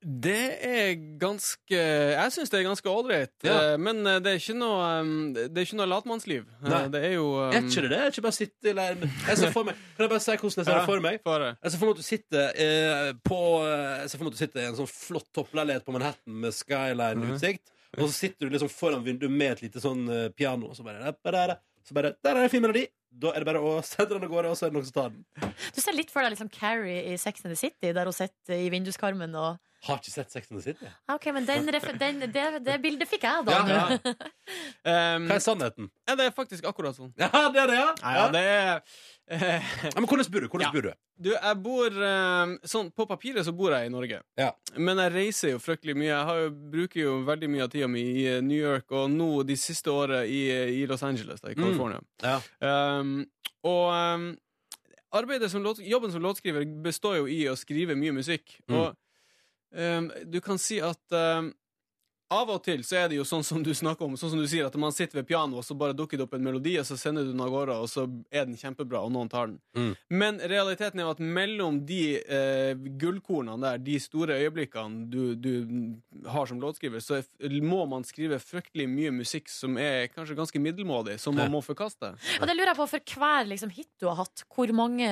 Det 0.00 0.64
er 0.64 0.94
ganske 1.20 1.76
Jeg 1.76 2.32
syns 2.32 2.48
det 2.48 2.56
er 2.56 2.64
ganske 2.64 2.88
ålreit. 2.88 3.32
Ja. 3.44 3.56
eh, 3.72 3.76
Men 3.76 3.98
eh, 4.08 4.16
det 4.24 4.30
er 4.32 4.38
ikke 4.40 4.54
noe 4.56 4.86
um, 5.04 5.10
Det 5.36 5.50
er 5.50 5.66
ikke 5.66 5.76
noe 5.76 5.88
latmannsliv. 5.90 6.46
Eh, 6.62 6.68
Nei. 6.72 6.78
Det 6.94 7.02
er 7.04 7.12
jo 7.18 7.26
um, 7.36 7.50
Er 7.52 7.58
ikke 7.60 7.82
det 7.84 7.90
det? 7.92 7.98
Er 8.00 8.14
ikke 8.14 8.24
bare 8.24 8.36
sitte 8.38 8.72
leiren 8.78 9.04
Jeg 9.28 9.40
ser 9.42 9.52
for 9.52 9.68
meg 9.68 9.76
Kan 9.96 10.06
jeg 10.06 10.12
bare 10.14 10.22
si 10.24 10.36
hvordan 10.38 10.62
jeg 10.62 10.68
ser 10.70 10.78
det 10.78 10.86
for 10.88 11.04
meg? 11.04 11.18
Fare. 11.26 11.50
Jeg 11.60 11.74
ser 11.74 11.82
for 11.82 11.90
meg 11.90 11.98
at 11.98 12.00
du 12.00 12.08
sitter 12.08 12.62
eh, 12.64 13.10
på 13.28 13.40
eh, 13.66 13.90
Jeg 14.00 14.12
ser 14.14 14.16
for 14.22 14.24
meg 14.24 14.32
at 14.32 14.38
du 14.38 14.42
sitter 14.44 14.62
i 14.62 14.68
en 14.70 14.78
sånn 14.80 14.90
flott 14.94 15.28
toppleilighet 15.36 15.84
på 15.84 15.96
Manhattan 15.98 16.40
med 16.46 16.56
skyline-utsikt, 16.56 17.74
og 17.98 18.06
så 18.06 18.12
sitter 18.14 18.46
du 18.48 18.54
liksom 18.56 18.70
foran 18.72 19.04
vinduet 19.04 19.32
med 19.34 19.52
et 19.58 19.62
lite 19.66 19.82
sånn 19.84 20.06
eh, 20.08 20.28
piano, 20.32 20.70
og 20.72 20.78
så 20.78 20.86
bare 20.86 21.12
Så 21.84 21.94
bare 21.96 22.14
Der 22.22 22.30
er 22.32 22.40
det 22.40 22.48
en 22.48 22.52
fin 22.56 22.62
melodi! 22.64 22.86
Da 23.10 23.32
er 23.34 23.42
det 23.42 23.48
bare 23.48 23.62
å 23.62 23.78
sende 23.86 24.14
den 24.14 24.26
av 24.26 24.30
gårde, 24.30 24.52
og 24.52 24.58
så 24.58 24.66
er 24.66 24.70
det 24.70 24.78
noen 24.78 24.86
som 24.86 24.96
tar 24.96 25.10
den. 25.14 25.56
Du 25.74 25.80
ser 25.82 25.96
litt 25.96 26.12
for 26.12 26.22
deg 26.22 26.34
liksom 26.36 26.50
Carrie 26.54 27.02
i 27.10 27.16
Sex 27.18 27.42
and 27.44 27.52
the 27.54 27.58
City, 27.58 27.90
der 27.96 28.06
hun 28.06 28.16
sitter 28.16 28.54
i 28.60 28.70
vinduskarmen 28.72 29.34
og 29.38 29.58
Har 29.86 29.96
ikke 29.96 30.12
sett 30.12 30.28
Sex 30.28 30.50
and 30.50 30.60
the 30.60 30.64
City. 30.66 30.88
Ah, 31.08 31.14
OK, 31.16 31.30
men 31.32 31.46
den, 31.48 31.64
den, 31.96 32.20
det, 32.28 32.44
det 32.66 32.74
bildet 32.84 33.08
fikk 33.08 33.24
jeg 33.24 33.46
da. 33.48 33.60
Ja, 33.64 33.86
ja. 33.96 34.16
Um, 35.16 35.26
Hva 35.30 35.38
er 35.38 35.44
sannheten? 35.44 35.88
ja, 36.04 36.18
det 36.20 36.26
er 36.28 36.34
faktisk 36.36 36.68
akkurat 36.68 36.98
sånn. 36.98 37.14
Ja, 37.16 37.30
det 37.48 37.62
er 37.64 37.72
det, 37.72 37.78
ja! 37.80 37.88
ja, 38.02 38.12
ja, 38.18 38.26
det 38.34 38.44
er 38.44 38.84
Ja, 39.30 39.92
men 39.94 40.06
hvordan 40.10 40.26
bor 40.32 40.42
du? 40.42 40.48
Hvordan 40.50 40.66
Ja. 40.66 40.72
bor 40.74 40.82
du? 40.82 40.92
Du, 41.20 41.28
jeg 41.30 41.56
bor 41.62 41.86
eh, 42.02 42.54
Sånn, 42.66 42.88
på 42.96 43.06
papiret 43.06 43.44
så 43.46 43.52
bor 43.54 43.70
jeg 43.76 43.86
i 43.86 43.92
Norge. 43.92 44.18
Ja. 44.40 44.48
Men 44.76 44.98
jeg 45.04 45.12
reiser 45.14 45.52
jo 45.52 45.60
fryktelig 45.62 45.94
mye. 45.94 46.08
Jeg 46.10 46.26
har 46.30 46.40
jo, 46.40 46.50
bruker 46.72 47.00
jo 47.04 47.12
veldig 47.28 47.50
mye 47.52 47.62
av 47.66 47.70
tida 47.70 47.88
mi 47.92 48.02
i 48.02 48.24
eh, 48.26 48.40
New 48.42 48.58
York, 48.58 48.90
og 48.90 49.10
nå 49.14 49.28
de 49.46 49.56
siste 49.60 49.92
åra 49.94 50.24
i, 50.26 50.40
i 50.80 50.86
Los 50.90 51.04
Angeles, 51.06 51.40
da, 51.44 51.52
i 51.52 51.58
California. 51.58 52.00
Ja. 52.24 52.40
Um, 52.98 53.20
og 53.62 53.86
um, 53.94 54.26
arbeidet 55.14 55.50
som 55.52 55.62
låt, 55.62 55.78
jobben 55.84 56.10
som 56.12 56.22
låtskriver 56.24 56.66
består 56.82 57.20
jo 57.20 57.30
i 57.30 57.44
å 57.50 57.54
skrive 57.58 57.94
mye 57.98 58.16
musikk. 58.16 58.56
Mm. 58.66 58.76
Og 58.80 59.78
um, 59.78 60.10
du 60.26 60.40
kan 60.42 60.58
si 60.58 60.80
at 60.82 61.18
um, 61.38 61.52
av 62.30 62.50
og 62.54 62.62
til 62.64 62.82
så 62.86 63.00
er 63.02 63.10
det 63.10 63.18
jo 63.18 63.26
sånn 63.26 63.44
som 63.46 63.62
du 63.64 63.72
snakker 63.74 64.06
om, 64.06 64.16
sånn 64.18 64.32
som 64.34 64.40
du 64.40 64.46
sier, 64.50 64.68
at 64.68 64.76
man 64.80 64.94
sitter 64.94 65.20
ved 65.20 65.28
pianoet, 65.28 65.60
og 65.60 65.66
så 65.66 65.76
bare 65.78 65.96
dukker 65.96 66.20
det 66.20 66.26
opp 66.26 66.36
en 66.36 66.44
melodi, 66.44 66.76
og 66.80 66.86
så 66.86 66.98
sender 67.00 67.26
du 67.26 67.32
den 67.32 67.42
av 67.42 67.50
gårde, 67.52 67.76
og 67.82 67.90
så 67.90 68.06
er 68.30 68.46
den 68.46 68.58
kjempebra, 68.60 69.02
og 69.04 69.12
noen 69.14 69.30
tar 69.32 69.50
den. 69.50 69.58
Mm. 69.76 69.90
Men 70.22 70.40
realiteten 70.52 71.00
er 71.00 71.08
jo 71.08 71.14
at 71.16 71.22
mellom 71.40 71.80
de 71.88 72.02
eh, 72.20 72.72
gullkornene 73.00 73.58
der, 73.64 73.82
de 73.82 73.98
store 74.02 74.38
øyeblikkene 74.44 75.08
du, 75.10 75.34
du 75.34 76.28
har 76.30 76.46
som 76.46 76.60
låtskriver, 76.62 77.02
så 77.02 77.20
må 77.64 77.82
man 77.90 78.06
skrive 78.06 78.40
fryktelig 78.42 78.86
mye 78.90 79.12
musikk 79.20 79.50
som 79.50 79.78
er 79.80 80.08
kanskje 80.14 80.38
ganske 80.38 80.62
middelmådig, 80.62 81.18
som 81.20 81.36
man 81.36 81.50
må 81.52 81.62
forkaste. 81.64 82.14
Og 82.38 82.46
det 82.46 82.56
lurer 82.56 82.72
jeg 82.72 82.80
på, 82.80 82.88
for 82.94 83.16
hver 83.20 83.50
liksom, 83.50 83.74
hit 83.74 83.90
du 84.00 84.08
har 84.10 84.20
hatt, 84.22 84.44
hvor 84.54 84.70
mange 84.76 85.08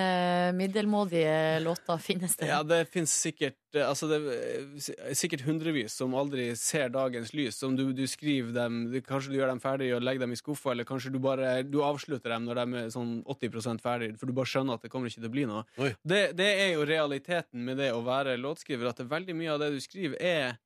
middelmådige 0.57 1.59
låter 1.65 1.99
finnes 2.03 2.39
det? 2.39 2.51
Ja, 2.51 2.63
det 2.67 2.85
finnes 2.93 3.13
sikkert 3.13 3.59
altså 3.77 4.07
det 4.09 4.19
er 4.33 5.17
sikkert 5.19 5.43
hundrevis 5.45 5.93
som 5.99 6.15
aldri 6.17 6.47
ser 6.57 6.89
dagens 6.95 7.35
lys. 7.37 7.59
Som 7.61 7.75
du, 7.77 7.91
du 7.93 8.07
skriver 8.09 8.55
dem 8.57 8.79
du, 8.93 8.99
Kanskje 9.05 9.35
du 9.35 9.37
gjør 9.39 9.53
dem 9.53 9.61
ferdig 9.61 9.91
og 9.97 10.05
legger 10.05 10.25
dem 10.25 10.33
i 10.33 10.39
skuffa, 10.41 10.73
eller 10.73 10.89
kanskje 10.89 11.13
du 11.13 11.19
bare 11.23 11.59
du 11.69 11.83
avslutter 11.85 12.33
dem 12.33 12.49
når 12.49 12.63
de 12.63 12.81
er 12.81 12.95
sånn 12.95 13.19
80% 13.29 13.85
ferdig, 13.85 14.15
for 14.17 14.31
du 14.31 14.37
bare 14.37 14.49
skjønner 14.49 14.79
at 14.79 14.87
det 14.87 14.93
kommer 14.93 15.13
ikke 15.13 15.21
til 15.21 15.31
å 15.31 15.35
bli 15.37 15.47
noe. 15.51 15.67
Det, 16.01 16.23
det 16.39 16.49
er 16.65 16.73
jo 16.79 16.89
realiteten 16.89 17.65
med 17.67 17.81
det 17.83 17.93
å 17.93 18.01
være 18.07 18.39
låtskriver, 18.41 18.89
at 18.89 19.05
veldig 19.05 19.37
mye 19.37 19.55
av 19.55 19.63
det 19.63 19.73
du 19.77 19.81
skriver, 19.85 20.17
er 20.17 20.57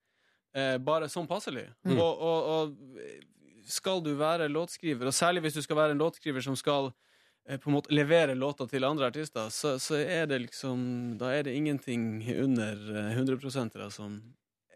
eh, 0.55 0.79
bare 0.83 1.11
sånn 1.11 1.31
passelig. 1.31 1.67
Mm. 1.83 1.99
Og, 1.99 2.23
og, 2.23 2.51
og 2.55 3.73
skal 3.73 4.03
du 4.05 4.15
være 4.19 4.51
låtskriver, 4.51 5.11
og 5.11 5.17
særlig 5.17 5.47
hvis 5.47 5.59
du 5.59 5.65
skal 5.67 5.83
være 5.83 5.97
en 5.97 6.03
låtskriver 6.07 6.45
som 6.45 6.55
skal 6.59 6.93
eh, 6.93 7.12
på 7.59 7.71
en 7.71 7.75
måte 7.75 7.91
levere 7.95 8.35
låter 8.39 8.69
til 8.71 8.85
andre 8.85 9.09
artister, 9.11 9.49
så, 9.51 9.75
så 9.83 9.97
er 9.99 10.27
det 10.31 10.39
liksom 10.45 11.19
Da 11.19 11.33
er 11.35 11.43
det 11.43 11.55
ingenting 11.59 12.23
under 12.39 12.79
eh, 13.09 13.17
100 13.19 13.91
som 13.91 14.21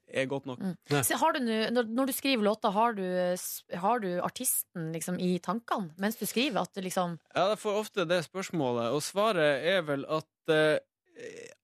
er 0.07 0.27
godt 0.31 0.47
nok. 0.47 0.61
Mm. 0.63 1.03
Så 1.03 1.17
har 1.19 1.33
du 1.35 1.41
nå- 1.43 1.71
når, 1.75 1.89
når 1.91 2.07
du 2.07 2.13
skriver 2.15 2.43
låter, 2.47 2.71
har 2.71 2.93
du, 2.95 3.03
har 3.77 3.99
du 4.01 4.21
artisten 4.23 4.93
liksom 4.95 5.19
i 5.19 5.39
tankene 5.43 5.91
mens 5.99 6.17
du 6.17 6.27
skriver? 6.27 6.63
At 6.63 6.75
du 6.75 6.81
liksom 6.83 7.19
Ja, 7.35 7.49
jeg 7.55 7.59
får 7.59 7.81
ofte 7.81 8.05
det 8.07 8.21
spørsmålet, 8.27 8.93
og 8.95 9.03
svaret 9.03 9.67
er 9.67 9.83
vel 9.83 10.05
at 10.07 10.53
eh, 10.55 10.79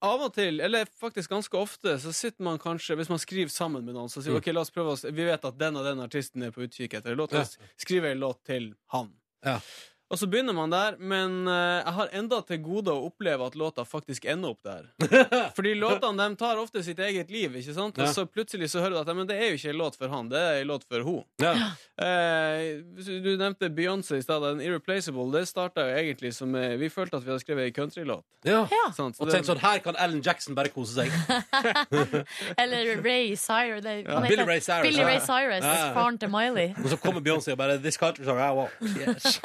av 0.01 0.23
og 0.25 0.33
til, 0.33 0.59
eller 0.65 0.87
faktisk 0.99 1.29
ganske 1.29 1.55
ofte, 1.59 1.99
så 2.01 2.11
sitter 2.11 2.41
man 2.43 2.57
kanskje 2.59 2.95
Hvis 2.97 3.09
man 3.11 3.19
skriver 3.21 3.51
sammen 3.53 3.85
med 3.85 3.93
noen, 3.93 4.09
så 4.09 4.19
sier 4.23 4.33
vi 4.33 4.39
Mm. 4.39 4.43
ok, 4.43 4.53
la 4.55 4.61
oss 4.65 4.71
prøve 4.73 4.91
oss 4.95 5.03
Vi 5.05 5.23
vet 5.27 5.45
at 5.45 5.57
den 5.59 5.77
og 5.77 5.85
den 5.85 5.99
artisten 6.01 6.43
er 6.43 6.51
på 6.51 6.63
utkikk 6.65 6.95
etter 6.97 7.11
en 7.13 7.17
låt. 7.21 7.31
La 7.37 7.41
oss 7.45 7.57
skrive 7.77 8.09
en 8.11 8.19
låt 8.23 8.43
til 8.49 8.71
han. 8.95 9.11
Ja. 9.45 9.59
Og 10.13 10.19
så 10.21 10.27
begynner 10.29 10.53
man 10.53 10.69
der, 10.69 10.93
men 11.01 11.47
eh, 11.49 11.79
jeg 11.81 11.93
har 11.97 12.11
enda 12.19 12.37
til 12.45 12.59
gode 12.61 12.93
å 12.93 13.07
oppleve 13.07 13.47
at 13.49 13.55
låta 13.57 13.81
faktisk 13.81 14.27
ender 14.29 14.53
opp 14.53 14.59
der. 14.61 14.83
Fordi 15.57 15.71
låtene 15.73 16.27
de 16.29 16.37
tar 16.37 16.59
ofte 16.61 16.83
sitt 16.85 16.99
eget 17.01 17.31
liv, 17.33 17.55
ikke 17.57 17.73
sant? 17.73 17.97
Ja. 17.97 18.05
og 18.05 18.13
så 18.13 18.27
plutselig 18.29 18.69
så 18.69 18.83
hører 18.83 18.93
du 18.93 18.99
at 19.01 19.09
ja, 19.09 19.15
men 19.17 19.25
det 19.31 19.39
er 19.41 19.49
jo 19.49 19.57
ikke 19.57 19.71
en 19.73 19.79
låt 19.81 19.97
for 19.97 20.13
han, 20.13 20.29
det 20.29 20.37
er 20.37 20.59
en 20.61 20.69
låt 20.69 20.85
for 20.85 21.01
hun. 21.07 21.23
Ja. 21.41 21.55
Eh, 21.97 22.83
du 23.25 23.31
nevnte 23.41 23.71
Beyoncé 23.73 24.19
i 24.21 24.25
stad. 24.25 24.45
Den 24.45 24.61
Irreplaceable 24.61 25.25
det 25.33 25.47
starta 25.49 25.87
jo 25.89 25.97
egentlig 25.97 26.33
som 26.37 26.53
eh, 26.59 26.75
Vi 26.77 26.89
følte 26.93 27.17
at 27.17 27.25
vi 27.25 27.33
hadde 27.33 27.41
skrevet 27.43 27.65
ei 27.71 27.73
countrylåt. 27.73 28.23
ja. 28.45 28.61
Ja. 28.69 28.85
sant? 28.93 29.17
Så 29.17 29.23
Og 29.25 29.31
det- 29.31 29.39
tenk 29.39 29.49
sånn, 29.49 29.61
her 29.65 29.79
kan 29.81 29.97
Ellen 29.97 30.21
Jackson 30.21 30.53
bare 30.53 30.69
kose 30.69 30.93
seg. 30.93 31.09
Eller 32.61 33.01
Ray 33.01 33.35
Cyrus. 33.35 33.81
Det, 33.83 33.97
Ja. 34.05 34.19
han 34.19 34.27
Billy 34.29 34.43
Ray 34.45 34.59
Cyrus. 34.61 34.87
Billy. 34.91 35.03
Ray 35.03 35.19
Cyrus, 35.19 35.63
Ja. 35.63 35.93
faren 35.97 36.17
til 36.19 36.29
Miley. 36.29 36.69
Og 36.83 36.89
så 36.93 36.97
kommer 37.01 37.21
Beyoncé 37.21 37.51
og 37.51 37.57
bare 37.57 37.77
This 37.81 37.97
country 37.97 38.23
song, 38.25 38.37
I 38.37 38.51
want. 38.53 38.71
Yes. 39.03 39.39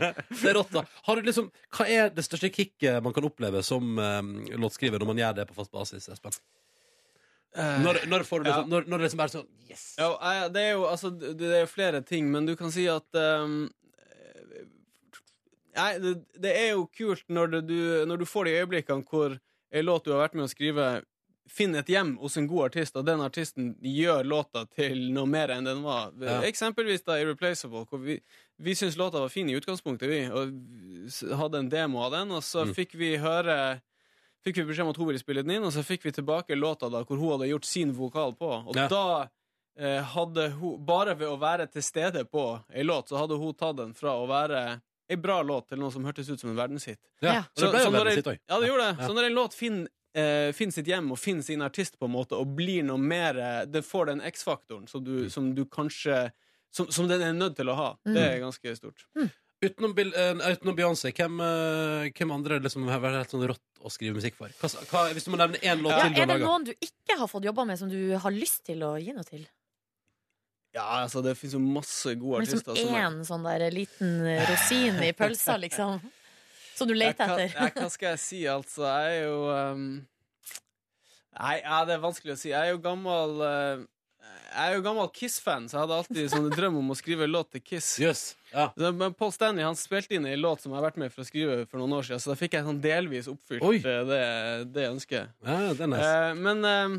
det 0.42 0.50
er 0.50 0.54
rått, 0.58 0.70
da. 0.74 0.82
Har 1.06 1.16
du 1.20 1.26
liksom, 1.28 1.48
hva 1.78 1.86
er 1.90 2.10
det 2.14 2.24
største 2.26 2.50
kicket 2.54 3.02
man 3.04 3.14
kan 3.16 3.26
oppleve 3.28 3.62
som 3.66 3.96
um, 3.98 4.30
låtskriver 4.60 5.02
når 5.02 5.10
man 5.12 5.22
gjør 5.22 5.34
det 5.40 5.48
på 5.50 5.56
fast 5.58 5.72
basis, 5.74 6.08
Espen? 6.12 6.36
Eh, 7.56 7.78
Når, 7.80 8.02
når 8.10 8.24
får 8.28 8.42
du 8.44 8.50
Ja. 8.50 8.56
liksom, 8.58 8.70
når, 8.74 8.84
når 8.90 8.98
det 9.00 9.06
liksom 9.08 9.20
er 9.24 9.30
sånn 9.32 9.46
Yes! 9.70 9.84
ja, 9.96 10.10
eh, 10.28 10.48
det 10.52 10.60
er 10.60 10.72
jo 10.76 10.82
altså, 10.90 11.08
det 11.16 11.30
det 11.40 11.52
er 11.56 11.62
jo 11.64 11.70
flere 11.72 12.02
ting, 12.04 12.26
men 12.30 12.44
du 12.46 12.52
kan 12.58 12.68
si 12.74 12.84
at 12.92 13.16
um, 13.16 13.62
Nei, 15.76 15.90
det, 16.00 16.12
det 16.40 16.52
er 16.56 16.70
jo 16.72 16.86
kult 16.88 17.24
når, 17.28 17.50
det, 17.52 17.60
du, 17.68 17.78
når 18.08 18.22
du 18.22 18.26
får 18.28 18.48
de 18.48 18.54
øyeblikkene 18.62 19.04
hvor 19.08 19.34
en 19.36 19.84
låt 19.84 20.06
du 20.06 20.12
har 20.14 20.22
vært 20.22 20.36
med 20.38 20.46
å 20.46 20.52
skrive, 20.52 20.86
finner 21.52 21.82
et 21.82 21.90
hjem 21.92 22.14
hos 22.22 22.38
en 22.40 22.46
god 22.48 22.70
artist, 22.70 22.96
og 22.96 23.04
den 23.06 23.20
artisten 23.20 23.74
gjør 23.84 24.24
låta 24.24 24.62
til 24.72 25.02
noe 25.12 25.28
mer 25.28 25.52
enn 25.52 25.68
den 25.68 25.82
var. 25.84 26.14
Ja. 26.22 26.38
Eksempelvis 26.48 27.04
da 27.04 27.18
Irreplaceable, 27.20 27.84
hvor 27.90 28.00
vi, 28.02 28.16
vi 28.58 28.74
syntes 28.74 28.96
låta 28.96 29.20
var 29.20 29.28
fin 29.28 29.48
i 29.50 29.54
utgangspunktet, 29.58 30.08
vi, 30.08 30.20
og 30.32 31.38
hadde 31.38 31.58
en 31.58 31.68
demo 31.68 32.00
av 32.06 32.12
den, 32.12 32.30
og 32.32 32.42
så 32.42 32.64
Mm. 32.66 32.74
fikk 32.74 32.94
vi 32.94 33.16
høre 33.18 33.80
Fikk 34.46 34.60
vi 34.60 34.64
beskjed 34.68 34.84
om 34.86 34.90
at 34.92 34.96
hun 35.00 35.06
ville 35.08 35.18
spille 35.18 35.42
den 35.42 35.56
inn, 35.56 35.64
og 35.66 35.72
så 35.74 35.82
fikk 35.82 36.04
vi 36.04 36.12
tilbake 36.14 36.54
låta 36.54 36.86
da 36.88 37.00
hvor 37.02 37.18
hun 37.18 37.32
hadde 37.32 37.48
gjort 37.50 37.64
sin 37.66 37.90
vokal 37.92 38.30
på. 38.38 38.46
Og 38.68 38.76
Ja. 38.76 38.86
da 38.86 39.28
eh, 39.76 40.00
hadde 40.02 40.50
hun 40.52 40.84
Bare 40.86 41.16
ved 41.18 41.26
å 41.28 41.36
være 41.36 41.66
til 41.70 41.82
stede 41.82 42.22
på 42.30 42.62
ei 42.72 42.84
låt, 42.84 43.08
så 43.08 43.18
hadde 43.18 43.36
hun 43.36 43.52
tatt 43.54 43.76
den 43.76 43.92
fra 43.92 44.10
å 44.14 44.28
være 44.28 44.80
ei 45.10 45.16
bra 45.16 45.42
låt 45.42 45.66
til 45.68 45.78
noe 45.78 45.90
som 45.90 46.04
hørtes 46.04 46.30
ut 46.30 46.38
som 46.38 46.50
en 46.50 46.56
verdenshit. 46.56 46.98
Ja. 47.20 47.42
så, 47.56 47.66
så, 47.66 47.72
det 47.72 47.72
ble 47.72 47.82
jo 47.82 47.90
verdenshit 47.90 48.26
òg. 48.30 48.38
Ja, 48.48 48.60
det 48.60 48.68
gjorde 48.70 48.86
det. 48.86 49.00
Ja. 49.00 49.06
Så 49.08 49.14
når 49.18 49.24
en 49.26 49.34
låt 49.34 49.54
finner 49.54 49.88
eh, 50.14 50.52
finner 50.52 50.72
sitt 50.72 50.86
hjem 50.86 51.10
og 51.12 51.18
finner 51.18 51.42
sin 51.42 51.62
artist, 51.62 51.98
på 51.98 52.06
en 52.06 52.12
måte 52.14 52.38
og 52.38 52.54
blir 52.56 52.84
noe 52.84 52.96
mer 53.02 53.36
eh, 53.36 53.64
Det 53.66 53.82
får 53.84 54.06
den 54.06 54.20
X-faktoren 54.30 54.86
som, 54.88 55.02
du- 55.04 55.28
som 55.28 55.54
du 55.54 55.64
kanskje 55.66 56.30
som, 56.72 56.88
som 56.92 57.08
den 57.08 57.22
er 57.22 57.32
nødt 57.32 57.56
til 57.56 57.68
å 57.68 57.74
ha. 57.76 57.88
Det 58.04 58.22
er 58.22 58.38
ganske 58.42 58.76
stort. 58.76 59.04
Utenom, 59.64 59.94
Bill- 59.96 60.12
eh, 60.14 60.34
utenom 60.52 60.76
Beyoncé, 60.76 61.12
hvem, 61.16 61.38
eh, 61.40 62.10
hvem 62.12 62.32
andre 62.34 62.58
liksom 62.60 62.84
har 62.92 63.00
vært 63.00 63.16
helt 63.22 63.30
sånn 63.32 63.46
rått 63.48 63.80
å 63.80 63.90
skrive 63.90 64.14
musikk 64.18 64.34
for? 64.36 64.48
Hva, 64.60 64.68
hva, 64.90 65.04
hvis 65.16 65.24
du 65.24 65.30
må 65.32 65.38
nevne 65.40 65.56
én 65.64 65.80
låt 65.80 65.94
Ja, 65.96 66.02
til 66.04 66.12
du 66.14 66.20
er 66.20 66.26
det 66.26 66.40
noen 66.42 66.64
du 66.68 66.72
ikke 66.74 67.16
har 67.18 67.26
fått 67.32 67.44
jobba 67.48 67.64
med, 67.66 67.78
som 67.80 67.88
du 67.88 68.16
har 68.20 68.30
lyst 68.36 68.64
til 68.68 68.84
å 68.84 68.94
gi 69.00 69.12
noe 69.16 69.24
til? 69.24 69.46
Ja, 70.76 70.84
altså, 71.06 71.22
det 71.24 71.32
fins 71.40 71.54
jo 71.56 71.58
masse 71.64 72.12
gode 72.20 72.42
Men 72.42 72.46
som 72.50 72.58
artister. 72.60 72.76
som 72.84 72.94
er- 72.94 73.06
én 73.08 73.16
sånn 73.24 73.44
der 73.48 73.70
liten 73.72 74.12
rosin 74.50 75.00
i 75.02 75.12
pølsa, 75.16 75.56
liksom? 75.64 76.02
Som 76.76 76.88
du 76.88 76.92
leter 76.94 77.24
kan- 77.24 77.40
etter? 77.40 77.56
jeg- 77.56 77.72
Hva 77.80 77.90
skal 77.90 78.10
jeg 78.10 78.18
si, 78.20 78.42
altså? 78.44 78.84
Jeg 78.84 79.22
er 79.22 79.24
jo 79.24 79.38
um... 79.56 80.06
Nei, 81.40 81.60
ja, 81.64 81.84
det 81.84 81.94
er 81.96 82.04
vanskelig 82.04 82.32
å 82.32 82.38
si. 82.40 82.48
Jeg 82.52 82.60
er 82.60 82.72
jo 82.74 82.78
gammel 82.84 83.40
eh, 83.44 83.86
Jeg 84.56 84.72
er 84.72 84.78
jo 84.78 84.84
gammel 84.86 85.08
Kiss-fan, 85.12 85.66
så 85.68 85.76
jeg 85.76 85.82
hadde 85.84 85.96
alltid 86.00 86.30
sånn 86.32 86.46
drøm 86.54 86.78
om 86.80 86.94
å 86.94 86.96
skrive 86.96 87.28
låt 87.28 87.50
til 87.52 87.62
Kiss. 87.64 87.90
Yes. 88.00 88.22
Ja. 88.52 88.70
Så, 88.72 88.92
Men 88.96 89.14
Paul 89.18 89.32
Stanley 89.34 89.66
han 89.66 89.76
spilte 89.76 90.16
inn 90.16 90.28
en 90.28 90.40
låt 90.40 90.64
som 90.64 90.72
jeg 90.72 90.80
har 90.80 90.86
vært 90.88 91.00
med 91.02 91.12
for 91.12 91.24
å 91.24 91.28
skrive 91.28 91.58
for 91.68 91.82
noen 91.82 91.98
år 91.98 92.08
siden, 92.08 92.22
så 92.24 92.32
da 92.32 92.38
fikk 92.40 92.56
jeg 92.56 92.66
sånn 92.66 92.80
delvis 92.84 93.28
oppfylt 93.32 93.66
eh, 93.84 94.04
det, 94.08 94.22
det 94.72 94.86
ønsket. 94.88 95.34
ja, 95.44 95.58
det 95.76 95.84
er 95.84 95.92
nice. 95.92 96.12
Eh, 96.12 96.38
men 96.40 96.70
eh, 96.70 96.96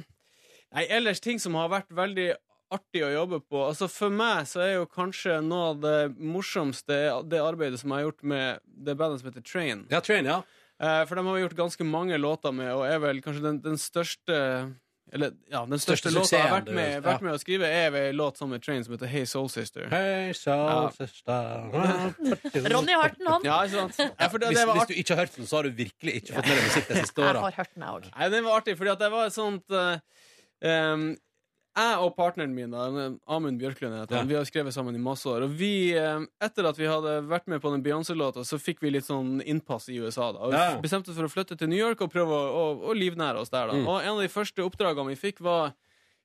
nei, 0.78 0.86
ellers 1.00 1.24
ting 1.24 1.41
som 1.41 1.58
har 1.58 1.74
vært 1.74 1.89
veldig 1.98 2.30
artig 2.74 3.04
å 3.08 3.12
jobbe 3.13 3.39
på. 3.48 3.62
Altså 3.63 3.88
For 3.91 4.13
meg 4.13 4.48
så 4.50 4.62
er 4.65 4.74
jo 4.76 4.88
kanskje 4.91 5.39
noe 5.46 5.72
av 5.72 5.82
det 5.84 5.98
morsomste 6.20 6.98
det 7.32 7.39
arbeidet 7.41 7.80
som 7.82 7.93
jeg 7.93 8.02
har 8.02 8.10
gjort 8.10 8.26
med 8.34 8.65
det 8.88 8.98
bandet 9.00 9.22
som 9.22 9.30
heter 9.32 9.46
Train. 9.48 9.86
Ja, 9.93 10.02
Train, 10.04 10.28
ja. 10.28 10.41
Eh, 10.78 11.04
for 11.08 11.17
de 11.17 11.24
har 11.26 11.38
vi 11.38 11.46
gjort 11.46 11.58
ganske 11.58 11.88
mange 11.88 12.20
låter 12.22 12.54
med, 12.54 12.70
og 12.76 12.84
er 12.86 13.00
vel 13.02 13.22
kanskje 13.26 13.46
den, 13.48 13.62
den 13.63 13.80
største 13.82 14.36
Eller 15.13 15.32
ja, 15.52 15.62
den 15.65 15.80
Største 15.80 16.10
største, 16.12 16.13
låta 16.20 16.36
jeg 16.36 16.43
har 16.50 16.56
vært 16.58 16.72
med, 16.76 17.04
vært 17.06 17.22
med 17.24 17.32
å 17.32 17.39
skrive, 17.39 17.67
er 17.72 17.93
en 17.96 18.15
låt 18.20 18.38
sammen 18.41 18.58
med 18.58 18.63
Train 18.65 18.84
som 18.84 18.91
heter 18.96 19.08
Hey 19.08 19.24
Soul 19.26 19.48
Sister. 19.50 19.86
Hey 19.93 20.34
soul 20.36 20.65
Ja. 20.67 20.89
sister 20.98 22.67
Ronny 22.74 22.91
har 22.98 23.04
hørt 23.06 23.17
den, 23.22 23.28
han. 23.32 23.46
Ja, 23.48 23.62
ikke 23.63 23.86
sant? 23.88 24.02
Ja, 24.20 24.28
for 24.28 24.38
det, 24.43 24.50
hvis, 24.52 24.60
det 24.60 24.67
var 24.67 24.82
hvis 24.82 24.89
du 24.91 24.96
ikke 25.00 25.15
har 25.15 25.22
hørt 25.26 25.38
den, 25.38 25.48
så 25.48 25.56
har 25.62 25.70
du 25.70 25.78
virkelig 25.78 26.15
ikke 26.22 26.36
fått 26.36 26.50
med 26.52 26.58
deg 26.60 26.67
musikk 26.67 26.89
de 26.91 27.00
siste 27.06 27.22
Jeg 27.24 27.30
åra. 27.32 27.46
har 27.48 27.56
hørt 27.62 27.72
den, 27.76 27.86
jeg 27.88 28.02
òg. 28.02 28.10
Den 28.36 28.48
var 28.50 28.60
artig, 28.60 28.76
fordi 28.82 28.93
at 28.98 29.00
det 29.06 29.12
var 29.15 29.30
et 29.32 29.38
sånt 29.38 29.78
uh, 29.78 29.96
em, 30.74 31.08
Jeg 31.78 31.98
og 32.02 32.16
partneren 32.18 32.54
min, 32.58 32.72
da, 32.74 32.88
Amund 33.30 33.60
Bjørklund, 33.62 33.94
heter 34.00 34.18
han, 34.18 34.26
Ja. 34.26 34.30
vi 34.32 34.36
har 34.40 34.46
skrevet 34.50 34.74
sammen 34.74 34.96
i 34.96 35.02
masse 35.02 35.26
år. 35.30 35.44
Og 35.46 35.52
vi, 35.60 35.94
etter 35.94 36.66
at 36.66 36.78
vi 36.80 36.88
hadde 36.90 37.20
vært 37.30 37.46
med 37.48 37.62
på 37.62 37.70
den 37.72 37.84
Beyoncé-låta, 37.86 38.42
så 38.44 38.58
fikk 38.58 38.82
vi 38.82 38.90
litt 38.96 39.06
sånn 39.06 39.42
innpass 39.46 39.88
i 39.94 40.00
USA. 40.02 40.32
da 40.34 40.40
Og 40.40 40.54
Ja. 40.54 40.80
bestemte 40.82 41.10
oss 41.13 41.16
for 41.22 41.26
å 41.30 41.34
flytte 41.36 41.56
til 41.58 41.70
New 41.70 41.78
York 41.78 42.02
og 42.02 42.12
prøve 42.12 42.34
å, 42.34 42.48
å, 42.50 42.90
å 42.90 42.94
livnære 42.98 43.38
oss 43.38 43.50
der. 43.54 43.68
da 43.68 43.74
Mm. 43.74 43.88
Og 43.88 44.02
en 44.02 44.10
av 44.18 44.22
de 44.22 44.28
første 44.28 44.63
oppdragene 44.66 45.08
vi 45.13 45.16
fikk, 45.16 45.40
var 45.40 45.74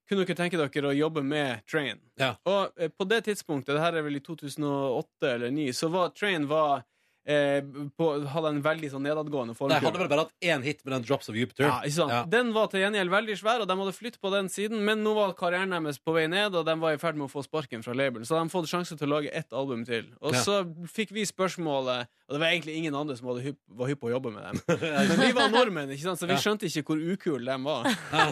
kunne 0.09 0.25
dere 0.27 0.37
tenke 0.37 0.57
dere 0.57 0.89
å 0.91 0.97
jobbe 0.97 1.23
med 1.23 1.61
Train? 1.67 2.01
Ja. 2.19 2.35
Og 2.47 2.73
eh, 2.79 2.89
på 2.89 3.07
det 3.09 3.25
tidspunktet, 3.25 3.75
det 3.77 3.81
her 3.81 3.95
er 3.97 4.03
vel 4.03 4.17
i 4.17 4.21
2008 4.21 5.05
eller 5.35 5.51
2009, 5.51 5.69
så 5.73 5.91
var 5.91 6.09
Train 6.11 6.47
var, 6.49 6.85
eh, 7.27 7.61
på, 7.99 8.07
hadde 8.33 8.51
en 8.57 8.63
veldig 8.65 8.91
sånn 8.93 9.05
nedadgående 9.07 9.55
De 9.55 9.59
formkurve. 9.59 9.85
hadde 9.87 10.01
vel 10.03 10.09
bare 10.11 10.25
hatt 10.27 10.35
én 10.43 10.63
hit 10.65 10.81
med 10.85 10.95
den 10.97 11.05
Drops 11.07 11.29
of 11.31 11.37
Jupiter. 11.39 11.67
Ja, 11.69 11.81
ikke 11.87 11.97
sant? 11.99 12.13
Ja. 12.15 12.23
Den 12.27 12.53
var 12.57 12.67
til 12.73 12.81
gjengjeld 12.83 13.11
veldig 13.13 13.37
svær, 13.39 13.63
og 13.63 13.69
de 13.71 13.77
hadde 13.79 13.95
flyttet 13.97 14.21
på 14.23 14.33
den 14.35 14.49
siden, 14.53 14.83
men 14.85 15.03
nå 15.05 15.15
var 15.15 15.35
karrieren 15.39 15.71
deres 15.77 15.99
på 16.03 16.15
vei 16.17 16.27
ned, 16.31 16.55
og 16.59 16.67
de 16.67 16.75
var 16.83 16.97
i 16.97 17.01
ferd 17.03 17.17
med 17.21 17.29
å 17.29 17.33
få 17.33 17.45
sparken 17.47 17.83
fra 17.87 17.95
labelen. 17.95 18.27
Så 18.27 18.35
de 18.35 18.41
hadde 18.43 18.55
fått 18.55 18.71
sjanse 18.73 18.99
til 18.99 19.07
å 19.09 19.15
lage 19.17 19.31
ett 19.33 19.53
album 19.53 19.85
til. 19.89 20.11
Og 20.21 20.35
Ja. 20.35 20.41
så 20.43 20.63
fikk 20.91 21.13
vi 21.13 21.25
spørsmålet 21.29 22.07
Og 22.33 22.39
det 22.39 22.41
var 22.41 22.49
egentlig 22.55 22.75
ingen 22.79 22.95
andre 22.97 23.15
som 23.17 23.29
hypp, 23.37 23.59
var 23.69 23.89
hypp 23.91 24.01
på 24.01 24.09
å 24.09 24.13
jobbe 24.15 24.31
med 24.33 24.43
dem. 24.43 24.61
Men 25.11 25.21
vi 25.21 25.33
var 25.37 25.51
nordmenn, 25.53 25.91
ikke 25.93 26.07
sant? 26.07 26.19
så 26.23 26.27
vi 26.31 26.39
skjønte 26.41 26.65
ikke 26.65 26.83
hvor 26.87 26.97
ukule 27.13 27.45
de 27.45 27.65
var. 27.67 27.85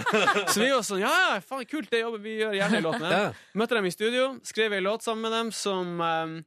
Så 0.55 0.62
vi 0.62 0.70
var 0.72 0.81
sånn 0.87 1.03
Ja, 1.03 1.11
ja, 1.35 1.40
faen, 1.44 1.66
kult, 1.68 1.90
det 1.92 2.00
jobber 2.00 2.22
vi 2.24 2.38
gjør 2.38 2.55
gjerne 2.57 2.79
en 2.81 2.87
låt 2.87 3.00
med. 3.03 3.35
Møtte 3.61 3.76
dem 3.76 3.85
i 3.90 3.92
studio, 3.92 4.24
skrev 4.46 4.72
en 4.79 4.87
låt 4.87 5.05
sammen 5.05 5.26
med 5.29 5.33
dem 5.37 5.50
som 5.53 6.00
eh, 6.00 6.40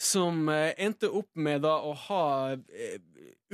Som 0.00 0.48
eh, 0.48 0.72
endte 0.82 1.08
opp 1.08 1.30
med 1.38 1.62
da 1.64 1.76
å 1.86 1.92
ha 2.08 2.24
eh, 2.54 2.96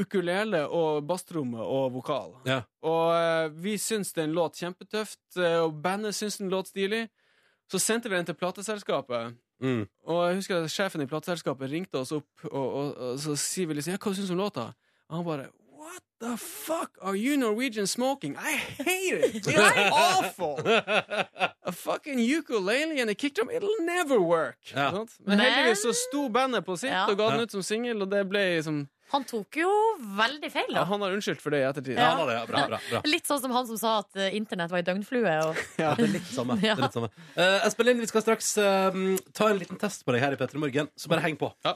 ukulele 0.00 0.62
og 0.72 1.04
basstromme 1.08 1.60
og 1.60 1.92
vokal. 1.98 2.34
Ja. 2.48 2.62
Og 2.86 3.12
eh, 3.14 3.52
vi 3.60 3.76
syns 3.80 4.14
det 4.16 4.24
er 4.24 4.30
en 4.30 4.38
låt 4.38 4.60
kjempetøft, 4.60 5.22
og 5.36 5.76
bandet 5.84 6.16
syns 6.16 6.40
den 6.40 6.52
låt 6.52 6.72
stilig. 6.72 7.06
Så 7.70 7.78
sendte 7.78 8.10
vi 8.10 8.16
den 8.16 8.26
til 8.26 8.38
plateselskapet. 8.38 9.36
Mm. 9.62 9.84
Og 10.08 10.20
jeg 10.24 10.38
husker 10.40 10.64
at 10.64 10.72
sjefen 10.72 11.04
i 11.04 11.08
plateselskapet 11.10 11.70
ringte 11.70 12.00
oss 12.00 12.14
opp, 12.16 12.30
og, 12.48 12.66
og, 12.66 12.94
og 12.96 13.18
så 13.20 13.36
sier 13.38 13.68
vi 13.68 13.76
liksom 13.76 13.94
Ja, 13.94 14.00
hva 14.00 14.14
syns 14.16 14.32
du 14.32 14.34
om 14.34 14.40
låta? 14.40 14.70
Og 15.10 15.18
han 15.18 15.26
bare 15.26 15.50
the 16.20 16.36
fuck 16.36 16.98
are 17.02 17.16
you 17.16 17.36
Norwegian 17.36 17.86
smoking? 17.86 18.36
I 18.36 18.52
hate 18.84 19.14
it! 19.24 19.34
It's 19.46 19.92
awful! 19.92 20.60
A 21.70 21.72
fucking 21.72 22.18
ukulele 22.18 23.00
and 23.00 23.10
a 23.10 23.14
kickdrum, 23.14 23.50
it'll 23.54 23.84
never 23.84 24.20
work! 24.20 24.58
Ja. 24.74 24.90
Men 24.92 25.06
Men- 25.24 25.40
heldigvis 25.40 25.82
så 25.82 25.92
sto 25.94 26.28
bandet 26.28 26.64
på 26.66 26.76
sitt 26.76 26.90
Ja. 26.90 27.06
og 27.10 27.16
ga 27.18 27.30
den 27.30 27.40
ut 27.40 27.50
som 27.52 27.62
singel, 27.62 28.02
og 28.02 28.10
det 28.10 28.24
ble 28.28 28.40
liksom 28.56 28.88
Han 29.12 29.24
tok 29.26 29.56
jo 29.58 29.70
veldig 30.16 30.50
feil, 30.52 30.68
Ja, 30.70 30.84
han 30.86 31.00
har 31.02 31.10
unnskyldt 31.16 31.40
for 31.42 31.50
det 31.50 31.58
i 31.64 31.66
ettertid. 31.66 31.96
Ja, 31.98 32.12
det, 32.26 32.34
ja. 32.36 32.44
Bra, 32.46 32.66
bra, 32.68 32.78
bra. 32.90 33.00
Litt 33.10 33.26
sånn 33.26 33.40
som 33.42 33.50
han 33.50 33.66
som 33.66 33.78
sa 33.80 33.96
at 34.04 34.14
eh, 34.16 34.36
internett 34.38 34.70
var 34.70 34.78
ei 34.78 34.86
døgnflue. 34.86 35.32
Og... 35.48 35.58
Ja, 35.82 35.96
det 35.98 36.04
er 36.06 36.12
litt 36.14 36.28
samme. 36.30 36.54
Det 36.60 36.68
Ja. 36.68 36.76
er 36.78 36.84
litt 36.84 36.94
samme. 36.94 37.08
Uh, 37.34 37.66
Espen 37.66 37.88
Lind, 37.90 38.04
vi 38.04 38.06
skal 38.06 38.22
straks 38.22 38.52
uh, 38.62 38.94
ta 39.34 39.48
en 39.50 39.58
liten 39.58 39.80
test 39.82 40.04
på 40.06 40.14
deg 40.14 40.22
her 40.22 40.36
i 40.36 40.38
P3 40.38 40.62
Morgen, 40.62 40.92
så 40.94 41.10
bare 41.10 41.24
heng 41.26 41.34
på. 41.40 41.50
Ja. 41.66 41.74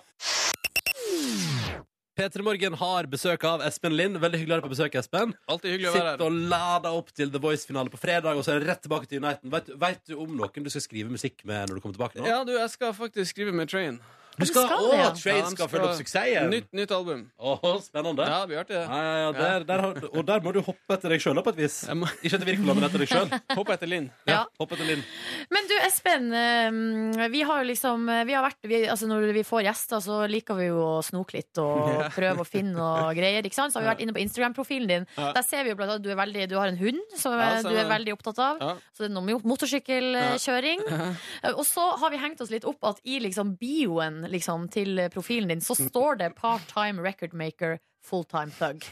P3 2.15 2.45
Morgen 2.47 2.77
har 2.79 3.09
besøk 3.11 3.43
av 3.49 3.63
Espen 3.67 3.97
Lind. 3.99 4.21
Veldig 4.23 4.39
hyggelig 4.39 4.55
å 4.55 4.55
ha 4.55 4.61
deg 4.61 4.69
på 4.69 4.75
besøk, 4.77 4.95
Espen. 5.01 5.33
Altid 5.51 5.73
hyggelig 5.73 5.89
å 5.91 5.95
være 5.97 6.05
her. 6.13 6.21
her. 6.21 6.23
og 6.23 6.37
lade 6.53 6.93
opp 6.95 7.09
til 7.11 7.33
The 7.35 7.41
Voice-finale 7.43 7.91
på 7.91 7.99
fredag, 7.99 8.39
og 8.39 8.47
så 8.47 8.53
er 8.55 8.63
det 8.63 8.69
rett 8.71 8.85
tilbake 8.87 9.11
til 9.11 9.19
Uniten. 9.19 9.51
Vet, 9.51 9.73
vet 9.83 10.05
du 10.07 10.15
om 10.23 10.37
noen 10.39 10.63
du 10.63 10.71
skal 10.71 10.85
skrive 10.85 11.11
musikk 11.11 11.43
med 11.43 11.67
når 11.67 11.81
du 11.81 11.83
kommer 11.83 11.99
tilbake 11.99 12.21
nå? 12.21 12.29
Ja, 12.31 12.45
du, 12.47 12.53
jeg 12.55 12.71
skal 12.71 12.95
faktisk 12.95 13.35
skrive 13.35 13.51
med 13.51 13.73
Train. 13.73 13.99
Du 14.35 14.45
skal, 14.47 14.65
skal 14.67 14.81
det, 14.91 14.97
ja. 14.99 15.11
Train 15.15 15.37
Ja, 15.39 15.43
de 15.49 15.55
skal 15.57 15.69
følge 15.71 15.87
opp 15.89 15.99
suksessen! 16.01 16.49
Nytt, 16.51 16.69
nytt 16.75 16.91
album. 16.97 17.21
Åh, 17.39 17.65
spennende. 17.85 18.25
Ja, 18.27 18.41
det 18.43 18.49
blir 18.51 18.59
artig, 18.65 18.75
Ja, 18.75 18.87
det. 18.89 19.03
ja, 19.05 19.19
ja, 19.23 19.33
der, 19.39 19.65
der, 19.69 19.83
har- 19.85 20.09
og 20.11 20.27
der 20.27 20.41
må 20.43 20.53
du 20.53 20.61
hoppe 20.67 20.97
etter 20.97 21.09
deg 21.15 21.21
sjøl, 21.23 21.39
på 21.45 21.53
et 21.55 21.61
vis. 21.63 21.77
Må 21.95 22.09
Ikke 22.23 22.35
etter 22.41 22.49
Wirkola, 22.51 22.75
men 22.75 22.85
etter 22.89 22.99
deg 23.05 23.09
sjøl. 23.13 23.31
hoppe 23.59 23.77
etter 23.77 23.87
Linn. 23.93 24.09
Ja, 24.27 24.33
Ja. 24.35 24.41
hopp 24.59 24.73
etter 24.75 24.89
Linn. 24.91 25.05
Men 25.55 25.69
du, 25.71 25.75
Espen. 25.87 26.27
eh, 26.35 27.29
Vi 27.31 27.43
har 27.47 27.63
jo 27.63 27.69
liksom 27.71 28.09
vi 28.27 28.33
har 28.35 28.43
vært, 28.49 28.59
vi, 28.67 28.83
altså 28.91 29.07
Når 29.07 29.33
vi 29.39 29.43
får 29.47 29.63
gjester, 29.69 30.03
så 30.03 30.19
liker 30.29 30.59
vi 30.59 30.67
jo 30.73 30.81
å 30.83 31.03
snoke 31.05 31.35
litt 31.39 31.59
og 31.63 32.03
prøve 32.19 32.43
å 32.43 32.49
finne 32.49 32.75
noe 32.75 33.15
greier. 33.15 33.43
Ikke 33.47 33.55
sant? 33.55 33.73
Så 33.73 33.79
har 33.79 33.87
vi 33.87 33.93
vært 33.95 34.03
inne 34.03 34.17
på 34.17 34.23
Instagram-profilen 34.25 34.89
din. 34.91 35.07
Ja. 35.17 35.31
Der 35.37 35.43
ser 35.47 35.63
vi 35.63 35.71
jo 35.71 35.77
blant 35.79 35.93
annet 35.95 36.03
at 36.03 36.07
du, 36.07 36.11
er 36.11 36.19
veldig, 36.19 36.49
du 36.51 36.57
har 36.59 36.69
en 36.73 36.81
hund 36.83 37.01
som 37.17 37.39
Ja, 37.39 37.53
eh, 37.59 37.63
du 37.63 37.71
er 37.79 37.87
veldig 37.91 38.17
opptatt 38.19 38.39
av. 38.43 38.59
Ja. 38.61 38.75
Så 38.97 39.05
det 39.07 39.11
er 39.13 39.15
noe 39.15 39.25
med 39.31 39.47
motorsykkelkjøring. 39.47 40.85
Eh, 40.91 41.53
Og 41.55 41.65
så 41.69 41.85
har 42.01 42.11
vi 42.11 42.19
hengt 42.19 42.41
oss 42.43 42.51
litt 42.51 42.65
opp 42.67 42.83
at 42.89 42.99
i 43.05 43.21
liksom 43.23 43.55
bioen 43.61 44.24
liksom, 44.33 44.69
til 44.73 45.01
profilen 45.15 45.53
din, 45.53 45.65
så 45.65 45.77
står 45.79 46.23
det 46.23 46.35
part-time 46.39 47.03
recordmaker. 47.05 47.79
Full-time 48.05 48.53
thug. 48.53 48.85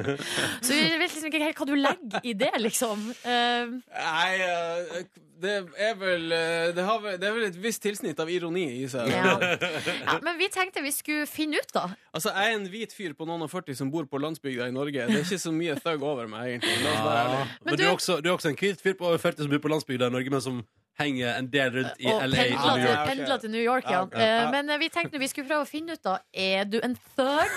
Så 0.64 0.72
vi 0.72 0.96
vet 0.96 1.12
liksom 1.12 1.26
ikke 1.28 1.42
helt 1.42 1.58
hva 1.60 1.66
du 1.68 1.74
legger 1.76 2.24
i 2.24 2.32
det, 2.40 2.54
liksom. 2.56 3.02
Uh, 3.20 3.74
Nei, 3.92 4.30
uh, 4.40 5.26
det 5.42 5.56
er 5.76 5.96
vel 6.00 6.32
eh, 6.32 6.70
det, 6.72 6.84
har 6.86 7.02
vel 7.02 7.18
det 7.20 7.28
er 7.28 7.34
vel 7.36 7.44
et 7.50 7.58
visst 7.60 7.82
tilsnitt 7.84 8.20
av 8.22 8.30
ironi 8.32 8.64
i 8.78 8.86
seg. 8.88 9.10
ja. 9.12 9.34
Ja, 10.06 10.16
men 10.24 10.38
vi 10.40 10.48
tenkte 10.52 10.80
vi 10.80 10.92
skulle 10.94 11.26
finne 11.28 11.60
ut, 11.60 11.68
da. 11.74 11.90
Altså, 12.16 12.32
Jeg 12.32 12.54
er 12.54 12.56
en 12.56 12.68
hvit 12.72 12.96
fyr 12.96 13.12
på 13.18 13.28
noen 13.28 13.44
og 13.44 13.52
40 13.52 13.76
som 13.82 13.92
bor 13.92 14.08
på 14.08 14.20
landsbygda 14.22 14.70
i 14.70 14.74
Norge. 14.74 15.04
Det 15.10 15.20
er 15.20 15.26
ikke 15.26 15.42
så 15.42 15.52
mye 15.52 15.76
thug 15.82 16.08
over 16.08 16.30
meg, 16.30 16.56
egentlig. 16.56 16.78
Ærlige. 16.80 17.44
Men, 17.44 17.68
Men 17.68 17.76
du, 17.76 17.84
er 17.84 17.92
også, 17.92 18.20
du 18.24 18.30
er 18.30 18.38
også 18.38 18.54
en 18.54 18.58
hvit 18.62 18.80
fyr 18.80 18.96
på 18.96 19.10
over 19.10 19.20
40 19.20 19.44
som 19.44 19.52
bor 19.52 19.64
på 19.66 19.74
landsbygda 19.74 20.08
i 20.08 20.16
Norge, 20.16 20.32
men 20.32 20.44
som 20.48 20.64
henger 20.98 21.32
en 21.36 21.48
del 21.52 21.72
rundt 21.74 21.98
i 22.00 22.06
Og 22.10 22.22
LA 22.28 22.44
og 22.56 22.78
New 22.78 22.86
York. 22.86 23.02
Pendler 23.10 23.40
til 23.42 23.50
New 23.52 23.62
York, 23.64 23.88
ja. 23.90 24.04
Ja, 24.04 24.06
ja, 24.12 24.28
ja. 24.28 24.44
Eh, 24.46 24.52
Men 24.54 24.70
eh, 24.70 24.78
vi 24.80 24.88
tenkte 24.92 25.20
vi 25.20 25.28
skulle 25.28 25.48
prøve 25.50 25.66
å 25.66 25.68
finne 25.68 25.96
ut, 25.96 26.02
da. 26.04 26.18
Er 26.32 26.64
du 26.70 26.78
en 26.82 26.96
thug, 27.16 27.56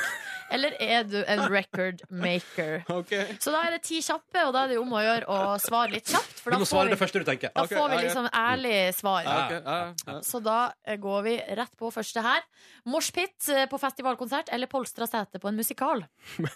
eller 0.52 0.76
er 0.82 1.04
du 1.08 1.18
en 1.24 1.44
record 1.54 2.02
maker? 2.10 2.84
Ok. 2.92 3.14
Så 3.40 3.54
da 3.56 3.62
er 3.68 3.78
det 3.78 3.82
ti 3.88 4.02
kjappe, 4.04 4.44
og 4.48 4.54
da 4.56 4.66
er 4.66 4.74
det 4.74 4.80
om 4.82 4.92
å 4.98 5.04
gjøre 5.04 5.30
å 5.30 5.40
svare 5.62 5.94
litt 5.96 6.10
kjapt. 6.10 6.42
For 6.42 6.52
Du 6.52 6.58
da 6.58 6.62
må 6.64 6.68
får 6.68 6.74
svare 6.74 6.90
vi, 6.90 6.96
det 6.96 7.02
første 7.04 7.24
du 7.24 7.30
tenker. 7.30 7.54
da 7.56 7.64
okay, 7.68 7.78
får 7.78 7.94
vi 7.94 8.02
liksom 8.08 8.30
ærlig 8.42 8.76
svar. 8.98 9.30
Okay, 9.36 9.62
ok. 9.62 9.72
Ja, 9.72 9.80
ja. 10.14 10.20
Så 10.32 10.44
da 10.44 10.60
eh, 10.84 11.00
går 11.00 11.24
vi 11.30 11.38
rett 11.62 11.78
på 11.80 11.94
første 11.96 12.26
her. 12.26 12.44
Moshpit 12.90 13.52
på 13.70 13.82
festivalkonsert 13.82 14.52
eller 14.52 14.68
polstra 14.72 15.08
sete 15.08 15.40
på 15.40 15.52
en 15.52 15.60
musikal? 15.60 16.04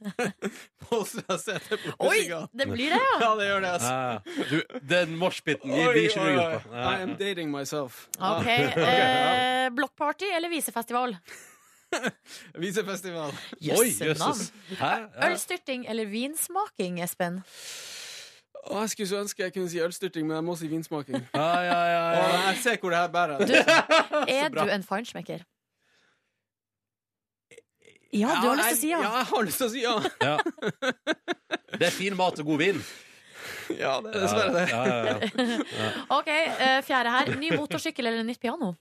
Oi, 2.00 2.20
det 2.52 2.66
blir 2.70 2.90
det, 2.94 2.98
ja! 3.00 3.16
Ja, 3.20 3.30
det 3.36 3.46
gjør 3.50 3.60
det, 3.64 3.70
altså. 3.76 3.90
Ja. 3.92 4.46
Du, 4.50 4.80
den 4.94 5.12
moshpiten 5.20 5.74
gir 5.76 5.92
vi 5.94 6.06
ikke 6.08 6.24
noe 6.24 6.46
ut 6.56 6.64
på. 6.64 6.74
I 6.80 7.02
am 7.04 7.12
dating 7.20 7.52
myself. 7.52 8.06
Ok, 8.18 8.48
Ja. 8.80 8.86
eh, 8.86 9.70
Blokkparty 9.76 10.30
eller 10.36 10.48
visefestival? 10.52 11.16
Visefestival. 12.64 13.32
Oi, 13.32 13.66
Jøsse 13.66 14.12
navn. 14.14 14.38
jøsses. 14.38 14.52
Hæ? 14.78 14.90
Ja. 15.04 15.30
Ølstyrting 15.30 15.86
eller 15.90 16.06
vinsmaking, 16.10 17.00
Espen? 17.04 17.40
Å, 18.60 18.82
jeg 18.84 18.90
skulle 18.92 19.08
så 19.08 19.20
ønske 19.24 19.42
jeg 19.46 19.54
kunne 19.56 19.70
si 19.72 19.80
ølstyrting, 19.80 20.26
men 20.28 20.36
jeg 20.36 20.44
må 20.46 20.54
si 20.60 20.68
vinsmaking. 20.68 21.22
Ja, 21.34 21.46
ja, 21.64 21.78
ja, 21.90 22.02
Å, 22.20 22.26
jeg 22.50 22.58
ser 22.62 22.76
hvor 22.82 22.92
det 22.92 23.00
her 23.00 23.08
bærer. 23.14 23.46
Du, 23.48 23.54
er 24.28 24.52
du 24.52 24.60
en 24.68 24.84
feinschmecker? 24.86 25.46
Ja, 28.12 28.32
du 28.42 28.48
har 28.50 28.56
lyst 28.58 28.68
til 28.68 28.76
å 28.76 28.80
si 28.80 28.88
ja. 28.90 29.00
Ja, 29.04 29.10
jeg 29.20 29.26
har 29.30 29.44
lyst 29.46 29.60
til 29.60 29.66
å 29.66 29.70
si 29.70 29.82
ja. 29.84 29.96
ja. 30.28 30.36
Det 31.78 31.86
er 31.86 31.94
fin 31.94 32.16
mat 32.18 32.38
og 32.42 32.48
god 32.50 32.58
vin. 32.64 32.80
Ja, 33.78 34.00
det 34.02 34.10
er 34.16 34.24
dessverre 34.24 34.52
det. 34.56 34.64
Ja, 34.72 34.80
ja, 34.84 34.96
ja. 35.06 35.58
Ok, 36.18 36.28
eh, 36.30 36.80
Fjerde 36.86 37.12
her. 37.14 37.30
Ny 37.38 37.52
motorsykkel 37.54 38.10
eller 38.10 38.26
nytt 38.26 38.40
piano? 38.42 38.72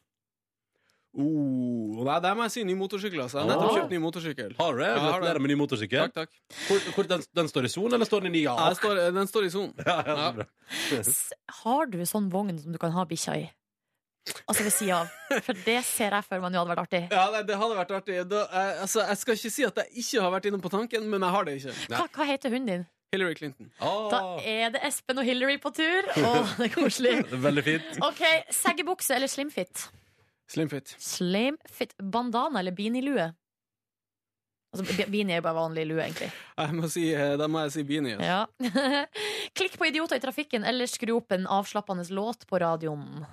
Oh, 1.20 2.04
nei, 2.06 2.16
der 2.22 2.36
må 2.38 2.44
jeg 2.46 2.54
si 2.54 2.64
ny 2.70 2.76
motorsykkel. 2.78 3.22
Altså. 3.24 3.40
Jeg 3.42 3.48
har 3.50 3.56
nettopp 3.56 3.78
kjøpt 3.80 3.94
ny 3.96 4.00
motorsykkel. 4.04 4.52
Har 4.60 4.76
du 4.78 4.82
det? 4.84 4.90
Ja, 4.92 5.00
Gratulerer 5.08 5.42
med 5.42 5.52
ny 5.54 5.58
motorsykkel. 5.62 6.04
Takk, 6.14 6.14
takk. 6.30 6.60
Hvor, 6.68 6.84
hvor, 6.96 7.08
den, 7.10 7.24
den 7.40 7.50
står 7.50 7.66
i 7.66 7.72
son, 7.74 7.96
eller 7.98 8.10
står 8.10 8.28
den 8.28 8.38
i 8.38 8.44
Ja, 8.46 8.54
ja? 8.60 8.68
den, 8.70 8.78
står, 8.82 9.02
den 9.18 9.30
står 9.32 9.48
i 9.48 9.54
son. 9.54 9.72
Ja, 9.86 9.96
ja, 9.96 10.04
så 10.04 10.20
Ja. 10.20 10.28
bra. 10.38 10.46
S- 11.00 11.34
Har 11.64 11.90
du 11.90 11.98
sånn 12.06 12.30
vogn 12.34 12.58
som 12.62 12.76
du 12.76 12.78
kan 12.82 12.94
ha 12.94 13.06
bikkja 13.10 13.38
i? 13.42 13.48
Altså 14.50 14.64
ved 14.66 14.74
sida 14.76 14.98
av. 15.02 15.10
For 15.46 15.58
det 15.66 15.78
ser 15.88 16.14
jeg 16.14 16.26
for 16.28 16.44
meg 16.44 16.52
nå 16.54 16.60
hadde 16.62 16.70
vært 16.74 16.82
artig. 16.84 17.02
Ja, 17.10 17.24
det, 17.34 17.42
det 17.50 17.58
hadde 17.58 17.78
vært 17.80 17.92
artig. 17.98 18.18
Da, 18.30 18.44
jeg, 18.54 18.76
altså, 18.86 19.02
jeg 19.08 19.18
skal 19.24 19.38
ikke 19.40 19.52
si 19.56 19.66
at 19.66 19.80
jeg 19.82 20.04
ikke 20.04 20.24
har 20.26 20.34
vært 20.36 20.48
inne 20.52 20.60
på 20.62 20.72
tanken, 20.74 21.08
men 21.10 21.26
jeg 21.26 21.36
har 21.36 21.48
det 21.48 21.56
ikke. 21.62 21.76
Hva, 21.96 22.06
hva 22.20 22.28
heter 22.30 22.54
hunden 22.54 22.72
din? 22.74 22.88
Hillary 23.10 23.34
Clinton. 23.40 23.72
Da 23.82 24.20
Ah, 24.20 24.36
er 24.46 24.70
det 24.76 24.84
Espen 24.86 25.18
og 25.18 25.26
Hillary 25.26 25.56
på 25.64 25.72
tur. 25.74 26.12
Å, 26.14 26.34
det 26.60 26.68
er 26.68 26.74
koselig. 26.76 27.16
er 27.34 27.42
veldig 27.42 27.64
fint. 27.66 27.98
Ok, 28.06 28.22
Seggebukse 28.54 29.16
eller 29.18 29.32
slimfit? 29.32 29.88
Slimfit. 30.50 30.94
Slimfit 31.02 31.96
bandana 31.98 32.62
eller 32.62 32.76
beanie-lue? 32.78 33.32
Altså, 34.70 34.86
be- 34.86 35.08
beanie 35.10 35.34
er 35.34 35.42
jo 35.42 35.46
bare 35.48 35.58
vanlig 35.58 35.88
lue, 35.90 36.04
egentlig. 36.06 36.30
Jeg 36.60 36.78
må 36.78 36.90
si, 36.94 37.08
eh, 37.18 37.34
da 37.42 37.48
må 37.50 37.64
jeg 37.66 37.74
si 37.80 37.84
Beanie. 37.90 38.20
Ja. 38.22 38.44
Ja. 38.62 39.06
Klikk 39.58 39.80
på 39.82 39.88
idioter 39.90 40.20
i 40.20 40.22
trafikken 40.22 40.68
eller 40.70 40.86
skru 40.90 41.16
opp 41.18 41.34
en 41.34 41.48
avslappende 41.50 42.06
låt 42.14 42.46
på 42.50 42.60
radioen. 42.62 43.24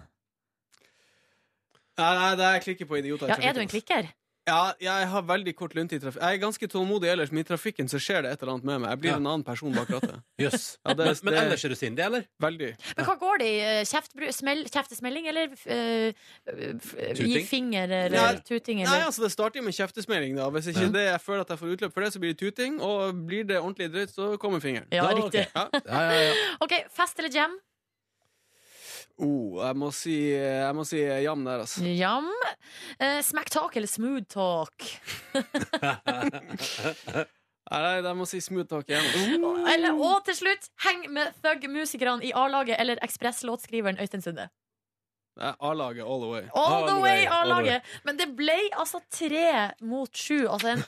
Nei, 1.99 2.13
nei, 2.21 2.31
det 2.37 2.45
er 2.45 2.53
jeg 2.61 2.63
klikker 2.69 2.87
på 2.93 2.99
idioter. 3.03 3.27
i 3.27 3.29
Ja, 3.31 3.37
er 3.51 3.53
du 3.55 3.61
en 3.61 3.69
trafikken. 3.69 3.83
klikker? 4.05 4.13
Ja, 4.49 4.73
jeg 4.79 5.09
har 5.11 5.23
veldig 5.27 5.57
kort 5.59 5.73
lunte 5.75 5.97
i 5.97 5.99
trafikk. 5.99 6.23
Jeg 6.23 6.37
er 6.37 6.39
ganske 6.39 6.67
tålmodig 6.71 7.09
ellers, 7.11 7.33
men 7.33 7.41
i 7.41 7.47
trafikken 7.49 7.89
så 7.91 7.99
skjer 7.99 8.23
det 8.23 8.31
et 8.31 8.43
eller 8.45 8.53
annet 8.53 8.65
med 8.69 8.79
meg. 8.81 8.91
Jeg 8.93 9.01
blir 9.01 9.11
Ja. 9.11 9.17
en 9.17 9.27
annen 9.27 9.43
person 9.43 9.73
bak 9.75 9.89
rattet. 9.91 10.21
Jøss. 10.39 10.79
Ja, 10.87 10.95
det- 10.95 11.03
men, 11.07 11.17
men 11.25 11.35
det- 11.35 11.41
ellers 11.43 11.65
er 11.65 11.69
du 11.69 11.75
sindig, 11.75 12.05
eller? 12.05 12.23
Veldig. 12.41 12.69
Men 12.97 13.05
hva 13.09 13.17
går 13.19 13.39
det 13.43 13.47
i? 13.49 13.59
Eh, 13.59 13.83
Kjeftbru 13.85 14.29
smell, 14.33 14.63
kjeftesmelling 14.71 15.27
eller 15.27 15.49
eh, 15.67 16.13
f- 16.79 16.95
gi 16.95 17.15
Tuting? 17.25 17.47
finger 17.47 17.91
eller 17.91 18.15
Ja, 18.17 18.33
tuting? 18.39 18.77
Nei, 18.79 18.87
Eller? 18.87 19.07
altså 19.09 19.23
Det 19.27 19.33
starter 19.33 19.57
jo 19.59 19.63
med 19.67 19.75
kjeftesmelling. 19.75 20.37
da 20.37 20.49
Hvis 20.51 20.69
ikke 20.71 20.93
det 20.93 21.05
jeg 21.11 21.21
føler 21.27 21.41
at 21.41 21.49
jeg 21.49 21.59
får 21.59 21.75
utløp 21.77 21.93
for 21.93 22.01
det, 22.03 22.13
så 22.15 22.21
blir 22.21 22.35
det 22.37 22.39
tuting. 22.39 22.81
Og 22.81 23.15
blir 23.27 23.43
det 23.45 23.57
ordentlig 23.59 23.91
drøyt, 23.91 24.15
så 24.15 24.39
kommer 24.39 24.61
fingeren. 24.61 24.87
Ja, 24.93 25.11
Ja, 25.11 25.15
riktig. 25.25 25.49
Ja. 25.57 25.67
Ja, 25.75 25.81
ja, 26.13 26.21
ja. 26.23 26.35
OK, 26.63 26.85
fest 26.95 27.19
eller 27.19 27.31
jam? 27.35 27.59
Oh, 29.17 29.57
jeg 29.65 29.77
må 29.81 29.89
si, 29.97 30.15
jeg 30.35 30.75
må 30.77 30.85
si 30.85 30.99
jam 31.01 31.45
der, 31.47 31.63
altså. 31.65 31.81
Jam. 31.97 32.27
Eh, 33.01 33.23
smack 33.25 33.49
talk 33.55 33.77
eller 33.79 33.89
smooth 33.89 34.27
talk? 34.29 34.91
Nei, 37.73 37.95
jeg 37.97 38.17
må 38.19 38.27
si 38.29 38.43
smooth 38.45 38.69
talk 38.69 38.93
igjen. 38.93 39.41
Eller, 39.73 39.97
og 39.97 40.21
til 40.29 40.37
slutt, 40.43 40.69
heng 40.85 41.09
med 41.17 41.33
thug-musikerne 41.41 42.29
i 42.29 42.35
A-laget 42.37 42.77
eller 42.83 43.01
ekspresslåtskriveren 43.07 43.99
Øystein 44.05 44.23
Sunde. 44.27 44.51
A-laget 45.41 46.05
all 46.05 46.21
the 46.21 46.29
way. 46.31 46.45
All, 46.55 46.87
the 46.87 47.01
way, 47.01 47.25
all 47.25 47.49
the 47.49 47.57
way. 47.57 47.73
A-laget. 47.73 47.97
Men 48.05 48.21
det 48.21 48.29
ble 48.37 48.57
altså 48.73 49.01
tre 49.13 49.73
mot 49.85 50.13
sju. 50.13 50.47
Altså 50.49 50.77
en 50.77 50.85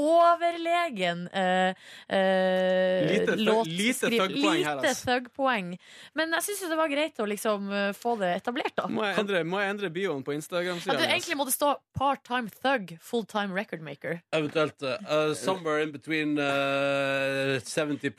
overlegen 0.00 1.26
eh, 1.32 1.74
eh, 2.08 3.06
Lite 3.10 3.34
thug- 3.34 3.44
låtskriv- 3.46 3.76
lite 3.76 4.10
thug-poeng 4.14 4.64
her, 4.64 4.76
altså. 4.80 5.04
thug-poeng. 5.10 5.70
Men 6.18 6.34
jeg 6.38 6.46
syns 6.48 6.64
det 6.70 6.78
var 6.80 6.88
greit 6.92 7.20
å 7.22 7.26
liksom 7.28 7.70
eh, 7.72 7.90
få 7.96 8.16
det 8.20 8.32
etablert, 8.40 8.74
da. 8.78 8.88
Må 8.90 9.04
jeg 9.06 9.18
endre, 9.24 9.44
må 9.44 9.60
jeg 9.62 9.74
endre 9.76 9.90
bioen 9.94 10.24
på 10.26 10.34
Instagram-sida? 10.36 10.96
du 11.00 11.04
egentlig 11.06 11.36
måtte 11.40 11.54
stå 11.54 11.74
part-time 11.96 12.50
thug, 12.62 12.96
full-time 13.00 13.54
record 13.56 13.82
maker. 13.84 14.20
Eventuelt 14.32 14.82
uh, 14.82 15.34
somewhere 15.34 15.82
in 15.82 15.92
between 15.92 16.38
uh, 16.38 17.58
70 17.60 18.12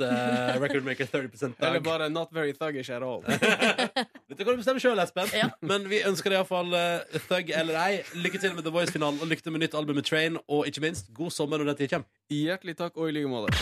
uh, 0.00 0.58
record 0.60 0.84
maker, 0.84 1.06
30 1.06 1.54
Eller 1.60 1.80
thug. 1.80 1.84
bare 1.84 2.08
not 2.10 2.32
very 2.32 2.52
thuggish 2.52 2.90
at 2.90 3.02
all. 3.02 3.22
Dette 4.26 4.42
kan 4.42 4.56
du 4.56 4.58
bestemme 4.58 4.80
sjøl, 4.82 4.98
Espen. 4.98 5.28
Ja. 5.30 5.52
Men 5.62 5.84
vi 5.86 6.00
ønsker 6.02 6.32
deg 6.32 6.40
iallfall 6.40 6.72
uh, 6.74 7.18
thug 7.28 7.50
eller 7.54 7.76
ei. 7.78 8.00
Lykke 8.18 8.40
til 8.42 8.56
med 8.56 8.66
The 8.66 8.72
Voice-finalen, 8.74 9.20
og 9.22 9.30
lykke 9.30 9.44
til 9.44 9.54
med 9.54 9.62
nytt 9.62 9.76
album 9.78 9.94
med 10.00 10.06
Train, 10.08 10.38
og 10.50 10.66
ikke 10.66 10.82
minst, 10.82 11.12
god 11.14 11.30
sommer 11.30 11.62
når 11.62 11.70
den 11.70 11.78
tid 11.78 11.92
kommer. 11.92 12.08
Hjertelig 12.34 12.74
takk, 12.80 12.98
og 12.98 13.06
i 13.06 13.14
like 13.14 13.30
måte. 13.30 13.54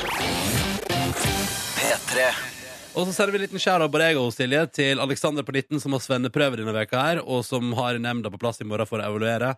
Og 2.94 3.04
så 3.04 3.12
sender 3.12 3.34
vi 3.34 3.42
en 3.42 3.44
liten 3.44 3.60
shout-out 3.60 3.92
på 3.92 4.00
deg 4.00 4.16
og 4.22 4.30
Silje 4.32 4.62
til 4.72 5.04
Alexander 5.04 5.44
på 5.44 5.52
19 5.52 5.82
som 5.84 5.98
har 5.98 6.00
svenneprøve 6.06 6.56
denne 6.62 6.72
veka 6.78 7.04
her, 7.10 7.20
og 7.20 7.44
som 7.44 7.76
har 7.76 8.00
nemnda 8.00 8.32
på 8.32 8.40
plass 8.40 8.64
i 8.64 8.68
morgen 8.70 8.88
for 8.88 9.04
å 9.04 9.08
evaluere. 9.10 9.52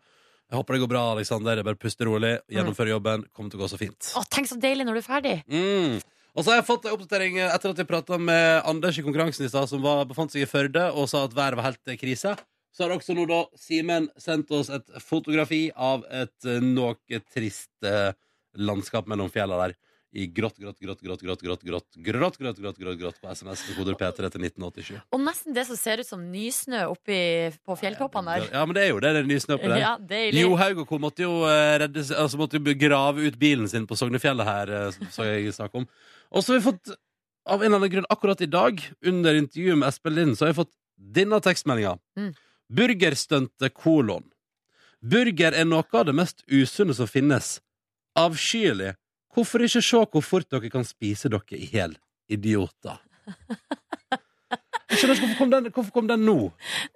Jeg 0.50 0.58
håper 0.58 0.74
det 0.74 0.82
går 0.88 0.90
bra, 0.90 1.04
Alexander. 1.12 1.62
Bare 1.66 1.78
puste 1.78 2.06
rolig, 2.06 2.34
gjennomføre 2.50 2.96
jobben. 2.96 3.28
Kommer 3.30 3.54
til 3.54 3.62
å 3.62 3.62
gå 3.62 3.70
så 3.70 3.78
fint. 3.78 4.10
Å, 4.18 4.26
tenk 4.26 4.50
så 4.50 4.58
deilig 4.58 4.86
når 4.88 4.98
du 4.98 5.04
er 5.04 5.06
ferdig! 5.06 5.38
Mm. 5.46 6.02
Og 6.36 6.44
så 6.44 6.52
har 6.52 6.58
jeg 6.58 6.66
fått 6.68 6.84
en 6.84 6.92
oppdatering 6.92 7.38
etter 7.40 7.72
at 7.72 7.78
jeg 7.80 7.88
prata 7.88 8.18
med 8.20 8.66
Anders 8.68 8.98
i 9.00 9.04
konkurransen 9.04 9.46
i 9.46 9.48
stad, 9.48 9.70
som 9.70 9.80
var, 9.80 10.04
befant 10.08 10.34
seg 10.34 10.44
i 10.44 10.48
Førde 10.50 10.82
og 10.92 11.08
sa 11.08 11.22
at 11.24 11.36
været 11.36 11.56
var 11.56 11.70
helt 11.70 11.88
eh, 11.88 11.96
krise. 11.96 12.34
Så 12.76 12.84
har 12.84 12.92
også 12.92 13.16
nå 13.16 13.24
da 13.30 13.38
Simen 13.56 14.10
sendt 14.20 14.52
oss 14.52 14.68
et 14.68 14.98
fotografi 15.00 15.70
av 15.72 16.04
et 16.12 16.48
eh, 16.48 16.60
noe 16.60 17.22
trist 17.32 17.72
eh, 17.88 18.12
landskap 18.60 19.08
mellom 19.08 19.32
fjella 19.32 19.62
der. 19.62 19.76
I 20.16 20.26
grått, 20.32 20.56
grått, 20.56 20.78
grått, 20.80 21.00
grått, 21.04 21.22
grått, 21.22 21.42
grått, 21.44 21.62
grått, 21.66 21.86
grått, 22.00 22.38
grått, 22.40 22.60
grått, 22.62 22.78
grått, 22.80 22.98
grått 23.00 23.18
på 23.20 23.32
SMS 23.36 23.64
med 23.68 23.76
koder 23.76 23.96
P3 24.00 24.30
til 24.32 24.46
1987. 24.48 24.92
Og 25.12 25.20
nesten 25.20 25.56
det 25.56 25.66
som 25.68 25.76
ser 25.76 26.00
ut 26.00 26.08
som 26.08 26.22
nysnø 26.32 26.86
oppi 26.94 27.18
på 27.60 27.76
fjelltoppene 27.80 28.38
der. 28.38 28.46
Ja, 28.54 28.62
men 28.64 28.78
det 28.78 28.86
er 28.86 28.94
jo 28.94 29.02
det, 29.04 29.12
det 29.12 29.22
er 29.24 29.28
nysnø 29.28 29.58
oppi 29.58 29.68
der. 29.74 29.82
Ja, 29.82 29.92
deilig. 30.00 30.40
Jo 30.40 30.56
Haug 30.60 30.80
og 30.84 30.88
co. 30.88 31.00
måtte 31.02 31.26
jo 31.26 31.34
eh, 31.50 31.74
redde, 31.84 32.06
altså 32.16 32.40
måtte 32.40 32.60
jo 32.60 32.76
grave 32.80 33.28
ut 33.28 33.36
bilen 33.40 33.68
sin 33.68 33.84
på 33.90 33.98
Sognefjellet 34.00 34.48
her, 34.48 34.72
eh, 34.78 35.00
så 35.12 35.28
jeg 35.28 35.52
snakk 35.58 35.76
om. 35.82 35.84
Og 36.32 36.44
så 36.44 36.54
har 36.54 36.62
vi 36.62 36.68
fått, 36.70 36.96
av 37.46 37.60
en 37.60 37.68
eller 37.68 37.82
annen 37.82 37.92
grunn, 37.92 38.10
akkurat 38.16 38.40
i 38.40 38.50
dag, 38.50 38.80
under 39.04 39.36
intervjuet 39.38 39.82
med 39.82 39.90
Espen 39.92 40.16
Lind, 40.16 40.38
så 40.38 40.46
har 40.46 40.54
jeg 40.54 40.62
fått 40.62 40.74
denne 40.96 41.42
tekstmeldinga. 41.44 41.98
Mm. 42.16 42.32
Burgerstuntet 42.72 43.76
kolon. 43.76 44.24
Burger 45.04 45.54
er 45.54 45.68
noe 45.68 45.84
av 45.92 46.08
det 46.08 46.16
mest 46.16 46.40
usunne 46.48 46.96
som 46.96 47.08
finnes. 47.10 47.58
Avskyelig. 48.16 48.94
Hvorfor 49.36 49.64
ikke 49.66 49.82
se 49.84 50.00
hvor 50.00 50.24
fort 50.24 50.48
dere 50.52 50.70
kan 50.72 50.86
spise 50.88 51.28
dere 51.32 51.58
i 51.60 51.66
hjel, 51.68 51.96
idioter? 52.32 52.96
Jeg 54.86 55.00
skjønner 55.00 55.16
ikke 55.18 55.26
hvorfor 55.26 55.38
kom 55.42 55.50
den, 55.52 55.66
hvorfor 55.74 55.92
kom 55.96 56.08
den 56.08 56.22
nå? 56.24 56.34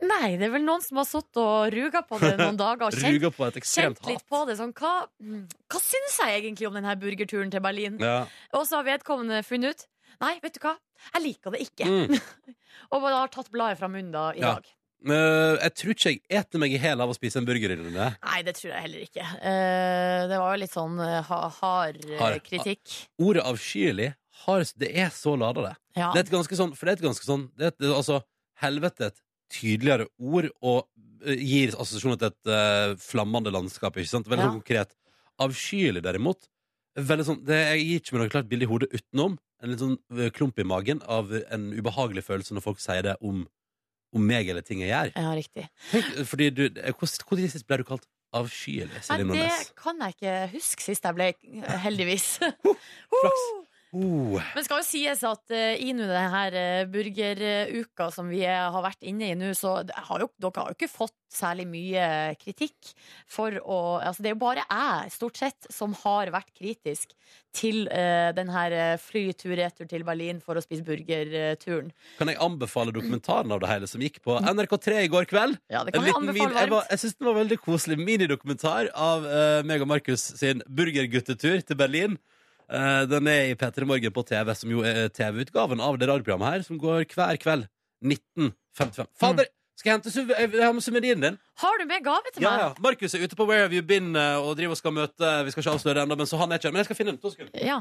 Nei, 0.06 0.28
det 0.40 0.46
er 0.46 0.52
vel 0.54 0.62
noen 0.64 0.80
som 0.84 1.00
har 1.02 1.08
sittet 1.08 1.40
og 1.42 1.72
ruga 1.74 2.00
på 2.06 2.20
det 2.22 2.30
noen 2.38 2.56
dager 2.56 2.86
og 2.86 2.94
kjent, 3.02 3.26
på 3.36 3.48
kjent 3.66 4.02
litt 4.08 4.24
på 4.30 4.42
det. 4.48 4.56
Sånn, 4.60 4.72
hva, 4.78 4.92
hva 5.10 5.80
syns 5.82 6.16
jeg 6.22 6.38
egentlig 6.38 6.68
om 6.70 6.78
denne 6.78 6.94
burgerturen 7.02 7.50
til 7.52 7.64
Berlin? 7.64 7.98
Ja. 8.00 8.22
Og 8.56 8.64
så 8.68 8.78
har 8.80 8.86
vedkommende 8.88 9.42
funnet 9.46 9.74
ut 9.76 9.88
Nei, 10.20 10.34
vet 10.42 10.56
du 10.58 10.60
hva, 10.60 10.74
jeg 11.14 11.22
liker 11.24 11.54
det 11.54 11.60
ikke. 11.64 11.86
Mm. 11.88 12.54
Og 12.92 13.04
har 13.06 13.30
tatt 13.32 13.46
bladet 13.54 13.78
fra 13.80 13.88
munnen 13.88 14.10
da 14.12 14.26
i 14.34 14.42
Ja. 14.42 14.56
dag. 14.58 14.66
Eh, 15.00 15.54
jeg 15.64 15.72
tror 15.80 15.94
ikke 15.94 16.10
jeg 16.12 16.18
eter 16.42 16.60
meg 16.60 16.74
i 16.76 16.80
hæl 16.82 17.00
av 17.00 17.08
å 17.08 17.14
spise 17.16 17.40
en 17.40 17.46
burger 17.48 17.72
Eller 17.72 17.88
det. 17.94 18.08
Nei, 18.20 18.40
det 18.44 18.52
tror 18.58 18.72
jeg 18.74 18.82
heller 18.84 19.04
ikke. 19.06 19.24
Uh, 19.40 20.28
det 20.28 20.40
var 20.42 20.52
jo 20.52 20.60
litt 20.60 20.74
sånn 20.74 20.98
eh, 21.00 21.20
ha, 21.30 21.38
hard 21.60 22.02
Hard. 22.18 22.42
kritikk. 22.44 22.96
Ordet 23.22 23.44
avskyelig 23.48 24.10
har, 24.44 24.64
det 24.80 24.90
er 25.00 25.08
så 25.14 25.32
lada, 25.40 25.70
det. 25.70 25.74
Ja. 25.96 26.10
Det 26.12 26.20
er 26.20 26.26
et 26.26 26.32
ganske 26.34 26.56
sånn, 26.58 26.74
for 26.76 26.86
det 26.88 26.92
er 26.92 27.00
et 27.00 27.06
ganske 27.08 27.24
sånn 27.28 27.46
det 27.56 27.70
er 27.70 27.72
et, 27.74 27.86
altså, 27.96 28.20
Helvete 28.60 29.06
et 29.08 29.22
tydeligere 29.50 30.04
ord 30.20 30.50
og 30.60 30.82
uh, 30.84 31.32
gir 31.32 31.72
assosiasjoner 31.80 32.20
til 32.20 32.32
et 32.34 33.00
flammende 33.00 33.52
landskap. 33.54 33.96
Ikke 33.96 34.12
sant? 34.12 34.28
Veldig 34.28 34.44
Ja. 34.44 34.50
sånn 34.50 34.60
konkret. 34.60 34.92
Avskyelig, 35.40 36.02
derimot, 36.04 36.44
er 36.98 37.06
veldig 37.08 37.24
sånn, 37.24 37.40
det, 37.48 37.56
Jeg 37.70 37.86
gir 37.86 38.00
ikke 38.02 38.12
meg 38.18 38.20
noe 38.26 38.34
klart 38.36 38.48
bilde 38.50 38.66
i 38.68 38.68
hodet 38.68 38.90
utenom 38.92 39.38
en 39.62 39.70
litt 39.72 39.80
sånn 39.80 39.96
klump 40.36 40.58
i 40.60 40.64
magen 40.68 41.00
av 41.08 41.32
en 41.32 41.70
ubehagelig 41.72 42.24
følelse 42.26 42.52
når 42.56 42.64
folk 42.64 42.80
sier 42.80 43.02
det 43.04 43.16
om, 43.24 43.46
om 44.16 44.24
meg 44.26 44.48
eller 44.50 44.64
ting 44.66 44.82
jeg 44.82 44.90
gjør. 44.90 45.12
ja, 45.14 45.34
riktig. 45.38 45.66
Tenk, 45.90 46.08
fordi 46.26 46.50
du, 46.50 46.64
hvor 46.98 47.10
sist 47.10 47.66
ble 47.68 47.80
du 47.80 47.86
kalt 47.86 48.06
avskyelig, 48.36 49.00
Nei, 49.10 49.18
det 49.34 49.74
kan 49.78 49.98
jeg 50.04 50.14
ikke 50.14 50.34
huske 50.52 50.84
sist 50.84 51.06
jeg 51.06 51.16
ble, 51.16 51.32
heldigvis. 51.82 52.28
Flaks. 52.62 53.46
Oh. 53.90 54.38
Men 54.54 54.62
skal 54.62 54.84
jo 54.84 54.86
sies 54.86 55.22
at 55.26 55.50
uh, 55.50 55.72
i 55.74 55.90
nå 55.96 56.04
denne 56.06 56.42
uh, 56.54 56.84
burgeruka 56.90 58.06
som 58.14 58.28
vi 58.30 58.44
er, 58.46 58.68
har 58.70 58.84
vært 58.84 59.02
inne 59.02 59.32
i 59.32 59.38
nå, 59.38 59.50
så 59.58 59.80
har 59.82 60.22
jo, 60.22 60.28
dere 60.38 60.62
har 60.62 60.70
jo 60.70 60.78
ikke 60.78 60.92
fått 60.92 61.16
særlig 61.30 61.66
mye 61.70 62.04
kritikk 62.38 62.92
for 63.30 63.54
å 63.58 63.80
Altså, 64.00 64.22
det 64.22 64.30
er 64.30 64.34
jo 64.36 64.40
bare 64.40 64.62
jeg, 64.62 65.10
stort 65.14 65.38
sett, 65.40 65.66
som 65.74 65.92
har 66.04 66.30
vært 66.32 66.52
kritisk 66.54 67.12
til 67.56 67.82
uh, 67.90 68.30
den 68.36 68.50
her 68.54 68.74
uh, 68.78 68.94
flytur-retur 69.02 69.90
til 69.90 70.06
Berlin 70.06 70.38
for 70.44 70.58
å 70.58 70.62
spise 70.62 70.86
burgerturen. 70.86 71.90
Kan 72.18 72.30
jeg 72.30 72.38
anbefale 72.42 72.94
dokumentaren 72.94 73.50
av 73.50 73.62
det 73.62 73.70
hele 73.72 73.90
som 73.90 74.02
gikk 74.06 74.22
på 74.22 74.38
NRK3 74.38 75.04
i 75.04 75.10
går 75.10 75.26
kveld? 75.30 75.58
Ja, 75.72 75.82
det 75.82 75.96
kan 75.96 76.06
jeg 76.06 76.14
anbefale 76.14 76.46
jeg 76.46 76.70
var, 76.70 76.76
varmt. 76.78 76.94
jeg 76.94 77.02
synes 77.02 77.18
den 77.18 77.30
var 77.32 77.40
veldig 77.42 77.62
koselig 77.66 77.98
minidokumentar 77.98 78.92
av 78.94 79.26
uh, 79.26 79.62
meg 79.66 79.82
og 79.82 79.90
Markus 79.90 80.30
sin 80.38 80.62
burgerguttetur 80.70 81.58
til 81.66 81.78
Berlin. 81.80 82.20
Eh, 82.70 83.04
den 83.10 83.26
er 83.30 83.50
i 83.50 83.56
P3 83.58 83.86
Morgen 83.88 84.14
på 84.14 84.22
TV, 84.28 84.52
som 84.54 84.70
jo 84.70 84.84
er 84.86 85.08
TV-utgaven 85.14 85.82
av 85.82 85.98
det 85.98 86.06
radioprogrammet 86.10 86.54
her, 86.54 86.66
som 86.66 86.78
går 86.78 87.08
hver 87.10 87.40
kveld 87.42 87.66
19.55. 88.06 89.10
Fader! 89.18 89.50
Skal 89.80 89.88
jeg 89.94 89.96
hente 89.96 90.10
suve- 90.12 90.36
jeg 90.36 90.60
har 90.60 90.74
med 90.76 90.84
suveninen 90.84 91.22
din? 91.24 91.36
Har 91.62 91.78
du 91.80 91.86
med 91.88 92.02
gave 92.04 92.30
til 92.34 92.42
Ja, 92.44 92.50
meg? 92.50 92.60
ja. 92.60 92.68
Markus 92.84 93.14
er 93.16 93.22
ute 93.24 93.36
på 93.38 93.46
Where 93.48 93.62
Have 93.64 93.72
You 93.72 93.82
Been 93.88 94.10
eh, 94.16 94.36
og 94.36 94.52
driver 94.58 94.74
og 94.76 94.80
skal 94.80 94.92
møte 94.92 95.30
Vi 95.46 95.54
skal 95.54 95.62
ikke 95.64 95.72
avsløre 95.78 96.02
ennå, 96.04 96.16
men 96.20 96.28
så 96.28 96.36
han 96.40 96.52
er 96.52 96.60
ikke 96.60 96.68
her. 96.68 96.74
Men 96.76 96.82
jeg 96.84 96.88
skal 96.90 96.98
finne 97.00 97.14
den. 97.14 97.20
To 97.22 97.30
sekunder. 97.32 97.56
Ja, 97.64 97.78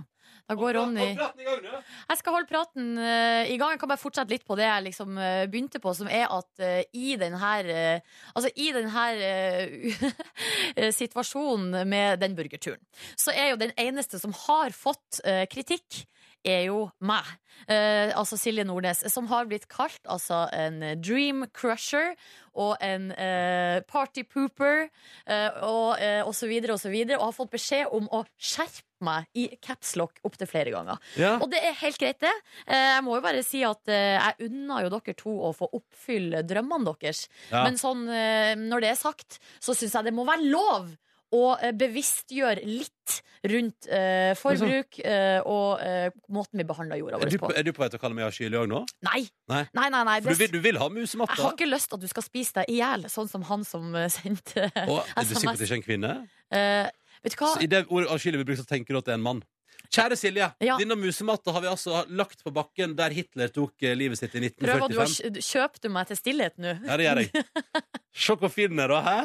da 0.49 0.55
går 0.55 0.77
Ronny 0.79 1.09
praten 1.19 1.43
i 1.43 1.47
gang 1.49 1.59
nå. 1.65 1.81
Jeg 2.09 2.21
skal 2.21 2.37
holde 2.37 2.47
praten 2.53 2.87
eh, 3.03 3.51
i 3.51 3.57
gang. 3.59 3.75
Jeg 3.75 3.81
kan 3.83 3.91
bare 3.91 4.01
fortsette 4.05 4.31
litt 4.31 4.47
på 4.47 4.55
det 4.59 4.63
jeg 4.69 4.85
liksom 4.87 5.17
eh, 5.19 5.43
begynte 5.51 5.81
på, 5.83 5.93
som 5.99 6.07
er 6.07 6.31
at 6.39 6.63
eh, 6.63 6.83
i 6.95 7.17
den 7.19 7.35
her 7.43 7.67
eh, 7.75 7.99
Altså 8.33 8.49
i 8.55 8.71
den 8.79 8.87
her 8.95 9.19
eh, 9.19 10.91
situasjonen 11.01 11.83
med 11.89 12.19
den 12.23 12.35
burgerturen, 12.39 12.79
så 13.19 13.31
er 13.35 13.51
jo 13.53 13.59
den 13.59 13.75
eneste 13.79 14.19
som 14.21 14.31
har 14.47 14.71
fått 14.75 15.19
eh, 15.25 15.43
kritikk, 15.51 16.05
er 16.47 16.65
jo 16.69 16.85
meg. 17.03 17.25
Eh, 17.67 18.11
altså 18.15 18.37
Silje 18.39 18.63
Nordnes, 18.63 19.01
som 19.11 19.27
har 19.27 19.47
blitt 19.49 19.65
kalt 19.67 19.99
altså 20.07 20.45
en 20.55 20.79
dream 21.03 21.45
crusher 21.53 22.13
og 22.59 22.77
en 22.83 23.09
eh, 23.11 23.79
party 23.89 24.23
pooper 24.29 24.85
eh, 25.27 25.49
og, 25.67 25.97
eh, 25.99 26.21
og 26.23 26.31
så 26.35 26.47
videre 26.49 26.75
og 26.77 26.79
så 26.81 26.91
videre, 26.93 27.17
og 27.19 27.29
har 27.29 27.35
fått 27.35 27.51
beskjed 27.57 27.91
om 27.95 28.07
å 28.15 28.21
skjerpe 28.39 28.85
meg 29.03 29.27
i 29.39 29.45
capslock 29.63 30.17
opptil 30.27 30.47
flere 30.51 30.73
ganger. 30.75 30.97
Ja. 31.19 31.37
Og 31.39 31.47
det 31.51 31.61
er 31.63 31.77
helt 31.83 31.99
greit, 32.01 32.19
det. 32.23 32.33
Eh, 32.67 32.95
Jeg 32.97 33.03
må 33.07 33.15
jo 33.15 33.23
bare 33.23 33.43
si 33.47 33.61
at 33.67 33.87
eh, 33.91 34.15
jeg 34.19 34.49
unner 34.49 34.87
jo 34.87 34.93
dere 34.95 35.15
to 35.19 35.35
å 35.49 35.53
få 35.55 35.69
oppfylle 35.79 36.41
drømmene 36.47 36.87
deres. 36.89 37.25
Ja. 37.51 37.63
Men 37.67 37.79
sånn, 37.79 38.07
eh, 38.11 38.55
når 38.59 38.83
det 38.83 38.89
er 38.95 38.99
sagt, 38.99 39.39
så 39.63 39.75
syns 39.75 39.95
jeg 39.95 40.09
det 40.09 40.15
må 40.15 40.27
være 40.27 40.47
lov 40.51 40.89
å 41.35 41.43
eh, 41.59 41.73
bevisstgjøre 41.77 42.63
litt 42.65 43.19
rundt 43.49 43.87
eh, 43.87 44.33
forbruk 44.35 44.99
eh, 44.99 45.39
og 45.47 45.79
eh, 45.83 46.09
måten 46.33 46.59
vi 46.59 46.65
behandler 46.67 46.99
jorda 46.99 47.19
Er 47.19 47.23
vår 47.23 47.31
du, 47.31 47.37
på. 47.39 47.51
er 47.55 47.67
du 47.67 47.71
på 47.75 47.83
vei 47.83 47.89
til 47.93 47.99
å 47.99 48.03
kalle 48.03 48.17
meg 48.17 48.27
avskyelig 48.27 48.59
òg 48.59 48.71
nå? 48.71 48.81
Nei. 49.07 49.21
Nei. 49.51 49.61
Nei, 49.77 49.87
nei, 49.93 50.01
nei. 50.09 50.17
For 50.25 50.35
du 50.35 50.41
vil, 50.41 50.51
du 50.57 50.59
vil 50.63 50.79
ha 50.81 50.89
jeg 50.89 51.19
har 51.39 51.53
ikke 51.53 51.69
lyst 51.69 51.91
til 51.91 51.99
at 51.99 52.03
du 52.03 52.09
skal 52.11 52.25
spise 52.25 52.57
deg 52.59 52.73
i 52.73 52.79
hjel, 52.81 53.05
sånn 53.11 53.29
som 53.31 53.45
han 53.47 53.63
som 53.67 53.93
eh, 53.95 54.09
sendte 54.11 54.67
Og 54.89 54.99
er 54.99 55.29
du 55.29 55.31
sikker 55.31 55.47
på 55.47 55.53
at 55.53 55.61
det 55.61 55.69
ikke 55.69 55.77
er 55.77 55.79
en 55.79 55.87
kvinne? 55.87 56.15
Eh, 56.51 56.89
Vet 57.23 57.35
du 57.35 57.41
hva? 57.41 57.53
Så 57.55 57.63
I 57.63 57.67
det 57.71 57.85
ordet 57.91 58.11
avskyelig 58.13 58.39
vi 58.41 58.47
bruker, 58.47 58.61
så 58.63 58.67
tenker 58.69 58.95
du 58.95 58.99
at 59.01 59.07
det 59.09 59.15
er 59.15 59.19
en 59.19 59.25
mann. 59.25 59.41
Kjære 59.89 60.15
Silje, 60.21 60.47
Ja. 60.61 60.75
denne 60.77 60.93
musematta 60.99 61.51
har 61.55 61.61
vi 61.63 61.67
altså 61.71 62.03
lagt 62.13 62.43
på 62.45 62.51
bakken 62.53 62.91
der 62.95 63.09
Hitler 63.15 63.49
tok 63.49 63.73
eh, 63.81 63.95
livet 63.97 64.19
sitt 64.19 64.35
i 64.37 64.49
Prøver 64.53 64.85
du 64.91 64.99
å 64.99 65.05
1945. 65.05 65.39
kjø- 65.41 65.47
Kjøper 65.49 65.81
du 65.81 65.89
meg 65.95 66.07
til 66.11 66.19
stillhet 66.19 66.57
nå? 66.61 66.75
Ja, 66.85 66.97
det 66.99 67.07
gjør 67.07 67.21
jeg. 67.23 67.45
Se 68.25 68.35
hvor 68.37 68.51
fin 68.53 68.69
den 68.69 68.83
er, 68.83 68.93
da. 68.93 68.99
Hæ? 69.01 69.15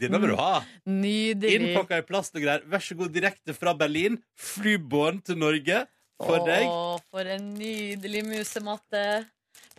Denne 0.00 0.20
vil 0.22 0.32
du 0.34 0.36
ha. 0.40 0.64
Nydelig. 0.90 1.54
Innpakka 1.60 2.00
i 2.02 2.06
plast 2.08 2.34
og 2.34 2.42
greier. 2.42 2.66
Vær 2.66 2.82
så 2.82 2.96
god, 2.98 3.12
direkte 3.14 3.54
fra 3.54 3.74
Berlin. 3.78 4.18
Flybåren 4.38 5.22
til 5.22 5.38
Norge. 5.38 5.84
For 6.18 6.42
deg. 6.46 6.66
Å, 6.66 6.98
for 7.12 7.28
en 7.30 7.52
nydelig 7.54 8.24
musematte. 8.26 9.04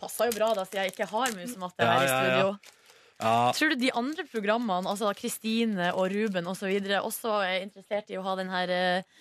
Passer 0.00 0.30
jo 0.30 0.36
bra, 0.38 0.54
da, 0.56 0.64
siden 0.64 0.86
jeg 0.86 0.94
ikke 0.94 1.08
har 1.10 1.32
musematte 1.36 1.84
Ja, 1.84 1.98
her 1.98 2.06
i 2.06 2.08
ja, 2.08 2.36
ja. 2.46 2.52
Ja. 3.20 3.52
Tror 3.56 3.74
du 3.74 3.76
de 3.80 3.90
andre 3.96 4.24
programmene, 4.30 4.88
altså 4.88 5.10
Kristine 5.18 5.90
og 5.92 6.08
Ruben 6.12 6.46
osv., 6.50 6.70
også 7.00 7.34
er 7.44 7.60
interessert 7.66 8.10
i 8.12 8.16
å 8.18 8.24
ha 8.24 8.34
den 8.38 8.48
her 8.52 8.72
eh, 8.72 9.20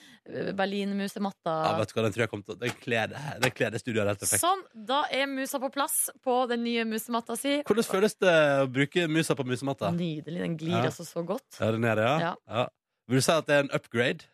Berlin-musematta? 0.56 1.56
ja, 1.66 1.76
vet 1.80 1.91
du 1.91 1.95
hva, 1.97 2.06
den 2.06 2.16
tror 2.16 2.24
jeg 2.26 2.32
kommer 2.32 2.47
til 2.47 2.60
Den 2.62 2.76
kler 2.80 3.74
det. 3.74 3.82
Studioet 3.84 4.12
helt 4.14 4.24
perfekt. 4.24 4.43
Sånn, 4.43 4.64
da 4.74 5.04
er 5.12 5.30
musa 5.32 5.60
på 5.62 5.72
plass 5.74 5.97
på 6.26 6.39
den 6.52 6.64
nye 6.66 6.86
musematta 6.88 7.38
si. 7.39 7.60
Hvordan 7.68 7.88
føles 7.88 8.16
det 8.22 8.36
å 8.64 8.68
bruke 8.72 9.08
musa 9.12 9.36
på 9.38 9.45
musematta? 9.47 9.91
Nydelig. 9.95 10.41
Den 10.45 10.58
glir 10.60 10.78
Ja. 10.80 10.86
altså 10.91 11.06
så 11.08 11.26
godt. 11.26 11.47
Ja, 11.60 11.72
den 11.76 11.84
er 11.84 11.95
det, 12.00 12.04
ja? 12.10 12.18
Ja. 12.30 12.36
ja. 12.47 12.68
Vil 13.10 13.20
du 13.20 13.26
si 13.26 13.34
at 13.34 13.47
det 13.50 13.56
er 13.56 13.66
en 13.66 13.74
upgrade? 13.74 14.28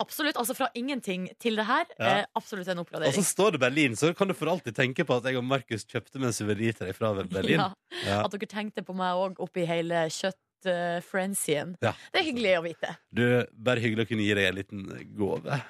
Absolutt. 0.00 0.36
Altså 0.40 0.54
fra 0.56 0.68
ingenting 0.78 1.28
til 1.42 1.56
det 1.60 1.66
her. 1.68 1.84
Ja. 1.98 2.12
Eh, 2.20 2.24
absolutt 2.40 2.68
en 2.72 2.80
oppgradering. 2.82 3.12
Og 3.12 3.18
så 3.20 3.26
står 3.28 3.56
det 3.56 3.60
Berlin, 3.60 3.96
så 4.00 4.14
kan 4.16 4.28
du 4.30 4.34
for 4.34 4.48
alltid 4.52 4.74
tenke 4.76 5.04
på 5.06 5.18
at 5.20 5.28
jeg 5.28 5.36
og 5.40 5.44
Markus 5.44 5.84
kjøpte 5.84 6.18
med 6.22 6.30
en 6.32 6.36
suvenir 6.36 6.76
til 6.78 6.88
deg 6.88 6.96
fra 6.96 7.12
Berlin. 7.22 7.60
Ja, 7.60 7.72
Ja. 8.06 8.22
at 8.24 8.32
dere 8.32 8.48
tenkte 8.48 8.82
på 8.86 8.94
meg 8.96 9.12
òg 9.20 9.40
oppi 9.44 9.66
hele 9.68 10.06
kjøttfrenzyen. 10.08 11.74
Uh, 11.76 11.88
Ja. 11.88 11.92
Det 12.12 12.20
er 12.20 12.26
hyggelig 12.32 12.54
å 12.58 12.62
vite. 12.64 12.96
Du, 13.12 13.24
bare 13.52 13.80
hyggelig 13.80 14.06
å 14.06 14.08
kunne 14.10 14.24
gi 14.26 14.34
deg 14.34 14.48
en 14.48 14.58
liten 14.60 14.86
gave. 15.16 15.60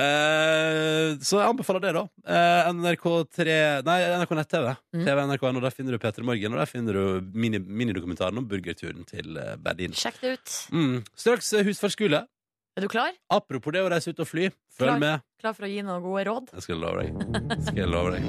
Eh, 0.00 1.16
så 1.24 1.40
jeg 1.40 1.48
anbefaler 1.50 1.82
det, 1.84 1.92
da. 1.96 2.02
Eh, 2.24 2.68
NRK3 2.72 3.56
Nei, 3.86 3.96
NRK 4.20 4.34
nett-TV. 4.38 4.68
Mm. 4.94 5.04
TV 5.04 5.22
NRK1, 5.26 5.56
og 5.58 5.62
Der 5.66 5.74
finner 5.74 5.96
du 5.96 5.98
P3 6.02 6.24
Morgen, 6.26 6.54
og 6.54 6.60
der 6.62 6.70
finner 6.70 6.92
du 6.96 7.30
mini, 7.34 7.58
minidokumentaren 7.58 8.38
om 8.40 8.46
burgerturen 8.48 9.04
til 9.08 9.36
eh, 9.40 9.56
Berlin. 9.60 9.92
Sjekk 9.96 10.20
det 10.22 10.34
ut. 10.38 10.54
Mm. 10.72 11.00
Straks 11.16 11.52
eh, 11.58 11.64
husfartsskole. 11.66 12.22
Er 12.80 12.86
du 12.86 12.88
klar? 12.88 13.10
Apropos 13.28 13.74
det 13.76 13.82
å 13.84 13.88
reise 13.92 14.08
ut 14.08 14.20
og 14.24 14.28
fly. 14.30 14.46
Følg 14.72 14.88
Klar. 14.94 15.00
med. 15.02 15.20
Klar 15.42 15.52
for 15.52 15.66
å 15.66 15.68
gi 15.68 15.82
noen 15.84 16.00
gode 16.00 16.22
råd? 16.30 16.46
Jeg 16.56 16.64
skal 16.64 16.78
love 16.80 17.02
deg. 17.04 17.10
Skal 17.66 17.76
jeg 17.82 17.90
love 17.92 18.14
deg. 18.14 18.24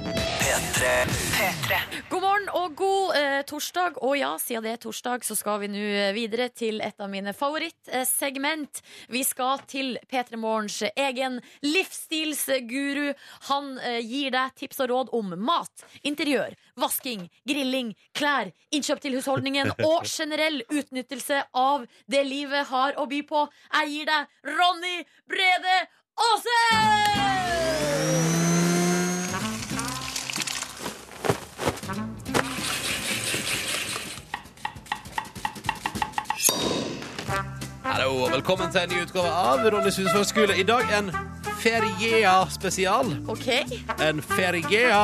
God 2.12 2.21
og 2.62 2.76
god 2.78 3.16
eh, 3.18 3.42
torsdag. 3.48 3.98
Og 4.06 4.18
ja, 4.20 4.32
siden 4.42 4.66
det 4.66 4.76
er 4.76 4.82
torsdag, 4.82 5.26
så 5.26 5.36
skal 5.38 5.62
vi 5.64 5.70
nå 5.72 5.82
eh, 5.82 6.12
videre 6.16 6.50
til 6.54 6.82
et 6.84 7.00
av 7.02 7.10
mine 7.12 7.34
favorittsegment. 7.36 8.82
Vi 9.12 9.24
skal 9.26 9.64
til 9.72 9.98
P3 10.12 10.40
Morgens 10.42 10.82
egen 10.92 11.40
livsstilsguru. 11.66 13.14
Han 13.50 13.74
eh, 13.80 14.00
gir 14.06 14.34
deg 14.36 14.56
tips 14.62 14.82
og 14.84 14.92
råd 14.94 15.14
om 15.18 15.34
mat, 15.42 15.86
interiør, 16.08 16.56
vasking, 16.80 17.28
grilling, 17.48 17.94
klær, 18.18 18.52
innkjøp 18.74 19.02
til 19.04 19.18
husholdningen 19.18 19.74
og 19.90 20.06
generell 20.10 20.62
utnyttelse 20.70 21.46
av 21.58 21.88
det 22.12 22.24
livet 22.28 22.70
har 22.72 23.00
å 23.02 23.08
by 23.10 23.24
på. 23.28 23.48
Jeg 23.82 23.96
gir 23.96 24.12
deg 24.12 24.54
Ronny 24.60 24.98
Brede 25.30 25.78
Aase! 26.30 26.60
Hallo, 37.92 38.30
velkommen 38.32 38.70
til 38.72 38.86
en 38.86 38.94
ny 38.94 39.02
utgave 39.04 39.28
av 39.36 39.66
Ronny 39.74 39.92
Susvåg 39.92 40.24
skole. 40.24 40.56
I 40.56 40.64
dag 40.64 40.88
en 40.96 41.10
Feriea-spesial. 41.60 43.10
OK. 43.28 43.50
En 44.00 44.22
Feriea. 44.24 45.02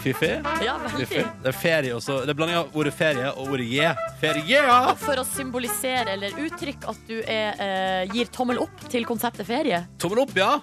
Fiffé? 0.00 0.30
Ja, 0.64 0.78
veldig. 0.86 1.08
Det 1.42 1.50
er 1.50 1.58
ferie 1.58 1.92
også. 1.92 2.22
Det 2.24 2.32
er 2.32 2.38
blanding 2.38 2.62
av 2.62 2.78
ordet 2.80 2.94
ferie 2.96 3.28
og 3.34 3.52
ordet 3.52 3.66
je. 3.68 3.90
Feriea! 4.22 4.78
For 5.02 5.20
å 5.20 5.26
symbolisere 5.28 6.16
eller 6.16 6.40
uttrykke 6.40 6.94
at 6.94 7.04
du 7.10 7.18
er, 7.20 7.60
eh, 7.60 8.14
gir 8.16 8.32
tommel 8.32 8.62
opp 8.64 8.88
til 8.88 9.04
konseptet 9.04 9.44
ferie. 9.52 9.84
Tommel 10.00 10.24
opp, 10.24 10.32
ja. 10.38 10.54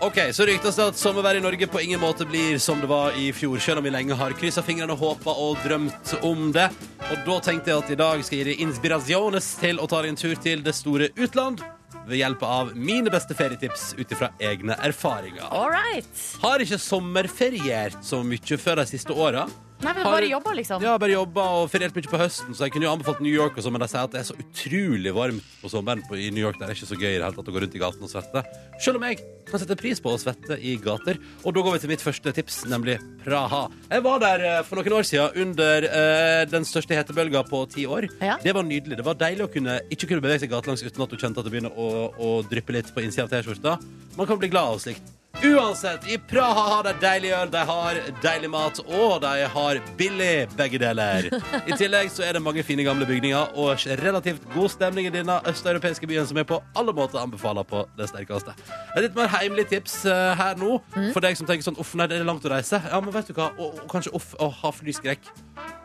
Ok, 0.00 0.18
Så 0.32 0.46
ryktes 0.48 0.78
det 0.78 0.84
at 0.88 0.96
sommervær 0.96 1.36
i 1.36 1.42
Norge 1.44 1.66
på 1.68 1.80
ingen 1.84 2.00
måte 2.00 2.24
blir 2.24 2.56
som 2.62 2.80
det 2.80 2.88
var 2.88 3.12
i 3.20 3.26
fjor, 3.36 3.58
selv 3.60 3.82
om 3.82 3.84
vi 3.84 3.90
lenge 3.92 4.16
har 4.16 4.32
kryssa 4.32 4.62
fingrene, 4.64 4.96
håpa 4.96 5.34
og 5.36 5.58
drømt 5.60 6.14
om 6.24 6.46
det. 6.56 6.70
Og 7.10 7.20
da 7.26 7.36
tenkte 7.44 7.68
jeg 7.68 7.82
at 7.82 7.92
i 7.92 7.98
dag 8.00 8.24
skal 8.24 8.38
jeg 8.38 8.46
gi 8.46 8.54
deg 8.54 8.62
inspirasjones 8.64 9.50
til 9.60 9.76
å 9.76 9.88
ta 9.90 10.00
deg 10.00 10.14
en 10.14 10.20
tur 10.22 10.40
til 10.40 10.64
det 10.64 10.72
store 10.78 11.10
utland 11.20 11.60
ved 12.08 12.16
hjelp 12.16 12.42
av 12.48 12.72
mine 12.72 13.12
beste 13.12 13.36
ferietips 13.36 13.90
ut 13.98 14.16
ifra 14.16 14.30
egne 14.40 14.78
erfaringer. 14.88 15.44
All 15.52 15.68
right. 15.68 16.08
Har 16.40 16.64
ikke 16.64 16.80
sommerferiert 16.80 18.00
så 18.00 18.22
mye 18.24 18.58
før 18.64 18.80
de 18.80 18.88
siste 18.94 19.12
åra. 19.12 19.44
Nei, 19.80 19.94
men 19.96 20.04
bare 20.04 20.28
jobba, 20.28 20.52
liksom. 20.58 20.82
Ja, 20.84 20.94
bare 21.00 21.14
jobba 21.14 21.44
og 21.62 21.70
feriert 21.72 21.94
mye 21.96 22.10
på 22.10 22.20
høsten, 22.20 22.52
så 22.56 22.66
jeg 22.66 22.74
kunne 22.74 22.84
jo 22.84 22.92
anbefalt 22.92 23.22
New 23.24 23.32
York, 23.32 23.56
og 23.56 23.64
sånn, 23.64 23.72
men 23.72 23.84
de 23.84 23.88
sier 23.88 24.04
at 24.04 24.12
det 24.12 24.20
er 24.20 24.26
så 24.28 24.36
utrolig 24.36 25.12
varmt 25.16 25.46
på 25.62 25.70
sommeren 25.72 26.02
på, 26.04 26.18
i 26.20 26.28
New 26.34 26.44
York. 26.44 26.58
Det 26.60 26.68
er 26.68 26.74
ikke 26.76 26.88
så 26.90 26.98
gøy 26.98 27.08
i 27.08 27.18
det 27.18 27.24
hele 27.24 27.36
tatt 27.36 27.48
å 27.48 27.54
gå 27.54 27.62
rundt 27.64 27.76
i 27.78 27.80
gaten 27.80 28.04
og 28.04 28.12
svette. 28.12 28.42
Selv 28.80 29.00
om 29.00 29.06
jeg 29.08 29.22
kan 29.50 29.62
sette 29.62 29.76
pris 29.80 30.02
på 30.02 30.12
å 30.12 30.18
svette 30.20 30.58
i 30.60 30.74
gater. 30.80 31.18
Og 31.44 31.56
da 31.56 31.64
går 31.64 31.76
vi 31.76 31.82
til 31.82 31.92
mitt 31.92 32.04
første 32.04 32.34
tips, 32.36 32.60
nemlig 32.70 32.98
Praha. 33.24 33.62
Jeg 33.90 34.04
var 34.04 34.20
der 34.22 34.44
eh, 34.50 34.58
for 34.68 34.80
noen 34.80 34.96
år 35.00 35.08
siden 35.08 35.40
under 35.46 35.86
eh, 35.88 36.42
den 36.50 36.68
største 36.68 36.96
hetebølga 36.98 37.42
på 37.48 37.62
ti 37.72 37.86
år. 37.88 38.08
Ja. 38.20 38.36
Det 38.42 38.54
var 38.56 38.68
nydelig. 38.68 39.00
Det 39.00 39.06
var 39.06 39.18
deilig 39.20 39.48
å 39.48 39.52
kunne, 39.52 39.80
ikke 39.92 40.12
kunne 40.12 40.24
bevege 40.24 40.44
seg 40.44 40.52
gatelangs 40.52 40.84
uten 40.84 41.06
at 41.06 41.12
du 41.12 41.18
kjente 41.18 41.42
at 41.42 41.48
det 41.48 41.54
begynner 41.56 41.74
å, 41.74 42.10
å 42.20 42.34
dryppe 42.50 42.76
litt 42.76 42.92
på 42.94 43.04
innsida 43.04 43.26
av 43.26 43.32
T-skjorta. 43.32 43.78
Man 44.20 44.28
kan 44.28 44.40
bli 44.40 44.52
glad 44.52 44.76
av 44.76 44.84
slikt. 44.84 45.16
Uansett, 45.38 46.08
i 46.10 46.18
Praha 46.18 46.62
har 46.74 46.82
de 46.84 46.92
deilig 47.00 47.30
øl, 47.32 47.50
de 47.52 47.60
har 47.64 47.98
deilig 48.22 48.50
mat, 48.50 48.80
og 48.90 49.20
de 49.22 49.46
har 49.54 49.78
billig 49.96 50.48
begge 50.58 50.80
deler. 50.82 51.30
I 51.64 51.76
tillegg 51.78 52.10
så 52.12 52.26
er 52.26 52.36
det 52.36 52.42
mange 52.44 52.64
fine 52.66 52.84
gamle 52.84 53.06
bygninger 53.08 53.54
og 53.56 53.86
relativt 54.02 54.44
god 54.52 54.68
stemning 54.74 55.08
i 55.08 55.14
denne 55.14 55.38
østeuropeiske 55.48 56.08
byen 56.10 56.28
som 56.28 56.36
jeg 56.36 56.48
på 56.50 56.58
alle 56.76 56.92
måter 56.96 57.22
anbefaler 57.22 57.64
på 57.64 57.86
det 57.96 58.10
sterkeste. 58.10 58.52
Et 58.96 59.06
litt 59.06 59.16
mer 59.16 59.30
heimelig 59.32 59.68
tips 59.70 60.00
eh, 60.10 60.34
her 60.36 60.60
nå, 60.60 60.80
for 61.14 61.24
deg 61.24 61.38
som 61.38 61.48
tenker 61.48 61.70
sånn 61.70 61.80
uff, 61.80 61.94
nei, 61.96 62.10
det 62.10 62.20
er 62.20 62.28
langt 62.28 62.44
å 62.44 62.52
reise. 62.52 62.82
Ja, 62.90 63.00
men 63.00 63.14
vet 63.14 63.30
du 63.30 63.36
hva, 63.38 63.52
og, 63.56 63.80
og 63.80 63.88
kanskje 63.94 64.12
uff, 64.18 64.34
å 64.42 64.50
ha 64.60 64.74
flyskrekk. 64.76 65.30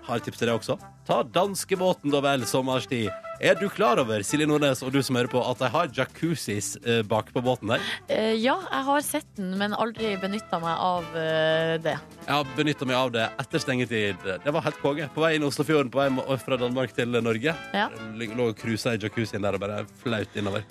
Har 0.06 0.22
tips 0.22 0.38
til 0.42 0.50
deg 0.52 0.60
også. 0.60 0.76
Ta 1.08 1.24
danskebåten, 1.24 2.12
da 2.14 2.22
vel, 2.22 2.46
sommerstid. 2.50 3.10
Er 3.44 3.58
du 3.60 3.66
klar 3.68 4.00
over, 4.00 4.24
Silje 4.24 4.46
Nordnes 4.48 4.80
og 4.86 4.94
du 4.96 5.02
som 5.04 5.18
hører 5.18 5.28
på, 5.32 5.42
at 5.44 5.60
de 5.60 5.68
har 5.74 5.90
jacuzzis 5.98 6.70
eh, 6.86 7.02
bak 7.04 7.34
på 7.36 7.44
båten 7.44 7.74
der? 7.74 7.84
Eh, 8.08 8.32
ja, 8.40 8.56
jeg 8.64 8.88
har 8.88 9.04
sett 9.04 9.28
den, 9.36 9.58
men 9.60 9.76
aldri 9.76 10.14
benytta 10.22 10.62
meg 10.64 10.80
av 10.80 11.18
eh, 11.20 11.76
det. 11.84 11.98
Jeg 12.22 12.32
har 12.32 12.56
benytta 12.56 12.88
meg 12.88 13.00
av 13.02 13.14
det 13.18 13.28
etter 13.44 13.66
stengetid. 13.66 14.24
Det 14.46 14.56
var 14.56 14.68
helt 14.70 14.80
konge. 14.84 15.10
På 15.16 15.26
vei 15.26 15.36
inn 15.36 15.48
Oslofjorden 15.48 15.92
på 15.92 16.00
vei 16.00 16.40
fra 16.46 16.60
Danmark 16.62 16.96
til 16.96 17.18
Norge. 17.18 17.58
Ja. 17.76 17.90
Lå 18.16 18.52
og 18.54 18.60
cruisa 18.62 18.96
i 18.96 19.02
jacuzzien 19.02 19.44
der 19.44 19.60
og 19.60 19.66
bare 19.66 19.84
flaut 20.06 20.40
innover. 20.40 20.64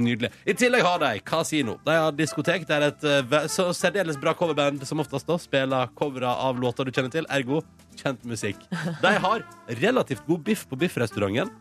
Nydelig. 0.00 0.30
I 0.48 0.54
tillegg 0.56 0.84
har 0.86 1.00
de 1.02 1.20
Casino. 1.26 1.76
De 1.84 1.96
har 1.98 2.14
diskotek. 2.16 2.64
Det 2.68 2.76
er 2.78 2.86
et 2.88 3.04
eh, 3.08 3.48
så 3.52 3.68
særdeles 3.76 4.16
bra 4.20 4.32
coverband 4.36 4.84
som 4.88 5.02
oftest 5.04 5.28
da 5.28 5.36
spiller 5.40 5.90
covere 5.98 6.30
av 6.32 6.60
låter 6.60 6.88
du 6.88 6.92
kjenner 6.94 7.12
til. 7.12 7.28
Ergo 7.32 7.60
kjent 8.00 8.24
musikk. 8.24 8.62
De 9.02 9.12
har 9.24 9.44
relativt 9.82 10.24
god 10.26 10.44
biff 10.46 10.64
på 10.70 10.78
biffrestauranten. 10.80 11.52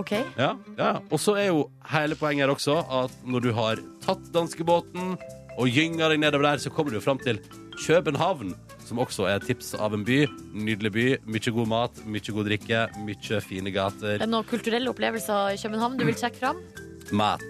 OK? 0.00 0.12
Ja, 0.38 0.54
ja. 0.78 0.92
Og 1.12 1.20
så 1.20 1.34
er 1.40 1.50
jo 1.50 1.66
hele 1.92 2.16
poenget 2.16 2.46
her 2.46 2.52
også 2.52 2.78
at 3.02 3.14
når 3.28 3.44
du 3.44 3.50
har 3.56 3.80
tatt 4.04 4.28
danskebåten 4.34 5.16
og 5.60 5.68
gynga 5.68 6.08
deg 6.08 6.22
nedover 6.22 6.48
der, 6.48 6.62
så 6.62 6.72
kommer 6.72 6.92
du 6.92 6.98
jo 7.00 7.04
fram 7.04 7.20
til 7.20 7.40
København, 7.82 8.54
som 8.86 9.00
også 9.02 9.26
er 9.28 9.40
et 9.40 9.48
tips 9.50 9.74
av 9.76 9.96
en 9.96 10.04
by. 10.06 10.22
Nydelig 10.52 10.92
by. 10.94 11.06
Mye 11.28 11.52
god 11.58 11.68
mat, 11.68 12.00
mye 12.08 12.36
god 12.38 12.48
drikke, 12.48 12.86
mye 13.04 13.42
fine 13.44 13.74
gater. 13.74 14.16
Er 14.16 14.24
det 14.24 14.32
noen 14.32 14.48
kulturelle 14.48 14.92
opplevelser 14.92 15.56
i 15.56 15.60
København 15.60 16.00
du 16.00 16.06
vil 16.08 16.16
trekke 16.16 16.40
fram? 16.40 16.62
Mat. 17.10 17.42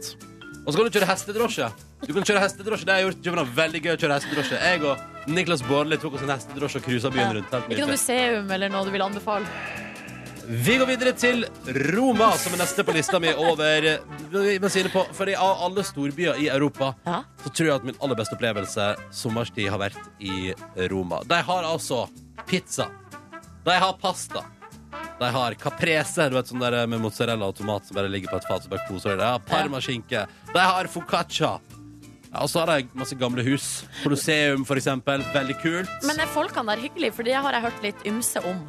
Og 0.64 0.72
så 0.72 0.78
kan 0.78 0.86
du 0.88 0.94
kjøre 0.98 1.11
hestedrosje. 1.11 1.68
Du 2.07 2.12
kan 2.14 2.24
kjøre 2.26 2.40
hestedrosje, 2.42 2.84
Det 2.86 2.92
har 2.92 3.00
jeg 3.00 3.07
gjort 3.11 3.18
i 3.20 3.28
København. 3.28 3.55
Veldig 3.57 3.80
gøy 3.84 3.92
å 3.94 4.00
kjøre 4.00 4.16
hestedrosje. 4.18 4.59
Jeg 4.62 4.82
og 4.82 5.28
Niklas 5.30 5.62
Baarli 5.68 5.98
tok 6.03 6.14
oss 6.18 6.22
en 6.26 6.32
hestedrosje 6.34 6.80
og 6.80 6.84
cruisa 6.86 7.11
byen 7.14 7.34
rundt. 7.36 7.50
Helt 7.53 7.70
Ikke 7.70 7.84
noe 7.86 7.94
museum 7.96 8.50
eller 8.50 8.68
noe 8.72 8.84
du 8.84 8.90
vil 8.94 9.03
anbefale? 9.03 9.46
Vi 10.42 10.74
går 10.76 10.88
videre 10.90 11.12
til 11.14 11.44
Roma, 11.94 12.32
som 12.36 12.53
er 12.57 12.59
neste 12.64 12.82
på 12.82 12.92
lista 12.96 13.20
mi 13.22 13.30
over 13.30 13.84
mens 14.32 14.74
er 14.74 14.80
inne 14.82 14.90
på, 14.90 15.05
fordi 15.14 15.36
Av 15.38 15.62
alle 15.68 15.84
storbyer 15.86 16.40
i 16.42 16.48
Europa 16.50 16.94
Ja. 17.07 17.22
så 17.44 17.53
tror 17.55 17.66
jeg 17.68 17.74
at 17.76 17.84
min 17.84 17.94
aller 18.03 18.16
beste 18.18 18.34
opplevelse 18.34 18.96
sommerstid 19.12 19.70
har 19.70 19.78
vært 19.78 20.00
i 20.20 20.53
Roma. 20.90 21.22
De 21.24 21.38
har 21.42 21.62
altså 21.62 22.09
pizza. 22.46 22.88
De 23.64 23.70
har 23.70 23.92
pasta. 24.03 24.42
De 25.20 25.28
har 25.34 25.55
caprese, 25.61 26.28
du 26.30 26.36
vet 26.38 26.51
sånn 26.51 26.62
der 26.62 26.86
med 26.90 27.01
mozzarella 27.03 27.49
og 27.53 27.57
tomat 27.59 27.86
som 27.86 27.97
bare 27.99 28.11
ligger 28.12 28.32
på 28.32 28.40
et 28.40 28.49
fat. 28.49 28.64
som 28.64 28.72
bare 28.72 28.86
koser 28.88 29.14
deg. 29.14 29.20
De 29.22 29.30
har 29.30 29.45
parmaskinke. 29.47 30.24
De 30.53 30.59
har 30.59 30.90
focaccia. 30.90 31.53
Ja, 32.32 32.40
og 32.40 32.49
så 32.49 32.62
har 32.62 32.80
de 32.80 32.88
masse 32.97 33.16
gamle 33.20 33.45
hus. 33.45 33.84
Colosseum, 34.03 34.64
for 34.64 34.80
eksempel. 34.80 35.20
Veldig 35.34 35.59
kult. 35.61 35.93
Men 36.09 36.22
er 36.22 36.30
folkene 36.32 36.72
der 36.72 36.80
hyggelige? 36.86 37.12
For 37.12 37.28
det 37.28 37.36
har 37.36 37.53
jeg 37.53 37.66
hørt 37.66 37.82
litt 37.84 38.07
ymse 38.09 38.40
om. 38.49 38.64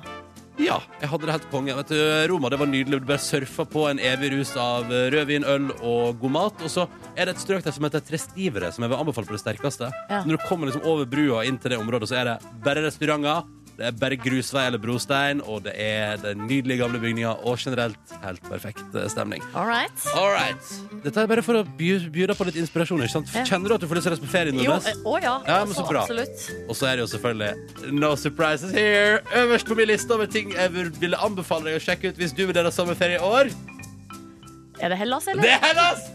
Ja, 0.62 0.76
jeg 1.02 1.10
hadde 1.10 1.26
det 1.26 1.34
helt 1.34 1.48
konge. 1.50 1.74
Vet 1.80 1.90
du, 1.90 1.98
Roma 2.30 2.52
det 2.54 2.60
var 2.62 2.70
nydelig. 2.70 3.00
Du 3.02 3.08
bare 3.10 3.24
surfa 3.24 3.66
på 3.66 3.88
en 3.90 3.98
evig 4.04 4.34
rus 4.36 4.52
av 4.60 4.92
rødvin, 4.92 5.48
øl 5.50 5.72
og 5.80 6.20
god 6.22 6.36
mat. 6.36 6.62
Og 6.62 6.70
så 6.70 6.86
er 7.16 7.26
det 7.26 7.38
et 7.38 7.42
strøk 7.42 7.64
der 7.66 7.74
som 7.74 7.88
heter 7.88 8.04
Trestivere, 8.06 8.70
som 8.76 8.86
jeg 8.86 8.94
vil 8.94 9.00
anbefale 9.02 9.32
på 9.32 9.34
det 9.34 9.42
sterkeste. 9.42 9.90
Ja. 10.12 10.22
Når 10.28 10.38
du 10.38 10.46
kommer 10.46 10.70
liksom 10.70 10.86
over 10.86 11.10
brua 11.10 11.42
inn 11.48 11.58
til 11.58 11.74
det 11.74 11.80
området, 11.82 12.12
så 12.12 12.20
er 12.22 12.30
det 12.34 12.38
bare 12.68 12.84
restauranter. 12.86 13.48
Det 13.78 13.88
er 13.88 13.96
bare 13.98 14.18
grusvei 14.22 14.68
eller 14.70 14.78
brostein, 14.82 15.40
og 15.50 15.64
det 15.66 15.74
er 15.82 16.20
den 16.22 16.44
nydelige 16.46 16.78
gamle 16.84 17.00
bygninga. 17.02 17.32
og 17.42 17.58
generelt 17.58 18.14
helt 18.24 18.44
perfekt 18.46 18.84
eh, 18.96 19.08
stemning. 19.10 19.42
All 19.56 19.66
right. 19.66 20.06
All 20.14 20.30
right. 20.30 20.74
Dette 21.04 21.22
er 21.24 21.28
bare 21.32 21.42
for 21.46 21.58
å 21.58 21.64
by, 21.66 21.90
by 22.14 22.28
deg 22.30 22.38
på 22.38 22.48
litt 22.50 22.60
inspirasjon. 22.62 23.02
ikke 23.02 23.16
sant? 23.16 23.34
Ja. 23.34 23.46
Kjenner 23.50 23.74
du 23.74 23.78
at 23.80 23.82
du 23.82 23.88
får 23.90 24.00
lyst 24.00 24.08
til 24.08 24.14
å 24.14 24.16
reise 24.16 24.26
på 24.28 24.32
ferie? 24.36 24.54
Jo, 24.54 24.76
Nordnes? 24.76 24.92
eh, 24.92 25.02
å 25.10 25.18
ja. 25.24 25.36
Ja, 25.48 25.60
men 25.66 25.74
så 25.74 25.82
altså, 25.82 25.90
bra. 25.90 26.06
Absolutt. 26.06 26.70
Og 26.70 26.78
så 26.78 26.90
er 26.92 26.98
det 27.00 27.06
jo 27.08 27.12
selvfølgelig 27.16 27.94
No 28.04 28.14
surprises 28.16 28.72
here. 28.78 29.20
Øverst 29.42 29.68
på 29.68 29.78
min 29.80 29.90
liste 29.90 30.14
over 30.14 30.30
ting 30.30 30.54
jeg 30.54 30.74
ville 31.02 31.18
anbefale 31.26 31.72
deg 31.72 31.82
å 31.82 31.84
sjekke 31.84 32.14
ut 32.14 32.22
hvis 32.22 32.36
du 32.38 32.46
vil 32.46 32.54
dele 32.56 32.72
sommerferie 32.72 33.18
i 33.18 33.26
år. 33.26 33.50
Er 34.84 34.90
det 34.90 34.98
Hellas, 35.00 35.28
eller? 35.32 35.44
Det 35.46 35.52
er 35.54 35.62
Hellas! 35.64 36.08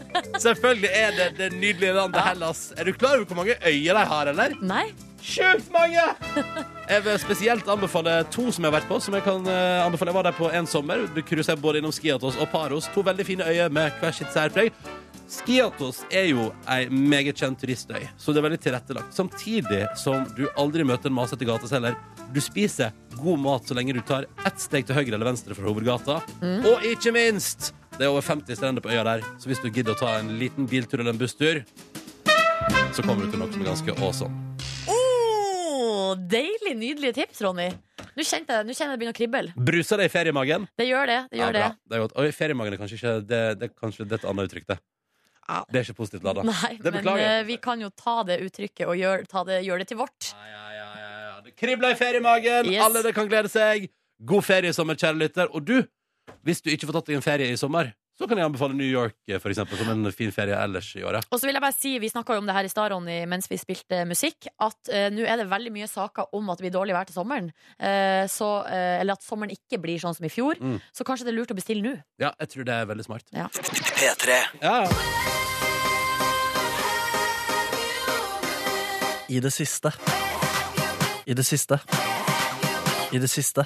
Selvfølgelig 0.43 0.89
er 0.93 1.13
det 1.17 1.27
det 1.39 1.51
nydelige 1.55 1.93
landet 1.95 2.21
Hellas. 2.21 2.65
Er 2.77 2.85
du 2.85 2.93
klar 2.93 3.17
over 3.17 3.25
hvor 3.29 3.39
mange 3.39 3.55
øyer 3.65 3.97
de 3.97 4.03
har, 4.13 4.29
eller? 4.33 4.55
Nei? 4.61 4.87
Sjukt 5.21 5.71
mange! 5.73 6.03
Jeg 6.89 7.03
vil 7.05 7.19
spesielt 7.21 7.67
anbefale 7.69 8.15
to 8.33 8.47
som 8.49 8.63
jeg 8.65 8.71
har 8.71 8.79
vært 8.79 8.87
på. 8.89 8.97
Som 9.03 9.13
jeg 9.13 9.21
kan 9.21 9.45
eh, 9.45 9.83
anbefale. 9.83 10.09
Jeg 10.09 10.17
var 10.17 10.25
der 10.25 10.33
på 10.33 10.47
en 10.49 10.65
sommer. 10.65 11.03
Du 11.13 11.19
cruiser 11.21 11.59
både 11.61 11.83
innom 11.83 11.93
Skiatos 11.93 12.39
og 12.41 12.49
Paros. 12.49 12.87
To 12.95 13.03
veldig 13.05 13.27
fine 13.27 13.45
øyer 13.45 13.69
med 13.69 13.93
hver 14.01 14.15
sitt 14.17 14.33
særpreg. 14.33 14.73
Skiatos 15.29 16.01
er 16.09 16.31
jo 16.31 16.47
ei 16.65 16.87
meget 16.89 17.37
kjent 17.37 17.59
turistøy, 17.61 18.01
så 18.17 18.33
det 18.33 18.41
er 18.41 18.47
veldig 18.47 18.59
tilrettelagt. 18.63 19.13
Samtidig 19.13 19.83
som 20.01 20.25
du 20.33 20.47
aldri 20.57 20.81
møter 20.89 21.11
en 21.11 21.17
masete 21.19 21.45
gateselger. 21.45 21.93
Du 22.33 22.41
spiser 22.41 22.95
god 23.19 23.37
mat 23.45 23.69
så 23.69 23.77
lenge 23.77 23.93
du 23.93 24.01
tar 24.01 24.25
ett 24.49 24.57
steg 24.61 24.89
til 24.89 24.97
høyre 24.97 25.13
eller 25.13 25.29
venstre 25.29 25.53
fra 25.53 25.69
hovedgata. 25.69 26.17
Og 26.65 26.89
ikke 26.89 27.13
minst, 27.13 27.75
det 27.99 28.07
er 28.07 28.13
over 28.15 28.25
50 28.25 28.57
strender 28.57 28.81
på 28.81 28.89
øya 28.89 29.05
der, 29.05 29.25
så 29.37 29.53
hvis 29.53 29.61
du 29.61 29.69
gidder 29.69 29.93
å 29.93 30.01
ta 30.01 30.17
en 30.17 30.33
liten 30.41 30.65
biltur 30.69 31.03
eller 31.03 31.13
en 31.13 31.21
busstur, 31.21 31.61
så 32.89 33.05
kommer 33.05 33.25
du 33.25 33.29
til 33.29 33.43
noe 33.43 33.53
som 33.53 33.61
er 33.61 33.75
ganske 33.75 34.01
awesome. 34.01 34.48
Deilig, 36.15 36.75
nydelige 36.77 37.13
tips, 37.13 37.41
Ronny. 37.45 37.69
Nå 38.15 38.25
kjente 38.25 38.55
jeg, 38.55 38.65
nå 38.67 38.73
kjenner 38.75 38.93
jeg 38.93 38.97
det 38.97 38.99
begynner 39.01 39.15
å 39.15 39.19
krible. 39.19 39.65
Bruser 39.69 40.01
det 40.01 40.07
i 40.09 40.13
feriemagen? 40.13 40.67
Det 40.79 40.87
gjør 40.89 41.05
det. 41.11 41.19
det, 41.31 41.39
gjør 41.39 41.57
ja, 41.59 41.67
det. 41.69 41.89
det 41.89 41.97
er 41.97 42.03
godt. 42.05 42.15
Oi, 42.19 42.31
feriemagen 42.35 42.73
er 42.75 42.81
kanskje 42.81 42.97
ikke 42.99 43.13
det, 43.29 43.41
det, 43.61 43.69
kanskje 43.79 44.05
det 44.07 44.17
er 44.17 44.23
et 44.23 44.29
annet 44.31 44.49
uttrykk, 44.49 44.67
det. 44.71 44.79
Det 45.69 45.79
er 45.79 45.87
ikke 45.87 45.97
positivt 45.97 46.25
lada. 46.27 46.43
Nei, 46.45 46.75
Det 46.77 46.91
men 46.91 46.99
beklager 46.99 47.23
jeg. 47.23 47.37
eh, 47.39 47.45
vi 47.47 47.55
kan 47.57 47.81
jo 47.81 47.89
ta 47.97 48.19
det 48.27 48.37
uttrykket 48.45 48.85
og 48.85 48.97
gjøre, 48.99 49.45
det, 49.47 49.61
gjør 49.65 49.81
det 49.81 49.87
til 49.89 49.97
vårt. 49.97 50.27
Ja, 50.33 50.49
ja, 50.53 50.65
ja, 50.77 50.89
ja, 51.29 51.39
Det 51.45 51.55
kribler 51.57 51.95
i 51.95 51.97
feriemagen. 51.97 52.69
Yes. 52.69 52.83
Alle 52.85 53.01
det 53.05 53.15
kan 53.17 53.29
glede 53.31 53.49
seg. 53.49 53.89
God 54.19 54.45
ferie 54.45 54.69
i 54.69 54.75
sommer, 54.75 54.99
kjære 54.99 55.17
lytter. 55.17 55.49
Og 55.55 55.65
du, 55.65 55.79
hvis 56.45 56.61
du 56.61 56.69
ikke 56.69 56.89
får 56.89 56.99
tatt 56.99 57.09
deg 57.09 57.17
en 57.17 57.25
ferie 57.25 57.49
i 57.49 57.57
sommer, 57.57 57.93
så 58.19 58.27
kan 58.27 58.39
jeg 58.39 58.49
anbefale 58.49 58.75
New 58.75 58.87
York 58.87 59.15
eh, 59.29 59.39
for 59.39 59.53
eksempel, 59.53 59.79
som 59.79 59.91
en 59.93 60.11
fin 60.11 60.31
ferie 60.35 60.57
ellers 60.59 60.89
i 60.99 61.03
året. 61.07 61.23
Og 61.31 61.39
så 61.39 61.47
vil 61.47 61.55
jeg 61.55 61.63
bare 61.63 61.77
si, 61.77 61.93
Vi 62.03 62.11
snakka 62.11 62.35
om 62.37 62.49
det 62.49 62.55
her 62.57 62.67
i 62.67 62.71
stad, 62.71 62.91
Ronny, 62.91 63.21
mens 63.31 63.47
vi 63.47 63.59
spilte 63.59 64.03
musikk, 64.09 64.49
at 64.59 64.91
uh, 64.91 65.07
nå 65.13 65.23
er 65.23 65.39
det 65.39 65.47
veldig 65.51 65.71
mye 65.75 65.87
saker 65.87 66.35
om 66.35 66.51
at 66.51 66.59
det 66.59 66.67
blir 66.67 66.75
dårlig 66.75 66.97
vær 66.97 67.07
til 67.07 67.15
sommeren. 67.15 67.51
Uh, 67.79 68.27
så, 68.31 68.49
uh, 68.67 68.99
eller 68.99 69.15
at 69.15 69.23
sommeren 69.23 69.55
ikke 69.55 69.79
blir 69.79 70.01
sånn 70.03 70.17
som 70.17 70.27
i 70.27 70.33
fjor. 70.33 70.59
Mm. 70.59 70.77
Så 70.91 71.07
kanskje 71.07 71.29
det 71.29 71.33
er 71.33 71.39
lurt 71.39 71.55
å 71.55 71.59
bestille 71.59 71.85
nå. 71.85 71.95
Ja, 72.19 72.33
jeg 72.43 72.51
tror 72.55 72.67
det 72.67 72.75
er 72.75 72.91
veldig 72.91 73.07
smart. 73.07 73.27
Ja. 73.35 73.47
P3. 73.55 74.39
Ja, 74.59 74.75
ja. 74.83 75.37
I 79.29 79.39
det 79.39 79.53
siste. 79.53 79.93
I 81.29 81.37
det 81.37 81.45
siste. 81.45 81.79
I 83.09 83.17
det 83.17 83.29
siste. 83.31 83.63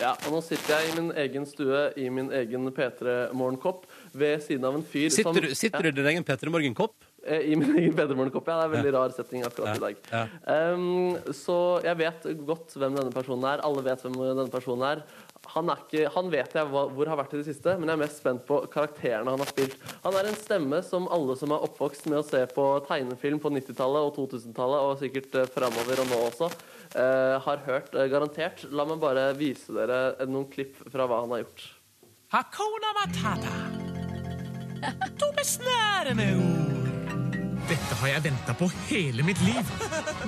Ja, 0.00 0.14
og 0.24 0.30
nå 0.32 0.40
sitter 0.44 0.78
jeg 0.78 0.92
i 0.92 0.94
min 1.00 1.10
egen 1.24 1.44
stue 1.48 1.82
i 2.00 2.06
min 2.12 2.30
egen 2.32 2.70
P3 2.72 3.16
Morgenkopp 3.36 3.84
ved 4.16 4.40
siden 4.46 4.64
av 4.64 4.78
en 4.78 4.84
fyr 4.86 5.10
som 5.12 5.34
Sitter, 5.34 5.48
du- 5.50 5.54
sitter 5.58 5.82
du 5.82 5.88
i 5.90 5.96
din 5.98 6.06
egen 6.14 6.24
P3 6.24 6.48
Morgen-kopp? 6.54 6.94
Eh, 7.26 7.52
I 7.52 7.56
min 7.56 7.76
egen 7.76 7.92
P3 7.96 8.16
ja. 8.16 8.30
Det 8.40 8.48
er 8.48 8.64
en 8.64 8.72
veldig 8.72 8.92
rar 8.94 9.12
setting 9.16 9.44
akkurat 9.44 9.76
i 9.76 9.80
dag. 9.80 9.96
Ja. 10.12 10.24
Um, 10.72 11.16
så 11.32 11.58
jeg 11.84 11.96
vet 12.00 12.26
godt 12.46 12.74
hvem 12.76 12.96
denne 12.96 13.12
personen 13.12 13.44
er. 13.48 13.62
Alle 13.64 13.84
vet 13.86 14.02
hvem 14.04 14.12
denne 14.20 14.48
personen 14.52 14.84
er. 14.88 15.04
Han, 15.52 15.70
ikke, 15.74 16.08
han 16.14 16.30
vet 16.32 16.54
jeg 16.56 16.70
hva, 16.70 16.84
hvor 16.94 17.10
har 17.10 17.18
vært 17.20 17.34
i 17.36 17.40
det 17.40 17.48
siste, 17.48 17.76
men 17.78 17.90
jeg 17.90 17.98
er 17.98 18.02
mest 18.04 18.20
spent 18.22 18.44
på 18.48 18.60
karakterene 18.72 19.34
han 19.34 19.42
har 19.42 19.50
spilt. 19.50 19.76
Han 20.06 20.16
er 20.18 20.30
en 20.30 20.38
stemme 20.38 20.80
som 20.86 21.08
alle 21.12 21.36
som 21.38 21.54
er 21.54 21.66
oppvokst 21.66 22.08
med 22.10 22.20
å 22.22 22.26
se 22.26 22.40
på 22.50 22.66
tegnefilm 22.88 23.42
på 23.42 23.52
90-tallet 23.54 24.08
og 24.08 24.18
2000-tallet, 24.18 24.88
og 24.88 25.02
sikkert 25.02 25.38
uh, 25.38 25.48
framover 25.54 26.02
og 26.02 26.10
nå 26.10 26.20
også, 26.30 26.50
eh, 26.94 27.36
har 27.46 27.64
hørt 27.66 27.94
eh, 27.94 28.08
garantert. 28.10 28.64
La 28.72 28.86
meg 28.88 29.00
bare 29.02 29.30
vise 29.38 29.74
dere 29.74 30.00
eh, 30.18 30.30
noen 30.30 30.48
klipp 30.52 30.78
fra 30.90 31.08
hva 31.10 31.22
han 31.24 31.34
har 31.36 31.44
gjort. 31.44 31.66
Hakuna 32.34 32.94
Matata. 33.00 33.56
Du 35.20 35.28
besnærende 35.36 36.32
ord. 36.44 36.83
Dette 37.64 37.96
har 37.96 38.10
jeg 38.10 38.24
venta 38.26 38.52
på 38.58 38.66
hele 38.90 39.24
mitt 39.24 39.40
liv. 39.40 39.68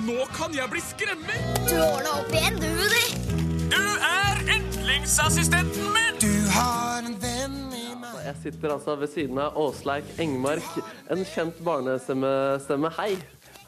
Nå 0.01 0.23
kan 0.33 0.55
jeg 0.55 0.65
bli 0.71 0.81
skremmer! 0.81 1.43
Du 1.67 1.75
ordna 1.77 2.15
opp 2.17 2.31
igjen, 2.33 2.57
du, 2.57 2.65
du. 2.65 3.35
Du 3.75 3.83
er 4.07 4.41
endlingsassistenten 4.55 5.91
min! 5.93 6.17
Du 6.17 6.33
har 6.55 7.05
en 7.05 7.13
venn 7.21 7.59
i 7.77 7.91
meg 7.99 8.23
Jeg 8.25 8.39
sitter 8.41 8.73
altså 8.73 8.95
ved 8.97 9.13
siden 9.13 9.37
av 9.43 9.59
Åsleik 9.61 10.09
Engmark, 10.23 10.65
en 11.13 11.21
kjent 11.29 11.61
barnestemme. 11.61 12.89
Hei. 12.97 13.11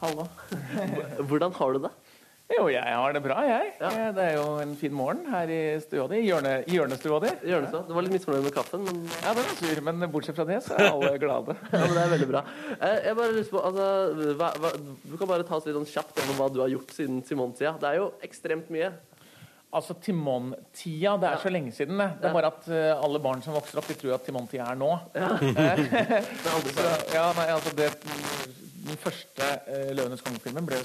Hallo. 0.00 0.26
Hvordan 1.30 1.54
har 1.60 1.76
du 1.76 1.84
det? 1.86 1.94
Jo, 2.50 2.64
jeg 2.72 2.82
har 2.82 3.12
det 3.14 3.20
bra, 3.22 3.36
jeg. 3.46 3.68
Ja. 3.78 3.90
Det 4.14 4.22
er 4.24 4.32
jo 4.34 4.46
en 4.58 4.72
fin 4.78 4.94
morgen 4.96 5.22
her 5.30 5.50
i 5.54 5.58
stua 5.84 6.08
di. 6.10 6.18
Hjørne, 6.26 6.56
hjørnestua 6.66 7.20
di. 7.22 7.30
Hjørnestua. 7.46 7.84
Du 7.86 7.92
var 7.94 8.02
litt 8.06 8.14
misfornøyd 8.16 8.48
med 8.48 8.54
kaffen, 8.56 8.82
men 8.88 9.04
Ja, 9.20 9.34
den 9.38 9.44
er 9.46 9.58
sur, 9.60 9.82
men 9.86 10.06
bortsett 10.10 10.38
fra 10.38 10.46
det, 10.48 10.58
så 10.66 10.74
er 10.74 10.88
alle 10.88 11.12
glade. 11.22 11.54
ja, 11.70 11.82
men 11.84 11.94
det 11.94 12.02
er 12.02 12.10
veldig 12.16 12.28
bra. 12.32 12.42
Eh, 12.74 12.96
Jeg 13.06 13.18
bare 13.20 13.36
lyst 13.36 13.54
på, 13.54 13.62
altså, 13.70 13.86
hva, 14.40 14.50
hva, 14.64 14.72
Du 14.80 15.14
kan 15.20 15.30
bare 15.30 15.46
ta 15.46 15.60
oss 15.60 15.68
litt 15.68 15.78
sånn 15.78 15.86
kjapt 15.92 16.18
gjennom 16.18 16.40
hva 16.42 16.48
du 16.50 16.58
har 16.64 16.72
gjort 16.74 16.90
siden 16.96 17.22
Simon-tida. 17.28 17.76
Det 17.78 17.92
er 17.92 18.00
jo 18.00 18.10
ekstremt 18.26 18.72
mye. 18.74 18.90
Altså, 19.70 19.94
Timon-tida, 20.02 21.14
det 21.22 21.30
er 21.30 21.42
så 21.44 21.54
lenge 21.54 21.70
siden, 21.76 22.02
det. 22.02 22.08
Det 22.18 22.32
er 22.32 22.34
bare 22.34 22.50
at 22.50 22.66
uh, 22.66 23.04
alle 23.04 23.20
barn 23.22 23.44
som 23.46 23.54
vokser 23.54 23.78
opp, 23.78 23.86
de 23.86 23.94
tror 24.00 24.16
at 24.16 24.26
Timon-tida 24.26 24.66
er 24.72 24.80
nå. 24.80 24.90
Er 25.70 25.84
Så, 26.42 26.56
så 26.74 26.88
ja, 27.14 27.28
nei, 27.38 27.46
altså 27.54 27.70
det, 27.78 27.92
Den 28.90 28.98
første 28.98 29.46
uh, 29.70 29.92
'Løvenes 29.94 30.26
konge'-filmen 30.26 30.66
ble 30.66 30.82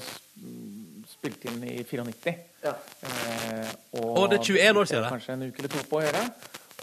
s- 1.30 1.32
spilt 1.34 1.44
inn 1.50 1.62
i 1.64 1.82
94. 1.84 2.36
Ja. 2.62 2.72
Eh, 3.02 3.72
Å, 4.00 4.28
det 4.30 4.38
er 4.40 4.44
21 4.44 4.76
år 4.82 4.86
siden, 4.90 5.02
det. 5.04 5.10
Kanskje 5.12 5.32
en 5.36 5.42
uke 5.50 5.58
eller 5.62 5.68
to 5.74 5.82
på 5.90 5.98
å 6.00 6.04
gjøre. 6.06 6.22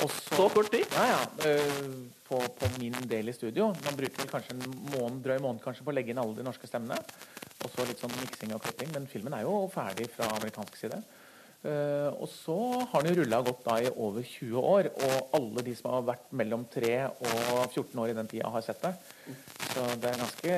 Og 0.03 0.09
så, 0.11 0.49
kort 0.49 0.71
tid? 0.73 0.85
Ja, 0.95 1.03
ja. 1.05 1.49
eh, 1.49 1.89
på, 2.27 2.39
på 2.59 2.69
min 2.79 2.95
del 3.07 3.29
i 3.29 3.33
studio. 3.35 3.71
Man 3.85 3.95
bruker 3.99 4.23
vel 4.23 4.31
kanskje 4.31 4.55
en 4.55 4.63
måned, 4.93 5.19
drøy 5.25 5.39
måned 5.43 5.61
kanskje 5.63 5.83
på 5.85 5.91
å 5.93 5.95
legge 5.95 6.11
inn 6.15 6.21
alle 6.21 6.35
de 6.39 6.43
norske 6.47 6.67
stemmene. 6.67 6.97
Og 7.63 7.69
så 7.71 7.85
litt 7.87 8.01
sånn 8.01 8.11
miksing 8.19 8.53
og 8.55 8.63
klipping. 8.65 8.89
Men 8.95 9.05
filmen 9.07 9.33
er 9.37 9.43
jo 9.45 9.67
ferdig 9.73 10.09
fra 10.15 10.27
amerikansk 10.39 10.75
side. 10.81 10.97
Eh, 11.63 12.09
og 12.19 12.27
så 12.27 12.55
har 12.91 13.05
den 13.05 13.15
rulla 13.21 13.37
godt 13.47 13.61
da 13.63 13.77
i 13.79 13.91
over 13.91 14.25
20 14.27 14.65
år, 14.67 14.89
og 15.05 15.37
alle 15.37 15.63
de 15.63 15.75
som 15.79 15.93
har 15.93 16.03
vært 16.09 16.25
mellom 16.35 16.65
3 16.73 16.91
og 17.07 17.61
14 17.69 18.01
år 18.03 18.11
i 18.11 18.15
den 18.17 18.27
tida, 18.27 18.51
har 18.51 18.65
sett 18.65 18.83
det. 18.83 18.91
Så 19.71 19.85
det 20.03 20.09
er 20.11 20.19
ganske 20.19 20.57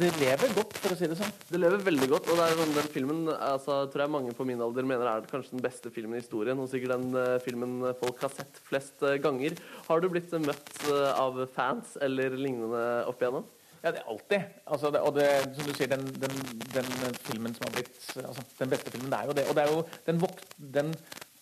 Det 0.00 0.08
lever 0.22 0.54
godt, 0.56 0.78
for 0.80 0.94
å 0.94 0.96
si 0.96 1.10
det 1.10 1.18
sånn. 1.20 1.36
Det 1.50 1.60
lever 1.60 1.84
veldig 1.84 2.08
godt, 2.14 2.32
og 2.32 2.40
det 2.40 2.46
er 2.48 2.60
sånn, 2.62 2.74
den 2.78 2.90
filmen 2.94 3.22
altså, 3.34 3.82
tror 3.92 4.06
jeg 4.06 4.14
mange 4.16 4.32
på 4.38 4.48
min 4.48 4.64
alder 4.64 4.88
mener 4.88 5.10
er 5.10 5.28
kanskje 5.28 5.58
den 5.58 5.66
beste 5.68 5.92
filmen 5.92 6.16
i 6.16 6.24
historien, 6.24 6.64
og 6.64 6.72
sikkert 6.72 6.96
den 6.96 7.12
eh, 7.20 7.38
filmen 7.44 7.80
folk 8.00 8.24
har 8.24 8.32
sett 8.32 8.62
flest 8.70 9.04
eh, 9.04 9.20
ganger. 9.20 9.60
Har 9.90 10.00
du 10.00 10.08
blitt 10.08 10.32
møtt 10.40 10.86
av 11.12 11.44
fans 11.52 11.98
eller 12.00 12.40
lignende 12.40 12.86
opp 13.10 13.20
igjennom? 13.20 13.44
Ja, 13.82 13.90
det 13.90 13.98
er 13.98 14.10
alltid. 14.12 14.46
Altså, 14.66 14.90
det, 14.94 15.00
og 15.02 15.16
det, 15.16 15.28
som 15.56 15.66
du 15.66 15.74
sier, 15.74 15.90
den, 15.90 16.06
den, 16.22 16.38
den 16.76 17.18
filmen 17.26 17.54
som 17.56 17.66
har 17.66 17.74
blitt 17.74 17.98
altså, 18.22 18.44
Den 18.60 18.70
beste 18.70 18.94
filmen, 18.94 19.10
det 19.10 19.18
er 19.18 19.30
jo 19.30 19.36
det. 19.38 19.46
Og 19.48 19.58
det 19.58 19.64
er 19.64 19.72
jo 19.72 19.84
Den, 20.06 20.20
vok, 20.22 20.42
den 20.76 20.92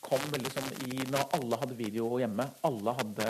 kom 0.01 0.23
veldig 0.33 0.53
sånn 0.55 0.71
i 0.89 1.03
Når 1.13 1.27
alle 1.37 1.59
hadde 1.61 1.77
video 1.77 2.09
hjemme. 2.23 2.47
Alle 2.65 2.95
hadde, 2.97 3.27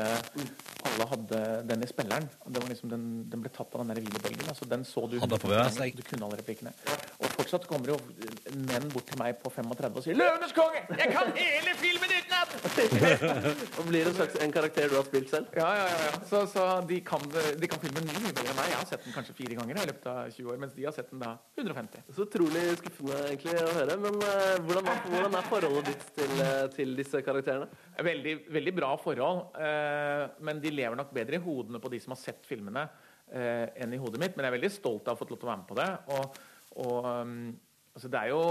alle 0.90 1.08
hadde 1.12 1.40
den 1.72 1.82
i 1.82 1.90
spilleren. 1.90 2.28
Det 2.46 2.62
var 2.62 2.70
liksom 2.70 2.92
den, 2.94 3.08
den 3.32 3.42
ble 3.42 3.52
tatt 3.54 3.74
av 3.74 3.82
den 3.82 3.90
der 3.92 4.02
videobølgen. 4.04 4.46
Altså, 4.54 4.68
den 4.70 4.86
så 4.86 5.04
du 5.10 5.18
Hadde 5.18 5.40
på 5.42 5.50
150 5.50 5.82
VHS, 5.82 5.98
Du 5.98 6.06
kunne 6.06 6.28
alle 6.28 6.38
replikkene. 6.42 6.74
Og 7.18 7.29
fortsatt 7.40 7.66
kommer 7.70 7.94
jo 7.94 7.98
menn 8.68 8.88
bort 8.92 9.08
til 9.10 9.18
meg 9.20 9.40
på 9.42 9.52
35 9.52 10.00
og 10.00 10.06
sier 10.06 10.18
'Løvenes 10.18 10.54
konge! 10.56 10.84
Jeg 11.00 11.12
kan 11.16 11.34
hele 11.36 11.76
filmen 11.80 12.16
utenat!' 12.18 12.56
Og 13.80 13.88
blir 13.88 14.08
en 14.08 14.16
slags 14.16 14.38
en 14.44 14.52
karakter 14.54 14.88
du 14.90 14.96
har 14.98 15.06
spilt 15.08 15.30
selv? 15.32 15.50
Ja, 15.56 15.68
ja, 15.80 15.86
ja. 15.90 16.12
Så, 16.28 16.44
så 16.50 16.66
de, 16.88 17.00
kan, 17.06 17.24
de 17.30 17.70
kan 17.70 17.80
filmen 17.82 18.06
mye 18.06 18.22
mye 18.24 18.34
bedre 18.34 18.52
enn 18.52 18.58
meg. 18.58 18.70
Jeg 18.72 18.78
har 18.78 18.88
sett 18.90 19.06
den 19.06 19.14
kanskje 19.16 19.36
fire 19.38 19.58
ganger 19.58 19.80
i 19.80 19.86
løpet 19.90 20.08
av 20.12 20.20
20 20.34 20.52
år, 20.52 20.58
mens 20.62 20.74
de 20.76 20.86
har 20.86 20.96
sett 20.96 21.12
den 21.12 21.22
da 21.22 21.32
150. 21.58 22.06
Så 22.16 22.26
utrolig 22.26 22.64
skuffende 22.80 23.20
egentlig 23.28 23.56
å 23.62 23.76
høre. 23.78 23.98
Men 24.04 24.18
uh, 24.24 24.56
hvordan, 24.66 24.90
er, 24.92 25.02
hvordan 25.14 25.38
er 25.38 25.48
forholdet 25.50 25.90
ditt 25.90 26.06
til, 26.18 26.34
eh, 26.44 26.64
til 26.76 26.94
disse 26.98 27.22
karakterene? 27.26 27.68
Veldig, 28.10 28.36
veldig 28.58 28.76
bra 28.76 28.90
forhold, 29.00 29.42
uh, 29.56 30.26
men 30.46 30.62
de 30.62 30.74
lever 30.74 30.98
nok 31.00 31.14
bedre 31.16 31.40
i 31.40 31.44
hodene 31.44 31.82
på 31.82 31.92
de 31.92 32.02
som 32.02 32.14
har 32.16 32.20
sett 32.22 32.46
filmene, 32.48 32.86
uh, 33.34 33.66
enn 33.80 33.96
i 33.96 34.00
hodet 34.00 34.22
mitt. 34.22 34.36
Men 34.36 34.46
jeg 34.46 34.52
er 34.52 34.58
veldig 34.58 34.72
stolt 34.74 35.08
av 35.08 35.14
å 35.14 35.18
ha 35.18 35.22
fått 35.22 35.34
lov 35.34 35.42
til 35.42 35.48
å 35.48 35.52
være 35.52 35.62
med 35.64 35.70
på 35.70 35.80
det. 35.80 35.90
Og, 36.16 36.40
og 36.78 37.04
um, 37.04 37.60
altså 37.94 38.08
det 38.08 38.20
er 38.20 38.30
jo 38.30 38.42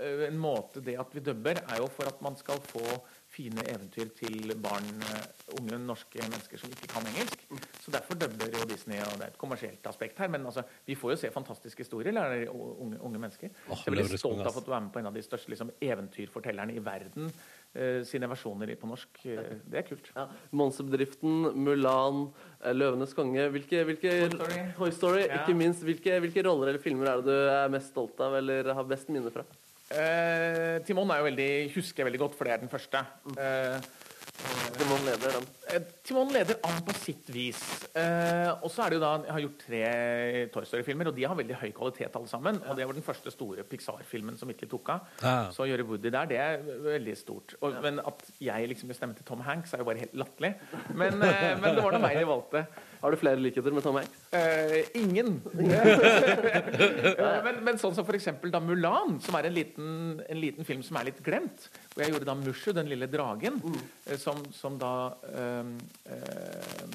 eh, 0.00 0.26
en 0.28 0.38
måte 0.40 0.82
det 0.84 0.96
at 1.00 1.14
vi 1.14 1.22
dubber, 1.24 1.62
er 1.62 1.80
jo 1.80 1.88
for 1.92 2.08
at 2.10 2.20
man 2.24 2.36
skal 2.36 2.60
få 2.64 2.84
fine 3.30 3.62
eventyr 3.70 4.10
til 4.16 4.54
barn, 4.62 4.88
eh, 5.06 5.26
unge 5.60 5.78
norske 5.78 6.22
mennesker 6.22 6.60
som 6.60 6.72
ikke 6.74 6.90
kan 6.90 7.06
engelsk. 7.12 7.44
Så 7.80 7.92
derfor 7.94 8.18
dubber 8.18 8.50
jo 8.52 8.66
Disney, 8.68 8.98
og 9.04 9.18
det 9.18 9.28
er 9.28 9.34
et 9.34 9.38
kommersielt 9.38 9.86
aspekt 9.86 10.18
her. 10.18 10.28
Men 10.28 10.46
altså, 10.46 10.62
vi 10.86 10.94
får 10.98 11.14
jo 11.14 11.20
se 11.22 11.30
fantastiske 11.30 11.84
historier, 11.84 12.12
lærer 12.12 12.48
unge, 12.50 13.00
unge 13.00 13.18
mennesker. 13.18 13.54
Oh, 13.68 13.78
jeg 13.78 13.92
er 13.92 14.02
veldig 14.02 14.20
stolt 14.20 14.42
av 14.44 14.56
å 14.56 14.60
ha 14.60 14.66
være 14.74 14.84
med 14.88 14.92
på 14.94 15.02
en 15.02 15.10
av 15.12 15.16
de 15.16 15.24
største 15.24 15.54
liksom, 15.54 15.72
eventyrfortellerne 15.80 16.74
i 16.74 16.84
verden. 16.84 17.30
Eh, 17.74 18.02
sine 18.08 18.28
versjoner 18.30 18.72
på 18.80 18.88
norsk. 18.90 19.08
Eh, 19.26 19.56
det 19.70 19.78
er 19.78 19.86
kult. 19.88 20.10
Ja. 20.16 20.26
Monsterbedriften, 20.52 21.52
Mulan, 21.54 22.32
eh, 22.64 22.72
Løvenes 22.74 23.14
konge 23.14 23.48
hvilke, 23.54 23.84
hvilke, 23.88 24.14
Toy 24.30 24.38
Story. 24.38 24.60
Toy 24.76 24.90
Story, 24.90 25.22
Ja. 25.28 25.42
ikke 25.44 25.56
minst. 25.56 25.82
Hvilke, 25.86 26.20
hvilke 26.20 26.44
roller 26.44 26.68
eller 26.68 26.82
filmer 26.82 27.06
er 27.08 27.16
det 27.22 27.24
du 27.26 27.48
er 27.50 27.68
mest 27.68 27.92
stolt 27.92 28.18
av 28.20 28.34
eller 28.34 28.72
har 28.74 28.84
best 28.84 29.08
minne 29.08 29.30
fra? 29.30 29.44
Eh, 29.90 30.78
Timon 30.86 31.10
er 31.10 31.18
jo 31.18 31.24
veldig, 31.30 31.74
husker 31.74 32.04
jeg 32.04 32.12
veldig 32.12 32.20
godt, 32.22 32.34
for 32.38 32.44
det 32.44 32.52
er 32.54 32.58
den 32.62 32.70
første. 32.70 33.00
Eh, 33.36 33.80
Timon 34.80 35.02
leder 35.04 35.34
den. 35.36 35.46
Eh, 35.68 35.82
Timon 36.06 36.30
leder 36.32 36.56
an 36.66 36.78
på 36.86 36.94
sitt 36.96 37.28
vis. 37.34 37.60
Eh, 37.94 38.48
og 38.62 38.70
så 38.72 38.84
er 38.84 38.92
det 38.92 38.98
jo 38.98 39.02
da 39.02 39.10
Jeg 39.26 39.34
har 39.34 39.42
gjort 39.44 39.64
tre 39.66 39.80
Toy 40.54 40.68
Story-filmer, 40.68 41.10
og 41.10 41.16
de 41.18 41.26
har 41.28 41.36
veldig 41.38 41.58
høy 41.60 41.68
kvalitet 41.76 42.16
alle 42.16 42.30
sammen. 42.30 42.60
Og 42.64 42.78
det 42.78 42.86
var 42.88 42.96
den 42.96 43.06
første 43.06 43.32
store 43.34 43.64
Pixar-filmen 43.68 44.38
som 44.40 44.50
virkelig 44.50 44.70
tok 44.72 44.92
av. 44.96 45.10
Ja. 45.22 45.34
Så 45.54 45.66
å 45.66 45.68
gjøre 45.68 45.86
Woody 45.88 46.10
der, 46.10 46.30
det 46.30 46.40
er 46.40 46.64
veldig 46.86 47.16
stort. 47.18 47.56
Og, 47.60 47.76
Men 47.84 48.00
at 48.00 48.24
jeg 48.40 48.70
liksom 48.72 48.92
bestemte 48.92 49.20
til 49.20 49.28
Tom 49.28 49.44
Hanks, 49.44 49.74
er 49.74 49.84
jo 49.84 49.90
bare 49.90 50.04
helt 50.06 50.16
latterlig. 50.16 50.54
Men, 50.94 51.20
eh, 51.22 51.58
men 51.60 51.76
det 51.76 51.84
var 51.84 51.96
nå 51.96 52.02
meg 52.06 52.16
de 52.16 52.24
valgte. 52.30 52.64
Har 53.00 53.12
du 53.12 53.16
flere 53.20 53.40
likheter 53.40 53.72
med 53.72 53.84
Tom 53.84 53.96
Hanks? 54.00 54.18
Eh, 54.36 54.90
ingen. 55.00 55.40
Eh, 57.20 57.38
men, 57.44 57.58
men 57.64 57.78
sånn 57.80 57.94
som 57.96 58.08
eksempel 58.14 58.52
da 58.52 58.60
Mulan, 58.62 59.18
som 59.22 59.34
er 59.38 59.48
en 59.48 59.54
liten, 59.54 59.88
en 60.24 60.40
liten 60.40 60.66
film 60.66 60.82
som 60.84 60.96
er 61.00 61.08
litt 61.10 61.20
glemt. 61.24 61.66
Hvor 61.92 62.04
jeg 62.04 62.12
gjorde 62.14 62.28
da 62.28 62.36
Mushu, 62.38 62.70
den 62.76 62.88
lille 62.90 63.08
dragen, 63.10 63.58
mm. 63.60 63.80
som, 64.20 64.40
som 64.54 64.78
da 64.80 64.92
um, 65.34 65.74
eh, 66.08 66.30
Eh, 66.50 66.86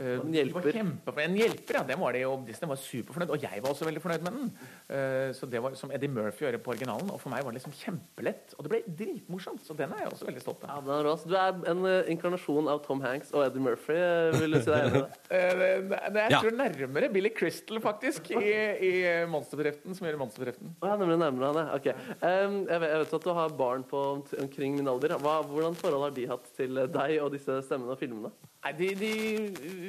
En 0.00 0.32
hjelper. 0.32 0.76
En 1.20 1.34
hjelper, 1.36 1.74
ja. 1.76 1.82
Den 1.84 2.00
var 2.00 2.12
det 2.16 2.22
jo, 2.22 2.30
Disney 2.46 2.68
var 2.70 2.78
superfornøyd. 2.80 3.30
Og 3.34 3.42
jeg 3.44 3.60
var 3.62 3.70
også 3.74 3.84
veldig 3.84 4.00
fornøyd 4.00 4.22
med 4.24 4.32
den. 4.38 4.52
Eh, 4.88 5.32
så 5.36 5.48
det 5.52 5.60
var 5.62 5.74
som 5.76 5.90
Eddie 5.92 6.08
Murphy 6.08 6.46
gjør 6.46 6.56
på 6.64 6.72
originalen. 6.72 7.10
Og 7.12 7.20
for 7.20 7.28
meg 7.34 7.44
var 7.44 7.52
det 7.52 7.60
liksom 7.60 7.74
kjempelett. 7.76 8.54
Og 8.56 8.64
det 8.64 8.72
ble 8.72 8.80
dritmorsomt. 9.02 9.60
Så 9.66 9.76
den 9.76 9.92
er 9.92 10.04
jeg 10.06 10.12
også 10.14 10.28
veldig 10.30 10.42
stolt 10.44 10.64
av. 10.64 10.88
Ja, 10.88 10.98
er. 11.02 11.26
Du 11.28 11.36
er 11.36 11.70
en 11.74 11.84
eh, 11.90 12.10
inkarnasjon 12.14 12.70
av 12.72 12.80
Tom 12.86 13.02
Hanks 13.04 13.34
og 13.36 13.44
Eddie 13.46 13.60
Murphy. 13.66 13.96
eh, 13.98 14.38
Vil 14.40 14.56
du 14.56 14.60
si 14.62 14.70
deg 14.70 14.86
enig 14.86 14.96
i 14.96 15.02
det? 15.02 15.18
Eh, 15.32 15.52
det- 15.58 16.12
det- 16.12 16.24
Jeg 16.30 16.40
tror 16.44 16.56
nærmere 16.56 17.08
Billy 17.12 17.30
Crystal, 17.34 17.78
faktisk, 17.80 18.30
i, 18.36 18.52
i 18.88 18.92
Monsterbedriften, 19.26 19.94
som 19.96 20.06
gjør 20.06 20.18
Monsterbedriften. 20.20 20.74
Å, 20.82 20.88
ja, 20.92 20.96
nemlig 21.00 21.18
nærmere 21.20 21.52
han, 21.52 21.60
ja. 21.66 21.74
Ok. 21.76 21.86
Jeg, 21.86 22.80
vet, 22.80 22.92
jeg 22.92 23.00
vet 23.04 23.14
at 23.18 23.24
du 23.24 23.32
har 23.36 23.48
barn 23.56 23.84
på 23.88 24.02
omkring 24.40 24.76
min 24.76 24.88
alder. 24.88 25.16
Hva, 25.22 25.38
hvordan 25.48 25.74
forhold 25.78 26.02
har 26.08 26.16
de 26.16 26.26
hatt 26.32 26.48
til 26.56 26.76
eh, 26.78 26.86
deg 26.92 27.18
og 27.24 27.32
disse 27.36 27.60
stemmene 27.68 27.92
og 27.96 28.00
filmene? 28.00 28.32
Nei, 28.62 28.72
de, 28.78 28.88
de 28.94 29.12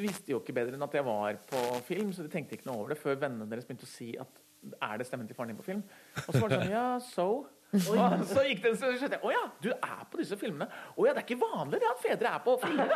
visste 0.01 0.33
jo 0.33 0.39
ikke 0.41 0.55
bedre 0.57 0.77
enn 0.77 0.85
at 0.85 0.95
jeg 0.97 1.05
var 1.05 1.37
på 1.49 1.59
film, 1.85 2.13
så 2.15 2.25
de 2.25 2.31
tenkte 2.33 2.57
ikke 2.57 2.69
noe 2.71 2.81
over 2.81 2.95
det 2.95 3.01
før 3.01 3.19
vennene 3.21 3.45
deres 3.49 3.67
begynte 3.69 3.85
å 3.85 3.91
si 3.91 4.13
at 4.17 4.39
er 4.63 4.95
det 4.97 5.05
stemmen 5.05 5.27
til 5.27 5.37
faren 5.37 5.51
din 5.51 5.59
på 5.59 5.65
film? 5.67 5.83
Og 6.23 6.29
så 6.31 6.39
var 6.39 6.53
det 6.53 6.61
sånn, 6.63 6.71
ja, 6.71 6.87
so? 7.03 7.27
Og 7.73 8.25
så 8.29 8.43
gikk 8.45 8.59
det 8.61 8.69
en 8.69 8.75
stund, 8.77 8.93
så 8.93 8.99
skjønte 9.01 9.17
jeg, 9.17 9.25
å 9.25 9.31
ja, 9.33 9.43
du 9.63 9.69
er 9.73 10.01
på 10.11 10.19
disse 10.21 10.37
filmene. 10.37 10.67
Å 10.69 11.07
ja, 11.07 11.13
det 11.15 11.23
er 11.23 11.25
ikke 11.25 11.39
vanlig 11.41 11.79
det 11.81 11.89
at 11.89 12.01
fedre 12.03 12.29
er 12.29 12.43
på 12.45 12.53
filmene. 12.61 12.95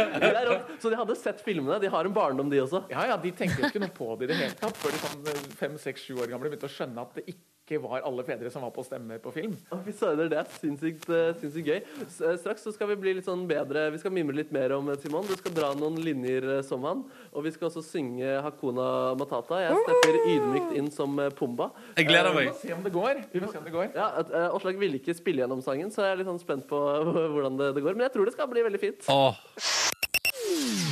Så 0.82 0.92
de 0.92 0.96
hadde 0.96 1.16
sett 1.20 1.42
filmene? 1.44 1.76
De 1.82 1.90
har 1.92 2.08
en 2.08 2.16
barndom, 2.16 2.48
de 2.52 2.62
også? 2.62 2.86
Ja, 2.92 3.04
ja, 3.10 3.18
de 3.20 3.34
tenkte 3.36 3.60
jo 3.60 3.68
ikke 3.68 3.82
noe 3.84 3.92
på 3.92 4.08
det 4.16 4.30
i 4.30 4.32
det 4.32 4.38
hele 4.40 4.56
tatt, 4.56 4.80
før 4.80 4.96
de 4.96 5.02
sånn 5.02 5.52
fem, 5.60 5.76
seks, 5.80 6.06
sju 6.08 6.22
år 6.24 6.32
gamle 6.32 6.48
begynte 6.48 6.70
å 6.70 6.72
skjønne 6.72 7.04
at 7.04 7.20
det 7.20 7.26
ikke 7.34 7.50
var 7.78 8.02
alle 8.02 8.24
fedre 8.26 8.50
som 8.50 8.62
var 8.66 8.70
på 8.74 8.82
stemmer 8.84 9.22
på 9.22 9.32
film. 9.32 9.54
Å, 9.70 9.78
Fy 9.86 9.92
søren, 9.96 10.28
det 10.28 10.38
er 10.42 10.50
sinnssykt, 10.58 11.08
eh, 11.08 11.32
sinnssykt 11.40 11.68
gøy. 11.70 11.80
Eh, 12.02 12.36
straks 12.42 12.66
så 12.66 12.72
skal 12.74 12.88
vi 12.92 12.96
bli 12.96 13.14
litt 13.20 13.24
sånn 13.28 13.46
bedre 13.48 13.90
Vi 13.92 13.98
skal 14.02 14.10
mimre 14.12 14.34
litt 14.34 14.52
mer 14.52 14.72
om 14.76 14.90
Simon. 14.96 15.12
Timon. 15.12 15.26
Du 15.28 15.36
skal 15.36 15.52
dra 15.52 15.72
noen 15.76 15.96
linjer 16.02 16.58
eh, 16.58 16.62
som 16.64 16.82
han. 16.88 17.04
Og 17.32 17.44
vi 17.44 17.50
skal 17.52 17.68
også 17.68 17.82
synge 17.84 18.40
Hakuna 18.42 19.14
Matata. 19.18 19.60
Jeg 19.60 19.76
stepper 19.84 20.18
ydmykt 20.24 20.76
inn 20.78 20.90
som 20.94 21.18
eh, 21.20 21.28
Pumba. 21.36 21.70
Jeg 21.96 22.08
gleder 22.08 22.32
Vi 22.32 22.46
meg. 22.46 22.54
se 22.60 22.72
om 22.72 22.82
det 22.82 22.92
går. 22.94 23.22
Vi 23.32 23.40
må 23.44 23.52
se 23.52 23.58
om 23.60 23.64
det 23.68 23.74
går. 23.74 23.90
Ja, 23.94 24.08
eh, 24.24 24.48
Aslak 24.56 24.80
ville 24.80 24.98
ikke 25.00 25.14
spille 25.18 25.44
gjennom 25.44 25.62
sangen, 25.62 25.92
så 25.92 26.06
jeg 26.06 26.16
er 26.16 26.22
litt 26.22 26.30
sånn 26.30 26.40
spent 26.42 26.66
på 26.70 26.80
hvordan 27.34 27.60
det, 27.60 27.74
det 27.76 27.84
går. 27.84 27.94
Men 27.98 28.08
jeg 28.08 28.16
tror 28.16 28.24
det 28.30 28.36
skal 28.38 28.48
bli 28.52 28.64
veldig 28.68 28.82
fint. 28.82 29.12
Åh. 29.12 30.91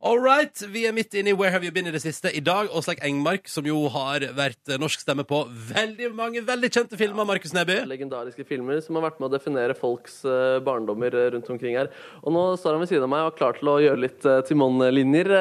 All 0.00 0.16
right, 0.16 0.56
vi 0.72 0.86
er 0.88 0.94
midt 0.96 1.12
inne 1.12 1.34
i 1.34 1.36
Where 1.36 1.52
Have 1.52 1.66
You 1.66 1.72
Been 1.76 1.84
i 1.84 1.92
det 1.92 2.00
siste. 2.00 2.30
I 2.32 2.40
dag 2.40 2.70
Åsleik 2.72 3.02
Engmark, 3.04 3.50
som 3.52 3.66
jo 3.68 3.82
har 3.92 4.24
vært 4.32 4.70
eh, 4.72 4.78
norsk 4.80 5.02
stemme 5.02 5.26
på 5.28 5.42
veldig 5.74 6.08
mange 6.16 6.40
veldig 6.46 6.70
kjente 6.72 6.96
filmer. 6.96 7.26
Markus 7.28 7.52
Neby. 7.52 7.82
Legendariske 7.90 8.46
filmer 8.48 8.80
som 8.80 8.96
har 8.96 9.04
vært 9.10 9.20
med 9.20 9.28
å 9.28 9.34
definere 9.34 9.76
folks 9.76 10.22
eh, 10.24 10.56
barndommer 10.64 11.12
eh, 11.12 11.26
rundt 11.34 11.52
omkring 11.52 11.76
her. 11.76 11.92
Og 12.24 12.32
nå 12.32 12.46
står 12.56 12.78
han 12.78 12.86
ved 12.86 12.94
siden 12.94 13.04
av 13.04 13.12
meg 13.12 13.26
og 13.26 13.34
er 13.34 13.36
klar 13.42 13.60
til 13.60 13.72
å 13.74 13.76
gjøre 13.84 14.02
litt 14.06 14.24
uh, 14.24 14.38
Timon-linjer. 14.48 15.34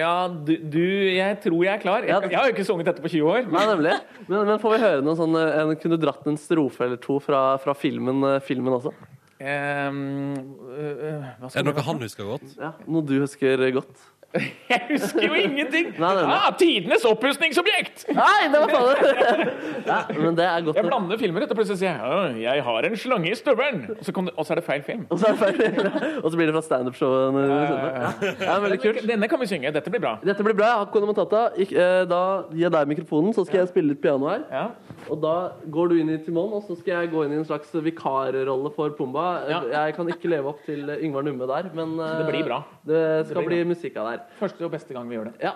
Ja, 0.00 0.14
du, 0.32 0.54
du, 0.64 0.88
jeg 1.12 1.36
tror 1.44 1.60
jeg 1.68 1.74
er 1.74 1.84
klar. 1.84 2.08
Jeg, 2.08 2.32
jeg 2.32 2.40
har 2.40 2.48
jo 2.48 2.56
ikke 2.56 2.68
sunget 2.70 2.88
dette 2.88 3.04
på 3.04 3.12
20 3.12 3.30
år. 3.34 3.52
Nei, 3.52 3.68
nemlig. 3.68 3.98
Men, 4.30 4.48
men 4.48 4.64
får 4.64 4.78
vi 4.78 4.82
høre 4.86 5.04
noe 5.04 5.20
sånn 5.20 5.36
en, 5.44 5.76
Kunne 5.76 6.00
du 6.00 6.08
dratt 6.08 6.24
en 6.32 6.40
strofe 6.40 6.88
eller 6.88 7.04
to 7.04 7.20
fra, 7.20 7.44
fra 7.60 7.76
filmen, 7.76 8.30
filmen 8.48 8.80
også? 8.80 8.96
Ehm, 9.38 10.34
øh, 10.66 10.96
øh, 10.98 11.26
hva 11.38 11.46
Er 11.46 11.48
skal 11.48 11.64
det 11.64 11.74
det 11.74 11.74
noe 11.76 11.86
han 11.86 12.00
husker 12.02 12.24
godt? 12.26 12.54
Ja, 12.58 12.70
Noe 12.90 13.06
du 13.06 13.20
husker 13.22 13.70
godt? 13.70 14.06
Jeg 14.70 14.80
husker 14.90 15.22
jo 15.24 15.36
ingenting! 15.40 15.86
Nei, 15.96 16.08
nei, 16.14 16.24
nei. 16.26 16.34
Ah, 16.36 16.50
tidenes 16.58 17.04
oppussingsobjekt! 17.08 18.02
Nei, 18.12 18.48
det 18.52 18.60
var 18.60 18.72
faen 18.74 19.52
ja, 19.86 20.00
Men 20.18 20.36
det 20.36 20.44
er 20.44 20.66
godt. 20.66 20.76
Jeg 20.76 20.84
blander 20.84 21.20
filmer, 21.20 21.46
og 21.46 21.54
plutselig 21.56 21.78
sier 21.80 21.96
jeg 21.96 22.42
'jeg 22.42 22.64
har 22.66 22.88
en 22.88 22.96
slange 22.96 23.30
i 23.30 23.38
støvelen', 23.38 23.86
og 23.94 24.04
så, 24.04 24.12
kom 24.12 24.28
det, 24.28 24.34
og 24.36 24.46
så 24.46 24.52
er 24.52 24.60
det 24.60 24.64
feil 24.64 24.82
film. 24.82 25.06
Og 25.08 25.18
så, 25.18 25.26
er 25.26 25.32
det 25.32 25.38
feil. 25.38 25.86
og 26.24 26.30
så 26.30 26.36
blir 26.36 26.46
det 26.46 26.54
fra 26.54 26.62
standup-showet. 26.66 27.40
Ja, 27.48 28.12
ja, 28.44 28.58
veldig 28.60 28.80
kult. 28.82 29.08
Denne 29.08 29.28
kan 29.28 29.40
vi 29.40 29.46
synge. 29.46 29.72
Dette 29.72 29.90
blir 29.90 30.00
bra. 30.00 30.18
Dette 30.24 30.44
blir 30.44 30.54
bra. 30.54 30.84
Hakuna 30.84 31.06
Matata. 31.06 31.48
Eh, 31.56 32.04
da 32.10 32.22
gir 32.52 32.68
jeg 32.68 32.72
deg 32.72 32.88
mikrofonen, 32.88 33.32
så 33.34 33.46
skal 33.46 33.62
jeg 33.64 33.68
spille 33.72 33.94
litt 33.94 34.02
piano 34.02 34.28
her. 34.28 34.44
Ja. 34.52 34.68
Og 35.08 35.20
da 35.22 35.34
går 35.72 35.88
du 35.88 35.94
inn 36.02 36.10
i 36.12 36.18
Timon, 36.20 36.52
og 36.58 36.62
så 36.66 36.74
skal 36.76 36.92
jeg 37.04 37.10
gå 37.14 37.22
inn 37.24 37.32
i 37.32 37.38
en 37.40 37.46
slags 37.48 37.70
vikarrolle 37.72 38.70
for 38.76 38.92
Pumba. 38.98 39.24
Ja. 39.48 39.60
Jeg 39.72 39.94
kan 39.96 40.08
ikke 40.12 40.28
leve 40.28 40.50
opp 40.52 40.60
til 40.66 40.84
eh, 40.92 41.00
Yngvar 41.06 41.24
Numme 41.24 41.46
der, 41.48 41.70
men 41.76 41.94
eh, 42.00 42.18
Det 42.20 42.26
blir 42.28 42.44
bra. 42.48 42.58
Det 42.84 43.00
skal 43.30 43.40
Det 43.42 43.46
bli 43.48 43.60
musikk 43.72 43.96
av 43.96 44.04
det 44.10 44.12
her. 44.18 44.22
Første 44.42 44.64
og 44.68 44.72
beste 44.74 44.92
gang 44.96 45.08
vi 45.08 45.16
gjør 45.16 45.30
det. 45.30 45.36
Ja. 45.42 45.54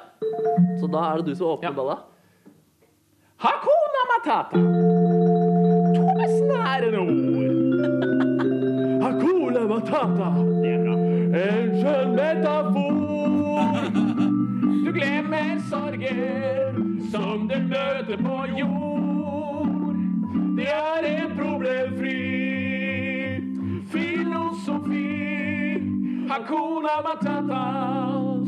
Så 0.80 0.88
da 0.92 1.04
er 1.10 1.20
det 1.20 1.26
du 1.28 1.34
som 1.36 1.46
åpner 1.52 1.68
Ja. 1.68 1.76
balla. 1.76 1.98
Hakuna 3.42 4.02
Matata. 4.12 4.58
To 5.96 6.04
besnærende 6.20 6.98
ord. 7.02 7.18
Hakuna 9.04 9.62
Matata. 9.72 10.28
Det 10.62 10.70
er 10.72 10.80
bra. 10.86 10.94
En 11.42 11.68
skjønn 11.80 12.10
metafor. 12.16 12.92
Du 14.86 14.90
glemmer 14.94 15.58
sorger 15.68 16.72
som 17.10 17.48
du 17.50 17.56
møter 17.68 18.16
på 18.22 18.36
jord. 18.60 18.91
Er 20.72 21.04
en 21.04 21.32
problemfri 21.36 22.18
filosofi. 23.92 25.08
Hakuna 26.28 26.94
Matata. 27.04 27.64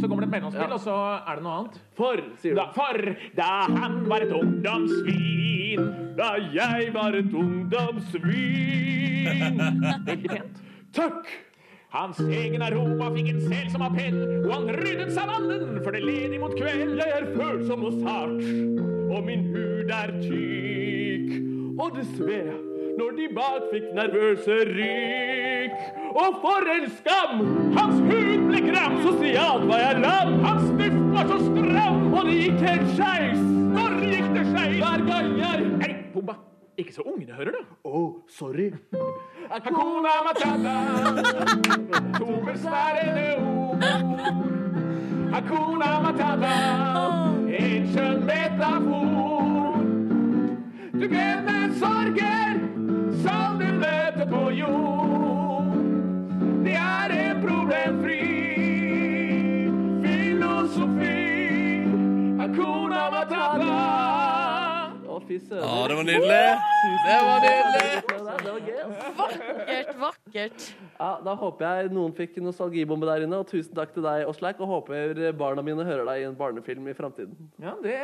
Så 0.01 0.09
kommer 0.09 0.25
det 0.25 0.29
et 0.29 0.35
mellomspill, 0.37 0.72
og 0.72 0.81
så 0.81 0.97
er 1.20 1.39
det 1.39 1.45
noe 1.45 1.57
annet. 1.61 1.81
For, 1.99 2.16
sier 2.41 2.55
du. 2.55 2.61
Da, 2.61 2.66
for 2.75 2.97
da 3.37 3.51
han 3.77 3.99
var 4.11 4.25
et 4.25 4.33
ungdomssvin, 4.35 5.83
da 6.18 6.31
jeg 6.55 6.93
var 6.95 7.16
et 7.18 7.33
ungdomssvin. 7.45 9.27
Veldig 10.09 10.31
pent. 10.35 10.62
Takk! 10.97 11.29
Hans 11.95 12.18
egen 12.27 12.62
aroma 12.66 13.07
fikk 13.14 13.29
en 13.31 13.43
sel 13.45 13.68
som 13.70 13.85
appell, 13.87 14.16
og 14.49 14.51
han 14.51 14.72
ryddet 14.81 15.12
savannen, 15.14 15.77
for 15.85 15.95
det 15.95 16.03
led 16.03 16.35
imot 16.35 16.57
kveld. 16.59 16.97
Jeg 16.99 17.20
er 17.20 17.29
følsom 17.37 17.87
og 17.87 18.01
sart, 18.01 18.41
og 19.14 19.20
min 19.29 19.47
hud 19.53 19.93
er 19.95 20.11
tyk. 20.25 20.84
Og 21.79 21.91
det 21.97 22.07
sved 22.16 22.53
når 22.99 23.11
de 23.18 23.25
bak 23.35 23.64
fikk 23.72 23.87
nervøse 23.97 24.57
ryk. 24.70 25.72
Og 26.14 26.37
for 26.43 26.68
en 26.75 26.87
skam! 26.99 27.41
Hans 27.75 27.99
hud 28.07 28.45
ble 28.49 28.61
gram, 28.68 29.01
sosialt 29.03 29.66
var 29.70 29.83
jeg 29.83 30.01
lam. 30.05 30.35
Hans 30.45 30.68
duft 30.79 31.01
var 31.14 31.31
så 31.33 31.39
stram, 31.49 32.14
og 32.14 32.29
det 32.29 32.37
gikk 32.39 32.62
helt 32.68 32.89
skeis. 32.95 33.43
Når 33.75 33.99
gikk 34.05 34.29
det 34.37 34.45
skeis? 34.53 34.77
Hver 34.79 35.07
gang 35.11 35.33
jeg 35.41 35.70
Hei, 35.83 35.93
bomba! 36.14 36.39
Ikke 36.79 36.95
så 36.95 37.03
ungene 37.07 37.35
hører 37.35 37.55
det. 37.55 37.64
Å, 37.87 38.05
sorry. 38.31 38.70
Hakuna 39.51 40.14
Matata. 40.27 40.77
To 42.18 42.41
besværende 42.47 43.29
ord. 43.43 43.85
Hakuna 45.35 45.93
Matata. 46.07 46.57
En 47.55 47.89
skjønn 47.93 48.27
metafor. 48.27 49.74
Du 50.95 51.09
glemmer 51.09 51.72
sorger 51.78 52.55
som 53.22 53.59
du 53.59 53.66
møter 53.80 54.26
på 54.30 54.42
jord. 54.55 55.72
Det 56.64 56.76
er 56.78 57.14
en 57.16 57.40
problemfri 57.42 58.20
filosofi. 60.05 61.18
Hakuna 62.38 63.03
Matata. 63.16 63.80
Å, 65.03 65.18
fy 65.26 65.40
søren. 65.42 65.66
Ja, 65.66 65.82
det 65.90 65.99
var 65.99 66.07
nydelig. 66.12 66.45
Det 67.09 67.18
var 67.26 67.45
nydelig. 67.49 68.13
Vakkert, 68.43 69.97
vakkert. 70.01 70.66
Ja, 70.99 71.11
da 71.24 71.35
håper 71.39 71.64
jeg 71.66 71.93
noen 71.95 72.14
fikk 72.16 72.37
nostalgibombe 72.43 73.07
der 73.09 73.24
inne. 73.26 73.41
Og 73.43 73.49
tusen 73.51 73.74
takk 73.76 73.95
til 73.95 74.05
deg, 74.07 74.26
Åslaug. 74.30 74.61
Og 74.64 74.72
håper 74.72 75.32
barna 75.39 75.62
mine 75.66 75.87
hører 75.87 76.05
deg 76.09 76.22
i 76.22 76.26
en 76.28 76.37
barnefilm 76.39 76.89
i 76.91 76.97
framtiden. 76.97 77.35
Ja, 77.62 77.74
det 77.85 77.99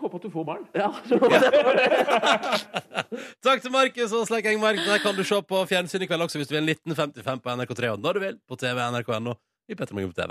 håper 0.00 0.16
at 0.20 0.24
du 0.26 0.30
får 0.34 0.44
barn. 0.48 0.64
Ja, 0.76 0.90
Takk 3.46 3.62
til 3.64 3.72
Markus 3.74 4.12
og 4.16 4.26
Sleik 4.28 4.46
Engmark. 4.50 4.80
Der 4.86 4.98
kan 5.02 5.16
du 5.16 5.24
se 5.26 5.42
på 5.42 5.64
fjernsyn 5.70 6.04
i 6.04 6.10
kveld 6.10 6.22
også 6.28 6.38
hvis 6.40 6.50
du 6.50 6.56
vil. 6.56 6.68
1955 6.76 7.44
på 7.44 7.54
NRK3 7.56 7.94
og 7.94 8.00
når 8.04 8.12
du 8.12 8.20
vil 8.26 8.40
på 8.48 8.54
TV 8.60 8.78
nrk.no 8.90 9.32
i 9.70 9.74
Petter 9.78 9.94
Morgen 9.94 10.12
på 10.12 10.18
TV. 10.20 10.30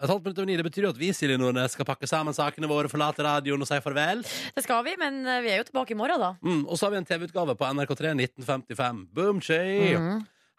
Et 0.00 0.08
halvt 0.08 0.24
minutt 0.24 0.38
over 0.38 0.48
ni, 0.48 0.56
Det 0.56 0.64
betyr 0.64 0.86
jo 0.86 0.90
at 0.94 0.98
vi 0.98 1.10
Silje 1.12 1.36
Nordnes, 1.36 1.74
skal 1.76 1.84
pakke 1.84 2.08
sammen 2.08 2.32
sakene 2.32 2.68
våre, 2.70 2.88
forlate 2.88 3.24
radioen 3.24 3.60
og 3.60 3.68
si 3.68 3.80
farvel. 3.84 4.22
Det 4.56 4.64
skal 4.64 4.84
vi, 4.86 4.94
men 5.00 5.20
eh, 5.28 5.42
vi 5.44 5.50
er 5.52 5.60
jo 5.60 5.66
tilbake 5.68 5.92
i 5.92 5.98
morgen, 5.98 6.22
da. 6.22 6.30
Mm, 6.40 6.62
og 6.64 6.78
så 6.78 6.86
har 6.86 6.94
vi 6.94 7.00
en 7.02 7.08
TV-utgave 7.08 7.56
på 7.60 7.68
NRK3 7.68 8.14
1955. 8.16 9.02
Boom, 9.12 9.42
chi. 9.44 9.60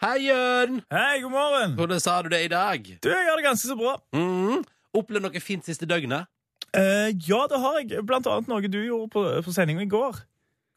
Hei, 0.02 0.18
Jørn! 0.28 0.84
Hei, 0.94 1.22
god 1.24 1.34
morgen. 1.34 1.74
Hvordan 1.78 2.04
sa 2.04 2.20
du 2.22 2.30
det 2.30 2.44
i 2.46 2.52
dag? 2.54 2.86
Du, 3.02 3.10
jeg 3.10 3.30
har 3.30 3.38
det 3.38 3.48
ganske 3.48 3.66
så 3.66 3.78
bra. 3.78 3.96
Mm. 4.14 4.62
Opplevd 4.98 5.26
noe 5.26 5.42
fint 5.42 5.66
siste 5.66 5.89
døgnet? 5.89 6.30
Uh, 6.78 7.10
ja, 7.10 7.42
det 7.50 7.60
har 7.62 7.82
jeg. 7.82 8.06
Blant 8.06 8.30
annet 8.30 8.50
noe 8.50 8.70
du 8.70 8.80
gjorde 8.80 9.10
på, 9.14 9.26
på 9.46 9.54
sendinga 9.54 9.84
i 9.84 9.89
går. 9.89 10.22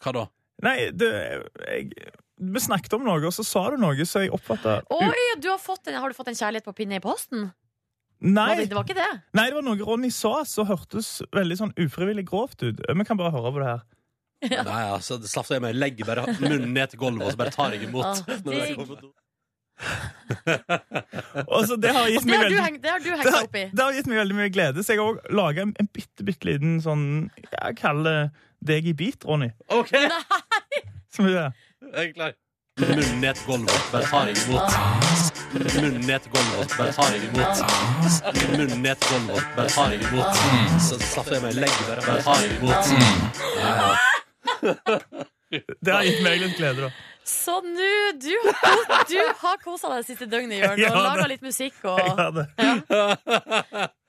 Hva 0.05 0.13
da? 0.17 0.25
Nei, 0.65 0.79
det, 0.93 1.11
jeg, 1.69 2.13
vi 2.41 2.61
snakket 2.65 2.97
om 2.97 3.05
noe, 3.05 3.21
og 3.21 3.35
så 3.35 3.45
sa 3.47 3.67
du 3.73 3.77
noe 3.81 4.07
så 4.09 4.25
jeg 4.25 4.33
oppfatta 4.35 4.81
Oi, 4.95 5.25
du 5.41 5.49
har, 5.51 5.61
fått 5.63 5.91
en, 5.91 5.99
har 6.01 6.11
du 6.11 6.17
fått 6.17 6.33
en 6.33 6.39
kjærlighet 6.39 6.67
på 6.67 6.75
pinne 6.81 6.99
i 6.99 7.03
posten? 7.05 7.49
Nei, 8.21 8.55
det, 8.57 8.69
det 8.71 8.77
var 8.79 8.87
ikke 8.87 8.97
det? 8.97 9.11
nei, 9.37 9.49
det 9.51 9.57
var 9.59 9.65
noe 9.67 9.85
Ronny 9.85 10.09
sa 10.15 10.45
som 10.49 10.69
hørtes 10.69 11.19
veldig 11.35 11.57
sånn 11.61 11.75
ufrivillig 11.81 12.25
grovt 12.31 12.63
ut. 12.65 12.81
Vi 12.81 13.05
kan 13.09 13.19
bare 13.21 13.35
høre 13.35 13.53
på 13.53 13.61
det 13.61 13.69
her. 13.73 13.83
Nei, 14.45 14.83
altså, 14.93 15.19
det 15.21 15.29
slafser 15.33 15.59
jeg 15.59 15.65
meg. 15.65 15.77
Legger 15.77 16.09
bare 16.09 16.25
munnen 16.39 16.73
ned 16.77 16.93
til 16.93 17.01
gulvet 17.01 17.27
og 17.27 17.35
så 17.35 17.41
bare 17.41 17.55
tar 17.55 17.77
jeg 17.77 17.89
imot. 17.89 18.25
Ah. 18.25 19.21
Og 21.51 21.65
så 21.67 21.77
det 21.83 21.91
har 21.91 22.07
gitt 22.07 22.27
meg 22.29 22.45
du 22.47 22.55
veldig 22.55 22.79
det 22.83 22.91
har 22.93 23.01
du 23.03 23.09
hengt 23.11 23.25
deg 23.27 23.39
opp 23.41 23.57
i. 23.59 23.65
det 23.75 23.83
har 23.83 23.97
gitt 23.97 24.07
meg 24.07 24.21
veldig 24.21 24.37
mye 24.39 24.53
glede, 24.55 24.85
så 24.87 24.95
jeg 24.95 25.03
har 25.03 25.09
òg 25.11 25.35
laga 25.35 25.65
en, 25.65 25.75
en 25.83 25.89
bitte, 25.91 26.27
bitte 26.27 26.47
liten 26.47 26.77
sånn 26.85 27.05
Jeg 27.43 27.79
kaller 27.81 28.31
deg 28.65 28.87
i 28.87 28.95
bit, 28.97 29.27
Ronny. 29.27 29.51
OK, 29.75 29.93
Som 31.15 31.27
er 31.27 31.35
jeg 31.35 31.51
er 31.93 32.13
klar. 32.15 32.39
Munnen 32.81 33.21
ned 33.23 33.35
til 33.39 33.51
gulvet, 33.51 33.91
bare 33.93 34.07
tar 34.11 34.31
jeg 34.31 34.41
imot. 34.47 35.34
Munnen 35.55 36.01
ned 36.07 36.21
til 36.25 36.31
gulvet, 36.35 36.73
bare 36.79 36.93
tar 36.97 37.11
jeg 37.15 37.23
imot. 37.29 37.57
Munnen 38.59 38.81
ned 38.83 38.97
til 39.01 39.09
gulvet, 39.15 39.45
bare 39.57 39.69
tar 39.75 39.89
jeg 39.95 40.01
imot. 40.03 40.33
Så 40.83 40.99
slapper 41.13 41.37
jeg 41.37 41.43
meg 41.45 41.51
i 41.55 41.61
legget, 41.63 41.85
bare, 41.89 42.03
bare 42.09 42.23
tar 42.27 42.39
jeg 42.43 42.51
imot. 42.59 42.85
Ja, 43.61 43.71
ja. 43.81 43.93
Det 45.85 45.93
har 45.95 46.03
gitt 46.09 46.23
meg 46.25 46.41
litt 46.43 46.57
glede, 46.59 46.89
da. 46.89 46.91
Så 47.25 47.55
nå, 47.65 47.91
du, 48.21 48.35
du 49.09 49.19
har 49.41 49.57
kosa 49.63 49.89
deg 49.95 50.03
det 50.03 50.09
siste 50.11 50.27
døgnet, 50.29 50.59
Jørn, 50.61 50.75
og 50.75 50.79
det- 50.83 51.05
laga 51.07 51.27
litt 51.31 51.45
musikk. 51.47 51.77
Og, 51.89 52.01
har 52.19 52.31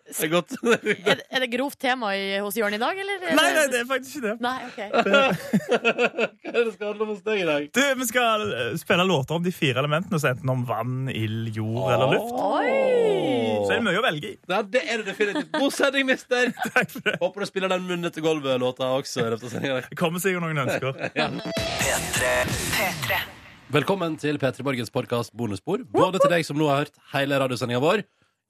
det. 0.06 0.16
Er 0.24 0.30
godt. 0.30 0.54
er, 1.12 1.22
er 1.30 1.44
det 1.44 1.50
grovt 1.52 1.80
tema 1.82 2.12
i, 2.16 2.38
hos 2.44 2.58
Jørn 2.58 2.76
i 2.78 2.80
dag, 2.82 2.98
eller? 3.02 3.24
er 3.26 3.38
Nei, 3.38 3.48
nei, 3.56 3.66
det 3.72 3.80
er 3.82 3.88
faktisk 3.90 4.20
ikke 4.20 4.28
det. 4.28 4.36
Nei, 4.46 4.60
ok. 4.70 4.80
Hva 6.46 6.54
er 6.54 6.68
det 6.68 6.74
skal 6.76 6.88
handle 6.92 7.08
om 7.08 7.12
hos 7.14 7.24
deg 7.26 7.42
i 7.42 7.48
dag? 7.50 7.68
Du, 7.74 7.82
Vi 8.02 8.08
skal 8.10 8.46
eh, 8.48 8.72
spille 8.82 9.06
låter 9.10 9.40
om 9.40 9.46
de 9.46 9.54
fire 9.56 9.82
elementene, 9.82 10.20
så 10.22 10.32
enten 10.32 10.52
om 10.54 10.66
vann, 10.70 11.10
ild, 11.10 11.50
jord 11.56 11.90
eller 11.96 12.14
luft. 12.16 12.34
Så 13.66 13.72
er 13.74 13.80
det 13.80 13.86
mye 13.88 14.02
å 14.02 14.06
velge 14.06 14.34
i. 14.34 14.36
Ja, 14.52 14.62
det 14.76 14.84
er 14.86 15.02
det 15.02 15.08
definitivt. 15.10 15.50
God 15.56 15.74
sending, 15.76 16.10
mister! 16.10 16.52
Takk 16.76 16.92
for 16.94 17.08
det. 17.08 17.16
Håper 17.24 17.46
du 17.46 17.50
spiller 17.50 17.74
den 17.74 17.88
Munnet 17.90 18.14
til 18.16 18.26
gulvet-låta 18.26 18.92
også. 19.00 19.32
Det 19.42 19.98
kommer 19.98 20.22
sikkert 20.22 20.46
noen 20.46 20.66
ønsker. 20.66 20.94
Velkommen 23.74 24.14
til 24.22 24.38
P3 24.42 24.64
Morgens 24.66 24.94
podkast 24.94 25.34
Bonusbord. 25.34 25.88
Både 25.94 26.22
til 26.22 26.30
deg 26.32 26.46
som 26.46 26.58
nå 26.60 26.70
har 26.70 26.86
hørt 26.86 27.02
hele 27.16 27.42
radiosendinga 27.42 27.82
vår 27.82 28.06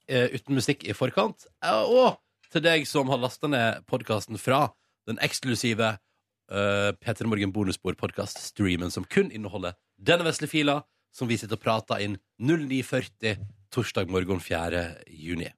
uten 0.08 0.56
musikk 0.58 0.84
i 0.86 0.94
forkant, 0.96 1.48
eh, 1.64 1.82
og 1.82 2.20
til 2.52 2.62
deg 2.64 2.86
som 2.88 3.10
har 3.10 3.20
lasta 3.20 3.50
ned 3.50 3.86
podkasten 3.90 4.38
fra 4.40 4.68
den 5.06 5.18
eksklusive 5.22 5.96
uh, 5.96 6.90
P3 7.02 7.26
Morgen 7.26 7.52
bonusbord-podkast-streamen 7.54 8.92
som 8.94 9.06
kun 9.06 9.32
inneholder 9.34 9.76
denne 9.98 10.26
vesle 10.26 10.48
fila 10.50 10.80
som 11.14 11.30
vi 11.30 11.38
sitter 11.40 11.58
og 11.58 11.64
prater 11.64 12.02
inn 12.04 12.18
09.40 12.42 13.40
torsdag 13.72 14.10
morgen 14.12 14.40
4. 14.40 14.82
juni. 15.10 15.48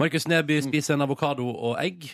Markus 0.00 0.26
Neby 0.28 0.60
spiser 0.64 0.96
en 0.96 1.04
avokado 1.06 1.46
og 1.50 1.76
egg. 1.82 2.08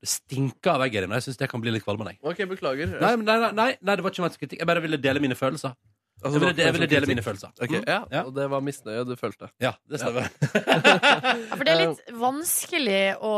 Det 0.00 0.08
stinker 0.08 0.74
av 0.74 0.84
egg 0.86 0.96
her 0.96 1.06
inne. 1.06 1.18
Jeg 1.20 1.28
syns 1.28 1.40
det 1.40 1.50
kan 1.50 1.62
bli 1.62 1.72
litt 1.74 1.84
kvalmende. 1.84 2.16
Okay, 2.22 2.46
OK, 2.46 2.54
beklager. 2.54 2.94
Nei, 3.00 3.14
nei, 3.20 3.36
nei, 3.52 3.70
nei, 3.80 3.96
det 3.96 4.04
var 4.04 4.14
ikke 4.14 4.24
ment 4.24 4.38
kritikk. 4.40 4.60
Jeg 4.62 4.70
bare 4.70 4.82
ville 4.84 5.00
dele 5.00 5.22
mine 5.22 5.36
følelser. 5.38 5.76
Altså, 6.22 6.36
Jeg 6.36 6.40
ville, 6.40 6.52
det 6.56 6.64
jeg 6.66 6.72
ville 6.76 6.86
dele 6.90 7.06
mine 7.08 7.22
følelser. 7.24 7.52
Ok, 7.62 7.70
Mm. 7.70 7.84
ja, 7.88 7.98
Ja. 8.12 8.22
Og 8.28 8.34
det 8.34 8.48
var 8.50 8.60
misnøye 8.60 9.04
du 9.08 9.14
følte. 9.16 9.48
Ja, 9.60 9.72
det 9.88 10.00
stemmer. 10.00 10.28
For 11.56 11.64
det 11.64 11.72
er 11.72 11.80
litt 11.86 12.10
vanskelig 12.20 13.02
å 13.24 13.32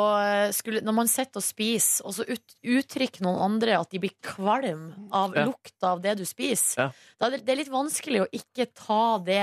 skulle, 0.54 0.82
Når 0.82 0.94
man 0.96 1.10
sitter 1.10 1.38
og 1.40 1.46
spiser, 1.46 2.04
og 2.08 2.14
så 2.16 2.26
ut, 2.28 2.56
uttrykker 2.64 3.22
noen 3.26 3.40
andre 3.46 3.78
at 3.80 3.90
de 3.94 4.00
blir 4.02 4.14
kvalm 4.24 4.88
av 5.12 5.34
Ja. 5.36 5.44
lukta 5.46 5.92
av 5.94 6.02
det 6.02 6.16
du 6.18 6.24
spiser. 6.24 6.78
Ja. 6.78 6.88
Da 7.20 7.26
er 7.26 7.36
det, 7.36 7.44
det 7.46 7.52
er 7.54 7.60
litt 7.62 7.72
vanskelig 7.72 8.24
å 8.24 8.30
ikke 8.34 8.66
ta 8.74 9.18
det 9.22 9.42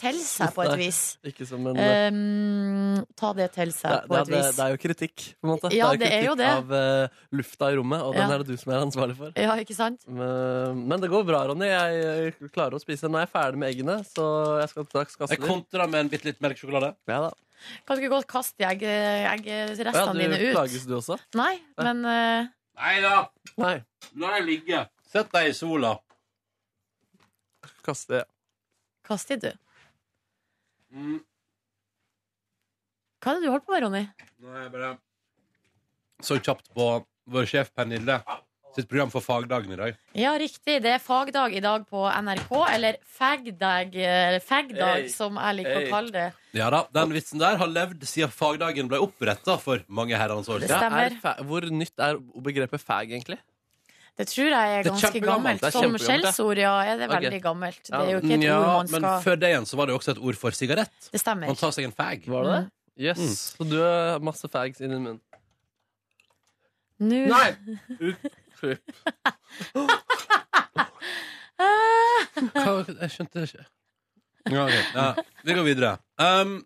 til 0.00 0.18
seg, 0.26 0.52
på 0.56 0.64
et 0.66 0.74
vis. 0.80 1.00
Ikke 1.30 1.46
som 1.48 1.66
en 1.70 1.78
Um, 1.80 3.04
ta 3.16 3.30
det 3.38 3.46
til 3.54 3.70
seg, 3.74 3.92
det, 3.92 4.08
på 4.08 4.14
det, 4.14 4.20
et 4.20 4.30
det, 4.30 4.38
vis. 4.40 4.56
det 4.56 4.64
er 4.64 4.72
jo 4.74 4.80
kritikk, 4.82 5.26
på 5.40 5.46
en 5.46 5.50
måte. 5.52 5.70
Ja, 5.76 5.90
det 5.96 6.08
er 6.08 6.16
er 6.18 6.26
jo 6.26 6.34
kritikk 6.34 6.40
det. 6.42 6.50
av 6.58 6.72
uh, 6.74 7.20
lufta 7.38 7.70
i 7.72 7.76
rommet, 7.78 8.02
og 8.04 8.16
den 8.18 8.34
er 8.34 8.42
det 8.42 8.48
du 8.50 8.60
som 8.60 8.72
er 8.74 8.84
ansvarlig 8.84 9.16
for. 9.18 9.32
Ja, 9.38 9.54
ikke 9.62 9.76
sant? 9.78 10.02
Men, 10.08 10.82
men 10.90 11.04
det 11.04 11.10
går 11.12 11.24
bra, 11.28 11.44
Ronny. 11.50 11.68
Jeg, 11.70 12.00
jeg 12.40 12.50
klarer 12.54 12.76
å 12.76 12.82
spise. 12.82 13.08
Nå 13.10 13.20
er 13.20 13.26
jeg 13.28 13.32
ferdig 13.36 13.62
med 13.62 13.70
eggene, 13.72 13.98
så 14.08 14.26
jeg 14.60 14.72
skal 14.74 14.88
straks 14.90 15.20
kaste 15.20 15.36
Jeg 15.38 15.44
kontrer 15.46 15.86
med 15.92 16.04
en 16.06 16.12
bitte 16.12 16.28
litt 16.30 16.42
melkesjokolade. 16.44 16.92
Ja 17.10 17.22
da. 17.28 17.32
Kan 17.84 17.98
du 17.98 18.04
ikke 18.04 18.14
godt 18.14 18.28
kaste 18.30 18.64
egg, 18.64 18.82
Ja, 18.86 19.34
eggrestene 19.36 20.14
du 20.16 20.22
dine 20.22 20.38
ut? 20.40 20.54
plages 20.56 20.86
du 20.88 20.94
også? 20.96 21.18
Nei, 21.36 21.54
men 21.76 22.00
eh, 22.08 22.48
Nei 22.80 22.94
da! 23.04 23.16
Nei. 23.60 23.74
La 24.16 24.30
dem 24.38 24.46
ligge. 24.48 24.86
Sett 25.12 25.28
deg 25.34 25.50
i 25.50 25.56
sola. 25.56 25.90
Kaste 27.84 28.22
kaster 29.10 29.40
du. 29.42 29.50
Mm. 30.94 31.18
Hva 33.20 33.32
er 33.34 33.40
det 33.40 33.44
du 33.44 33.50
holder 33.52 33.66
på 33.66 33.74
med, 33.74 33.82
Ronny? 33.84 34.04
Nå 34.40 34.52
er 34.54 34.62
jeg 34.64 34.72
bare 34.76 34.92
så 36.24 36.36
kjapt 36.40 36.70
på 36.76 36.86
vår 37.30 37.46
sjef 37.48 37.68
Pernille 37.76 38.16
sitt 38.74 38.86
program 38.88 39.10
for 39.10 39.24
fagdagen 39.24 39.72
i 39.74 39.76
dag. 39.78 39.96
Ja, 40.14 40.30
riktig. 40.38 40.76
Det 40.84 40.92
er 40.94 41.00
fagdag 41.02 41.54
i 41.58 41.62
dag 41.64 41.84
på 41.90 42.04
NRK, 42.06 42.52
eller 42.70 42.98
fagdag, 43.02 43.96
fagdag 44.46 45.00
Hey. 45.02 45.08
som 45.10 45.34
jeg 45.40 45.56
liker 45.58 45.74
Hey. 45.74 45.86
å 45.88 45.90
kalle 45.90 46.12
det. 46.14 46.26
Ja 46.54 46.68
da, 46.70 46.84
Den 46.92 47.10
vitsen 47.12 47.40
der 47.42 47.56
har 47.58 47.66
levd 47.66 48.06
siden 48.06 48.30
fagdagen 48.30 48.88
ble 48.88 49.00
oppretta 49.02 49.58
for 49.58 49.82
mange 49.88 50.14
herrens 50.16 50.48
år 50.48 50.60
siden. 50.62 51.18
Hvor 51.50 51.66
nytt 51.70 51.98
er 51.98 52.16
begrepet 52.18 52.80
fag, 52.80 53.10
egentlig? 53.10 53.38
Det 54.20 54.26
tror 54.28 54.50
jeg 54.52 54.72
er 54.76 54.84
ganske 54.84 55.08
er 55.16 55.24
gammelt. 55.24 55.62
Som 55.72 55.94
skjellsord, 55.96 56.58
ja, 56.60 56.74
er 56.84 56.98
det 57.00 57.06
veldig 57.08 57.38
gammelt. 57.40 57.80
Det 57.86 57.96
er 57.96 58.10
jo 58.10 58.18
ikke 58.20 58.34
et 58.36 58.44
Ja, 58.44 58.58
ord 58.58 58.68
man 58.68 58.90
skal 58.90 59.00
men 59.06 59.22
før 59.24 59.38
det 59.40 59.52
igjen 59.54 59.68
så 59.70 59.78
var 59.80 59.88
det 59.88 59.94
jo 59.94 60.00
også 60.02 60.12
et 60.12 60.20
ord 60.28 60.38
for 60.42 60.56
sigarett. 60.58 60.92
Det 61.08 61.20
stemmer. 61.22 61.48
Man 61.48 61.56
tar 61.56 61.72
seg 61.72 61.88
en 61.88 61.94
fag. 61.96 62.26
Var 62.28 62.44
det 62.44 62.52
det? 62.52 62.60
Mm. 62.66 62.76
Yes. 63.00 63.38
Så 63.56 63.64
du 63.64 63.78
har 63.80 64.20
masse 64.20 64.50
fags 64.52 64.84
inni 64.84 64.98
munnen. 64.98 65.22
Nå 67.00 67.22
Nei! 67.32 67.48
Utklipp. 68.10 68.92
Hva, 71.56 72.74
jeg 72.92 73.12
skjønte 73.14 73.40
det 73.40 73.46
ikke. 73.48 73.66
Ja, 74.50 74.66
okay. 74.66 74.84
ja, 74.92 75.08
vi 75.48 75.56
går 75.56 75.64
videre. 75.64 75.96
Um, 76.20 76.58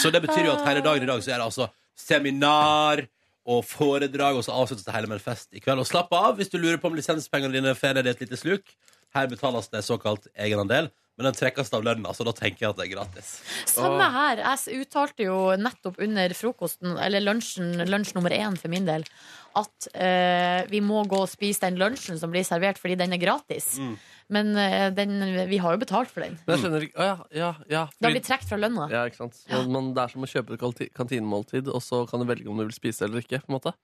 så 0.00 0.08
det 0.12 0.24
betyr 0.24 0.48
jo 0.48 0.56
at 0.56 0.64
hele 0.70 0.80
dagen 0.84 1.04
i 1.04 1.12
dag 1.12 1.20
så 1.20 1.34
er 1.34 1.42
det 1.42 1.50
altså 1.50 1.68
seminar 2.00 3.04
og 3.48 3.64
foredrag, 3.64 4.36
og 4.36 4.44
så 4.44 4.54
avsluttes 4.54 4.86
det 4.86 4.94
hele 4.94 5.08
med 5.10 5.18
en 5.18 5.24
fest 5.24 5.50
i 5.56 5.62
kveld. 5.62 5.82
Og 5.82 5.88
slapp 5.88 6.12
av 6.16 6.36
hvis 6.38 6.52
du 6.52 6.58
lurer 6.60 6.80
på 6.80 6.90
om 6.90 6.96
lisenspengene 6.98 7.56
dine 7.56 7.76
får 7.78 8.00
deg 8.00 8.12
et 8.12 8.24
lite 8.26 8.38
sluk. 8.40 8.74
Her 9.16 9.30
betales 9.30 9.70
det 9.72 9.82
såkalt 9.82 10.28
egenandel, 10.38 10.90
men 11.18 11.26
den 11.26 11.36
trekkes 11.36 11.72
av 11.74 11.82
lønna, 11.84 12.12
så 12.14 12.24
da 12.24 12.34
tenker 12.36 12.62
jeg 12.64 12.70
at 12.70 12.78
det 12.78 12.84
er 12.86 12.92
gratis. 12.92 13.32
Samme 13.68 14.06
her. 14.14 14.44
Jeg 14.44 14.84
uttalte 14.84 15.26
jo 15.26 15.38
nettopp 15.58 15.98
under 16.06 16.32
frokosten, 16.36 16.94
eller 16.94 17.24
lunsjen, 17.24 17.74
lunsj 17.90 18.14
nummer 18.16 18.32
én 18.36 18.56
for 18.60 18.72
min 18.72 18.86
del, 18.86 19.04
at 19.58 19.90
uh, 19.90 20.62
vi 20.70 20.80
må 20.84 21.02
gå 21.10 21.24
og 21.24 21.28
spise 21.32 21.66
den 21.66 21.80
lunsjen 21.80 22.20
som 22.20 22.30
blir 22.30 22.46
servert, 22.46 22.78
fordi 22.78 22.96
den 23.02 23.16
er 23.16 23.20
gratis. 23.20 23.72
Mm. 23.82 23.98
Men 24.30 24.54
eh, 24.56 24.88
den, 24.94 25.16
vi 25.50 25.58
har 25.58 25.74
jo 25.74 25.82
betalt 25.82 26.08
for 26.14 26.22
den. 26.22 26.38
Men 26.46 26.56
jeg 26.56 26.64
skjønner 26.64 26.84
ikke 26.86 26.98
Å 27.02 27.06
ja, 27.10 27.16
ja, 27.34 27.50
ja. 27.68 27.84
Det 27.98 28.06
har 28.06 28.14
blitt 28.14 28.28
trukket 28.30 28.48
fra 28.52 28.58
lønna. 28.62 28.88
ja, 28.92 29.04
ikke 29.10 29.16
sant. 29.24 29.34
Så 29.42 29.62
men 29.68 29.92
det 29.96 30.02
er 30.04 30.12
som 30.14 30.22
å 30.22 30.30
kjøpe 30.30 30.54
et 30.54 30.60
kanti- 30.62 30.90
kantinemåltid, 30.94 31.68
og 31.74 31.82
så 31.82 32.04
kan 32.10 32.22
du 32.22 32.26
velge 32.30 32.46
om 32.48 32.56
du 32.60 32.64
vil 32.68 32.76
spise 32.76 33.02
eller 33.08 33.24
ikke. 33.24 33.42
på 33.42 33.50
en 33.50 33.58
måte 33.58 33.74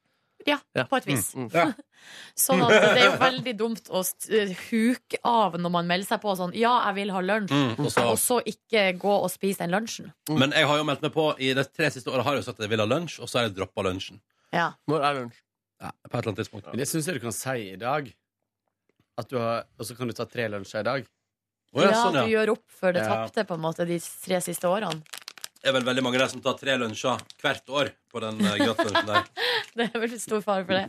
Ja, 0.47 0.59
Ja. 0.77 0.85
på 0.87 0.97
et 1.01 1.07
vis. 1.09 1.33
Mm. 1.35 1.49
Ja. 1.51 1.73
Sånn 2.39 2.61
at 2.63 2.71
det 2.71 3.01
er 3.03 3.07
jo 3.09 3.17
veldig 3.19 3.55
dumt 3.59 3.89
å 3.91 4.03
st- 4.07 4.31
eh, 4.31 4.53
huke 4.69 5.19
av 5.27 5.57
når 5.59 5.73
man 5.75 5.89
melder 5.89 6.07
seg 6.13 6.21
på 6.23 6.37
sånn 6.39 6.53
Ja, 6.55 6.77
jeg 6.87 6.95
vil 7.01 7.11
ha 7.11 7.21
lunsj. 7.25 7.51
Mm, 7.51 7.73
og 7.83 7.91
så- 7.91 8.05
Og 8.13 8.19
så 8.23 8.37
ikke 8.47 8.85
gå 9.01 9.15
og 9.25 9.27
spise 9.33 9.65
den 9.65 9.73
lunsjen. 9.75 10.13
Men 10.31 10.53
jeg 10.55 10.67
har 10.71 10.77
jo 10.79 10.85
meldt 10.85 11.03
meg 11.03 11.13
på 11.17 11.33
i 11.41 11.51
de 11.55 11.65
tre 11.65 11.91
siste 11.91 12.07
årene 12.13 12.23
har 12.23 12.37
jeg 12.37 12.45
jo 12.45 12.51
sagt 12.53 12.61
at 12.61 12.69
jeg 12.69 12.71
vil 12.77 12.85
ha 12.85 12.87
lunsj, 12.87 13.19
og 13.21 13.27
så 13.29 13.41
har 13.41 13.49
jeg 13.49 13.57
droppa 13.57 13.83
lunsjen. 13.89 14.21
Ja. 14.55 14.69
Når 14.87 15.03
er 15.03 15.15
lunsj? 15.25 15.43
Ja, 15.83 15.91
på 16.09 16.15
et 16.15 16.23
eller 16.23 16.31
annet 16.33 16.39
tidspunkt. 16.45 16.67
Men 16.71 16.79
det 16.79 16.89
syns 16.89 17.07
jeg 17.11 17.15
du 17.19 17.21
kan 17.27 17.33
si 17.37 17.57
i 17.73 17.77
dag. 17.77 18.15
At 19.17 19.31
du 19.33 19.39
har, 19.41 19.65
og 19.79 19.89
så 19.89 19.97
kan 19.97 20.11
du 20.11 20.17
ta 20.17 20.27
tre 20.29 20.49
lunsjer 20.53 20.85
i 20.85 20.87
dag. 20.87 21.07
Å, 21.73 21.83
ja, 21.83 21.91
ja, 21.91 22.01
sånn, 22.01 22.17
ja. 22.17 22.25
du 22.25 22.35
gjør 22.35 22.57
opp 22.57 22.67
for 22.73 22.97
det 22.97 23.05
Ja. 23.05 23.23
tapte 23.27 23.45
på 23.49 23.57
en 23.57 23.65
måte 23.65 23.87
de 23.89 23.99
tre 24.01 24.41
siste 24.45 24.69
årene. 24.69 25.03
Det 25.57 25.73
er 25.73 25.75
vel 25.81 25.87
veldig 25.89 26.03
mange 26.05 26.19
der 26.21 26.29
som 26.31 26.41
tar 26.45 26.55
tre 26.61 26.77
lunsjer 26.79 27.23
hvert 27.43 27.73
år 27.75 27.89
på 28.13 28.21
den 28.23 28.39
uh, 28.39 28.55
gratislunsjen 28.61 29.09
der. 29.09 29.25
Det 29.77 29.85
er 29.91 30.01
veldig 30.01 30.19
stor 30.23 30.41
fare 30.41 30.65
for 30.65 30.73
det. 30.73 30.85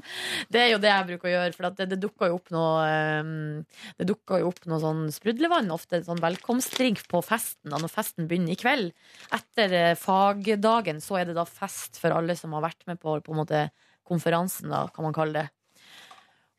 Det 0.54 0.60
er 0.62 0.70
jo 0.70 0.78
det 0.80 0.88
jeg 0.88 1.08
bruker 1.10 1.28
å 1.28 1.32
gjøre, 1.34 1.56
for 1.58 1.68
at 1.68 1.80
det, 1.80 1.88
det 1.92 1.98
dukker 2.00 2.30
jo 2.30 2.38
opp 2.38 2.52
noe 2.56 2.86
ehm, 2.88 3.66
Det 4.00 4.06
dukker 4.08 4.40
jo 4.40 4.52
opp 4.54 4.62
noe 4.72 4.80
sånn 4.80 5.02
sprudlevann, 5.12 5.74
ofte 5.76 6.00
sånn 6.06 6.22
velkomstdrink 6.24 7.02
på 7.12 7.20
festen, 7.26 7.74
da 7.74 7.82
når 7.84 7.92
festen 7.92 8.30
begynner 8.30 8.56
i 8.56 8.60
kveld. 8.62 8.94
Etter 9.36 9.76
eh, 9.76 9.92
fagdagen 10.00 11.04
så 11.04 11.20
er 11.20 11.28
det 11.28 11.36
da 11.36 11.44
fest 11.44 12.00
for 12.00 12.16
alle 12.16 12.38
som 12.40 12.56
har 12.56 12.64
vært 12.70 12.88
med 12.88 13.02
på, 13.02 13.18
på 13.26 13.36
en 13.36 13.42
måte 13.42 13.66
konferansen, 14.08 14.72
da, 14.72 14.86
kan 14.96 15.10
man 15.10 15.18
kalle 15.18 15.42
det. 15.42 15.48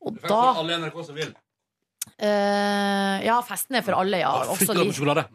Og 0.05 0.21
da 0.21 0.43
Alle 0.53 0.77
i 0.77 0.83
NRK 0.83 1.01
som 1.07 1.17
vil. 1.17 1.33
Eh, 2.19 3.25
Ja, 3.25 3.39
festen 3.47 3.79
er 3.79 3.83
for 3.85 3.97
alle, 3.99 4.21
ja. 4.21 4.31
Også 4.51 4.75
de, 4.75 4.85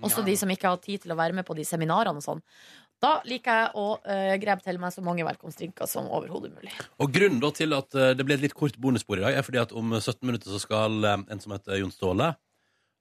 også 0.05 0.25
de 0.27 0.37
som 0.41 0.51
ikke 0.53 0.71
har 0.71 0.81
tid 0.85 1.05
til 1.05 1.15
å 1.15 1.19
være 1.19 1.37
med 1.37 1.47
på 1.49 1.57
de 1.59 1.67
seminarene 1.69 2.21
og 2.21 2.25
sånn. 2.25 2.43
Da 3.05 3.19
liker 3.29 3.59
jeg 3.59 3.71
å 3.81 3.87
uh, 3.99 4.35
grebe 4.41 4.65
til 4.65 4.79
meg 4.81 4.95
så 4.95 5.03
mange 5.05 5.27
velkomstdrinker 5.27 5.89
som 5.91 6.07
overhodet 6.09 6.53
mulig. 6.55 6.73
Og 7.03 7.11
grunnen 7.13 7.43
da 7.43 7.51
til 7.57 7.75
at 7.77 7.97
uh, 7.99 8.13
det 8.17 8.25
ble 8.27 8.39
et 8.39 8.45
litt 8.47 8.57
kort 8.57 8.79
bonusspor 8.81 9.21
i 9.21 9.27
dag, 9.27 9.37
er 9.37 9.45
fordi 9.47 9.61
at 9.61 9.75
om 9.77 9.93
17 9.99 10.23
minutter 10.25 10.53
så 10.53 10.61
skal 10.63 11.05
eh, 11.05 11.25
en 11.35 11.43
som 11.43 11.53
heter 11.55 11.83
Jon 11.83 11.93
Ståle, 11.93 12.31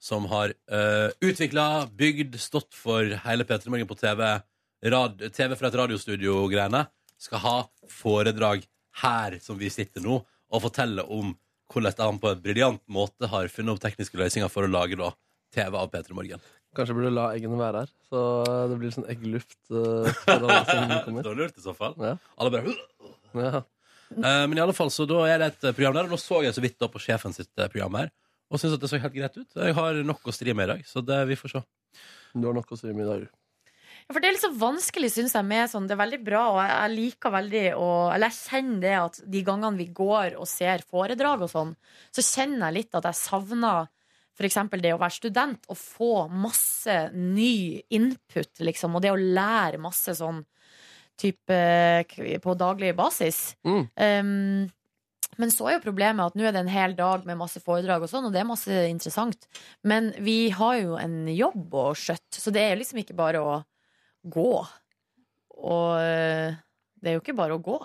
som 0.03 0.27
har 0.31 0.55
uh, 0.73 1.13
utvikla, 1.23 1.85
bygd, 1.95 2.35
stått 2.41 2.75
for 2.75 3.15
hele 3.23 3.47
P3 3.47 3.71
Morgen 3.71 3.87
på 3.87 3.99
TV, 4.01 4.25
rad, 4.91 5.23
TV 5.37 5.55
fra 5.55 5.69
et 5.69 5.79
radiostudio-greiene, 5.79 6.83
skal 7.23 7.43
ha 7.45 7.55
foredrag 7.87 8.65
her 9.03 9.39
som 9.41 9.55
vi 9.61 9.71
sitter 9.71 10.03
nå, 10.03 10.19
og 10.53 10.65
fortelle 10.65 11.05
om 11.07 11.31
hvordan 11.71 12.01
han 12.01 12.19
på 12.21 12.31
en 12.31 12.41
briljant 12.43 12.81
måte 12.91 13.29
har 13.29 13.47
funnet 13.51 13.75
opp 13.75 13.83
tekniske 13.83 14.17
løsninger 14.19 14.51
for 14.51 14.65
å 14.67 14.71
lage 14.71 14.97
da 14.99 15.11
TV 15.53 15.77
av 15.77 15.91
P3 15.93 16.15
Morgen. 16.17 16.41
Kanskje 16.73 16.95
burde 16.97 17.11
la 17.13 17.27
eggene 17.35 17.59
være 17.59 17.83
her, 17.83 17.91
så 18.09 18.21
det 18.71 18.79
blir 18.81 18.93
sånn 18.93 19.05
eggluft. 19.11 19.59
Uh. 19.69 20.09
Det 20.25 21.13
var 21.21 21.37
lurt 21.37 21.59
i 21.59 21.65
så 21.65 21.75
fall. 21.77 21.93
Ja. 22.01 22.15
Alle 22.41 22.53
bare 22.55 22.73
Ja. 23.37 23.61
uh, 23.61 24.45
Men 24.49 24.57
i 24.57 24.63
alle 24.63 24.73
fall, 24.73 24.89
så 24.93 25.05
da 25.09 25.21
er 25.29 25.43
det 25.43 25.51
et 25.51 25.67
program 25.75 25.93
der. 25.99 26.09
Og 26.09 26.15
nå 26.15 26.19
så 26.21 26.41
jeg 26.45 26.55
så 26.57 26.63
vidt 26.65 26.79
da 26.81 26.89
på 26.89 27.01
sjefen 27.01 27.33
sitt 27.35 27.51
eh, 27.57 27.69
program 27.69 27.99
her, 28.01 28.09
og 28.49 28.61
syns 28.61 28.73
at 28.77 28.81
det 28.81 28.89
så 28.89 28.99
helt 29.01 29.13
greit 29.13 29.37
ut. 29.37 29.53
Jeg 29.53 29.77
har 29.77 30.01
nok 30.05 30.25
å 30.29 30.33
stri 30.33 30.53
med 30.57 30.65
i 30.69 30.71
dag, 30.73 30.83
så 30.89 31.05
det, 31.05 31.21
vi 31.29 31.37
får 31.37 31.55
se. 31.55 31.63
Du 32.33 32.49
har 32.49 32.57
nok 32.57 32.73
å 32.73 32.77
stri 32.79 32.93
med 32.93 33.05
i 33.05 33.09
dag. 33.11 33.29
Ja, 34.03 34.13
For 34.13 34.19
det 34.19 34.29
er 34.29 34.35
litt 34.35 34.43
så 34.43 34.51
vanskelig, 34.59 35.09
syns 35.15 35.35
jeg, 35.37 35.47
med 35.47 35.71
sånn 35.71 35.87
Det 35.87 35.95
er 35.95 36.03
veldig 36.03 36.21
bra, 36.25 36.43
og 36.51 36.61
jeg, 36.61 36.93
liker 36.97 37.33
veldig 37.33 37.65
å 37.79 37.89
Eller 38.13 38.31
jeg 38.31 38.39
kjenner 38.51 38.83
det 38.83 38.93
at 38.99 39.19
de 39.35 39.43
gangene 39.47 39.79
vi 39.79 39.89
går 39.95 40.37
og 40.37 40.49
ser 40.49 40.85
foredrag 40.87 41.45
og 41.45 41.51
sånn, 41.51 41.75
så 42.13 42.25
kjenner 42.25 42.67
jeg 42.67 42.81
litt 42.81 42.99
at 42.99 43.09
jeg 43.09 43.21
savner 43.21 43.87
f.eks. 44.33 44.57
det 44.81 44.93
å 44.95 45.01
være 45.01 45.13
student 45.13 45.67
og 45.69 45.77
få 45.77 46.13
masse 46.27 46.95
ny 47.13 47.83
input, 47.93 48.63
liksom, 48.65 48.95
og 48.97 49.03
det 49.05 49.11
å 49.13 49.19
lære 49.19 49.81
masse 49.81 50.15
sånn 50.17 50.41
type 51.21 51.57
på 52.41 52.55
daglig 52.57 52.95
basis. 52.97 53.53
Mm. 53.61 53.83
Um, 53.93 54.71
men 55.37 55.53
så 55.53 55.67
er 55.67 55.77
jo 55.77 55.85
problemet 55.85 56.31
at 56.31 56.37
nå 56.37 56.45
er 56.45 56.53
det 56.53 56.63
en 56.63 56.71
hel 56.73 56.95
dag 56.97 57.25
med 57.25 57.39
masse 57.39 57.61
foredrag 57.63 58.05
og 58.05 58.11
sånn, 58.11 58.27
og 58.27 58.33
det 58.33 58.41
er 58.41 58.49
masse 58.49 58.81
interessant. 58.89 59.47
Men 59.85 60.11
vi 60.21 60.49
har 60.53 60.79
jo 60.81 60.97
en 60.99 61.23
jobb 61.29 61.77
å 61.77 61.85
skjøtte, 61.97 62.41
så 62.41 62.53
det 62.53 62.65
er 62.65 62.81
liksom 62.81 63.01
ikke 63.01 63.17
bare 63.17 63.41
å 63.41 63.55
gå. 64.29 64.67
Og 65.63 65.89
eh, 66.01 66.55
det 67.01 67.09
er 67.11 67.15
jo 67.17 67.21
ikke 67.23 67.35
bare 67.37 67.55
å 67.57 67.61
gå. 67.63 67.79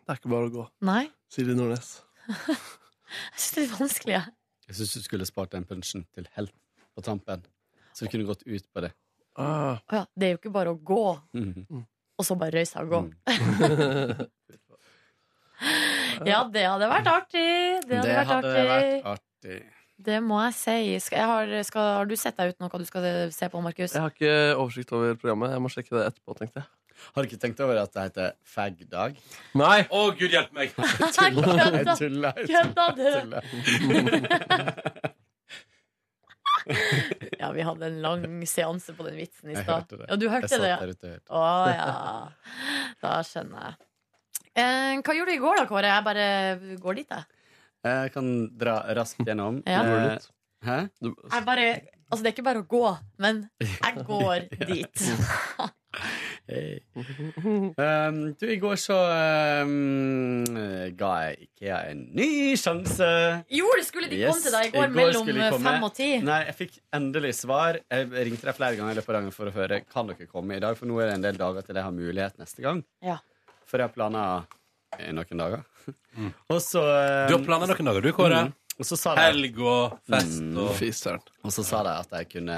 Det 0.00 0.08
er 0.14 0.18
ikke 0.20 0.32
bare 0.32 0.48
å 0.48 0.54
gå. 0.54 0.64
Nei. 0.88 1.04
Silje 1.30 1.54
Nordnes. 1.58 1.90
Jeg 3.10 3.42
syns 3.42 3.54
det 3.56 3.62
er 3.64 3.72
vanskelig. 3.80 4.14
jeg. 4.14 4.26
Jeg 4.70 4.76
syns 4.78 4.92
du 4.94 5.00
skulle 5.02 5.26
spart 5.26 5.50
den 5.54 5.64
punsjen 5.66 6.04
til 6.14 6.26
helt 6.36 6.52
på 6.94 7.02
tampen. 7.02 7.40
Så 7.94 8.04
du 8.06 8.10
kunne 8.12 8.26
gått 8.28 8.44
ut 8.46 8.66
på 8.72 8.80
det. 8.84 8.92
Ah. 9.38 9.76
Ja, 9.90 10.04
det 10.14 10.26
er 10.28 10.32
jo 10.36 10.40
ikke 10.40 10.52
bare 10.54 10.70
å 10.74 10.78
gå, 10.78 11.02
Mhm. 11.34 11.82
og 12.20 12.24
så 12.26 12.34
bare 12.38 12.54
røyse 12.60 12.76
og 12.78 12.88
gå. 12.92 13.00
Mm. 13.02 13.12
ja, 16.30 16.38
det 16.52 16.64
hadde 16.66 16.88
vært 16.90 17.06
artig. 17.10 17.80
Det 17.88 17.96
hadde, 17.98 18.08
Det 18.08 18.16
vært, 18.16 18.30
hadde 18.30 18.50
artig. 18.50 18.70
vært 18.70 19.04
artig. 19.14 19.60
Det 20.00 20.18
må 20.24 20.38
jeg 20.46 20.54
si. 20.56 20.76
Skal, 21.04 21.18
jeg 21.20 21.28
har, 21.28 21.54
skal, 21.68 21.88
har 22.00 22.08
du 22.08 22.16
sett 22.16 22.38
deg 22.40 22.54
ut 22.54 22.62
noe 22.62 22.80
du 22.80 22.86
skal 22.88 23.08
se 23.34 23.48
på, 23.52 23.60
Markus? 23.64 23.92
Jeg 23.96 24.00
har 24.00 24.14
ikke 24.14 24.36
oversikt 24.56 24.92
over 24.96 25.16
programmet. 25.20 25.52
Jeg 25.52 25.64
må 25.64 25.72
sjekke 25.72 25.96
det 25.98 26.06
etterpå, 26.12 26.36
tenkte 26.38 26.62
jeg. 26.62 26.70
Har 27.14 27.24
du 27.24 27.30
ikke 27.30 27.40
tenkt 27.40 27.60
over 27.64 27.78
at 27.80 27.92
det 27.94 28.02
heter 28.08 28.34
fag-dag? 28.44 29.16
Nei! 29.56 29.78
Å, 29.88 30.02
gud 30.16 30.32
hjelpe 30.34 30.56
meg! 30.56 30.74
Kødda 32.50 32.86
du? 32.96 33.06
Ja, 37.40 37.48
vi 37.56 37.64
hadde 37.64 37.88
en 37.88 38.00
lang 38.04 38.24
seanse 38.46 38.92
på 38.94 39.06
den 39.06 39.16
vitsen 39.18 39.50
i 39.50 39.56
stad. 39.58 39.88
det. 39.90 40.06
Ja, 40.06 40.18
du 40.20 40.26
hørte 40.28 40.46
Jeg 40.46 40.52
satt 40.52 40.66
det? 40.66 40.74
der 40.78 40.92
ute 40.92 41.06
og 41.06 41.14
hørte. 41.14 41.30
Å 41.34 41.44
ja. 41.72 41.86
Da 43.00 43.14
skjønner 43.26 43.64
jeg. 43.64 43.74
Eh, 44.60 45.00
hva 45.00 45.16
gjorde 45.16 45.32
du 45.32 45.36
i 45.38 45.42
går 45.42 45.60
da, 45.62 45.66
Kåre? 45.70 45.90
Jeg 45.94 46.06
bare 46.06 46.26
går 46.84 47.00
dit, 47.00 47.16
jeg. 47.16 47.39
Jeg 47.86 48.12
kan 48.12 48.30
dra 48.60 48.76
raskt 48.96 49.24
gjennom. 49.24 49.62
Ja. 49.68 49.82
Eh, 49.86 50.30
Hæ? 50.66 50.78
jeg 51.00 51.44
bare, 51.46 51.66
altså, 52.10 52.22
det 52.22 52.28
er 52.28 52.34
ikke 52.34 52.44
bare 52.50 52.60
å 52.60 52.68
gå, 52.68 52.86
men 53.24 53.46
jeg 53.64 54.02
går 54.10 54.48
dit. 54.68 55.06
Hey. 56.50 56.80
Um, 56.94 58.34
du, 58.38 58.44
i 58.46 58.56
går 58.62 58.76
så 58.78 58.96
um, 59.66 60.46
ga 60.98 61.10
jeg 61.24 61.48
IKEA 61.48 61.80
en 61.90 62.04
ny 62.14 62.28
sjanse. 62.58 63.08
Jo, 63.54 63.68
det 63.78 63.84
skulle 63.88 64.10
de 64.10 64.20
Yes, 64.20 64.30
komme 64.30 64.44
til 64.44 64.54
deg 64.56 64.64
i 64.64 64.70
i 64.70 64.74
går 64.74 64.86
går 64.86 64.94
mellom 65.30 65.66
fem 65.66 65.86
og 65.86 65.92
ti? 65.94 66.08
Nei, 66.26 66.40
jeg 66.48 66.56
fikk 66.60 66.78
endelig 66.96 67.32
svar. 67.40 67.80
Jeg 67.90 68.08
ringte 68.14 68.48
deg 68.48 68.58
flere 68.58 68.78
ganger 68.78 68.94
i 68.94 69.00
løpet 69.00 69.12
av 69.12 69.18
dagen 69.18 69.34
for 69.34 69.50
å 69.50 69.54
høre 69.54 69.80
Kan 69.90 70.10
dere 70.10 70.30
komme 70.30 70.58
i 70.58 70.62
dag, 70.62 70.78
for 70.78 70.90
nå 70.90 70.98
er 71.02 71.10
det 71.10 71.18
en 71.18 71.26
del 71.28 71.42
dager 71.42 71.66
til 71.66 71.78
jeg 71.78 71.86
har 71.86 71.98
mulighet 71.98 72.38
neste 72.42 72.66
gang. 72.66 72.82
Ja. 73.04 73.18
For 73.66 73.82
jeg 73.82 73.90
har 73.90 73.94
planer 73.94 74.46
i 74.98 75.12
noen 75.14 75.38
dager. 75.38 75.62
Og 76.50 76.58
så 76.64 76.80
Du 77.30 77.36
har 77.36 77.44
planer 77.46 77.70
noen 77.70 77.86
dager, 77.90 78.02
du, 78.02 78.12
Kåre. 78.16 78.40
Mm. 78.48 78.52
Og 78.80 78.86
så 78.88 78.96
sa 78.96 79.12
de 79.14 79.20
Helg 79.28 79.58
og 79.60 79.98
fest 80.08 80.40
og 80.56 80.70
Fy 80.78 80.88
søren. 80.96 81.20
Og 81.44 81.52
så 81.52 81.62
sa 81.66 81.82
de 81.84 81.92
at 82.00 82.10
jeg 82.16 82.28
kunne 82.32 82.56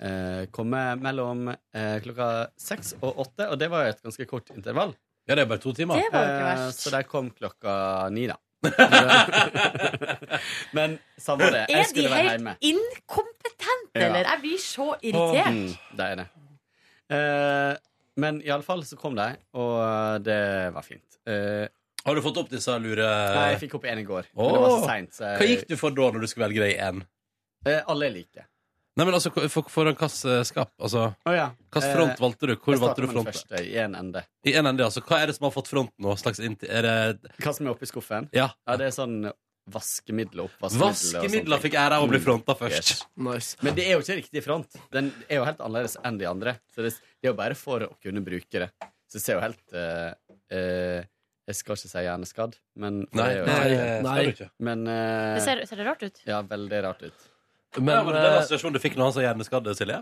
eh, 0.00 0.46
komme 0.54 0.80
mellom 1.00 1.50
eh, 1.52 1.98
klokka 2.04 2.28
seks 2.60 2.94
og 3.02 3.20
åtte, 3.26 3.46
og 3.52 3.58
det 3.60 3.68
var 3.72 3.84
jo 3.84 3.92
et 3.94 4.02
ganske 4.08 4.26
kort 4.30 4.50
intervall. 4.56 4.94
Ja, 5.28 5.34
det 5.36 5.44
er 5.44 5.50
bare 5.50 5.62
to 5.62 5.72
timer. 5.76 6.00
Det 6.00 6.08
var 6.14 6.24
jo 6.24 6.32
ikke 6.32 6.46
Eh, 6.46 6.64
verst. 6.64 6.80
så 6.86 6.90
de 6.96 7.02
kom 7.04 7.30
klokka 7.36 7.76
ni, 8.14 8.26
da. 8.30 8.36
Men 10.76 10.98
samme 11.20 11.50
det. 11.52 11.66
Jeg 11.68 11.76
Er 11.78 11.82
de 11.82 11.88
skulle 11.90 12.10
være 12.10 12.22
helt 12.22 12.32
hjemme. 12.40 12.54
inkompetente, 12.60 13.94
Ja. 13.94 14.06
eller? 14.08 14.24
Jeg 14.30 14.40
blir 14.42 14.58
så 14.62 14.86
irritert. 15.02 15.52
Mm, 15.52 15.76
det 15.96 16.04
er 16.06 16.16
det. 16.16 16.26
Eh, 17.10 17.76
men 18.16 18.40
iallfall 18.46 18.82
så 18.88 18.96
kom 19.00 19.14
de, 19.18 19.28
og 19.56 20.22
det 20.24 20.40
var 20.74 20.82
fint. 20.86 21.18
Eh, 21.28 21.66
Har 22.06 22.14
du 22.14 22.22
fått 22.24 22.36
opp 22.42 22.50
disse 22.52 22.74
lure 22.80 23.06
nei, 23.34 23.46
jeg 23.54 23.64
fikk 23.66 23.78
opp 23.80 23.86
en 23.90 23.98
i 24.02 24.04
går. 24.06 24.28
Men 24.36 24.52
det 24.54 24.60
var 24.66 24.84
sent. 24.88 25.14
så 25.18 25.32
Hva 25.40 25.48
gikk 25.48 25.64
du 25.68 25.76
for 25.80 25.90
da, 25.96 26.10
når 26.14 26.22
du 26.24 26.28
skulle 26.30 26.46
velge 26.48 26.62
deg 26.68 26.76
én? 26.78 27.02
Eh, 27.66 27.80
alle 27.86 28.06
er 28.06 28.14
like. 28.14 28.46
Nei, 28.96 29.04
men 29.04 29.12
altså, 29.18 29.28
for, 29.52 29.66
foran 29.68 29.92
hvilket 29.98 30.46
skap? 30.48 30.70
Altså, 30.80 31.10
Å 31.28 31.32
ja. 31.34 31.50
hvilken 31.68 31.92
front 31.92 32.14
Eh, 32.14 32.20
valgte 32.22 32.48
du? 32.48 32.54
Hvor 32.56 32.78
valgte 32.80 33.02
du 33.04 33.08
front? 33.10 33.28
første, 33.28 33.58
i 33.60 33.74
en 33.82 33.94
ende. 33.98 34.22
I 34.48 34.54
en 34.56 34.70
ende, 34.70 34.86
altså. 34.86 35.02
Hva 35.04 35.18
er 35.20 35.26
det 35.28 35.34
som 35.36 35.44
har 35.50 35.52
fått 35.52 35.68
fronten 35.68 36.00
nå? 36.06 36.14
Slags 36.16 36.40
er 36.40 36.54
det 36.86 37.34
Hva 37.42 37.52
som 37.52 37.66
er 37.66 37.74
oppi 37.74 37.84
skuffen? 37.90 38.30
Ja. 38.32 38.46
Ja, 38.66 38.76
det 38.80 38.86
er 38.88 38.94
sånn 38.96 39.18
vaskemiddel 39.72 40.40
og 40.44 40.50
oppvaskemiddel. 40.50 41.16
og 41.16 41.22
Vaskemidler 41.24 41.62
fikk 41.64 41.74
æra 41.80 41.98
av 41.98 42.04
å 42.06 42.08
bli 42.10 42.18
Mm. 42.20 42.24
fronta 42.24 42.54
først. 42.58 42.76
Yes. 42.92 43.06
Nice. 43.16 43.56
Men 43.62 43.74
det 43.74 43.86
er 43.86 43.92
jo 43.96 44.02
ikke 44.04 44.16
riktig 44.22 44.42
front. 44.44 44.76
Den 44.92 45.12
er 45.28 45.36
jo 45.40 45.44
helt 45.44 45.58
annerledes 45.58 45.96
enn 46.04 46.18
de 46.18 46.26
andre. 46.26 46.58
Så 46.74 46.82
det, 46.86 46.92
det 47.20 47.26
er 47.28 47.32
jo 47.32 47.38
bare 47.38 47.54
for 47.54 47.80
å 47.80 47.90
kunne 48.02 48.22
bruke 48.24 48.50
det. 48.62 48.70
Så 49.08 49.18
det 49.18 49.22
ser 49.22 49.34
jo 49.38 49.40
helt 49.40 49.74
uh, 49.74 50.14
uh, 50.52 51.02
Jeg 51.46 51.54
skal 51.54 51.76
ikke 51.76 51.88
si 51.92 51.98
hjerneskadd, 52.02 52.54
men 52.76 53.06
Nei, 53.12 53.26
det 53.28 53.36
er 53.36 53.38
jo- 53.38 53.46
nei, 54.02 54.02
Nei. 54.02 54.32
skal. 54.34 54.50
Men 54.58 54.86
uh, 54.88 55.34
Det 55.36 55.42
ser, 55.44 55.64
ser 55.66 55.76
det 55.76 55.86
rart 55.86 56.02
ut? 56.02 56.20
Ja, 56.26 56.42
veldig 56.42 56.82
rart 56.82 57.02
ut. 57.06 57.12
Men, 57.78 57.92
ja, 57.94 58.02
var 58.02 58.12
det 58.14 58.22
den 58.22 58.42
situasjonen 58.48 58.72
du 58.72 58.78
fikk 58.80 58.96
når 58.96 59.04
han 59.04 59.12
sa 59.12 59.20
hjerneskadde, 59.20 59.74
Silje? 59.76 59.98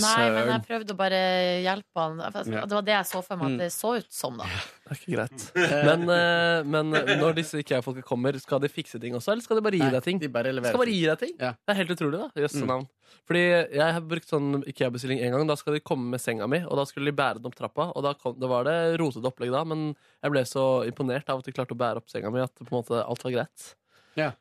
Nei, 0.00 0.30
men 0.32 0.48
jeg 0.48 0.62
prøvde 0.64 0.94
å 0.94 0.96
bare 0.96 1.18
hjelpe 1.60 2.00
han. 2.00 2.16
Det 2.18 2.72
var 2.72 2.84
det 2.86 2.94
jeg 2.94 3.08
så 3.10 3.20
for 3.26 3.36
meg 3.36 3.50
Mm. 3.50 3.54
at 3.54 3.60
det 3.60 3.72
så 3.74 3.90
ut 3.98 4.08
som, 4.12 4.38
da. 4.40 4.44
Det 4.44 4.94
er 4.94 4.96
ikke 4.96 5.12
greit. 5.18 5.44
Men, 5.88 6.02
eh, 6.08 6.62
men 6.64 6.90
når 7.20 7.34
disse 7.36 7.60
IKEA-folka 7.60 8.02
kommer, 8.06 8.38
skal 8.40 8.58
de 8.62 8.68
fikse 8.72 8.98
ting 9.02 9.12
også, 9.14 9.32
eller 9.34 9.42
skal 9.44 9.56
de 9.60 9.62
bare 9.66 9.76
gi 9.76 9.82
Nei, 9.84 9.90
deg 9.92 10.02
ting? 10.06 10.18
De 10.22 10.28
bare 10.32 10.52
leverer 10.52 10.72
skal 10.72 10.80
bare 10.84 10.94
gi 10.94 11.04
deg 11.06 11.18
ting? 11.20 11.34
Ja. 11.38 11.50
Det 11.52 11.74
er 11.74 11.78
helt 11.82 11.92
utrolig, 11.96 12.20
da. 12.22 12.28
Jøsse 12.40 12.62
Mm. 12.62 12.66
navn. 12.72 12.88
Fordi 13.28 13.42
jeg 13.76 13.92
har 13.92 14.00
brukt 14.00 14.28
sånn 14.32 14.64
IKEA-bestilling 14.66 15.20
en 15.22 15.32
gang. 15.36 15.46
Da 15.46 15.54
skal 15.56 15.74
de 15.74 15.80
komme 15.80 16.08
med 16.10 16.20
senga 16.20 16.48
mi, 16.48 16.58
og 16.64 16.74
da 16.80 16.84
skulle 16.88 17.12
de 17.12 17.16
bære 17.16 17.36
den 17.42 17.46
opp 17.52 17.54
trappa. 17.58 17.90
Og 17.94 18.02
da, 18.02 18.14
kom, 18.14 18.38
det 18.40 18.48
var 18.48 18.64
det 18.64 18.78
rotete 18.98 19.28
opplegg 19.28 19.52
da, 19.52 19.62
men 19.64 19.94
jeg 20.22 20.30
ble 20.32 20.42
så 20.48 20.64
imponert 20.88 21.28
av 21.28 21.38
at 21.38 21.44
de 21.44 21.52
klarte 21.52 21.76
å 21.76 21.78
bære 21.78 21.96
opp 22.00 22.08
senga 22.08 22.32
mi, 22.32 22.40
at 22.40 22.54
på 22.56 22.70
en 22.72 22.80
måte 22.80 23.04
alt 23.04 23.22
var 23.22 23.30
greit. 23.36 23.74
Ja. 24.16 24.32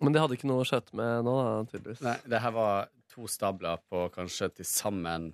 Men 0.00 0.12
de 0.14 0.20
hadde 0.22 0.38
ikke 0.38 0.46
noe 0.48 0.62
å 0.62 0.68
skjøte 0.68 0.94
med 0.96 1.24
nå, 1.26 1.34
da, 1.44 1.64
tydeligvis. 1.74 2.00
Nei, 2.06 2.16
det 2.30 2.40
her 2.40 2.50
var 2.56 2.88
to 3.10 3.26
stabler 3.30 3.80
på 3.90 4.06
kanskje 4.14 4.48
til 4.60 4.66
sammen 4.68 5.30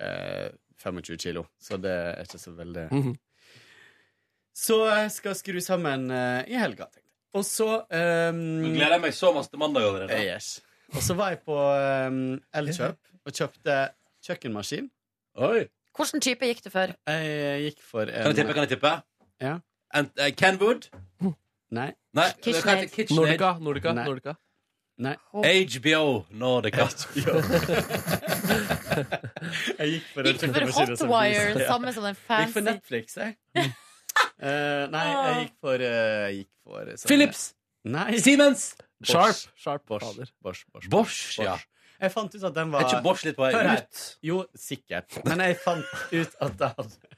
eh, 0.00 0.48
25 0.80 1.18
kilo, 1.20 1.44
så 1.60 1.76
det 1.80 1.90
er 1.92 2.22
ikke 2.24 2.38
så 2.40 2.54
veldig 2.56 2.86
Mhm. 2.92 3.16
Så 4.60 4.76
jeg 4.88 5.10
skal 5.14 5.34
skru 5.38 5.60
sammen 5.62 6.10
eh, 6.10 6.44
i 6.50 6.56
helga, 6.58 6.84
tenkte 6.90 6.98
jeg. 7.06 7.06
Og 7.38 7.44
så 7.46 7.66
um, 7.86 8.38
Nå 8.64 8.72
gleder 8.74 8.96
jeg 8.96 9.02
meg 9.04 9.14
så 9.14 9.30
masse 9.32 9.52
til 9.52 9.60
mandag 9.62 9.84
allerede. 9.86 10.16
Yes. 10.26 10.48
Og 10.90 11.02
så 11.06 11.14
var 11.14 11.28
jeg 11.30 11.38
på 11.46 11.54
um, 11.54 12.40
Elkjøp 12.58 12.98
og 13.24 13.32
kjøpte 13.36 13.76
kjøkkenmaskin. 14.26 14.88
Oi. 15.38 15.68
Hvilken 15.96 16.24
type 16.26 16.48
gikk 16.50 16.64
du 16.64 16.70
for? 16.74 16.90
Jeg 17.06 17.62
gikk 17.68 17.84
for 17.86 18.10
en 18.10 18.26
Kan 18.26 18.34
jeg 18.34 18.40
tippe? 18.40 18.56
Kan 18.58 18.66
jeg 18.66 18.72
tippe? 18.74 18.92
Ja. 19.40 19.54
And, 19.94 20.10
uh, 20.18 20.30
Kenwood? 20.34 20.90
Nei. 21.70 21.92
Nei, 22.18 22.26
KitchenAid. 22.42 23.14
Nordica. 23.14 23.52
Nordica. 23.62 23.94
Nordica, 23.94 24.34
Nei. 25.00 25.14
HBO. 25.32 25.42
HBO 25.64 26.02
Nordica. 26.36 26.84
jeg 29.78 29.88
gikk 29.94 30.08
for 30.12 30.28
Gikk 30.28 30.42
for 30.44 30.66
Hotwire, 30.76 31.46
Ja. 31.56 31.66
samme 31.70 31.92
som 31.94 32.04
den 32.04 32.16
Jeg 32.16 32.46
gikk 32.46 32.52
for 32.52 32.66
Netflix, 32.66 33.16
jeg. 33.16 33.36
uh, 33.56 33.62
nei, 34.94 35.06
jeg 35.08 35.38
gikk 35.46 35.56
for, 35.64 35.86
uh, 35.88 36.28
gikk 36.36 36.50
for 36.64 36.92
sånn- 36.92 37.08
Philips! 37.08 37.42
Nei. 37.84 38.18
Siemens! 38.20 38.74
Bosch. 39.00 39.14
Sharp. 39.14 39.36
Sharp. 39.56 39.86
Bosch. 39.88 40.32
Bosch, 40.44 40.64
Bosch, 40.74 40.88
Bosch, 40.92 41.38
ja. 41.40 41.56
Jeg 42.00 42.12
fant 42.12 42.34
ut 42.34 42.44
at 42.44 42.54
den 42.56 42.68
Er 42.68 42.72
var 42.72 42.84
ikke 42.84 43.02
Bosch 43.04 43.24
litt 43.24 43.36
på 43.36 43.44
vei 43.46 43.76
ut? 43.76 44.02
Jo, 44.24 44.42
sikkert. 44.56 45.16
Men 45.24 45.40
jeg 45.44 45.56
fant 45.64 45.88
ut 46.12 46.36
at 46.40 46.58
det 46.60 46.70
hadde 46.76 47.16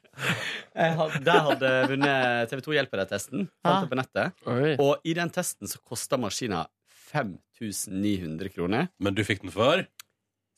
jeg 0.76 0.93
hadde, 0.99 1.20
der 1.24 1.39
hadde 1.47 1.68
vunnet 1.89 2.51
TV 2.51 2.61
2 2.66 2.74
Hjelper 2.76 3.01
deg-testen. 3.01 3.47
Fant 3.64 3.87
det 3.87 3.91
på 3.91 3.97
nettet. 3.97 4.35
Oi. 4.47 4.74
Og 4.83 5.01
i 5.09 5.14
den 5.16 5.30
testen 5.33 5.70
så 5.70 5.80
kosta 5.89 6.18
maskina 6.20 6.66
5900 7.12 8.52
kroner. 8.54 8.88
Men 9.02 9.16
du 9.16 9.22
fikk 9.26 9.44
den 9.44 9.52
for? 9.54 9.84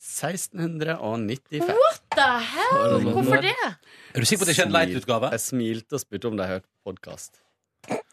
1695. 0.05 1.65
What 1.71 2.01
the 2.15 2.29
hell? 2.51 2.99
Hvorfor 3.15 3.41
det? 3.41 3.55
Er 4.13 4.19
du 4.19 4.27
sikker 4.27 4.43
på 4.43 4.45
at 4.45 4.51
det 4.51 4.55
ikke 4.55 4.67
er 4.67 4.69
en 4.69 4.77
leit 4.77 4.93
utgave? 4.99 5.31
Jeg 5.33 5.43
smilte 5.45 5.97
og 5.97 6.03
spurte 6.03 6.29
om 6.29 6.37
de 6.39 6.47
hørte 6.51 6.69
podkast. 6.85 7.41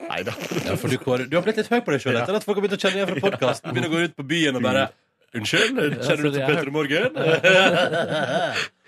Nei 0.02 0.20
da. 0.26 0.34
Ja, 0.66 0.74
du, 0.76 0.96
du 1.30 1.36
har 1.36 1.44
blitt 1.46 1.60
litt 1.60 1.70
høy 1.72 1.80
på 1.84 1.94
deg 1.94 2.02
sjøl 2.04 2.18
etter 2.20 2.36
at 2.36 2.44
folk 2.44 2.58
har 2.58 2.64
begynt 2.66 2.76
å 2.76 2.82
kjenne 2.82 3.00
igjen 3.00 3.10
fra 3.12 3.22
podkasten. 3.28 3.72
Begynner 3.72 3.88
å 3.88 3.94
gå 3.94 4.02
ut 4.08 4.18
på 4.18 4.26
byen 4.28 4.58
og 4.58 4.66
bare 4.66 4.90
Unnskyld? 5.32 5.78
Kjenner 6.04 6.26
du 6.26 6.34
til 6.34 6.42
Petter 6.44 6.68
i 6.68 6.72
morgen? 6.74 7.14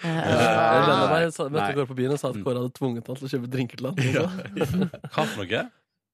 Jeg 0.04 0.80
venn 0.84 1.04
meg 1.08 1.30
møtte 1.54 1.70
Kåre 1.72 1.86
på 1.88 1.96
byen 1.96 2.12
og 2.12 2.20
sa 2.20 2.28
at 2.34 2.40
Kåre 2.44 2.60
hadde 2.60 2.74
tvunget 2.76 3.08
han 3.08 3.16
til 3.16 3.24
å 3.24 3.30
kjøpe 3.32 3.48
drinker 3.54 3.80
til 3.80 3.88
han. 3.88 3.94
Hva 5.14 5.24
for 5.24 5.40
noe? 5.40 5.62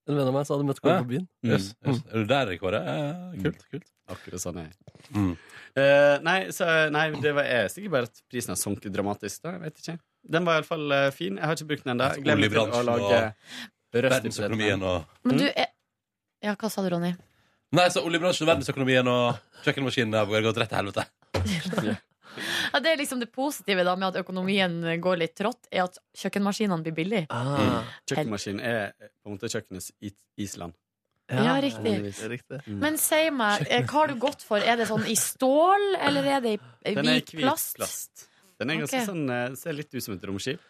En 0.09 0.17
venn 0.17 0.29
av 0.31 0.35
meg 0.35 0.47
sa 0.49 0.57
hadde 0.57 0.67
møtt 0.67 0.81
Kåre 0.83 1.01
på 1.03 1.11
byen. 1.13 1.27
Yes, 1.47 1.71
yes. 1.85 2.01
Er 2.09 2.23
du 2.23 2.31
der, 2.31 2.53
Kåre? 2.61 2.81
Ja, 2.87 3.11
kult. 3.45 3.65
kult. 3.71 3.89
Akkurat 4.11 4.43
sånn 4.43 4.61
er 4.63 4.71
jeg. 4.71 4.95
Mm. 5.15 5.33
Eh, 5.79 6.15
nei, 6.27 6.39
så, 6.57 6.67
nei, 6.91 7.05
det 7.23 7.35
var 7.37 7.47
er 7.47 7.69
sikkert 7.71 7.95
bare 7.95 8.09
at 8.09 8.23
prisen 8.33 8.55
har 8.55 8.59
sunket 8.59 8.95
dramatisk. 8.95 9.43
da, 9.45 9.55
jeg 9.59 9.65
vet 9.67 9.83
ikke. 9.85 9.97
Den 10.35 10.49
var 10.49 10.59
iallfall 10.59 10.97
uh, 10.97 11.07
fin. 11.15 11.37
Jeg 11.39 11.47
har 11.47 11.59
ikke 11.59 11.71
brukt 11.75 11.87
den 11.87 11.95
ennå. 11.95 12.11
Å 12.11 12.35
oljebransjen 12.35 12.89
lage 12.89 13.21
og 13.21 14.09
verdensøkonomien 14.11 14.87
og 14.87 15.27
Men 15.29 15.43
du 15.43 15.49
er 15.49 15.71
Ja, 16.41 16.55
hva 16.57 16.71
sa 16.73 16.83
du, 16.83 16.89
Ronny? 16.95 17.13
Nei, 17.77 17.87
så 17.93 18.03
oljebransjen, 18.03 18.49
verdensøkonomien 18.49 19.07
og 19.13 19.37
kjøkkenmaskinen 19.67 20.17
har 20.17 20.47
gått 20.49 20.63
rett 20.63 20.73
til 20.73 20.81
helvete. 20.81 22.01
Ja, 22.73 22.81
det 22.83 22.93
er 22.93 23.01
liksom 23.01 23.23
det 23.23 23.31
positive 23.35 23.85
da 23.87 23.97
med 23.99 24.11
at 24.11 24.21
økonomien 24.23 24.81
går 25.03 25.21
litt 25.23 25.35
trått, 25.39 25.69
er 25.71 25.87
at 25.87 25.99
kjøkkenmaskinene 26.17 26.87
blir 26.87 26.97
billige. 26.97 27.27
Mm. 27.31 27.91
Kjøkkenmaskin 28.11 28.63
er 28.63 28.95
på 28.99 29.31
en 29.31 29.37
måte 29.37 29.51
kjøkkenets 29.53 29.93
Island. 30.41 30.77
Ja, 31.31 31.61
riktig. 31.63 31.95
riktig. 32.29 32.59
Mm. 32.67 32.79
Men 32.83 32.97
si 32.99 33.21
meg, 33.31 33.63
eh, 33.71 33.85
hva 33.87 34.03
har 34.03 34.11
du 34.11 34.19
gått 34.19 34.43
for? 34.43 34.59
Er 34.59 34.81
det 34.81 34.89
sånn 34.91 35.07
i 35.07 35.15
stål, 35.19 35.95
eller 36.03 36.27
er 36.27 36.41
det 36.43 36.57
i 36.59 36.95
hvit 36.97 37.35
plast? 37.39 37.77
plast. 37.79 38.27
Den 38.59 38.73
er 38.73 38.83
ganske 38.83 38.99
okay. 38.99 39.07
sånn, 39.07 39.31
eh, 39.31 39.55
ser 39.57 39.77
litt 39.79 39.95
ut 39.95 40.03
som 40.03 40.17
et 40.17 40.27
romskip. 40.27 40.65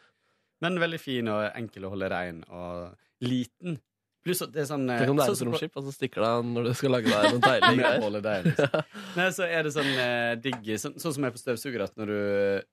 Men 0.61 0.77
veldig 0.79 1.01
fin 1.01 1.31
og 1.33 1.47
enkel 1.57 1.89
å 1.89 1.95
holde 1.95 2.11
rein 2.13 2.43
og 2.53 2.93
liten. 3.25 3.81
Pluss 4.21 4.43
at 4.45 4.51
det 4.53 4.61
er 4.61 4.67
sånn 4.69 4.83
eh, 4.93 4.99
Tenk 5.01 5.15
om 5.15 5.21
det 5.21 5.25
er 5.25 5.33
sånn 5.33 5.49
et 5.49 5.49
romskip, 5.49 5.77
og 5.81 5.87
så 5.87 5.93
stikker 5.95 6.21
det 6.21 6.29
av 6.29 6.43
når 6.45 6.67
du 6.69 6.71
skal 6.77 6.93
lage 6.93 7.09
deg 7.09 7.27
noen 7.33 7.45
deilige 7.47 7.77
greier. 7.79 8.49
liksom. 8.49 8.75
Nei, 9.17 9.29
så 9.37 9.47
er 9.47 9.65
det 9.65 9.73
sånn 9.73 9.91
eh, 10.05 10.33
digg 10.45 10.69
sånn, 10.83 10.97
sånn 11.01 11.15
som 11.17 11.27
er 11.27 11.33
på 11.33 11.41
støvsuger, 11.41 11.85
at 11.87 11.95
når 12.01 12.13
du, 12.13 12.19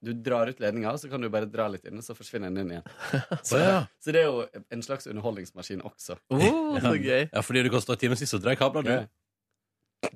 du 0.10 0.12
drar 0.26 0.52
ut 0.52 0.60
ledninga, 0.64 0.96
så 1.00 1.12
kan 1.12 1.24
du 1.24 1.30
bare 1.32 1.48
dra 1.52 1.70
litt 1.72 1.88
inn, 1.88 2.02
og 2.02 2.04
så 2.04 2.18
forsvinner 2.18 2.52
den 2.52 2.66
inn 2.66 2.74
igjen. 2.76 2.90
Så, 3.48 3.62
ja. 3.62 3.78
så 4.04 4.12
det 4.12 4.26
er 4.26 4.28
jo 4.28 4.64
en 4.74 4.84
slags 4.84 5.08
underholdningsmaskin 5.08 5.86
også. 5.88 6.18
Oh, 6.34 6.76
så 6.84 6.92
gøy. 6.98 7.30
Ja, 7.30 7.44
fordi 7.46 7.64
du 7.64 7.70
kosta 7.72 7.96
timen 8.00 8.20
sist, 8.20 8.34
så 8.34 8.42
drar 8.44 8.58
jeg 8.58 8.60
kabler, 8.60 8.84
du. 8.84 10.12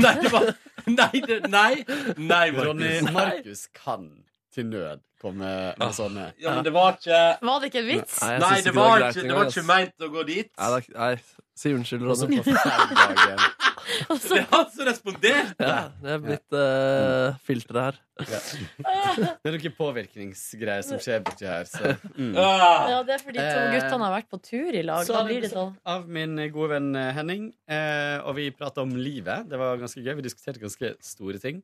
Nei, 0.00 0.14
det 0.22 0.32
var 0.32 0.48
Nei, 0.86 1.20
det, 1.26 1.38
nei, 1.50 1.72
nei 2.16 2.44
Markus. 2.54 2.66
Ronny. 2.68 2.90
Markus 3.10 3.62
kan 3.74 4.08
til 4.54 4.68
nød 4.70 5.02
komme 5.22 5.50
med 5.78 5.94
sånne. 5.96 6.30
Ja, 6.42 6.56
men 6.58 6.66
det 6.66 6.72
var 6.74 6.96
ikke 6.98 7.20
Var 7.40 7.60
det 7.62 7.70
ikke 7.70 7.82
en 7.82 7.90
vits? 7.90 8.18
Nei, 8.22 8.32
Nei, 8.42 8.54
det 8.66 8.74
var 8.76 9.06
ikke, 9.08 9.26
det 9.26 9.38
var 9.38 9.52
ikke 9.52 9.66
meint 9.68 10.06
å 10.06 10.10
gå 10.12 10.26
dit. 10.28 10.50
Nei, 10.60 10.80
nei, 10.96 11.12
si 11.56 11.72
unnskyld, 11.76 12.08
Ronny. 12.10 12.42
Det 13.86 14.38
er 14.40 14.46
han 14.50 14.66
som 14.72 14.86
responderte! 14.88 15.62
Ja, 15.62 15.76
det 16.02 16.10
er 16.10 16.22
blitt 16.22 16.56
uh, 16.56 17.36
filteret 17.46 17.84
her. 17.84 17.98
Ja. 18.26 18.40
Det 19.44 19.50
er 19.50 19.54
noen 19.54 19.76
påvirkningsgreier 19.78 20.84
som 20.86 21.00
skjer 21.02 21.22
borti 21.24 21.46
her. 21.46 21.68
Så. 21.70 21.94
Mm. 22.16 22.32
Ja, 22.34 22.98
det 23.06 23.14
er 23.14 23.22
fordi 23.22 23.38
to 23.38 23.46
Eh, 23.46 23.68
guttene 23.76 24.08
har 24.08 24.14
vært 24.16 24.28
på 24.32 24.40
tur 24.42 24.74
i 24.74 24.82
lag. 24.86 25.04
Så 25.06 25.14
Da 25.16 25.22
blir 25.28 25.44
det 25.44 25.52
sånn. 25.52 25.74
Av 25.88 26.08
min 26.10 26.34
gode 26.54 26.72
venn 26.74 26.90
eh, 26.98 27.12
Henning. 27.16 27.48
Eh, 27.70 28.18
og 28.26 28.36
vi 28.40 28.50
prata 28.56 28.82
om 28.84 28.96
livet. 28.98 29.46
Det 29.50 29.60
var 29.60 29.78
ganske 29.80 30.02
gøy. 30.02 30.16
Vi 30.18 30.26
diskuterte 30.26 30.62
ganske 30.62 30.94
store 31.04 31.40
ting. 31.42 31.62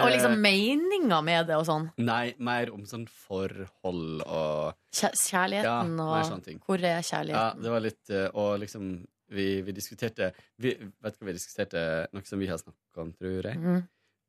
Og 0.00 0.08
liksom 0.08 0.32
Eh, 0.32 0.40
meninga 0.40 1.18
med 1.24 1.46
det 1.50 1.56
og 1.60 1.66
sånn. 1.68 1.90
Nei, 2.00 2.34
mer 2.38 2.70
om 2.72 2.84
sånn 2.88 3.04
forhold 3.08 4.22
og 4.24 4.74
Kjæ- 4.92 5.12
Kjærligheten 5.12 5.98
Ja, 5.98 6.06
og 6.20 6.24
sånne 6.30 6.44
ting. 6.46 6.60
Hvor 6.64 6.78
er 6.80 7.02
kjærligheten? 7.04 7.34
Ja, 7.34 7.52
det 7.62 7.70
var 7.74 7.80
litt 7.84 8.10
eh, 8.10 8.28
Og 8.34 8.58
liksom 8.60 9.06
vi, 9.32 9.60
vi 9.62 9.72
diskuterte 9.72 10.32
vi, 10.58 10.72
Vet 11.02 11.18
du 11.18 11.24
hva 11.24 11.28
vi 11.28 11.32
diskuterte? 11.36 12.06
Noe 12.12 12.24
som 12.24 12.38
vi 12.40 12.46
har 12.48 12.56
snakka 12.60 13.00
om, 13.04 13.12
tror 13.12 13.42
jeg. 13.50 13.56
Mm. 13.60 13.82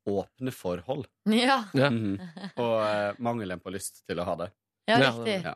Åpne 0.08 0.52
forhold. 0.52 1.08
Ja. 1.32 1.62
Mhm. 1.74 2.20
Og 2.60 2.76
eh, 2.84 3.14
mangelen 3.24 3.60
på 3.64 3.72
lyst 3.72 4.04
til 4.08 4.20
å 4.20 4.26
ha 4.28 4.36
det. 4.36 4.52
Ja, 4.88 4.98
Ja. 5.00 5.12
riktig. 5.12 5.44
Ja. 5.44 5.54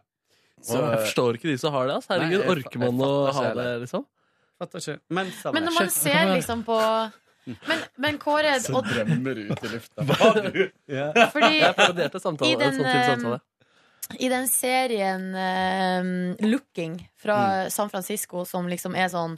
Så, 0.63 0.79
jeg 0.81 0.99
forstår 1.05 1.35
ikke 1.38 1.51
de 1.51 1.57
som 1.57 1.73
har 1.73 1.85
det. 1.88 1.95
Altså. 1.99 2.13
Herregud, 2.15 2.39
Nei, 2.39 2.47
jeg 2.47 2.65
orker 2.65 2.79
man 2.79 2.97
jeg 2.97 3.07
å 3.07 3.34
ha 3.34 3.53
det, 3.53 3.81
liksom? 3.84 4.05
Fatter 4.57 4.79
ikke. 4.79 4.99
Men. 5.09 5.27
Men 5.53 5.63
når 5.67 5.73
man 5.79 5.89
ser 5.93 6.25
liksom 6.34 6.63
på 6.65 6.77
Men, 7.48 7.84
men 7.95 8.18
Kåre 8.22 8.56
Så 8.64 8.76
og, 8.78 8.88
drømmer 8.88 9.44
ut 9.48 9.64
i 9.64 9.72
lufta. 9.72 10.07
Ja. 10.91 11.11
Fordi 11.34 11.53
Jeg 11.60 11.69
applauderte 11.72 12.19
samtale. 12.24 12.52
i 12.52 12.57
den, 12.60 12.76
sånn 12.76 12.90
type 12.90 13.06
samtale. 13.14 13.40
I 14.24 14.30
den 14.32 14.45
serien 14.48 15.24
eh, 15.36 16.48
Looking 16.48 16.99
fra 17.19 17.68
San 17.74 17.91
Francisco, 17.91 18.45
som 18.48 18.69
liksom 18.72 18.95
er 18.95 19.10
sånn 19.11 19.36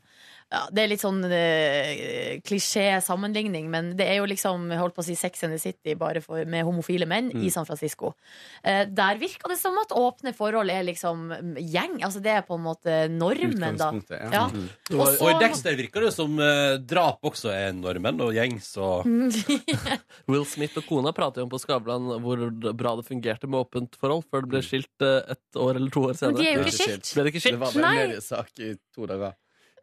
ja, 0.51 0.63
Det 0.73 0.81
er 0.84 0.88
litt 0.89 1.01
sånn 1.03 1.19
eh, 1.30 2.39
klisjé-sammenligning, 2.41 3.67
men 3.69 3.91
det 3.99 4.07
er 4.09 4.19
jo 4.19 4.26
liksom 4.30 4.69
holdt 4.80 4.95
på 4.97 5.03
å 5.03 5.05
si 5.05 5.15
Sex 5.19 5.43
and 5.45 5.53
the 5.53 5.59
City 5.61 5.93
bare 5.99 6.21
for, 6.26 6.41
med 6.49 6.65
homofile 6.65 7.05
menn 7.09 7.30
Mm. 7.30 7.43
i 7.45 7.49
San 7.53 7.65
Francisco. 7.67 8.13
Eh, 8.63 8.85
der 8.89 9.19
virker 9.21 9.49
det 9.51 9.57
som 9.59 9.76
at 9.77 9.91
åpne 9.93 10.34
forhold 10.34 10.71
er 10.73 10.84
liksom 10.88 11.27
gjeng. 11.59 11.99
Altså 12.01 12.21
det 12.23 12.31
er 12.34 12.41
på 12.47 12.55
en 12.57 12.63
måte 12.65 12.95
normen, 13.13 13.77
da. 13.77 13.91
Ja. 14.09 14.30
Ja. 14.34 14.45
Mm. 14.49 14.69
Og 14.97 15.05
Og, 15.21 15.30
i 15.30 15.35
Dexter 15.43 15.76
virker 15.77 16.07
det 16.07 16.13
som 16.15 16.39
eh, 16.39 16.77
drap 16.81 17.21
også 17.30 17.51
er 17.53 17.73
normen 17.77 18.19
og 18.26 18.34
gjengs 18.34 18.71
og 18.81 19.05
Will 20.30 20.45
Smith 20.49 20.77
og 20.80 20.88
kona 20.89 21.11
prater 21.15 21.41
jo 21.43 21.47
om 21.47 21.51
på 21.53 21.59
Skavlan 21.61 22.09
hvor 22.23 22.41
bra 22.73 22.95
det 22.99 23.05
fungerte 23.07 23.47
med 23.49 23.61
åpent 23.61 23.95
forhold 23.99 24.26
før 24.31 24.45
det 24.45 24.53
ble 24.55 24.63
skilt 24.65 25.05
eh, 25.05 25.35
et 25.35 25.59
år 25.59 25.76
eller 25.77 25.93
to 25.93 26.07
år 26.09 26.17
senere. 26.17 26.34
Men 26.34 26.41
de 26.41 26.49
er 26.49 26.57
jo 26.57 26.65
ikke 26.65 26.77
skilt. 26.80 27.13
Ble 27.15 27.27
det 27.27 27.34
ikke 27.35 27.45
Det 27.49 27.61
var 27.61 27.77
bare 27.77 27.93
en 27.93 28.01
mediesak 28.09 28.63
i 28.65 28.73
to 28.95 29.05
dager. 29.09 29.38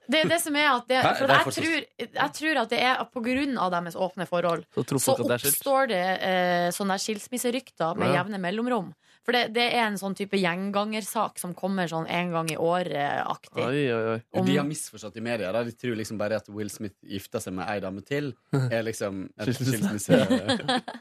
Det 0.08 0.20
er 0.24 0.28
det 0.28 0.40
som 0.40 0.54
er 0.56 0.68
at 0.70 0.86
det, 0.88 1.00
Hæ? 1.02 1.14
For 1.18 1.26
Det 1.26 1.30
er 1.30 1.38
jeg 1.38 1.46
fortsatt- 1.46 1.64
tror, 1.64 2.12
jeg 2.22 2.32
tror 2.38 2.60
at 2.62 2.68
det 2.70 2.78
er 2.80 3.04
på 3.12 3.22
grunn 3.24 3.58
av 3.58 3.70
deres 3.72 3.94
åpne 3.96 4.26
forhold. 4.28 4.64
Så 4.74 4.84
tror 4.86 4.98
Så 5.02 5.04
folk 5.16 5.20
at 5.20 5.26
det 5.26 5.34
er 5.34 5.38
skilt. 5.44 5.56
oppstår 5.58 5.88
det 5.88 6.04
eh, 6.22 6.68
sånne 6.70 6.94
der 6.94 7.02
skilsmisserykter 7.06 7.96
med 7.98 8.08
Ja. 8.14 8.22
jevne 8.22 8.38
mellomrom. 8.38 8.94
For 9.26 9.32
det, 9.32 9.52
det 9.54 9.72
er 9.74 9.88
en 9.88 9.96
sånn 9.98 10.14
type 10.14 10.38
gjengangersak 10.38 11.38
som 11.42 11.52
kommer 11.52 11.88
sånn 11.90 12.06
en 12.08 12.30
gang 12.30 12.48
i 12.52 12.54
året-aktig. 12.56 13.58
Oi, 13.58 13.90
oi, 13.90 14.04
oi. 14.14 14.22
Om- 14.38 14.46
De 14.46 14.56
har 14.56 14.64
misforstått 14.64 15.16
i 15.16 15.20
media. 15.20 15.50
Da. 15.50 15.64
De 15.64 15.72
tror 15.72 15.96
liksom 15.98 16.16
bare 16.16 16.36
at 16.36 16.48
Will 16.48 16.70
Smith 16.70 16.94
gifta 17.02 17.40
seg 17.42 17.52
med 17.54 17.66
ei 17.68 17.80
dame 17.80 18.04
til. 18.06 18.34
Er 18.54 18.84
liksom 18.86 19.24
et 19.36 19.48
Skilsmisse. 19.48 20.06
skilsmisse... 20.06 20.82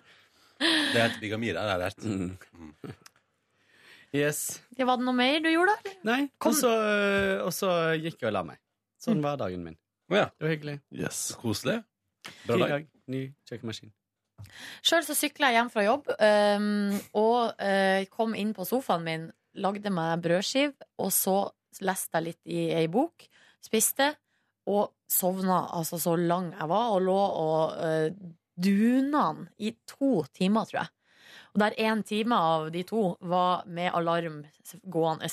Det 0.57 1.02
heter 1.02 1.19
bigami, 1.19 1.52
det 1.52 1.60
har 1.60 1.77
jeg 1.77 1.80
lært. 1.82 2.03
Mm. 2.07 2.94
Yes. 4.15 4.61
Ja, 4.77 4.86
var 4.88 4.98
det 4.98 5.03
noe 5.06 5.14
mer 5.18 5.40
du 5.44 5.49
gjorde, 5.52 5.73
da? 5.84 5.91
Nei, 6.07 6.30
Kom. 6.40 6.53
og 6.53 6.56
så, 6.56 6.72
og 7.44 7.52
så 7.52 7.72
gikk 7.99 8.22
jeg 8.23 8.30
og 8.30 8.34
la 8.38 8.44
meg. 8.48 8.57
Sånn 9.06 9.22
var 9.22 9.38
dagen 9.38 9.61
min. 9.65 9.77
Oh, 10.10 10.18
ja. 10.18 10.30
Det 10.34 10.48
var 10.48 10.53
hyggelig. 10.53 10.80
Yes. 10.94 11.27
Koselig. 11.41 11.80
Bra 12.45 12.57
dag. 12.57 12.72
dag. 12.72 12.90
Ny 13.11 13.22
kjøkkenmaskin. 13.45 13.94
Sjøl 14.86 15.06
så 15.06 15.15
sykla 15.18 15.49
jeg 15.49 15.60
hjem 15.60 15.72
fra 15.73 15.84
jobb 15.86 16.10
um, 16.11 16.95
og 17.18 17.61
uh, 17.61 18.02
kom 18.14 18.36
inn 18.38 18.52
på 18.56 18.65
sofaen 18.68 19.06
min, 19.06 19.27
lagde 19.61 19.91
meg 19.94 20.22
brødskiv, 20.26 20.73
og 21.02 21.11
så 21.14 21.38
leste 21.86 22.19
jeg 22.19 22.26
litt 22.27 22.52
i 22.52 22.65
ei 22.76 22.86
bok, 22.91 23.26
spiste, 23.64 24.11
og 24.69 24.95
sovna 25.11 25.61
altså 25.77 25.99
så 26.02 26.15
lang 26.18 26.52
jeg 26.53 26.69
var, 26.72 26.91
og 26.95 27.06
lå 27.06 27.18
og 27.45 27.77
uh, 27.80 28.34
duna 28.56 29.26
den 29.38 29.48
i 29.57 29.73
to 29.88 30.26
timer, 30.36 30.68
tror 30.68 30.84
jeg. 30.84 30.94
Og 31.56 31.61
der 31.64 31.77
én 31.80 32.03
time 32.03 32.36
av 32.36 32.69
de 32.73 32.84
to 32.88 33.06
var 33.23 33.64
med 33.68 33.94
alarm 33.95 34.41
gående. 34.91 35.30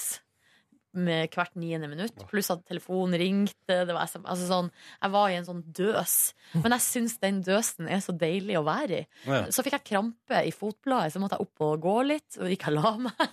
Med 0.92 1.32
hvert 1.32 1.54
niende 1.56 1.88
minutt. 1.88 2.18
Pluss 2.28 2.50
at 2.52 2.66
telefonen 2.68 3.16
ringte. 3.20 3.78
Det 3.88 3.94
var 3.96 4.04
SM, 4.10 4.26
altså 4.28 4.48
sånn, 4.50 4.68
jeg 4.98 5.14
var 5.14 5.30
i 5.30 5.38
en 5.38 5.46
sånn 5.46 5.62
døs. 5.72 6.16
Men 6.58 6.76
jeg 6.76 6.84
syns 6.84 7.16
den 7.22 7.40
døsen 7.46 7.88
er 7.88 8.02
så 8.04 8.12
deilig 8.12 8.58
å 8.60 8.66
være 8.66 8.98
i. 9.00 9.06
Ja. 9.24 9.46
Så 9.48 9.64
fikk 9.64 9.78
jeg 9.78 9.88
krampe 9.94 10.42
i 10.44 10.52
fotbladet, 10.52 11.14
så 11.14 11.22
måtte 11.22 11.38
jeg 11.40 11.48
opp 11.48 11.64
og 11.64 11.86
gå 11.86 11.96
litt. 12.10 12.36
Og 12.42 12.52
gikk 12.52 12.68
og 12.68 12.76
la 12.76 12.92
meg. 13.08 13.24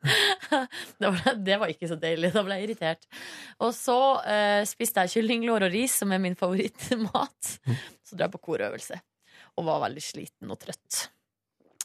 det, 0.98 1.06
var, 1.06 1.34
det 1.34 1.60
var 1.60 1.70
ikke 1.72 1.90
så 1.90 1.98
deilig. 2.00 2.32
Da 2.34 2.42
ble 2.46 2.58
jeg 2.58 2.68
irritert. 2.70 3.06
Og 3.62 3.72
så 3.76 4.00
eh, 4.24 4.62
spiste 4.68 5.04
jeg 5.04 5.14
kyllinglår 5.18 5.68
og 5.68 5.74
ris, 5.74 5.94
som 6.02 6.12
er 6.14 6.22
min 6.22 6.38
favorittmat. 6.38 7.54
Så 8.02 8.16
dro 8.16 8.26
jeg 8.26 8.34
på 8.34 8.44
korøvelse. 8.50 9.00
Og 9.58 9.66
var 9.66 9.84
veldig 9.86 10.04
sliten 10.04 10.52
og 10.52 10.60
trøtt. 10.62 11.04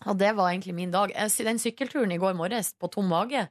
Og 0.10 0.18
det 0.20 0.34
var 0.36 0.52
egentlig 0.52 0.76
min 0.76 0.94
dag. 0.94 1.14
Den 1.14 1.62
sykkelturen 1.62 2.12
i 2.12 2.20
går 2.22 2.36
morges 2.38 2.74
på 2.80 2.90
tom 2.92 3.08
mage, 3.12 3.46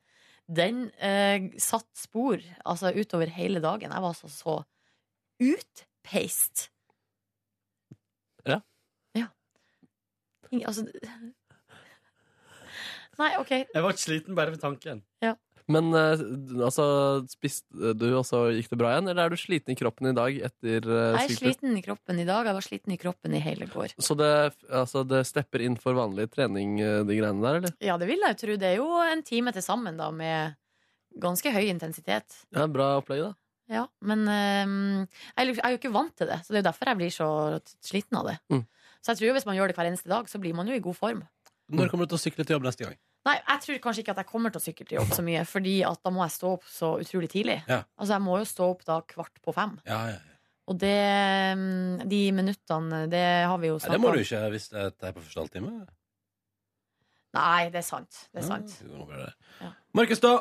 den 0.48 0.90
eh, 1.00 1.50
satt 1.58 1.88
spor 1.96 2.38
altså 2.64 2.90
utover 2.92 3.26
hele 3.32 3.60
dagen. 3.64 3.90
Jeg 3.92 4.02
var 4.04 4.12
altså 4.12 4.28
så 4.28 4.56
utpeist. 5.40 6.68
Ja. 8.46 8.60
Ja. 9.16 9.26
Ingen- 10.52 10.66
Altså 10.68 10.84
Nei, 13.18 13.30
OK. 13.38 13.50
Jeg 13.50 13.82
ble 13.84 13.92
sliten 14.00 14.34
bare 14.36 14.50
ved 14.54 14.60
tanken. 14.62 15.02
Men 15.72 15.86
eh, 15.96 16.20
altså, 16.60 16.84
spiste 17.32 17.94
du, 17.96 18.06
og 18.18 18.24
så 18.28 18.42
gikk 18.52 18.68
det 18.74 18.78
bra 18.80 18.90
igjen? 18.92 19.06
Eller 19.08 19.24
er 19.24 19.32
du 19.32 19.38
sliten 19.40 19.72
i 19.72 19.76
kroppen 19.78 20.10
i 20.10 20.16
dag 20.16 20.36
etter 20.50 20.84
uh, 20.84 21.14
Jeg 21.16 21.30
er 21.30 21.38
sliten 21.38 21.78
i 21.78 21.84
kroppen 21.84 22.20
i 22.20 22.26
dag. 22.28 22.50
Jeg 22.50 22.58
var 22.58 22.66
sliten 22.66 22.92
i 22.92 22.98
kroppen 23.00 23.36
i 23.36 23.40
hele 23.40 23.68
går. 23.72 23.94
Så 23.96 24.16
det, 24.18 24.28
altså, 24.68 25.06
det 25.08 25.22
stepper 25.28 25.64
inn 25.64 25.78
for 25.80 25.96
vanlig 25.96 26.28
trening, 26.34 26.76
eh, 26.84 26.98
de 27.08 27.16
greiene 27.16 27.40
der, 27.46 27.62
eller? 27.62 27.72
Ja, 27.80 27.96
det 28.00 28.10
vil 28.10 28.20
jeg 28.26 28.36
jo 28.36 28.40
tro. 28.42 28.58
Det 28.60 28.68
er 28.74 28.76
jo 28.82 28.90
en 29.06 29.24
time 29.24 29.54
til 29.56 29.64
sammen, 29.64 29.96
da, 30.00 30.10
med 30.12 30.58
ganske 31.24 31.54
høy 31.54 31.64
intensitet. 31.70 32.36
Ja, 32.52 32.66
Bra 32.68 32.98
opplegg, 33.00 33.24
da. 33.24 33.32
Ja, 33.72 33.86
men 34.04 34.26
jo- 34.28 35.54
jeg 35.56 35.62
er 35.64 35.72
jo 35.72 35.78
ikke 35.78 35.94
vant 35.94 36.12
til 36.20 36.28
det, 36.28 36.42
så 36.44 36.52
det 36.52 36.58
er 36.58 36.62
jo 36.64 36.68
derfor 36.68 36.90
jeg 36.90 36.98
blir 37.00 37.14
så 37.14 37.28
sliten 37.80 38.18
av 38.20 38.28
det. 38.28 38.36
Mm. 38.52 38.66
Så 39.00 39.12
jeg 39.14 39.20
tror 39.22 39.28
jo 39.30 39.36
hvis 39.38 39.46
man 39.48 39.56
gjør 39.56 39.72
det 39.72 39.76
hver 39.78 39.88
eneste 39.88 40.12
dag, 40.12 40.28
så 40.28 40.40
blir 40.42 40.52
man 40.56 40.68
jo 40.68 40.76
i 40.76 40.82
god 40.84 40.96
form. 40.98 41.22
Når 41.72 41.88
kommer 41.88 42.04
du 42.04 42.12
til 42.12 42.20
å 42.20 42.24
sykle 42.26 42.44
til 42.44 42.58
jobb 42.58 42.66
neste 42.68 42.84
gang? 42.84 42.98
Nei, 43.24 43.38
jeg 43.40 43.64
tror 43.64 43.80
kanskje 43.86 44.04
ikke 44.04 44.12
at 44.12 44.20
jeg 44.20 44.28
kommer 44.28 44.52
til 44.52 44.60
å 44.60 44.64
sykle 44.64 44.86
til 44.88 44.98
jobb 44.98 45.14
så 45.16 45.24
mye, 45.24 45.42
fordi 45.48 45.78
at 45.88 46.00
da 46.04 46.12
må 46.12 46.24
jeg 46.26 46.34
stå 46.34 46.52
opp 46.58 46.68
så 46.68 46.90
utrolig 47.00 47.30
tidlig. 47.32 47.58
Ja. 47.70 47.80
Altså, 47.96 48.12
jeg 48.18 48.24
må 48.26 48.36
jo 48.42 48.46
stå 48.50 48.68
opp 48.74 48.84
da 48.84 49.00
kvart 49.08 49.40
på 49.40 49.54
fem. 49.56 49.76
Ja, 49.88 50.00
ja, 50.12 50.20
ja. 50.20 50.30
Og 50.64 50.78
det, 50.80 50.96
mm, 51.60 52.06
de 52.08 52.20
minuttene, 52.32 53.02
det 53.12 53.24
har 53.44 53.58
vi 53.60 53.68
jo 53.68 53.76
Nei, 53.76 53.88
om. 53.88 53.92
det 53.92 54.00
må 54.00 54.12
du 54.14 54.22
ikke 54.22 54.40
hvis 54.54 54.70
det 54.72 54.84
er 54.88 55.12
på 55.12 55.20
første 55.20 55.42
halvtime. 55.42 55.72
Nei, 57.34 57.68
det 57.74 57.80
er 57.80 57.86
sant. 57.86 58.20
Det 58.30 58.44
er 58.44 58.46
sant. 58.46 58.76
Ja. 59.58 59.72
Markus, 59.96 60.22
da? 60.22 60.36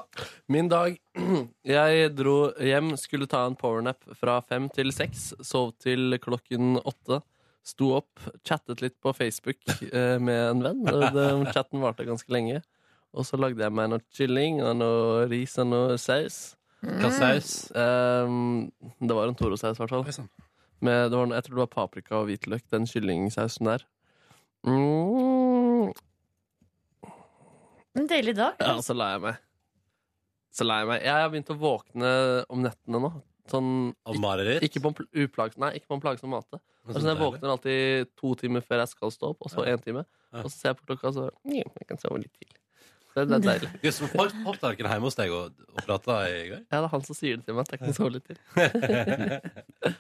Min 0.51 0.69
dag. 0.69 0.99
Jeg 1.75 2.11
dro 2.13 2.35
hjem, 2.61 2.93
skulle 3.01 3.27
ta 3.29 3.47
en 3.49 3.57
powernap 3.57 4.05
fra 4.19 4.37
fem 4.45 4.67
til 4.73 4.93
seks. 4.93 5.31
Sov 5.41 5.73
til 5.81 6.19
klokken 6.21 6.77
åtte. 6.83 7.23
Sto 7.63 7.93
opp, 7.95 8.19
chattet 8.43 8.81
litt 8.83 8.97
på 8.99 9.13
Facebook 9.15 9.61
eh, 9.87 10.17
med 10.19 10.39
en 10.49 10.63
venn. 10.65 10.81
og 10.91 11.05
Den 11.15 11.45
chatten 11.55 11.79
varte 11.83 12.03
ganske 12.07 12.33
lenge. 12.35 12.59
Og 13.13 13.23
så 13.29 13.37
lagde 13.39 13.61
jeg 13.63 13.71
meg 13.77 13.91
noe 13.91 14.01
kylling 14.17 14.59
og 14.65 14.75
noe 14.81 15.25
ris 15.31 15.53
og 15.61 15.69
noe 15.71 15.97
saus. 16.01 16.41
Hva 16.83 17.11
saus? 17.15 17.51
Um, 17.71 18.65
det 18.99 19.15
var 19.15 19.29
en 19.31 19.37
Toro-saus, 19.39 19.77
i 19.77 19.83
hvert 19.85 19.93
fall. 19.93 20.25
Med, 20.83 21.05
det 21.13 21.15
var, 21.15 21.29
jeg 21.37 21.45
tror 21.45 21.55
det 21.55 21.61
var 21.63 21.71
paprika 21.71 22.17
og 22.19 22.25
hvitløk, 22.27 22.65
den 22.73 22.89
kyllingsausen 22.89 23.69
der. 23.69 23.85
Mm. 24.67 25.93
En 27.95 28.09
deilig 28.09 28.33
dag. 28.35 28.57
Ja, 28.59 28.75
så 28.83 28.95
la 28.97 29.11
jeg 29.13 29.21
meg. 29.23 29.39
Så 30.53 30.65
la 30.67 30.81
jeg 30.81 30.89
meg. 30.89 31.05
Jeg 31.05 31.15
har 31.21 31.31
begynt 31.31 31.53
å 31.53 31.59
våkne 31.61 32.11
om 32.51 32.63
nettene 32.65 32.99
nå. 33.05 33.13
Sånn, 33.51 33.69
Av 34.07 34.19
mareritt? 34.23 34.63
Ikke 34.65 34.81
på 34.83 34.91
en 34.91 34.97
pl- 34.97 35.23
uplag, 35.25 35.55
nei, 35.61 35.73
ikke 35.77 35.89
på 35.91 35.97
en 35.99 36.03
plagsom 36.03 36.31
måte. 36.33 36.59
Så 36.83 36.91
Altså, 36.97 37.07
jeg 37.07 37.19
våkner 37.21 37.51
alltid 37.53 38.09
to 38.19 38.33
timer 38.35 38.63
før 38.65 38.81
jeg 38.83 38.91
skal 38.91 39.11
stå 39.15 39.29
opp, 39.31 39.45
og 39.45 39.51
så 39.53 39.63
én 39.71 39.79
time. 39.83 40.03
Og 40.33 40.49
så 40.49 40.57
ser 40.57 40.69
jeg 40.73 40.77
på 40.81 40.89
klokka, 40.89 41.07
og 41.07 41.13
så 41.15 41.29
Jeg 41.47 41.87
kan 41.87 41.99
sove 42.01 42.19
litt 42.19 42.33
til. 42.35 42.49
Det, 43.13 43.27
det 43.29 43.37
er 43.37 43.43
deilig. 43.51 43.69
Jøss, 43.85 43.99
så 44.01 44.09
falt 44.11 44.35
papptallerkenen 44.43 44.91
hjemme 44.91 45.07
hos 45.07 45.15
deg 45.19 45.31
og, 45.31 45.61
og 45.69 45.83
prata 45.85 46.17
i 46.27 46.49
går? 46.49 46.63
Ja, 46.65 46.75
det 46.75 46.81
er 46.81 46.91
han 46.95 47.05
som 47.07 47.15
sier 47.15 47.39
det 47.39 47.45
til 47.47 47.55
meg, 47.55 47.69
at 47.69 47.75
jeg 47.77 47.83
kan 47.85 47.95
sove 47.95 48.11
litt 48.17 48.27
til. 48.33 49.95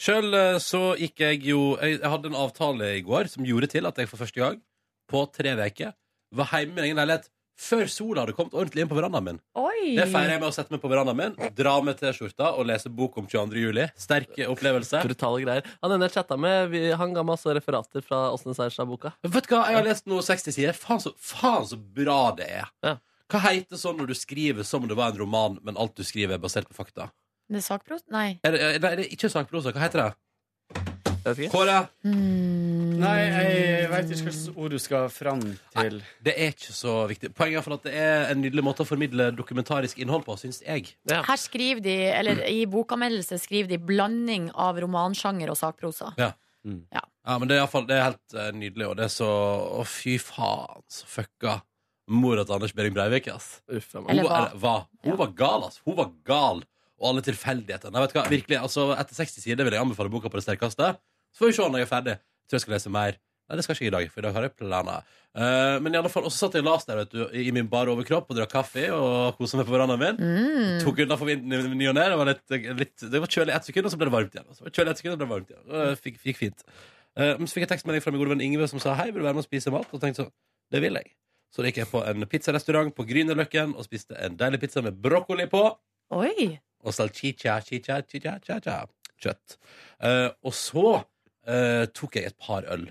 Sjøl 0.00 0.36
så 0.64 0.82
gikk 0.96 1.20
jeg 1.24 1.42
jo 1.50 1.60
jeg 1.80 2.00
hadde 2.04 2.30
en 2.30 2.38
avtale 2.40 2.94
i 2.96 3.02
går 3.04 3.28
som 3.32 3.44
gjorde 3.44 3.68
til 3.72 3.88
at 3.88 3.98
jeg 4.00 4.08
for 4.08 4.20
første 4.22 4.40
gang 4.40 4.60
på 5.10 5.24
tre 5.34 5.52
uker 5.60 5.92
var 6.36 6.52
hjemme 6.54 6.72
i 6.72 6.76
min 6.76 6.86
egen 6.88 7.00
leilighet 7.00 7.28
før 7.60 7.90
sola 7.92 8.24
hadde 8.24 8.34
kommet 8.36 8.56
ordentlig 8.56 8.84
inn 8.84 8.90
på 8.90 8.96
verandaen 8.96 9.26
min. 9.26 9.40
Oi! 9.60 9.94
Det 9.98 10.06
feirer 10.10 10.34
jeg 10.34 10.42
med 10.42 10.48
å 10.48 10.54
sette 10.54 10.74
meg 10.74 10.80
på 10.82 10.90
verandaen 10.90 11.18
min, 11.18 11.36
dra 11.56 11.74
med 11.84 12.00
T-skjorta 12.00 12.54
og 12.56 12.66
lese 12.70 12.92
bok 12.92 13.18
om 13.20 13.28
22. 13.28 13.60
juli. 13.60 13.86
Sterk 14.00 14.40
opplevelse. 14.48 15.02
Brutale 15.04 15.44
greier. 15.44 15.70
Han 15.84 15.94
ene 15.96 16.08
jeg 16.08 16.16
chatta 16.16 16.38
med, 16.40 16.72
vi, 16.72 16.86
han 16.96 17.14
ga 17.16 17.24
masse 17.26 17.54
referater 17.56 18.04
fra 18.06 18.26
Åsne 18.34 18.56
Seierstad-boka. 18.56 19.14
Vet 19.26 19.48
du 19.50 19.54
hva, 19.54 19.66
Jeg 19.68 19.80
har 19.80 19.86
lest 19.86 20.08
noe 20.10 20.24
60 20.24 20.56
sider. 20.56 20.76
Faen 20.76 21.02
så, 21.04 21.12
faen 21.16 21.68
så 21.68 21.78
bra 21.78 22.20
det 22.38 22.48
er. 22.62 23.00
Hva 23.30 23.44
heter 23.46 23.78
sånn 23.78 24.00
når 24.00 24.10
du 24.10 24.16
skriver 24.18 24.66
som 24.66 24.82
om 24.82 24.90
det 24.90 24.96
var 24.98 25.12
en 25.12 25.20
roman, 25.20 25.60
men 25.62 25.78
alt 25.78 25.94
du 25.98 26.02
skriver 26.06 26.38
er 26.38 26.42
basert 26.42 26.66
på 26.70 26.74
fakta? 26.74 27.10
Det 27.50 27.60
er 27.60 27.66
sakpros? 27.66 28.02
Nei. 28.10 28.38
Er 28.46 28.54
det, 28.54 28.60
er 28.62 28.78
det, 28.78 28.90
er 28.90 29.00
det 29.02 29.06
ikke 29.14 29.30
sakprosa? 29.30 29.72
Hva 29.74 29.84
heter 29.84 30.04
det? 30.04 30.10
Kåre? 31.52 31.76
Nei, 33.00 33.16
jeg 33.20 33.88
veit 33.90 34.12
ikke 34.12 34.26
hvilket 34.28 34.58
ord 34.60 34.74
du 34.74 34.78
skal 34.82 35.08
fram 35.12 35.42
til. 35.76 36.00
Det 36.24 36.34
er 36.34 36.52
ikke 36.54 36.74
så 36.76 36.94
viktig. 37.10 37.32
Poenget 37.36 37.60
er 37.60 37.66
for 37.66 37.76
at 37.76 37.86
det 37.86 37.94
er 38.00 38.28
en 38.32 38.42
nydelig 38.44 38.64
måte 38.66 38.84
å 38.84 38.88
formidle 38.88 39.30
dokumentarisk 39.36 40.00
innhold 40.02 40.26
på, 40.26 40.36
syns 40.40 40.60
jeg. 40.64 40.94
Her 41.10 41.40
skriver 41.40 41.84
de, 41.84 41.96
eller 42.12 42.44
i 42.50 42.64
bokanmeldelse 42.70 43.40
skriver 43.42 43.72
de 43.74 43.80
blanding 43.90 44.50
av 44.54 44.80
romansjanger 44.82 45.52
og 45.52 45.60
sakprosa. 45.60 46.14
Ja. 46.20 46.32
Ja. 46.92 47.00
men 47.38 47.48
det 47.48 47.56
er, 47.56 47.66
fall, 47.72 47.86
det 47.88 47.96
er 47.96 48.10
helt 48.10 48.34
uh, 48.36 48.50
nydelig, 48.52 48.90
og 48.90 48.98
det 48.98 49.06
er 49.06 49.12
så 49.14 49.28
Å, 49.80 49.84
fy 49.88 50.18
faen, 50.20 50.82
så 50.92 51.06
fucka 51.08 51.60
mora 52.10 52.44
til 52.44 52.58
Anders 52.58 52.74
Behring 52.76 52.92
Breivik, 52.96 53.30
ass. 53.32 53.60
Hun, 53.70 53.80
Eller 54.10 54.26
var, 54.26 54.50
hva? 54.52 54.58
var, 54.60 54.84
hun 55.06 55.16
var 55.20 55.32
gal, 55.38 55.64
ass. 55.68 55.80
Hun 55.86 55.96
var 56.00 56.10
gal. 56.26 56.64
Og 57.00 57.06
alle 57.14 57.22
tilfeldighetene. 57.24 57.94
Nei, 57.94 58.02
vet 58.04 58.12
du 58.12 58.18
hva, 58.18 58.26
virkelig, 58.28 58.58
altså, 58.60 58.90
etter 58.92 59.16
60 59.16 59.44
sider 59.46 59.64
vil 59.64 59.72
jeg 59.72 59.80
anbefale 59.86 60.12
boka 60.12 60.28
på 60.28 60.36
det 60.36 60.44
sterkeste. 60.44 60.90
Så 61.32 61.44
får 61.44 61.50
vi 61.50 61.56
se 61.58 61.66
når 61.66 61.82
jeg 61.82 61.88
er 61.88 61.94
ferdig. 61.94 62.16
Tror 62.48 62.58
jeg 62.58 62.64
skal 62.66 62.76
lese 62.76 62.92
mer. 62.92 63.18
Nei, 63.50 63.56
det 63.58 63.64
skal 63.66 63.74
ikke 63.74 63.82
jeg 63.82 63.90
i 63.90 63.94
dag, 63.96 64.10
for 64.12 64.22
i 64.22 64.24
dag 64.28 64.36
har 64.36 64.44
jeg 64.46 64.52
planer. 64.60 65.06
Uh, 65.34 65.76
men 65.82 65.94
i 65.94 65.98
alle 65.98 66.10
fall, 66.10 66.22
og 66.26 66.30
så 66.30 66.44
satt 66.44 66.54
jeg 66.54 66.62
og 66.62 66.68
las 66.68 66.86
der 66.86 67.00
vet 67.00 67.10
du, 67.10 67.22
i 67.34 67.50
min 67.54 67.66
bare 67.70 67.90
overkropp 67.90 68.30
og 68.30 68.38
drakk 68.38 68.52
kaffe 68.52 68.84
og 68.94 69.38
kosa 69.38 69.58
meg 69.58 69.66
på 69.66 69.74
verandaen 69.74 70.02
min. 70.02 70.20
Mm. 70.22 70.76
Tok 70.84 71.02
unna 71.02 71.18
for 71.18 71.30
vinden 71.30 71.66
i 71.72 71.80
ny 71.80 71.88
og 71.90 71.96
ne. 71.98 72.04
Det 72.12 72.20
var, 72.20 72.30
litt, 72.30 72.76
litt, 72.78 72.94
det 73.10 73.22
var 73.24 73.32
kjølig 73.34 73.56
ett 73.56 73.66
sekund, 73.66 73.88
og 73.88 73.94
så 73.94 73.98
ble 73.98 74.06
det 74.06 74.14
varmt 74.14 74.38
igjen. 74.38 74.46
Og 74.46 74.58
så 74.58 74.66
var 74.66 74.76
kjølig 74.76 74.94
ett 74.94 75.02
sekund, 75.02 75.16
og 75.16 75.18
så 75.18 75.20
ble 75.22 75.26
det 75.26 75.34
varmt 75.34 75.50
igjen. 75.50 75.66
Og 75.74 76.04
fikk, 76.06 76.22
fikk 76.22 76.38
fint. 76.38 76.62
Uh, 77.18 77.34
men 77.40 77.50
så 77.50 77.56
fikk 77.56 77.66
jeg 77.66 77.72
tekstmelding 77.74 78.06
fra 78.06 78.14
min 78.14 78.22
gode 78.22 78.34
venn 78.36 78.46
Ingve 78.46 78.70
som 78.70 78.82
sa 78.82 78.94
hei, 79.02 79.10
vil 79.10 79.24
du 79.24 79.26
være 79.26 79.40
med 79.40 79.42
og 79.42 79.50
spise 79.50 79.74
mat? 79.74 79.90
Og 79.90 80.02
tenkte 80.02 80.22
sånn, 80.22 80.32
det 80.70 80.84
vil 80.86 81.00
jeg. 81.00 81.10
Så 81.50 81.66
gikk 81.66 81.82
jeg 81.82 81.90
på 81.90 82.04
en 82.06 82.26
pizzarestaurant 82.30 82.94
på 82.94 83.06
Grünerløkken 83.08 83.74
og 83.74 83.86
spiste 83.86 84.14
en 84.22 84.38
deilig 84.38 84.62
pizza 84.62 84.82
med 84.86 84.98
brokkoli 85.02 85.50
på. 85.50 85.64
Oi! 86.14 86.52
Og 86.86 86.94
salchicha, 86.94 87.58
chicha, 87.66 87.98
chicha, 88.06 88.38
chicha, 88.46 88.76
kjøtt. 89.20 89.58
Uh, 89.98 90.30
og 90.46 90.54
så 90.54 91.00
eh, 91.46 91.86
tok 91.96 92.16
jeg 92.18 92.26
et 92.30 92.38
par 92.38 92.64
øl. 92.72 92.88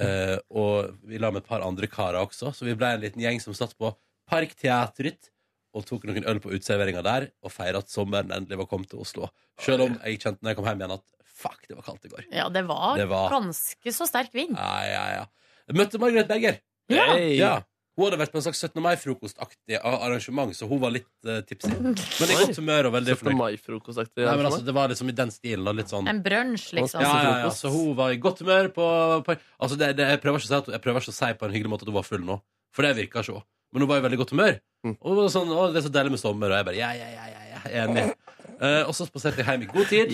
Eh, 0.00 0.38
og 0.50 0.96
vi 1.06 1.18
la 1.22 1.30
med 1.30 1.42
et 1.44 1.48
par 1.48 1.62
andre 1.62 1.86
karer 1.86 2.18
også, 2.18 2.50
så 2.54 2.66
vi 2.66 2.74
ble 2.74 2.94
en 2.96 3.00
liten 3.04 3.22
gjeng 3.22 3.40
som 3.42 3.54
satt 3.54 3.76
på 3.78 3.92
Parkteatret 4.30 5.30
og 5.74 5.84
tok 5.88 6.04
noen 6.08 6.26
øl 6.30 6.38
på 6.42 6.52
uteserveringa 6.54 7.02
der 7.04 7.28
og 7.44 7.52
feira 7.52 7.80
at 7.82 7.90
sommeren 7.90 8.30
endelig 8.34 8.58
var 8.62 8.68
kommet 8.70 8.90
til 8.92 9.02
Oslo. 9.02 9.28
Selv 9.60 9.86
om 9.88 9.96
jeg 10.04 10.20
kjente 10.22 10.42
når 10.42 10.52
jeg 10.52 10.58
kom 10.60 10.68
hjem 10.70 10.82
igjen 10.84 10.96
at 10.96 11.04
fuck, 11.34 11.64
det 11.68 11.76
var 11.78 11.86
kaldt 11.86 12.06
i 12.06 12.12
går. 12.12 12.26
Ja, 12.32 12.48
det 12.48 12.62
var, 12.68 12.96
Det 12.96 13.08
var- 13.10 13.30
ganske 13.30 13.92
så 13.92 14.06
sterk 14.06 14.32
vind. 14.34 14.54
Ja, 14.56 14.84
ja, 14.86 15.04
ja. 15.18 15.24
Jeg 15.68 15.76
møtte 15.80 15.98
Margaret 15.98 16.28
Berger. 16.28 16.60
Ja. 16.92 17.06
Hey. 17.14 17.38
ja. 17.38 17.54
Hun 17.94 18.08
hadde 18.08 18.18
vært 18.18 18.32
på 18.34 18.40
en 18.40 18.44
slags 18.46 18.58
17. 18.58 18.80
mai-frokostaktig 18.82 19.78
arrangement, 19.78 20.50
så 20.58 20.66
hun 20.66 20.80
var 20.82 20.90
litt 20.96 21.06
uh, 21.28 21.38
tipsy. 21.46 21.70
Men 21.84 21.94
i 21.94 22.38
godt 22.40 22.58
humør 22.58 22.88
og 22.90 22.96
veldig 22.96 23.14
17. 23.14 23.36
mai-frokostaktig 23.38 24.26
Nei, 24.26 24.34
men 24.34 24.48
altså, 24.48 24.64
Det 24.66 24.74
var 24.74 24.90
liksom 24.90 25.12
i 25.12 25.16
den 25.20 25.30
stilen. 25.34 25.62
da, 25.68 25.74
Litt 25.78 25.92
sånn 25.92 26.10
En 26.10 26.22
brunsj, 26.24 26.72
liksom. 26.80 27.04
ja, 27.04 27.14
ja, 27.22 27.32
ja, 27.44 27.52
så 27.54 27.70
hun 27.70 27.94
var 27.98 28.14
i 28.14 28.18
godt 28.22 28.42
humør 28.42 28.70
på, 28.74 28.88
på 29.26 29.38
Altså, 29.38 29.78
det, 29.78 29.94
det, 30.00 30.10
jeg, 30.10 30.22
prøver 30.24 30.42
ikke 30.42 30.50
å 30.50 30.52
si 30.52 30.58
at, 30.58 30.72
jeg 30.74 30.84
prøver 30.86 31.06
ikke 31.06 31.14
å 31.14 31.18
si 31.20 31.32
på 31.38 31.48
en 31.48 31.54
hyggelig 31.54 31.74
måte 31.74 31.86
at 31.86 31.92
hun 31.92 31.98
var 32.00 32.08
full 32.08 32.26
nå, 32.26 32.40
for 32.74 32.86
det 32.86 32.96
virka 32.98 33.22
ikke. 33.22 33.44
Men 33.74 33.86
hun 33.86 33.90
var 33.90 34.02
i 34.02 34.06
veldig 34.08 34.20
godt 34.22 34.34
humør. 34.34 34.58
Og 34.90 35.08
hun 35.12 35.18
var 35.22 35.32
sånn, 35.32 35.54
å, 35.54 35.70
det 35.74 35.80
er 35.80 35.86
så 35.86 35.94
deilig 35.94 36.16
med 36.16 36.22
sommer, 36.22 36.50
og 36.50 36.58
jeg 36.58 36.68
bare 36.70 36.80
ja, 36.80 36.90
ja, 36.98 37.10
ja, 37.14 37.30
ja, 37.30 37.46
ja 37.52 37.62
jeg 37.70 37.78
er 37.78 37.88
enig. 37.88 38.06
Uh, 38.54 38.82
og 38.86 38.94
så 38.96 39.06
spaserte 39.08 39.42
jeg 39.42 39.48
hjem 39.48 39.64
i 39.66 39.70
god 39.70 39.88
tid. 39.90 40.12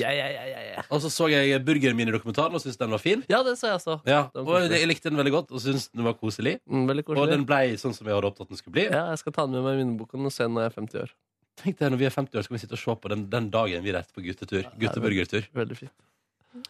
Og 0.91 1.01
så 1.05 1.11
så 1.13 1.29
jeg 1.31 1.61
burgeren 1.65 1.95
min 1.99 2.09
i 2.11 2.13
dokumentaren 2.15 2.55
og 2.57 2.63
syntes 2.63 2.79
den 2.81 2.91
var 2.91 2.99
fin. 3.03 3.21
Ja, 3.31 3.43
det 3.47 3.57
så 3.61 3.69
jeg 3.71 3.79
også. 3.79 3.95
Ja, 4.11 4.25
Den 4.35 4.43
og 4.43 4.49
koselig. 4.51 4.81
jeg 4.81 4.89
likte 4.91 5.11
den 5.13 5.19
veldig 5.21 5.33
godt 5.37 5.53
og 5.55 5.63
syntes 5.63 5.89
den 5.95 6.05
var 6.05 6.17
koselig. 6.19 6.57
Mm, 6.67 6.87
veldig 6.91 7.05
koselig. 7.07 7.23
Og 7.23 7.31
den 7.31 7.45
ble 7.47 7.61
sånn 7.79 7.95
som 7.95 8.09
jeg 8.09 8.17
hadde 8.17 8.27
håpet 8.31 8.47
at 8.47 8.51
den 8.55 8.59
skulle 8.61 8.75
bli. 8.79 8.87
Ja, 8.91 9.05
jeg 9.13 9.21
skal 9.23 9.33
ta 9.37 9.45
den 9.47 9.55
med 9.55 9.63
meg 9.69 9.79
i 9.79 9.83
minneboken 9.85 10.27
og 10.27 10.35
se 10.35 10.43
den 10.49 10.57
når 10.59 10.67
jeg 10.67 10.73
er 10.73 10.79
50 10.81 11.03
år. 11.05 11.13
Tenk 11.61 11.79
deg, 11.79 11.91
Når 11.93 12.01
vi 12.01 12.07
er 12.09 12.15
50 12.15 12.39
år, 12.41 12.47
skal 12.47 12.57
vi 12.57 12.63
sitte 12.65 12.77
og 12.79 12.83
se 12.83 12.97
på 13.05 13.09
den, 13.13 13.27
den 13.31 13.51
dagen 13.55 13.85
vi 13.85 13.93
reiste 13.95 14.17
på 14.17 14.25
guttetur. 14.25 14.65
Gutteburgertur. 14.81 15.47
Veldig 15.61 15.77
fint. 15.77 15.95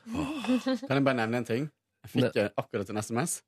Kan 0.05 0.97
jeg 0.98 1.05
bare 1.06 1.16
nevne 1.22 1.40
en 1.40 1.48
ting? 1.48 1.68
Jeg 2.05 2.12
fikk 2.14 2.36
eh, 2.40 2.51
akkurat 2.60 2.90
en 2.92 3.01
SMS 3.01 3.38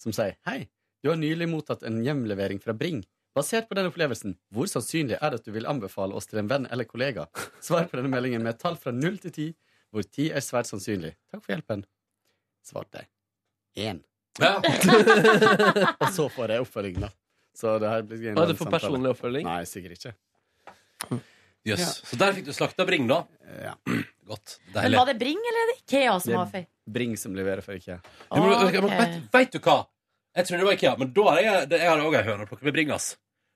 som 0.00 0.12
sier 0.16 0.34
Hei, 0.48 0.66
du 1.04 1.10
har 1.10 1.18
nylig 1.20 1.46
mottatt 1.48 1.84
en 1.88 2.00
hjemlevering 2.04 2.60
fra 2.62 2.72
Bring. 2.76 3.02
Basert 3.34 3.66
på 3.68 3.74
den 3.76 3.88
opplevelsen, 3.90 4.36
hvor 4.54 4.68
sannsynlig 4.70 5.16
er 5.18 5.32
det 5.34 5.40
at 5.40 5.46
du 5.48 5.52
vil 5.56 5.66
anbefale 5.66 6.14
oss 6.14 6.28
til 6.30 6.38
en 6.42 6.48
venn 6.50 6.68
eller 6.70 6.86
kollega? 6.86 7.26
Svar 7.64 7.88
på 7.90 7.98
denne 7.98 8.12
meldingen 8.12 8.44
med 8.44 8.54
et 8.54 8.60
tall 8.62 8.76
fra 8.80 8.92
0 8.94 9.16
til 9.24 9.32
10, 9.34 9.48
hvor 9.94 10.06
tid 10.10 10.32
er 10.34 10.42
svært 10.44 10.66
sannsynlig. 10.70 11.14
Takk 11.30 11.44
for 11.44 11.54
hjelpen. 11.54 11.84
Svarte 12.66 13.04
jeg. 13.04 13.08
Én. 13.86 14.02
og 16.02 16.08
så 16.10 16.26
får 16.34 16.50
jeg 16.56 16.64
oppfølging, 16.64 16.96
da. 17.04 17.10
Så 17.54 17.76
det 17.78 17.90
her 17.92 18.02
blir 18.02 18.32
en 18.32 18.34
du 18.34 18.40
får 18.42 18.56
samtale. 18.64 18.72
personlig 18.74 19.10
oppfølging? 19.14 19.46
Nei, 19.46 19.60
sikkert 19.70 19.98
ikke. 19.98 20.14
Jøss. 21.64 21.80
Ja. 21.80 21.90
Så 22.10 22.18
der 22.20 22.34
fikk 22.36 22.48
du 22.48 22.52
slakta 22.56 22.84
Bring, 22.88 23.06
da. 23.08 23.22
Ja. 23.62 23.74
Godt. 24.30 24.56
Men 24.74 24.96
var 24.98 25.06
det 25.12 25.16
Bring 25.20 25.38
eller 25.40 25.62
er 25.62 25.70
det 25.72 25.76
Ikea 25.84 26.16
som 26.20 26.32
Det 26.32 26.38
var 26.40 26.50
feil? 26.52 26.66
er 26.66 26.94
Bring 26.98 27.14
som 27.20 27.36
leverer 27.36 27.62
for 27.64 27.78
IKEA. 27.78 27.98
Ja, 28.02 28.40
men, 28.40 28.50
Ok. 28.58 28.74
men 28.84 28.90
vet, 28.98 29.14
vet 29.32 29.54
du 29.54 29.60
hva? 29.64 29.78
Jeg 30.34 30.48
trodde 30.48 30.60
det 30.64 30.68
var 30.68 30.76
IKEA, 30.80 30.94
men 31.00 31.12
da 31.16 31.24
har 31.30 31.40
jeg, 31.44 31.68
det- 31.70 31.80
jeg 31.84 32.04
òg 32.08 32.16
ei 32.18 32.24
høne 32.26 32.44
å 32.44 32.48
plukke 32.50 32.66
med 32.66 32.74
Bring. 32.76 32.90
ass. 32.90 33.14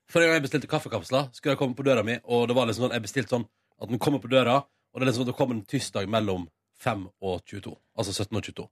Forrige 0.09 0.29
gang 0.31 0.39
jeg 0.39 0.45
bestilte 0.47 0.69
kaffekapsler, 0.71 1.27
skulle 1.37 1.53
jeg 1.53 1.59
komme 1.59 1.75
på 1.77 1.83
døra 1.85 2.01
mi, 2.07 2.15
og 2.23 2.47
det 2.49 2.55
var 2.57 2.65
liksom 2.65 2.87
sånn, 2.87 2.95
jeg 2.95 3.03
bestilte 3.03 3.29
sånn 3.35 3.45
at 3.81 3.89
den 3.91 3.99
kommer 4.01 4.17
på 4.23 4.31
døra, 4.31 4.55
og 4.89 4.99
det 4.99 5.05
er 5.05 5.11
liksom 5.11 5.25
at 5.27 5.31
det 5.31 5.37
kommer 5.37 5.57
en 5.57 5.65
tirsdag 5.69 6.09
mellom 6.11 6.47
5 6.83 7.07
og 7.21 7.41
22. 7.45 7.73
Altså 7.99 8.13
17 8.15 8.39
og 8.39 8.43
22. 8.49 8.67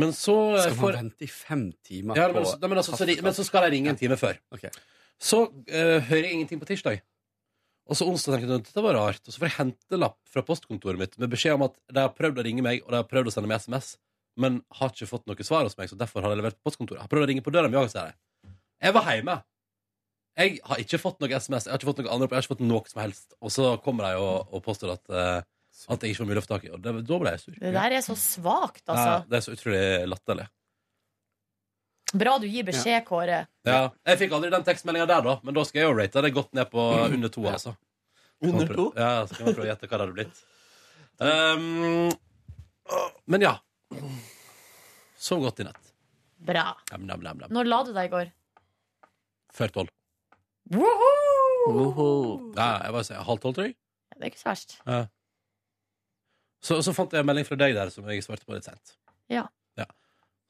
Men 0.00 0.12
så 0.16 0.36
eh, 0.56 0.64
Skal 0.64 0.76
man 0.76 0.80
for, 0.80 0.98
vente 0.98 1.26
i 1.26 1.30
fem 1.30 1.64
timer 1.84 2.16
ja, 2.16 2.28
men, 2.32 2.46
nei, 2.46 2.68
men, 2.68 2.80
altså, 2.80 2.96
så, 2.96 3.08
men 3.24 3.34
så 3.36 3.44
skal 3.44 3.66
jeg 3.66 3.74
ringe 3.74 3.92
en 3.92 3.98
time 4.00 4.16
før. 4.20 4.38
Okay. 4.54 4.72
Så 5.20 5.44
uh, 5.52 5.98
hører 6.08 6.28
jeg 6.28 6.38
ingenting 6.38 6.62
på 6.62 6.68
tirsdag. 6.70 7.02
Og 7.90 7.98
så 7.98 8.06
onsdag 8.08 8.36
tenker 8.36 8.48
jeg 8.48 8.62
dette 8.64 8.84
var 8.84 8.96
rart. 8.96 9.20
Og 9.26 9.34
så 9.34 9.42
får 9.42 9.50
jeg 9.50 9.58
hentelapp 9.58 10.16
fra 10.32 10.44
postkontoret 10.46 11.00
mitt 11.00 11.18
med 11.20 11.32
beskjed 11.32 11.58
om 11.58 11.66
at 11.66 11.76
de 11.92 12.00
har 12.00 12.14
prøvd 12.16 12.40
å 12.40 12.46
ringe 12.46 12.64
meg, 12.64 12.80
og 12.86 12.94
de 12.94 13.00
har 13.02 13.08
prøvd 13.10 13.30
å 13.30 13.34
sende 13.34 13.50
meg 13.50 13.60
SMS, 13.62 13.96
men 14.40 14.62
har 14.78 14.94
ikke 14.94 15.10
fått 15.10 15.26
noe 15.28 15.46
svar 15.46 15.66
hos 15.66 15.76
meg, 15.76 15.90
så 15.90 15.98
derfor 16.00 16.24
har 16.24 16.32
de 16.32 16.40
levert 16.40 16.56
på 16.56 16.70
postkontoret. 16.70 17.02
Jeg 17.02 17.04
har 17.04 17.12
prøvd 17.12 17.26
å 17.26 17.30
ringe 17.32 17.44
på 17.44 17.52
døra 17.52 17.68
mi 17.68 17.78
òg, 17.80 17.90
sier 17.92 18.12
de. 18.14 18.54
Jeg 18.82 18.96
var 18.96 19.10
hjemme. 19.10 19.36
Jeg 20.38 20.60
har 20.64 20.80
ikke 20.80 20.98
fått 21.02 21.18
noe 21.20 21.28
SMS, 21.36 21.66
jeg 21.68 21.74
har 21.74 21.80
ikke 21.80 21.90
fått 21.90 21.98
noe 22.04 22.12
anrop, 22.14 22.32
jeg 22.32 22.38
har 22.40 22.46
ikke 22.46 22.54
fått 22.54 22.64
noe 22.64 22.88
som 22.88 23.00
helst. 23.02 23.34
Og 23.44 23.52
så 23.52 23.66
kommer 23.84 24.06
de 24.08 24.22
og, 24.22 24.48
og 24.56 24.62
påstår 24.64 24.94
at, 24.94 25.04
eh, 25.12 25.44
at 25.92 26.04
jeg 26.06 26.14
ikke 26.14 26.22
får 26.22 26.28
mulig 26.30 26.40
å 26.40 26.44
få 26.46 26.52
tak 26.54 26.64
i. 26.68 26.72
Og 26.72 26.80
det, 26.84 26.94
da 27.08 27.18
ble 27.20 27.34
jeg 27.34 27.42
sur. 27.44 27.58
Det 27.60 27.72
der 27.76 27.96
er 27.98 28.04
så 28.06 28.16
svakt, 28.16 28.82
Ja, 28.86 28.94
altså. 28.96 29.14
det 29.28 29.38
er 29.40 29.44
så 29.44 29.56
utrolig 29.58 29.82
latterlig. 30.08 30.46
Bra 32.12 32.34
du 32.40 32.44
gir 32.48 32.64
beskjed, 32.68 33.04
Kåre. 33.08 33.38
Ja, 33.68 33.78
jeg 34.08 34.18
fikk 34.20 34.34
aldri 34.36 34.50
den 34.52 34.64
tekstmeldinga 34.66 35.06
der, 35.08 35.22
da, 35.24 35.36
men 35.44 35.56
da 35.56 35.62
skal 35.68 35.80
jeg 35.82 35.88
jo 35.88 35.94
rate 36.00 36.24
det 36.26 36.32
godt 36.36 36.52
ned 36.56 36.68
på 36.72 36.82
under 37.16 37.32
to. 37.32 37.44
altså 37.52 37.72
Under 38.44 38.68
to? 38.72 38.88
Ja, 38.96 39.12
så 39.28 39.36
kan 39.38 39.46
vi 39.48 39.54
prøve 39.56 39.68
å 39.68 39.70
gjette 39.70 39.88
hva 39.88 40.00
det 40.00 40.06
hadde 40.08 40.18
blitt. 40.18 40.42
Um, 41.22 42.10
men 43.32 43.44
ja. 43.46 43.54
Sov 45.22 45.44
godt 45.44 45.60
i 45.62 45.68
natt. 45.68 45.92
Bra. 46.42 46.72
Nam, 46.90 47.04
nam, 47.06 47.20
nam, 47.22 47.44
nam. 47.44 47.52
Når 47.54 47.68
la 47.70 47.80
du 47.86 47.92
deg 47.94 48.08
i 48.08 48.12
går? 48.12 48.32
Før 49.54 49.72
tolv. 49.76 49.92
Woohoo! 50.72 52.52
Ja, 52.56 52.68
jeg 52.86 52.94
bare 52.96 53.06
sier 53.06 53.26
halv 53.26 53.42
tolv, 53.42 53.56
tror 53.58 53.68
jeg. 53.68 53.76
Det 54.16 54.26
er 54.26 54.32
ikke 54.32 54.42
så 54.42 54.50
verst. 54.52 54.78
Ja. 54.86 55.02
Så, 56.62 56.78
så 56.86 56.94
fant 56.94 57.12
jeg 57.12 57.24
en 57.24 57.28
melding 57.28 57.46
fra 57.48 57.58
deg 57.58 57.74
der 57.74 57.90
som 57.90 58.06
jeg 58.10 58.22
svarte 58.24 58.46
på 58.46 58.54
litt 58.54 58.68
sent. 58.68 58.96
Ja. 59.32 59.48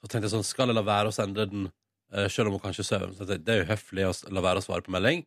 Så 0.03 0.11
tenkte 0.11 0.27
jeg 0.27 0.35
sånn, 0.35 0.47
skal 0.47 0.73
jeg 0.73 0.77
la 0.77 0.83
være 0.83 1.13
å 1.13 1.15
sende 1.15 1.47
den 1.47 1.69
uh, 1.71 2.27
selv 2.27 2.51
om 2.51 2.57
hun 2.57 2.65
kanskje 2.65 2.85
sover? 2.87 3.13
Så 3.15 3.27
jeg, 3.29 3.45
Det 3.47 3.55
er 3.55 3.61
jo 3.63 3.69
høflig 3.71 4.09
å 4.09 4.15
la 4.35 4.43
være 4.43 4.63
å 4.63 4.65
svare 4.65 4.83
på 4.83 4.95
melding. 4.95 5.23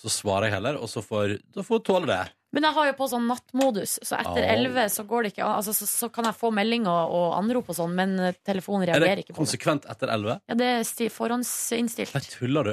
Så 0.00 0.12
svarer 0.14 0.48
jeg 0.48 0.54
heller, 0.54 0.78
og 0.80 0.88
så 0.88 1.02
får, 1.04 1.34
da 1.52 1.64
får 1.66 1.80
hun 1.80 1.86
tåle 1.88 2.08
det. 2.08 2.20
Men 2.54 2.64
jeg 2.66 2.76
har 2.78 2.86
jo 2.88 2.94
på 2.96 3.08
sånn 3.10 3.26
nattmodus, 3.28 3.98
så 4.06 4.16
etter 4.16 4.46
elleve 4.46 4.86
11 4.86 4.94
så 4.94 5.04
går 5.10 5.26
det 5.26 5.32
ikke. 5.34 5.48
Altså, 5.58 5.74
så, 5.76 5.88
så 5.90 6.08
kan 6.14 6.26
jeg 6.30 6.38
få 6.38 6.52
meldinger 6.54 7.12
og 7.18 7.34
anrop 7.36 7.68
og 7.70 7.76
sånn, 7.76 7.92
men 7.98 8.14
eh, 8.22 8.38
telefonen 8.46 8.86
Er 8.86 8.94
reagerer 8.94 9.20
ikke 9.22 9.34
på 9.34 9.34
det. 9.34 9.36
Er 9.36 9.36
det 9.36 9.42
konsekvent 9.42 9.90
etter 9.92 10.14
elleve? 10.14 10.38
Ja, 10.48 10.56
det 10.62 10.70
er 10.78 11.12
forhåndsinnstilt. 11.14 12.14
Nei, 12.16 12.24
tuller 12.32 12.70
du? 12.70 12.72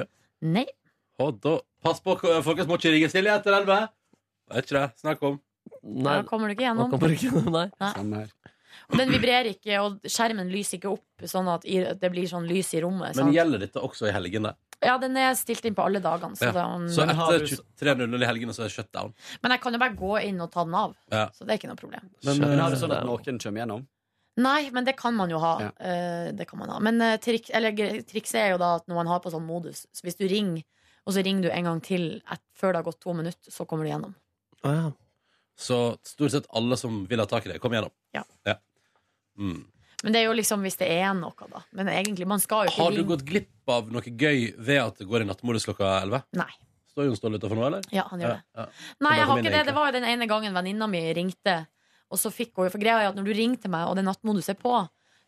Nei. 0.56 0.64
Og 1.20 1.42
da, 1.44 1.58
pass 1.84 2.00
på, 2.00 2.16
folkens 2.44 2.68
må 2.68 2.78
ikke 2.78 2.92
ringe 2.94 3.10
Silje 3.12 3.34
etter 3.38 3.54
elleve. 3.58 3.88
Vet 4.52 4.64
ikke 4.66 4.80
det. 4.80 4.88
Snakk 5.02 5.22
om. 5.28 5.40
Da 6.04 6.22
kommer 6.26 6.48
du 6.48 6.54
ikke 6.56 6.66
gjennom. 6.66 7.52
nei. 7.52 7.68
Nei. 8.04 8.26
Og 8.88 8.96
den 8.96 9.10
vibrerer 9.12 9.50
ikke, 9.52 9.76
og 9.82 9.98
skjermen 10.08 10.48
lyser 10.52 10.78
ikke 10.78 10.92
opp 10.94 11.26
sånn 11.28 11.48
at 11.52 11.64
i- 11.68 11.92
det 11.98 12.08
blir 12.12 12.24
sånn 12.30 12.46
lys 12.48 12.70
i 12.74 12.80
rommet. 12.80 13.12
Men 13.16 13.26
sant? 13.26 13.34
gjelder 13.34 13.58
dette 13.66 13.80
også 13.82 14.08
i 14.08 14.12
helgene? 14.14 14.54
Ja, 14.80 14.94
den 15.02 15.16
er 15.18 15.34
stilt 15.34 15.64
inn 15.66 15.74
på 15.74 15.82
alle 15.84 15.98
dagene. 16.00 16.36
Så 16.38 16.46
Ja. 16.46 16.52
da, 16.52 16.62
Så 16.88 17.04
men, 17.04 17.10
etter 17.10 17.44
23.00 17.76 18.22
i 18.22 18.26
helgene 18.30 18.54
så 18.54 18.60
er 18.62 18.68
det 18.70 18.76
shutdown? 18.76 19.12
men 19.42 19.50
jeg 19.52 19.60
kan 19.60 19.72
jo 19.74 19.78
bare 19.82 19.96
gå 19.98 20.22
inn 20.24 20.40
og 20.40 20.52
ta 20.52 20.64
den 20.64 20.74
av. 20.78 20.94
Ja. 21.10 21.26
Så 21.34 21.44
det 21.44 21.50
er 21.50 21.58
ikke 21.58 21.68
noe 21.72 21.76
problem. 21.82 22.08
Men, 22.24 22.38
Men, 22.38 22.58
har 22.58 22.70
du 22.70 22.76
eh, 22.76 22.80
sånn 22.80 22.92
at 22.96 23.04
noen 23.04 23.38
kommer 23.42 23.60
gjennom? 23.66 23.86
Nei, 24.38 24.70
men 24.70 24.84
det 24.84 24.96
kan 24.96 25.14
man 25.16 25.28
jo 25.28 25.38
ha. 25.42 25.72
Eh, 25.80 26.30
det 26.30 26.46
kan 26.46 26.60
man 26.60 26.68
ha. 26.70 26.78
Men 26.78 27.02
eh, 27.02 27.16
trik, 27.18 27.50
eller, 27.52 27.72
gre- 27.72 28.04
trikset 28.06 28.36
er 28.38 28.50
jo 28.52 28.58
da 28.58 28.76
at 28.76 28.86
når 28.86 28.94
man 28.94 29.06
har 29.10 29.18
på 29.20 29.32
sånn 29.32 29.44
modus 29.44 29.86
Så 29.92 30.02
hvis 30.06 30.16
du 30.16 30.28
ringer, 30.28 30.62
og 31.08 31.14
så 31.16 31.22
ringer 31.24 31.46
du 31.46 31.50
en 31.54 31.64
gang 31.70 31.78
til 31.84 32.02
et, 32.20 32.42
før 32.52 32.74
det 32.74 32.82
har 32.82 32.86
gått 32.90 33.00
to 33.00 33.14
minutter, 33.16 33.52
så 33.52 33.64
kommer 33.64 33.88
du 33.88 33.92
gjennom. 33.94 34.12
Så 35.58 35.78
stort 36.06 36.34
sett 36.34 36.46
alle 36.54 36.76
som 36.78 37.00
vil 37.08 37.22
ha 37.22 37.26
tak 37.26 37.48
i 37.48 37.54
det, 37.54 37.58
kom 37.62 37.72
gjennom. 37.72 37.90
Ja. 38.14 38.26
Mm. 39.38 39.64
Men 40.04 40.14
det 40.14 40.20
er 40.20 40.28
jo 40.28 40.36
liksom 40.38 40.62
hvis 40.66 40.76
det 40.78 40.86
er 40.94 41.10
noe, 41.16 41.48
da. 41.50 41.64
Men 41.74 41.88
egentlig, 41.90 42.28
man 42.30 42.42
skal 42.42 42.66
jo 42.66 42.72
ikke 42.72 42.84
Har 42.84 42.92
du 42.92 43.00
ringe. 43.00 43.10
gått 43.14 43.24
glipp 43.26 43.72
av 43.72 43.88
noe 43.90 44.02
gøy 44.04 44.52
ved 44.54 44.82
at 44.82 45.00
det 45.00 45.08
går 45.10 45.24
i 45.24 45.28
nattmodus 45.30 45.66
klokka 45.66 45.96
11? 46.04 46.22
Nei. 46.38 46.50
Står 46.92 47.08
Jon 47.08 47.18
Ståle 47.18 47.40
utenfor 47.40 47.58
nå, 47.58 47.64
eller? 47.70 47.88
Ja, 47.94 48.04
han 48.10 48.22
gjør 48.22 48.36
det. 48.36 48.44
Ja, 48.54 48.66
ja. 48.66 48.94
Nei, 49.06 49.16
jeg 49.18 49.26
har 49.26 49.40
ikke 49.40 49.48
det. 49.48 49.54
egentlig. 49.54 49.66
Det 49.70 49.76
var 49.80 49.88
jo 49.90 49.96
den 49.98 50.06
ene 50.12 50.28
gangen 50.30 50.54
venninna 50.60 50.90
mi 50.90 51.02
ringte, 51.18 51.56
og 52.08 52.20
så 52.20 52.30
fikk 52.34 52.54
hun 52.58 52.70
For 52.70 52.82
greia 52.82 53.02
er 53.02 53.10
at 53.10 53.18
når 53.18 53.26
du 53.26 53.34
ringer 53.38 53.64
til 53.64 53.74
meg, 53.74 53.88
og 53.90 53.98
det 53.98 54.06
nattmodus 54.06 54.50
er 54.52 54.58
på, 54.58 54.76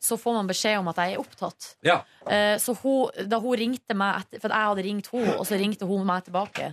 så 0.00 0.16
får 0.16 0.34
man 0.38 0.48
beskjed 0.48 0.78
om 0.80 0.88
at 0.88 0.96
jeg 1.02 1.14
er 1.14 1.20
opptatt. 1.20 1.74
Ja. 1.84 1.98
Eh, 2.26 2.56
Så 2.58 2.72
hun, 2.82 3.10
da 3.28 3.38
hun 3.42 3.56
ringte 3.60 3.94
meg 3.94 4.22
etter, 4.22 4.40
For 4.40 4.48
jeg 4.54 4.68
hadde 4.70 4.84
ringt 4.86 5.10
henne, 5.12 5.34
og 5.36 5.44
så 5.46 5.58
ringte 5.60 5.86
hun 5.88 6.06
meg 6.08 6.24
tilbake. 6.24 6.70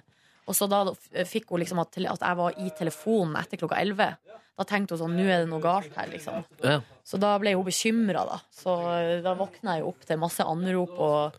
Og 0.48 0.56
så 0.56 0.68
da 0.72 0.86
fikk 1.28 1.50
hun 1.52 1.60
liksom 1.60 1.82
at, 1.84 1.98
at 1.98 2.22
jeg 2.24 2.38
var 2.40 2.56
i 2.56 2.70
telefonen 2.78 3.36
etter 3.42 3.60
klokka 3.60 3.82
11. 3.84 4.16
Da 4.58 4.64
tenkte 4.66 4.96
hun 4.96 5.02
sånn 5.04 5.18
Nå 5.20 5.26
er 5.28 5.44
det 5.44 5.50
noe 5.52 5.60
galt 5.62 5.92
her, 6.00 6.08
liksom. 6.10 6.46
Ja. 6.64 6.80
Så 7.04 7.20
da 7.20 7.34
ble 7.38 7.52
hun 7.54 7.68
bekymra, 7.68 8.24
da. 8.30 8.40
Så 8.56 8.78
eh, 8.96 9.20
da 9.26 9.36
våkna 9.36 9.76
jeg 9.76 9.84
jo 9.84 9.92
opp 9.92 10.08
til 10.08 10.18
masse 10.24 10.48
anrop 10.48 10.96
og 10.98 11.36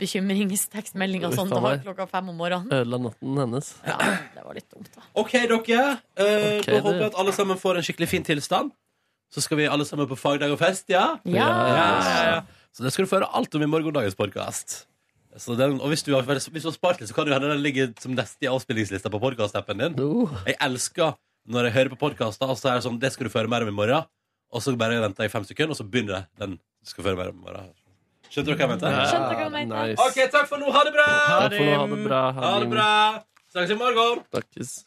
bekymringstekstmeldinger 0.00 1.32
og 1.32 1.34
sånn 1.34 1.50
da 1.50 1.72
klokka 1.82 2.06
fem 2.10 2.28
om 2.30 2.36
morgenen. 2.38 2.68
Ødela 2.70 3.00
natten 3.08 3.40
hennes. 3.42 3.72
Ja, 3.86 3.96
det 4.36 4.44
var 4.44 4.54
litt 4.54 4.68
dumt, 4.70 4.90
da. 4.94 5.02
OK, 5.18 5.32
dere. 5.50 5.86
Eh, 6.14 6.60
okay, 6.60 6.76
da 6.76 6.82
håper 6.84 7.00
jeg 7.00 7.08
at 7.10 7.18
alle 7.24 7.34
sammen 7.34 7.58
får 7.58 7.80
en 7.80 7.86
skikkelig 7.88 8.08
fin 8.12 8.26
tilstand. 8.28 8.70
Så 9.30 9.42
skal 9.44 9.60
vi 9.60 9.66
alle 9.70 9.86
sammen 9.86 10.08
på 10.10 10.18
fagdag 10.18 10.50
og 10.50 10.58
fest, 10.58 10.88
ja? 10.90 11.04
Ja. 11.24 11.46
ja, 11.46 11.88
ja, 12.02 12.22
ja. 12.30 12.38
Så 12.74 12.82
det 12.82 12.90
skal 12.94 13.06
du 13.06 13.10
få 13.10 13.20
høre 13.20 13.30
alt 13.38 13.54
om 13.54 13.62
i 13.62 13.68
morgendagens 13.70 14.16
podkast. 14.18 14.84
Og 15.46 15.86
hvis 15.92 16.02
du, 16.02 16.10
har, 16.16 16.26
hvis 16.26 16.48
du 16.50 16.66
har 16.66 16.74
spart 16.74 16.98
litt, 16.98 17.06
så 17.10 17.14
kan 17.14 17.28
det 17.28 17.36
hende 17.36 17.52
den 17.52 17.62
ligger 17.62 17.92
som 18.02 18.16
neste 18.18 18.42
i 18.46 18.50
avspillingslista 18.50 19.12
på 19.12 19.20
podkast-appen 19.22 19.78
din. 19.78 19.94
Jeg 20.48 20.56
elsker 20.66 21.14
når 21.50 21.68
jeg 21.68 21.76
hører 21.76 21.92
på 21.94 22.00
podkaster, 22.02 22.50
og 22.50 22.58
så 22.58 22.72
er 22.72 22.80
det 22.80 22.84
sånn 22.88 22.98
Det 23.00 23.12
skal 23.14 23.28
du 23.28 23.32
føre 23.32 23.50
mer 23.50 23.62
om 23.64 23.70
i 23.70 23.76
morgen. 23.76 24.10
Og 24.50 24.64
så 24.64 24.74
bare 24.78 24.98
venter 24.98 25.24
jeg 25.24 25.30
i 25.30 25.34
fem 25.36 25.46
sekunder, 25.46 25.76
og 25.76 25.78
så 25.78 25.86
begynner 25.86 26.26
den 26.42 26.58
du 26.58 26.90
skal 26.90 27.06
føre 27.06 27.20
mer 27.22 27.30
om 27.30 27.38
i 27.38 27.46
morgen. 27.46 27.70
Skjønte 28.30 28.50
dere 28.50 28.58
hva 28.58 28.66
jeg 28.66 28.74
mente? 28.74 28.90
Ja, 28.94 29.06
Skjønte 29.10 29.32
hva 29.38 29.46
jeg 29.46 29.54
mente. 29.54 29.86
nice. 29.86 30.10
OK, 30.10 30.20
takk 30.34 30.50
for 30.50 30.62
nå. 30.62 30.74
Ha 30.74 30.84
det 30.86 30.94
bra! 30.98 31.08
Takk 31.30 31.56
for 31.56 31.64
nå. 31.64 31.72
Ha 31.78 31.88
det 31.94 32.04
bra. 32.04 32.22
Ha 32.42 32.52
det 32.58 32.70
bra. 32.74 32.92
Snakkes 33.54 33.74
i 33.78 33.80
morgen. 33.86 34.86